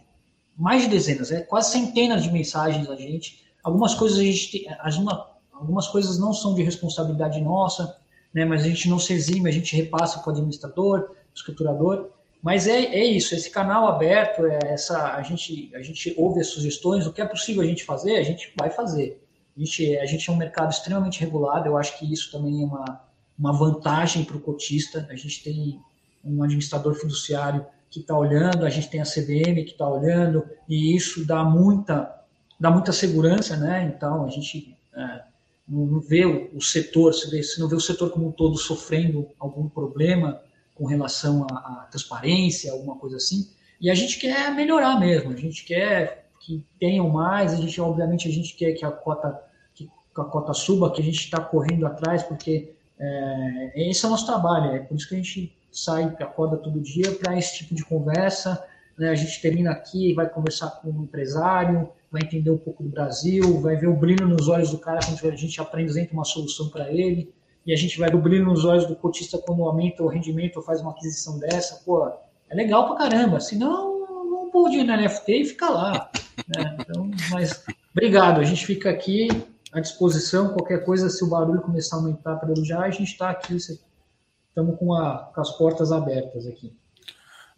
mais 0.57 0.83
de 0.83 0.89
dezenas, 0.89 1.31
é 1.31 1.41
quase 1.41 1.73
centenas 1.73 2.23
de 2.23 2.33
mensagens 2.33 2.89
a 2.89 2.97
gente. 2.97 3.45
Algumas 3.63 3.95
coisas 3.95 4.19
a 4.19 4.23
gente, 4.23 4.67
alguma, 4.81 5.31
algumas 5.53 5.87
coisas 5.89 6.19
não 6.19 6.33
são 6.33 6.55
de 6.55 6.63
responsabilidade 6.63 7.41
nossa, 7.41 7.97
né? 8.33 8.45
Mas 8.45 8.63
a 8.63 8.69
gente 8.69 8.89
não 8.89 8.99
se 8.99 9.13
exime, 9.13 9.49
a 9.49 9.53
gente 9.53 9.77
repassa 9.77 10.19
para 10.21 10.29
o 10.29 10.33
administrador, 10.33 11.15
escriturador. 11.35 12.11
Mas 12.43 12.67
é, 12.67 12.85
é 12.87 13.05
isso, 13.05 13.35
esse 13.35 13.51
canal 13.51 13.87
aberto, 13.87 14.47
é 14.47 14.59
essa, 14.73 15.15
a 15.15 15.23
gente, 15.23 15.71
a 15.75 15.83
gente 15.83 16.15
ouve 16.17 16.41
as 16.41 16.47
sugestões, 16.47 17.07
o 17.07 17.13
que 17.13 17.21
é 17.21 17.27
possível 17.27 17.63
a 17.63 17.67
gente 17.67 17.85
fazer, 17.85 18.17
a 18.17 18.23
gente 18.23 18.51
vai 18.59 18.71
fazer. 18.71 19.23
A 19.55 19.61
gente, 19.61 19.99
a 19.99 20.07
gente 20.07 20.31
é 20.31 20.33
um 20.33 20.37
mercado 20.37 20.71
extremamente 20.71 21.21
regulado, 21.21 21.69
eu 21.69 21.77
acho 21.77 21.99
que 21.99 22.11
isso 22.11 22.33
também 22.33 22.63
é 22.63 22.65
uma, 22.65 23.10
uma 23.41 23.55
vantagem 23.55 24.23
para 24.23 24.37
o 24.37 24.41
cotista. 24.41 25.09
A 25.11 25.17
gente 25.17 25.43
tem 25.43 25.81
um 26.23 26.43
administrador 26.43 26.95
fiduciário 26.95 27.65
que 27.89 28.01
está 28.01 28.17
olhando, 28.17 28.67
a 28.67 28.71
gente 28.71 28.91
tem 28.91 29.01
a 29.01 29.05
CBM 29.05 29.65
que 29.65 29.73
está 29.73 29.89
olhando, 29.89 30.45
e 30.69 30.95
isso 30.95 31.27
dá 31.27 31.43
muita, 31.43 32.23
dá 32.61 32.71
muita 32.71 32.93
segurança, 32.93 33.57
né? 33.57 33.93
Então, 33.97 34.27
a 34.27 34.29
gente 34.29 34.77
é, 34.95 35.23
não 35.67 35.99
vê 35.99 36.27
o, 36.27 36.61
setor, 36.61 37.15
você, 37.15 37.31
vê, 37.31 37.43
você 37.43 37.59
não 37.59 37.69
vê 37.69 37.75
o 37.75 37.81
setor 37.81 38.11
como 38.11 38.29
um 38.29 38.33
todo 38.33 38.59
sofrendo 38.59 39.27
algum 39.41 39.69
problema 39.69 40.41
com 40.75 40.85
relação 40.85 41.47
à, 41.51 41.57
à 41.57 41.89
transparência, 41.91 42.71
alguma 42.71 42.97
coisa 42.97 43.17
assim, 43.17 43.49
e 43.81 43.91
a 43.91 43.95
gente 43.95 44.19
quer 44.19 44.55
melhorar 44.55 45.01
mesmo, 45.01 45.33
a 45.33 45.37
gente 45.37 45.65
quer 45.65 46.29
que 46.41 46.63
tenham 46.79 47.09
mais, 47.09 47.53
a 47.53 47.57
gente, 47.57 47.81
obviamente, 47.81 48.29
a 48.29 48.31
gente 48.31 48.55
quer 48.55 48.73
que 48.73 48.85
a 48.85 48.91
cota, 48.91 49.43
que 49.75 49.91
a 50.17 50.25
cota 50.25 50.53
suba, 50.53 50.93
que 50.93 51.01
a 51.01 51.05
gente 51.05 51.19
está 51.19 51.41
correndo 51.41 51.87
atrás, 51.87 52.23
porque 52.23 52.75
é, 53.01 53.89
esse 53.89 54.05
é 54.05 54.09
o 54.09 54.11
nosso 54.11 54.27
trabalho, 54.27 54.77
é 54.77 54.81
por 54.81 54.97
isso 54.97 55.09
que 55.09 55.15
a 55.15 55.19
gente 55.19 55.57
sai, 55.73 56.05
acorda 56.05 56.57
todo 56.57 56.81
dia 56.81 57.11
para 57.13 57.39
esse 57.39 57.59
tipo 57.59 57.75
de 57.75 57.85
conversa. 57.85 58.63
Né? 58.99 59.09
A 59.09 59.15
gente 59.15 59.41
termina 59.41 59.71
aqui, 59.71 60.13
vai 60.13 60.29
conversar 60.29 60.71
com 60.73 60.91
um 60.91 61.05
empresário, 61.05 61.89
vai 62.11 62.23
entender 62.23 62.51
um 62.51 62.59
pouco 62.59 62.83
do 62.83 62.89
Brasil, 62.91 63.61
vai 63.61 63.77
ver 63.77 63.87
o 63.87 63.97
brilho 63.97 64.29
nos 64.29 64.49
olhos 64.49 64.71
do 64.71 64.79
cara 64.79 65.01
quando 65.03 65.33
a 65.33 65.37
gente 65.37 65.61
apresenta 65.61 66.13
uma 66.13 66.25
solução 66.25 66.69
para 66.69 66.93
ele, 66.93 67.33
e 67.65 67.73
a 67.73 67.77
gente 67.77 67.99
vai 67.99 68.11
ver 68.11 68.17
o 68.17 68.21
brilho 68.21 68.45
nos 68.45 68.65
olhos 68.65 68.87
do 68.87 68.97
cotista 68.97 69.39
quando 69.39 69.63
aumenta 69.63 70.03
o 70.03 70.09
rendimento 70.09 70.57
ou 70.57 70.63
faz 70.63 70.81
uma 70.81 70.91
aquisição 70.91 71.39
dessa. 71.39 71.83
Pô, 71.85 72.07
é 72.51 72.55
legal 72.55 72.87
pra 72.87 72.97
caramba, 72.97 73.39
senão 73.41 74.01
não 74.29 74.51
pode 74.51 74.77
ir 74.77 74.85
na 74.85 74.97
NFT 74.97 75.33
e 75.33 75.45
ficar 75.45 75.71
lá. 75.71 76.11
Né? 76.49 76.77
Então, 76.81 77.11
mas 77.31 77.65
obrigado, 77.93 78.41
a 78.41 78.45
gente 78.45 78.67
fica 78.67 78.91
aqui 78.91 79.29
à 79.73 79.81
disposição. 79.81 80.53
Qualquer 80.53 80.85
coisa, 80.85 81.09
se 81.09 81.23
o 81.25 81.29
barulho 81.29 81.61
começar 81.61 81.97
a 81.97 81.99
aumentar 81.99 82.37
para 82.37 82.55
já, 82.65 82.81
a 82.81 82.91
gente 82.91 83.13
está 83.13 83.31
aqui. 83.31 83.57
Estamos 83.57 84.79
com, 84.79 84.87
com 84.87 85.41
as 85.41 85.51
portas 85.57 85.93
abertas 85.93 86.47
aqui. 86.47 86.75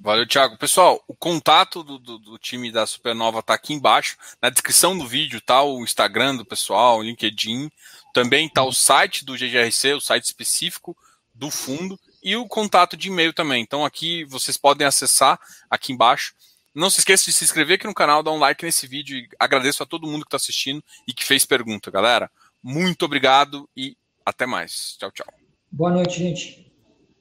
Valeu, 0.04 0.26
Thiago. 0.26 0.58
Pessoal, 0.58 1.00
o 1.06 1.14
contato 1.14 1.84
do, 1.84 1.96
do, 1.96 2.18
do 2.18 2.36
time 2.36 2.72
da 2.72 2.84
Supernova 2.84 3.38
está 3.38 3.54
aqui 3.54 3.72
embaixo. 3.72 4.16
Na 4.42 4.50
descrição 4.50 4.98
do 4.98 5.06
vídeo 5.06 5.40
tá 5.40 5.62
o 5.62 5.80
Instagram 5.84 6.34
do 6.34 6.44
pessoal, 6.44 6.98
o 6.98 7.02
LinkedIn. 7.04 7.70
Também 8.12 8.46
está 8.46 8.64
o 8.64 8.72
site 8.72 9.24
do 9.24 9.34
GGRC, 9.34 9.94
o 9.94 10.00
site 10.00 10.24
específico 10.24 10.96
do 11.32 11.52
fundo. 11.52 11.96
E 12.20 12.34
o 12.34 12.48
contato 12.48 12.96
de 12.96 13.08
e-mail 13.08 13.32
também. 13.32 13.62
Então 13.62 13.84
aqui 13.84 14.24
vocês 14.24 14.56
podem 14.56 14.84
acessar 14.84 15.38
aqui 15.70 15.92
embaixo. 15.92 16.34
Não 16.74 16.88
se 16.88 17.00
esqueça 17.00 17.24
de 17.24 17.32
se 17.32 17.44
inscrever 17.44 17.76
aqui 17.76 17.86
no 17.86 17.94
canal, 17.94 18.22
dar 18.22 18.32
um 18.32 18.38
like 18.38 18.64
nesse 18.64 18.86
vídeo 18.86 19.16
e 19.16 19.28
agradeço 19.38 19.82
a 19.82 19.86
todo 19.86 20.06
mundo 20.06 20.22
que 20.22 20.28
está 20.28 20.36
assistindo 20.36 20.82
e 21.06 21.12
que 21.12 21.24
fez 21.24 21.44
pergunta, 21.44 21.90
galera. 21.90 22.30
Muito 22.62 23.04
obrigado 23.04 23.68
e 23.76 23.96
até 24.24 24.46
mais. 24.46 24.96
Tchau, 24.98 25.10
tchau. 25.10 25.26
Boa 25.70 25.90
noite, 25.90 26.18
gente. 26.18 26.61